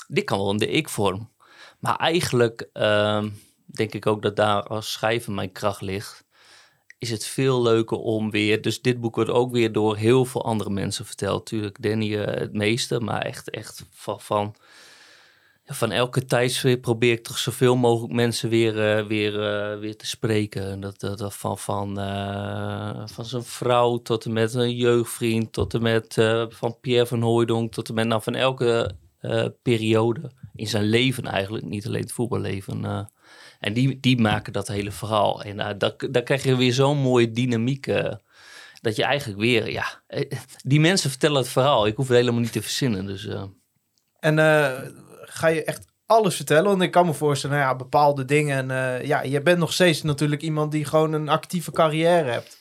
dit 0.08 0.24
kan 0.24 0.38
wel 0.38 0.50
in 0.50 0.56
de 0.56 0.70
ik-vorm. 0.70 1.30
Maar 1.78 1.96
eigenlijk 1.96 2.68
ehm, 2.72 3.28
denk 3.66 3.94
ik 3.94 4.06
ook 4.06 4.22
dat 4.22 4.36
daar 4.36 4.62
als 4.62 4.92
schrijver 4.92 5.32
mijn 5.32 5.52
kracht 5.52 5.80
ligt. 5.80 6.21
Is 7.02 7.10
het 7.10 7.26
veel 7.26 7.62
leuker 7.62 7.96
om 7.96 8.30
weer. 8.30 8.62
Dus 8.62 8.82
dit 8.82 9.00
boek 9.00 9.14
wordt 9.14 9.30
ook 9.30 9.52
weer 9.52 9.72
door 9.72 9.96
heel 9.96 10.24
veel 10.24 10.44
andere 10.44 10.70
mensen 10.70 11.06
verteld. 11.06 11.46
Tuurlijk, 11.46 11.82
Danny 11.82 12.16
eh, 12.16 12.40
het 12.40 12.52
meeste, 12.52 13.00
maar 13.00 13.22
echt, 13.22 13.50
echt 13.50 13.84
van, 13.90 14.20
van, 14.20 14.54
van 15.64 15.90
elke 15.90 16.24
tijdsfeer 16.24 16.78
probeer 16.78 17.12
ik 17.12 17.22
toch 17.22 17.38
zoveel 17.38 17.76
mogelijk 17.76 18.12
mensen 18.12 18.48
weer, 18.48 18.96
eh, 18.96 19.06
weer, 19.06 19.42
eh, 19.42 19.78
weer 19.78 19.96
te 19.96 20.06
spreken. 20.06 20.80
Dat, 20.80 21.00
dat, 21.00 21.18
dat 21.18 21.34
van, 21.34 21.58
van, 21.58 21.94
van 23.08 23.24
zijn 23.24 23.44
vrouw 23.44 23.98
tot 23.98 24.24
en 24.24 24.32
met 24.32 24.54
een 24.54 24.76
jeugdvriend, 24.76 25.52
tot 25.52 25.74
en 25.74 25.82
met 25.82 26.14
van 26.48 26.76
Pierre 26.80 27.06
van 27.06 27.22
Hooijdonk, 27.22 27.72
tot 27.72 27.88
en 27.88 27.94
met 27.94 28.06
nou, 28.06 28.22
van 28.22 28.34
elke 28.34 28.94
periode 29.62 30.30
in 30.54 30.66
zijn 30.66 30.84
leven 30.84 31.24
eigenlijk, 31.24 31.64
niet 31.64 31.86
alleen 31.86 32.00
het 32.00 32.12
voetballeven. 32.12 33.08
Eh. 33.62 33.68
en 33.68 33.72
die, 33.74 34.00
die 34.00 34.20
maken 34.20 34.52
dat 34.52 34.68
hele 34.68 34.90
verhaal. 34.92 35.42
En 35.42 35.58
uh, 35.58 35.68
daar, 35.78 35.94
daar 36.10 36.22
krijg 36.22 36.44
je 36.44 36.56
weer 36.56 36.72
zo'n 36.72 36.98
mooie 36.98 37.30
dynamiek. 37.30 37.86
eh, 37.86 38.14
dat 38.80 38.96
je 38.96 39.04
eigenlijk 39.04 39.40
weer, 39.40 39.70
ja, 39.70 40.02
eh, 40.06 40.30
die 40.64 40.80
mensen 40.80 41.10
vertellen 41.10 41.36
het 41.36 41.48
verhaal. 41.48 41.86
Ik 41.86 41.96
hoef 41.96 42.08
het 42.08 42.16
helemaal 42.16 42.40
niet 42.40 42.52
te 42.52 42.62
verzinnen. 42.62 43.06
Dus 43.06 43.26
eh, 43.26 43.44
En 44.20 44.38
eh, 44.38 44.80
ga 45.22 45.46
je 45.46 45.64
echt 45.64 45.84
alles 46.06 46.36
vertellen? 46.36 46.64
Want 46.64 46.82
ik 46.82 46.90
kan 46.90 47.06
me 47.06 47.14
voorstellen, 47.14 47.56
nou 47.56 47.68
ja, 47.68 47.76
bepaalde 47.76 48.24
dingen. 48.24 48.70
En 48.70 49.00
eh, 49.00 49.06
ja, 49.06 49.22
je 49.22 49.42
bent 49.42 49.58
nog 49.58 49.72
steeds 49.72 50.02
natuurlijk 50.02 50.42
iemand 50.42 50.72
die 50.72 50.84
gewoon 50.84 51.12
een 51.12 51.28
actieve 51.28 51.70
carrière 51.70 52.30
hebt. 52.30 52.60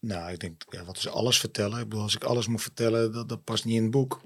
Nou, 0.00 0.32
ik 0.32 0.40
denk, 0.40 0.62
ja, 0.68 0.84
wat 0.84 0.96
is 0.96 1.08
alles 1.08 1.38
vertellen? 1.38 1.78
Ik 1.78 1.88
bedoel, 1.88 2.02
als 2.02 2.14
ik 2.14 2.24
alles 2.24 2.46
moet 2.46 2.62
vertellen, 2.62 3.12
dat, 3.12 3.28
dat 3.28 3.44
past 3.44 3.64
niet 3.64 3.76
in 3.76 3.82
het 3.82 3.90
boek. 3.90 4.20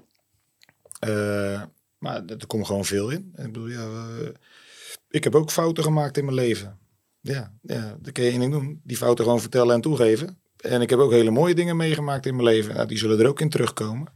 Eh, 0.99 1.61
maar 1.97 2.25
er 2.25 2.47
komt 2.47 2.65
gewoon 2.65 2.85
veel 2.85 3.09
in. 3.09 3.33
Ik 3.35 3.43
bedoel, 3.45 3.67
ja, 3.67 3.85
eh, 3.85 4.29
ik 5.09 5.23
heb 5.23 5.35
ook 5.35 5.51
fouten 5.51 5.83
gemaakt 5.83 6.17
in 6.17 6.25
mijn 6.25 6.37
leven. 6.37 6.79
Ja, 7.21 7.53
ja, 7.61 7.97
dan 8.01 8.13
kun 8.13 8.23
je 8.23 8.29
één 8.29 8.39
ding 8.39 8.51
doen. 8.51 8.81
Die 8.83 8.97
fouten 8.97 9.23
gewoon 9.23 9.41
vertellen 9.41 9.75
en 9.75 9.81
toegeven. 9.81 10.39
En 10.59 10.81
ik 10.81 10.89
heb 10.89 10.99
ook 10.99 11.11
hele 11.11 11.31
mooie 11.31 11.55
dingen 11.55 11.77
meegemaakt 11.77 12.25
in 12.25 12.35
mijn 12.35 12.47
leven. 12.47 12.75
Nou, 12.75 12.87
die 12.87 12.97
zullen 12.97 13.19
er 13.19 13.27
ook 13.27 13.41
in 13.41 13.49
terugkomen. 13.49 14.13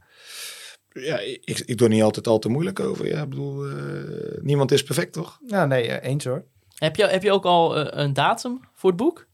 Ja, 0.89 1.19
ik, 1.19 1.60
ik 1.65 1.77
doe 1.77 1.88
er 1.88 1.93
niet 1.93 2.03
altijd 2.03 2.27
al 2.27 2.39
te 2.39 2.49
moeilijk 2.49 2.80
over. 2.80 3.07
Ja, 3.07 3.22
ik 3.22 3.30
bedoel, 3.30 3.65
eh, 3.65 4.41
niemand 4.41 4.72
is 4.72 4.84
perfect, 4.84 5.14
toch? 5.14 5.39
Ja, 5.47 5.65
nee, 5.65 5.88
eh, 5.88 6.10
eens 6.10 6.26
hoor. 6.26 6.43
Heb 6.76 6.95
je, 6.95 7.06
heb 7.06 7.23
je 7.23 7.31
ook 7.31 7.45
al 7.45 7.77
eh, 7.77 8.03
een 8.03 8.14
datum 8.14 8.60
voor 8.73 8.89
het 8.89 8.99
boek? 8.99 9.27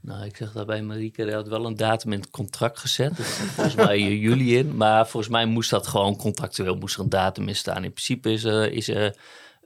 Nou, 0.00 0.24
ik 0.24 0.36
zeg 0.36 0.52
daarbij 0.52 0.82
Marieke, 0.82 1.22
hij 1.22 1.32
had 1.32 1.48
wel 1.48 1.66
een 1.66 1.76
datum 1.76 2.12
in 2.12 2.20
het 2.20 2.30
contract 2.30 2.78
gezet. 2.78 3.12
Volgens 3.54 3.74
mij 3.74 4.00
juli 4.00 4.56
in. 4.56 4.76
Maar 4.76 5.08
volgens 5.08 5.32
mij 5.32 5.46
moest 5.46 5.70
dat 5.70 5.86
gewoon 5.86 6.16
contractueel 6.16 6.74
moest 6.74 6.94
er 6.94 7.02
een 7.02 7.08
datum 7.08 7.48
in 7.48 7.56
staan. 7.56 7.84
In 7.84 7.92
principe 7.92 8.32
is 8.32 8.44
er 8.44 8.72
is, 8.72 8.88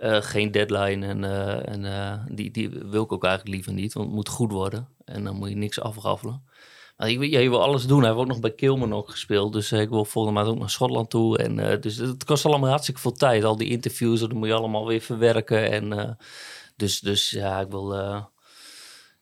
eh, 0.01 0.22
geen 0.22 0.51
deadline. 0.51 1.06
En, 1.06 1.24
eh, 1.24 1.68
en 1.68 1.85
eh, 1.85 2.18
die, 2.28 2.51
die 2.51 2.68
wil 2.68 3.02
ik 3.02 3.12
ook 3.12 3.24
eigenlijk 3.24 3.55
liever 3.55 3.72
niet. 3.72 3.93
Want 3.93 4.06
het 4.06 4.14
moet 4.14 4.28
goed 4.28 4.52
worden. 4.52 4.89
En 5.05 5.24
dan 5.24 5.36
moet 5.36 5.48
je 5.48 5.56
niks 5.56 5.81
afraffelen. 5.81 6.43
Maar 6.97 7.10
ik, 7.10 7.24
ja, 7.24 7.39
je 7.39 7.48
wil 7.48 7.62
alles 7.62 7.86
doen. 7.86 7.98
Hij 7.98 8.09
heeft 8.09 8.20
ook 8.20 8.27
nog 8.27 8.40
bij 8.40 8.55
Kilman 8.55 8.94
ook 8.94 9.10
gespeeld. 9.10 9.52
Dus 9.52 9.72
ik 9.72 9.89
wil 9.89 10.05
volgende 10.05 10.39
maand 10.39 10.51
ook 10.51 10.59
naar 10.59 10.70
Schotland 10.70 11.10
toe. 11.10 11.39
En, 11.39 11.59
eh, 11.59 11.81
dus 11.81 11.97
het 11.97 12.24
kost 12.24 12.47
allemaal 12.47 12.70
hartstikke 12.70 13.01
veel 13.01 13.12
tijd. 13.12 13.44
Al 13.44 13.56
die 13.56 13.68
interviews, 13.68 14.20
dat 14.20 14.32
moet 14.32 14.48
je 14.48 14.55
allemaal 14.55 14.86
weer 14.86 15.01
verwerken. 15.01 15.70
En, 15.70 15.93
eh, 15.93 16.10
dus, 16.77 17.01
dus 17.01 17.31
ja, 17.31 17.60
ik 17.60 17.70
wil... 17.70 17.94
eh, 17.94 18.24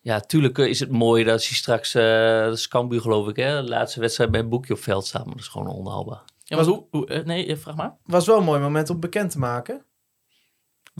ja, 0.01 0.19
tuurlijk 0.19 0.57
is 0.57 0.79
het 0.79 0.91
mooi 0.91 1.23
dat 1.23 1.45
je 1.45 1.55
straks, 1.55 1.93
eh 1.93 2.39
dat 2.43 2.57
is 2.57 2.67
Cambuur 2.67 3.01
geloof 3.01 3.27
ik, 3.27 3.35
hè, 3.35 3.61
de 3.61 3.69
laatste 3.69 3.99
wedstrijd 3.99 4.31
bij 4.31 4.39
een 4.39 4.49
boekje 4.49 4.73
op 4.73 4.79
veld 4.79 5.05
staat, 5.05 5.25
maar 5.25 5.33
dat 5.33 5.43
is 5.43 5.49
gewoon 5.49 5.67
onhaalbaar. 5.67 6.21
Ja, 6.43 6.55
maar 6.55 6.65
hoe, 6.65 6.85
hoe, 6.91 7.23
nee, 7.25 7.55
vraag 7.55 7.75
maar. 7.75 7.97
Was 8.05 8.25
wel 8.25 8.37
een 8.37 8.43
mooi 8.43 8.59
moment 8.59 8.89
om 8.89 8.99
bekend 8.99 9.31
te 9.31 9.39
maken. 9.39 9.85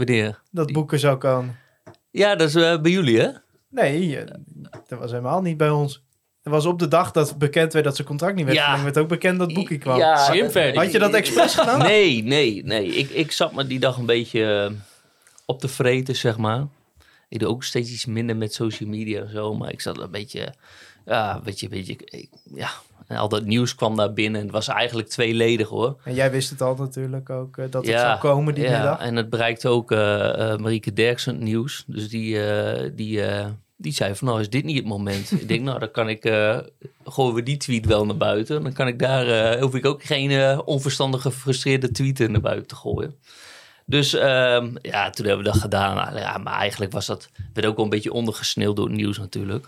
Wanneer? 0.05 0.41
Dat 0.51 0.71
boeken 0.71 0.99
zou 0.99 1.17
komen. 1.17 1.57
Ja, 2.11 2.35
dat 2.35 2.47
is 2.47 2.55
eh, 2.55 2.81
bij 2.81 2.91
jullie, 2.91 3.19
hè? 3.19 3.29
Nee, 3.69 4.17
eh, 4.17 4.35
dat 4.87 4.99
was 4.99 5.09
helemaal 5.11 5.41
niet 5.41 5.57
bij 5.57 5.69
ons. 5.69 6.03
Het 6.41 6.53
was 6.53 6.65
op 6.65 6.79
de 6.79 6.87
dag 6.87 7.11
dat 7.11 7.37
bekend 7.37 7.73
werd 7.73 7.85
dat 7.85 7.95
zijn 7.95 8.07
contract 8.07 8.35
niet 8.35 8.45
werd 8.45 8.57
Ja. 8.57 8.63
verlengd, 8.63 8.83
werd 8.83 8.97
ook 8.97 9.07
bekend 9.07 9.39
dat 9.39 9.53
boekje 9.53 9.77
kwam. 9.77 9.97
Ja, 9.97 10.17
Ferdy. 10.49 10.77
Had 10.77 10.91
je 10.91 10.99
dat 10.99 11.13
expres 11.13 11.55
gedaan? 11.59 11.79
Nee, 11.79 12.23
nee, 12.23 12.63
nee. 12.63 12.85
Ik, 12.85 13.09
ik 13.09 13.31
zat 13.31 13.53
me 13.53 13.67
die 13.67 13.79
dag 13.79 13.97
een 13.97 14.05
beetje 14.05 14.69
eh, 14.71 14.75
op 15.45 15.59
te 15.59 15.67
vreten, 15.67 16.15
zeg 16.15 16.37
maar. 16.37 16.67
Ik 17.29 17.39
doe 17.39 17.49
ook 17.49 17.63
steeds 17.63 17.91
iets 17.91 18.05
minder 18.05 18.37
met 18.37 18.53
social 18.53 18.89
media 18.89 19.21
en 19.21 19.31
zo, 19.31 19.53
maar 19.55 19.71
ik 19.71 19.81
zat 19.81 19.97
een 19.97 20.11
beetje, 20.11 20.53
ja, 21.05 21.35
een 21.35 21.43
beetje, 21.43 21.65
een 21.65 21.71
beetje, 21.71 21.93
ik- 22.05 22.29
ja. 22.53 22.69
En 23.09 23.17
al 23.17 23.29
dat 23.29 23.45
nieuws 23.45 23.75
kwam 23.75 23.95
daar 23.95 24.13
binnen 24.13 24.39
en 24.39 24.45
het 24.45 24.55
was 24.55 24.67
eigenlijk 24.67 25.07
tweeledig 25.07 25.67
hoor. 25.67 25.99
En 26.03 26.13
jij 26.13 26.31
wist 26.31 26.49
het 26.49 26.61
al 26.61 26.75
natuurlijk 26.75 27.29
ook, 27.29 27.57
eh, 27.57 27.65
dat 27.69 27.81
het 27.85 27.91
Ja, 27.91 27.99
zou 27.99 28.19
komen 28.19 28.53
die 28.55 28.63
ja, 28.63 28.71
middag. 28.71 28.99
En 28.99 29.15
het 29.15 29.29
bereikte 29.29 29.67
ook 29.67 29.91
eh 29.91 30.51
eh 30.51 30.59
Marieke 30.59 30.93
Derksen 30.93 31.33
het 31.33 31.43
nieuws. 31.43 31.83
Dus 31.87 32.09
die, 32.09 32.39
die, 32.93 33.21
die 33.75 33.91
zei 33.91 34.15
van 34.15 34.27
nou 34.27 34.39
is 34.39 34.49
dit 34.49 34.63
niet 34.63 34.77
het 34.77 34.85
moment. 34.85 35.31
ik 35.41 35.47
denk 35.47 35.63
nou 35.63 35.79
dan 35.79 35.91
kan 35.91 36.09
ik, 36.09 36.23
gooien 37.03 37.33
we 37.33 37.43
die 37.43 37.57
tweet 37.57 37.85
wel 37.85 38.05
naar 38.05 38.17
buiten. 38.17 38.63
Dan 38.63 38.73
kan 38.73 38.87
ik 38.87 38.99
daar, 38.99 39.59
hoef 39.59 39.75
ik 39.75 39.85
ook 39.85 40.03
geen 40.03 40.61
onverstandige 40.65 41.31
gefrustreerde 41.31 41.91
tweeten 41.91 42.31
naar 42.31 42.41
buiten 42.41 42.67
te 42.67 42.75
gooien. 42.75 43.15
Dus 43.85 44.13
ehm, 44.13 44.75
ja, 44.81 45.09
toen 45.09 45.25
hebben 45.25 45.45
we 45.45 45.51
dat 45.51 45.61
gedaan. 45.61 45.95
Nou, 45.95 46.17
Ja, 46.17 46.37
maar 46.37 46.53
eigenlijk 46.53 46.91
was 46.91 47.05
dat, 47.05 47.29
werd 47.53 47.67
ook 47.67 47.75
wel 47.75 47.85
een 47.85 47.91
beetje 47.91 48.13
ondergesneeuwd 48.13 48.75
door 48.75 48.87
het 48.87 48.95
nieuws 48.95 49.17
natuurlijk. 49.17 49.67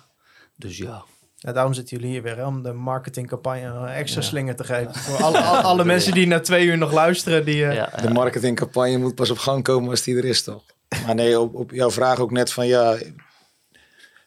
Dus 0.55 0.77
ja. 0.77 1.03
Ja, 1.43 1.51
daarom 1.51 1.73
zitten 1.73 1.97
jullie 1.97 2.11
hier 2.11 2.21
weer, 2.21 2.37
hè, 2.37 2.45
om 2.45 2.63
de 2.63 2.73
marketingcampagne 2.73 3.65
een 3.65 3.87
extra 3.87 4.21
slinger 4.21 4.55
te 4.55 4.63
geven. 4.63 4.95
Voor 4.95 5.23
alle, 5.23 5.39
alle, 5.41 5.61
alle 5.61 5.85
mensen 5.93 6.13
die 6.13 6.27
na 6.27 6.39
twee 6.39 6.65
uur 6.65 6.77
nog 6.77 6.91
luisteren, 6.91 7.45
die... 7.45 7.65
eh, 7.65 7.75
ja, 7.75 7.89
De 8.01 8.09
marketingcampagne 8.09 8.97
moet 8.97 9.15
pas 9.15 9.29
op 9.29 9.37
gang 9.37 9.63
komen 9.63 9.89
als 9.89 10.01
die 10.03 10.17
er 10.17 10.25
is, 10.25 10.43
toch? 10.43 10.63
Maar 11.05 11.15
nee, 11.15 11.39
op, 11.39 11.55
op 11.55 11.71
jouw 11.71 11.91
vraag 11.91 12.19
ook 12.19 12.31
net 12.31 12.53
van 12.53 12.67
ja, 12.67 12.97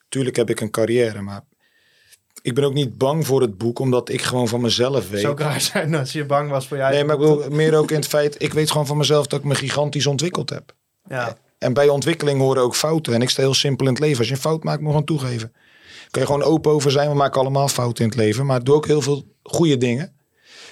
tuurlijk 0.09 0.36
heb 0.36 0.51
ik 0.51 0.61
een 0.61 0.70
carrière, 0.70 1.20
maar 1.20 1.41
ik 2.43 2.55
ben 2.55 2.65
ook 2.65 2.74
niet 2.74 2.99
bang 2.99 3.27
voor 3.27 3.41
het 3.41 3.59
boek, 3.59 3.78
omdat 3.78 4.09
ik 4.09 4.23
gewoon 4.23 4.49
van 4.49 4.61
mezelf 4.61 5.11
weet. 5.11 5.20
zou 5.20 5.32
ook 5.32 5.41
raar 5.41 5.61
zijn 5.61 5.95
als 5.95 6.12
je 6.12 6.24
bang 6.24 6.51
was 6.51 6.66
voor 6.69 6.77
jij. 6.77 6.91
Nee, 6.91 7.05
maar 7.05 7.15
ik 7.15 7.20
bedoel 7.20 7.51
meer 7.51 7.74
ook 7.77 7.91
in 7.91 7.97
het 7.97 8.07
feit, 8.09 8.43
ik 8.43 8.53
weet 8.53 8.70
gewoon 8.70 8.86
van 8.86 8.97
mezelf 8.97 9.27
dat 9.27 9.39
ik 9.39 9.45
me 9.45 9.55
gigantisch 9.55 10.07
ontwikkeld 10.07 10.51
heb. 10.51 10.74
Ja. 11.09 11.36
En 11.59 11.73
bij 11.73 11.89
ontwikkeling 11.89 12.41
horen 12.41 12.62
ook 12.62 12.77
fouten. 12.77 13.15
En 13.15 13.23
ik 13.23 13.31
sta 13.31 13.43
heel 13.43 13.55
simpel 13.55 13.86
in 13.86 13.93
het 13.93 14.03
leven. 14.03 14.19
Als 14.19 14.28
je 14.28 14.35
een 14.35 14.41
fout 14.41 14.65
maakt, 14.65 14.81
moet 14.81 14.93
je 14.93 14.99
gewoon 14.99 15.19
toegeven. 15.19 15.53
Kun 16.15 16.23
je 16.23 16.28
gewoon 16.28 16.43
open 16.43 16.73
over 16.73 16.91
zijn. 16.91 17.09
We 17.09 17.15
maken 17.15 17.41
allemaal 17.41 17.69
fouten 17.69 18.05
in 18.05 18.11
het 18.11 18.19
leven. 18.19 18.47
Maar 18.47 18.65
doe 18.65 18.74
ook 18.74 18.86
heel 18.86 19.03
veel 19.03 19.36
goede 19.43 19.77
dingen. 19.77 20.12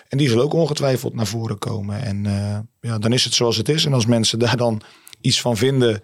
En 0.09 0.19
die 0.19 0.29
zullen 0.29 0.45
ook 0.45 0.53
ongetwijfeld 0.53 1.15
naar 1.15 1.27
voren 1.27 1.59
komen. 1.59 2.03
En 2.03 2.27
eh, 2.27 2.59
ja, 2.81 2.99
dan 2.99 3.13
is 3.13 3.25
het 3.25 3.35
zoals 3.35 3.57
het 3.57 3.69
is. 3.69 3.85
En 3.85 3.93
als 3.93 4.07
mensen 4.07 4.39
daar 4.39 4.57
dan 4.57 4.83
iets 5.21 5.41
van 5.41 5.57
vinden 5.57 6.03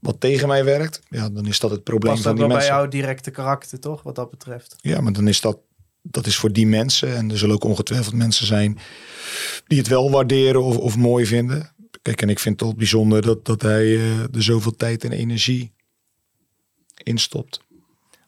wat 0.00 0.20
tegen 0.20 0.48
mij 0.48 0.64
werkt. 0.64 1.00
Ja, 1.08 1.28
dan 1.28 1.46
is 1.46 1.60
dat 1.60 1.70
het 1.70 1.82
probleem 1.82 2.12
Past 2.12 2.24
van 2.24 2.32
die 2.34 2.40
wel 2.40 2.48
bij 2.48 2.56
mensen. 2.56 2.76
jouw 2.76 2.88
directe 2.88 3.30
karakter, 3.30 3.80
toch? 3.80 4.02
Wat 4.02 4.14
dat 4.14 4.30
betreft. 4.30 4.76
Ja, 4.80 5.00
maar 5.00 5.12
dan 5.12 5.28
is 5.28 5.40
dat, 5.40 5.58
dat 6.02 6.26
is 6.26 6.36
voor 6.36 6.52
die 6.52 6.66
mensen. 6.66 7.16
En 7.16 7.30
er 7.30 7.38
zullen 7.38 7.54
ook 7.54 7.64
ongetwijfeld 7.64 8.14
mensen 8.14 8.46
zijn 8.46 8.78
die 9.66 9.78
het 9.78 9.88
wel 9.88 10.10
waarderen 10.10 10.62
of, 10.62 10.76
of 10.76 10.96
mooi 10.96 11.26
vinden. 11.26 11.74
Kijk, 12.02 12.22
en 12.22 12.28
ik 12.28 12.38
vind 12.38 12.60
het 12.60 12.76
bijzonder 12.76 13.22
dat, 13.22 13.44
dat 13.44 13.62
hij 13.62 13.94
eh, 13.94 14.20
er 14.20 14.42
zoveel 14.42 14.76
tijd 14.76 15.04
en 15.04 15.12
energie 15.12 15.72
in 17.02 17.18
stopt. 17.18 17.62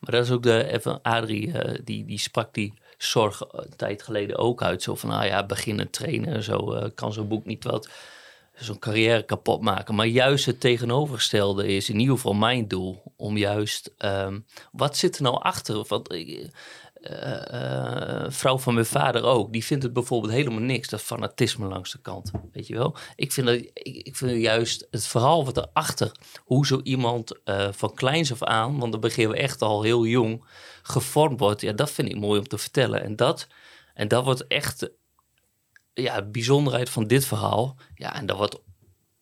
Maar 0.06 0.14
dat 0.14 0.24
is 0.24 0.30
ook 0.30 0.42
de, 0.42 0.72
even 0.72 1.02
Adrie, 1.02 1.52
eh, 1.52 1.78
die, 1.84 2.04
die 2.04 2.18
sprak 2.18 2.54
die 2.54 2.74
zorg 2.98 3.42
een 3.50 3.76
tijd 3.76 4.02
geleden 4.02 4.36
ook 4.36 4.62
uit. 4.62 4.82
Zo 4.82 4.94
van, 4.94 5.08
nou 5.08 5.24
ja, 5.24 5.46
beginnen 5.46 5.90
trainen, 5.90 6.42
zo 6.42 6.72
eh, 6.72 6.90
kan 6.94 7.12
zo'n 7.12 7.28
boek 7.28 7.44
niet 7.44 7.64
wat 7.64 7.88
zo'n 8.54 8.78
carrière 8.78 9.22
kapot 9.22 9.60
maken. 9.60 9.94
Maar 9.94 10.06
juist 10.06 10.46
het 10.46 10.60
tegenovergestelde 10.60 11.66
is 11.66 11.88
in 11.88 11.98
ieder 11.98 12.14
geval 12.14 12.34
mijn 12.34 12.68
doel. 12.68 13.02
Om 13.16 13.36
juist, 13.36 13.92
ehm, 13.98 14.38
wat 14.72 14.96
zit 14.96 15.16
er 15.16 15.22
nou 15.22 15.42
achter? 15.42 15.84
Want, 15.88 16.08
eh, 17.06 18.24
eh, 18.24 18.30
vrouw 18.30 18.58
van 18.58 18.74
mijn 18.74 18.86
vader 18.86 19.24
ook, 19.24 19.52
die 19.52 19.64
vindt 19.64 19.82
het 19.82 19.92
bijvoorbeeld 19.92 20.32
helemaal 20.32 20.60
niks, 20.60 20.88
dat 20.88 21.02
fanatisme 21.02 21.66
langs 21.66 21.92
de 21.92 22.00
kant. 22.00 22.30
Weet 22.52 22.66
je 22.66 22.74
wel? 22.74 22.96
Ik 23.16 23.32
vind, 23.32 23.46
dat, 23.46 23.56
ik, 23.72 24.16
vind 24.16 24.40
juist 24.40 24.86
het 24.90 25.06
verhaal 25.06 25.44
wat 25.44 25.56
erachter, 25.56 26.12
hoe 26.44 26.66
zo 26.66 26.80
iemand 26.82 27.42
eh, 27.44 27.68
van 27.72 27.94
kleins 27.94 28.32
af 28.32 28.42
aan, 28.42 28.78
want 28.78 28.92
dan 28.92 29.00
beginnen 29.00 29.36
we 29.36 29.42
echt 29.42 29.62
al 29.62 29.82
heel 29.82 30.06
jong, 30.06 30.44
gevormd 30.82 31.40
wordt, 31.40 31.60
ja, 31.60 31.72
dat 31.72 31.90
vind 31.90 32.08
ik 32.08 32.16
mooi 32.16 32.38
om 32.38 32.48
te 32.48 32.58
vertellen. 32.58 33.02
En 33.02 33.16
dat, 33.16 33.46
en 33.94 34.08
dat 34.08 34.24
wordt 34.24 34.46
echt 34.46 34.90
ja, 35.94 36.20
de 36.20 36.30
bijzonderheid 36.30 36.90
van 36.90 37.06
dit 37.06 37.24
verhaal. 37.24 37.76
Ja, 37.94 38.14
en 38.14 38.26
dat 38.26 38.36
wordt 38.36 38.58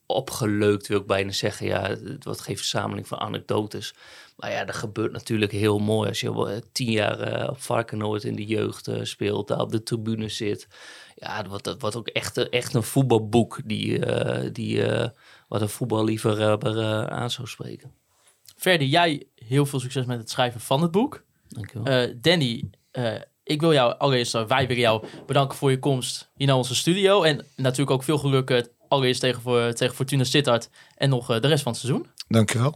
opgeleukt, 0.06 0.86
wil 0.86 1.00
ik 1.00 1.06
bijna 1.06 1.32
zeggen. 1.32 1.66
Ja, 1.66 1.82
het 1.88 2.24
wordt 2.24 2.40
geen 2.40 2.56
verzameling 2.56 3.08
van 3.08 3.18
anekdotes. 3.18 3.94
Maar 4.36 4.50
ja, 4.52 4.64
dat 4.64 4.74
gebeurt 4.74 5.12
natuurlijk 5.12 5.52
heel 5.52 5.78
mooi. 5.78 6.08
Als 6.08 6.20
je 6.20 6.28
eh, 6.50 6.56
tien 6.72 6.90
jaar 6.90 7.20
eh, 7.20 7.48
op 7.48 7.60
Varkenoord 7.62 8.24
in 8.24 8.34
de 8.36 8.44
jeugd 8.46 8.88
eh, 8.88 9.00
speelt, 9.02 9.48
daar 9.48 9.60
op 9.60 9.70
de 9.70 9.82
tribune 9.82 10.28
zit. 10.28 10.68
Ja, 11.14 11.38
dat 11.40 11.46
wordt, 11.48 11.64
dat 11.64 11.80
wordt 11.80 11.96
ook 11.96 12.08
echt, 12.08 12.36
een- 12.36 12.50
echt 12.50 12.74
een 12.74 12.82
voetbalboek 12.82 13.60
die, 13.64 14.04
eh, 14.06 14.48
die 14.52 14.84
eh, 14.86 15.08
wat 15.48 15.60
een 15.60 15.68
voetballiefhebber 15.68 16.78
eh 16.78 17.04
aan 17.04 17.30
zou 17.30 17.48
spreken. 17.48 17.92
Verder, 18.56 18.86
jij 18.86 19.26
heel 19.34 19.66
veel 19.66 19.80
succes 19.80 20.04
met 20.04 20.18
het 20.18 20.30
schrijven 20.30 20.60
van 20.60 20.82
het 20.82 20.90
boek. 20.90 21.24
Dankjewel. 21.48 21.86
Eh, 21.86 22.14
Danny, 22.20 22.64
eh, 22.90 23.12
ik 23.42 23.60
wil 23.60 23.72
jou 23.72 23.98
allereerst, 23.98 24.34
uh, 24.34 24.46
wij 24.46 24.66
willen 24.66 24.82
jou 24.82 25.06
bedanken 25.26 25.58
voor 25.58 25.70
je 25.70 25.78
komst 25.78 26.30
hier 26.36 26.46
naar 26.46 26.56
onze 26.56 26.74
studio. 26.74 27.22
En 27.22 27.44
natuurlijk 27.56 27.90
ook 27.90 28.02
veel 28.02 28.18
geluk 28.18 28.50
uh, 28.50 28.62
allereerst 28.88 29.20
tegen, 29.20 29.42
voor, 29.42 29.72
tegen 29.72 29.94
Fortuna 29.94 30.24
Sittard 30.24 30.70
en 30.96 31.08
nog 31.08 31.30
uh, 31.30 31.40
de 31.40 31.48
rest 31.48 31.62
van 31.62 31.72
het 31.72 31.80
seizoen. 31.80 32.06
Dankjewel. 32.28 32.74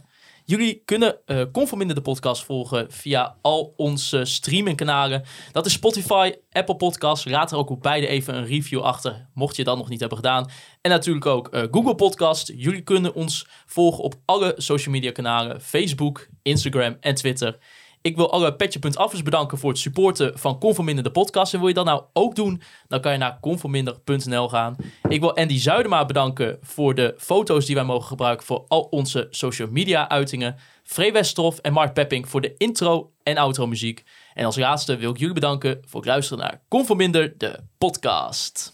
Jullie 0.49 0.81
kunnen 0.85 1.17
uh, 1.25 1.41
Conforminder 1.51 1.95
de 1.95 2.01
podcast 2.01 2.43
volgen 2.43 2.91
via 2.91 3.37
al 3.41 3.73
onze 3.75 4.25
streamingkanalen. 4.25 5.23
Dat 5.51 5.65
is 5.65 5.73
Spotify, 5.73 6.33
Apple 6.51 6.75
Podcasts. 6.75 7.25
Laat 7.25 7.51
er 7.51 7.57
ook 7.57 7.69
op 7.69 7.81
beide 7.81 8.07
even 8.07 8.35
een 8.35 8.45
review 8.45 8.81
achter, 8.81 9.27
mocht 9.33 9.55
je 9.55 9.63
dat 9.63 9.77
nog 9.77 9.89
niet 9.89 9.99
hebben 9.99 10.17
gedaan. 10.17 10.49
En 10.81 10.91
natuurlijk 10.91 11.25
ook 11.25 11.55
uh, 11.55 11.63
Google 11.71 11.95
Podcast. 11.95 12.51
Jullie 12.55 12.81
kunnen 12.81 13.13
ons 13.13 13.47
volgen 13.65 14.03
op 14.03 14.15
alle 14.25 14.53
social 14.57 14.93
media 14.93 15.11
kanalen. 15.11 15.61
Facebook, 15.61 16.27
Instagram 16.41 16.97
en 16.99 17.15
Twitter. 17.15 17.57
Ik 18.01 18.15
wil 18.15 18.31
alle 18.31 18.55
petje.affers 18.55 19.23
bedanken 19.23 19.57
voor 19.57 19.69
het 19.69 19.79
supporten 19.79 20.39
van 20.39 20.59
Conforminder 20.59 21.03
de 21.03 21.11
podcast. 21.11 21.53
En 21.53 21.59
wil 21.59 21.67
je 21.67 21.73
dat 21.73 21.85
nou 21.85 22.03
ook 22.13 22.35
doen, 22.35 22.61
dan 22.87 23.01
kan 23.01 23.11
je 23.11 23.17
naar 23.17 23.39
conforminder.nl 23.39 24.49
gaan. 24.49 24.75
Ik 25.09 25.19
wil 25.19 25.35
Andy 25.35 25.59
Zuidema 25.59 26.05
bedanken 26.05 26.57
voor 26.61 26.95
de 26.95 27.13
foto's 27.17 27.65
die 27.65 27.75
wij 27.75 27.83
mogen 27.83 28.07
gebruiken 28.07 28.45
voor 28.45 28.65
al 28.67 28.81
onze 28.81 29.27
social 29.29 29.67
media 29.71 30.09
uitingen. 30.09 30.55
Free 30.83 31.11
Westroff 31.11 31.59
en 31.59 31.73
Mark 31.73 31.93
Pepping 31.93 32.29
voor 32.29 32.41
de 32.41 32.53
intro 32.57 33.11
en 33.23 33.37
outro 33.37 33.67
muziek. 33.67 34.03
En 34.33 34.45
als 34.45 34.57
laatste 34.57 34.95
wil 34.95 35.11
ik 35.11 35.17
jullie 35.17 35.33
bedanken 35.33 35.81
voor 35.87 35.99
het 35.99 36.09
luisteren 36.09 36.43
naar 36.43 36.61
Conforminder 36.67 37.33
de 37.37 37.59
podcast. 37.77 38.71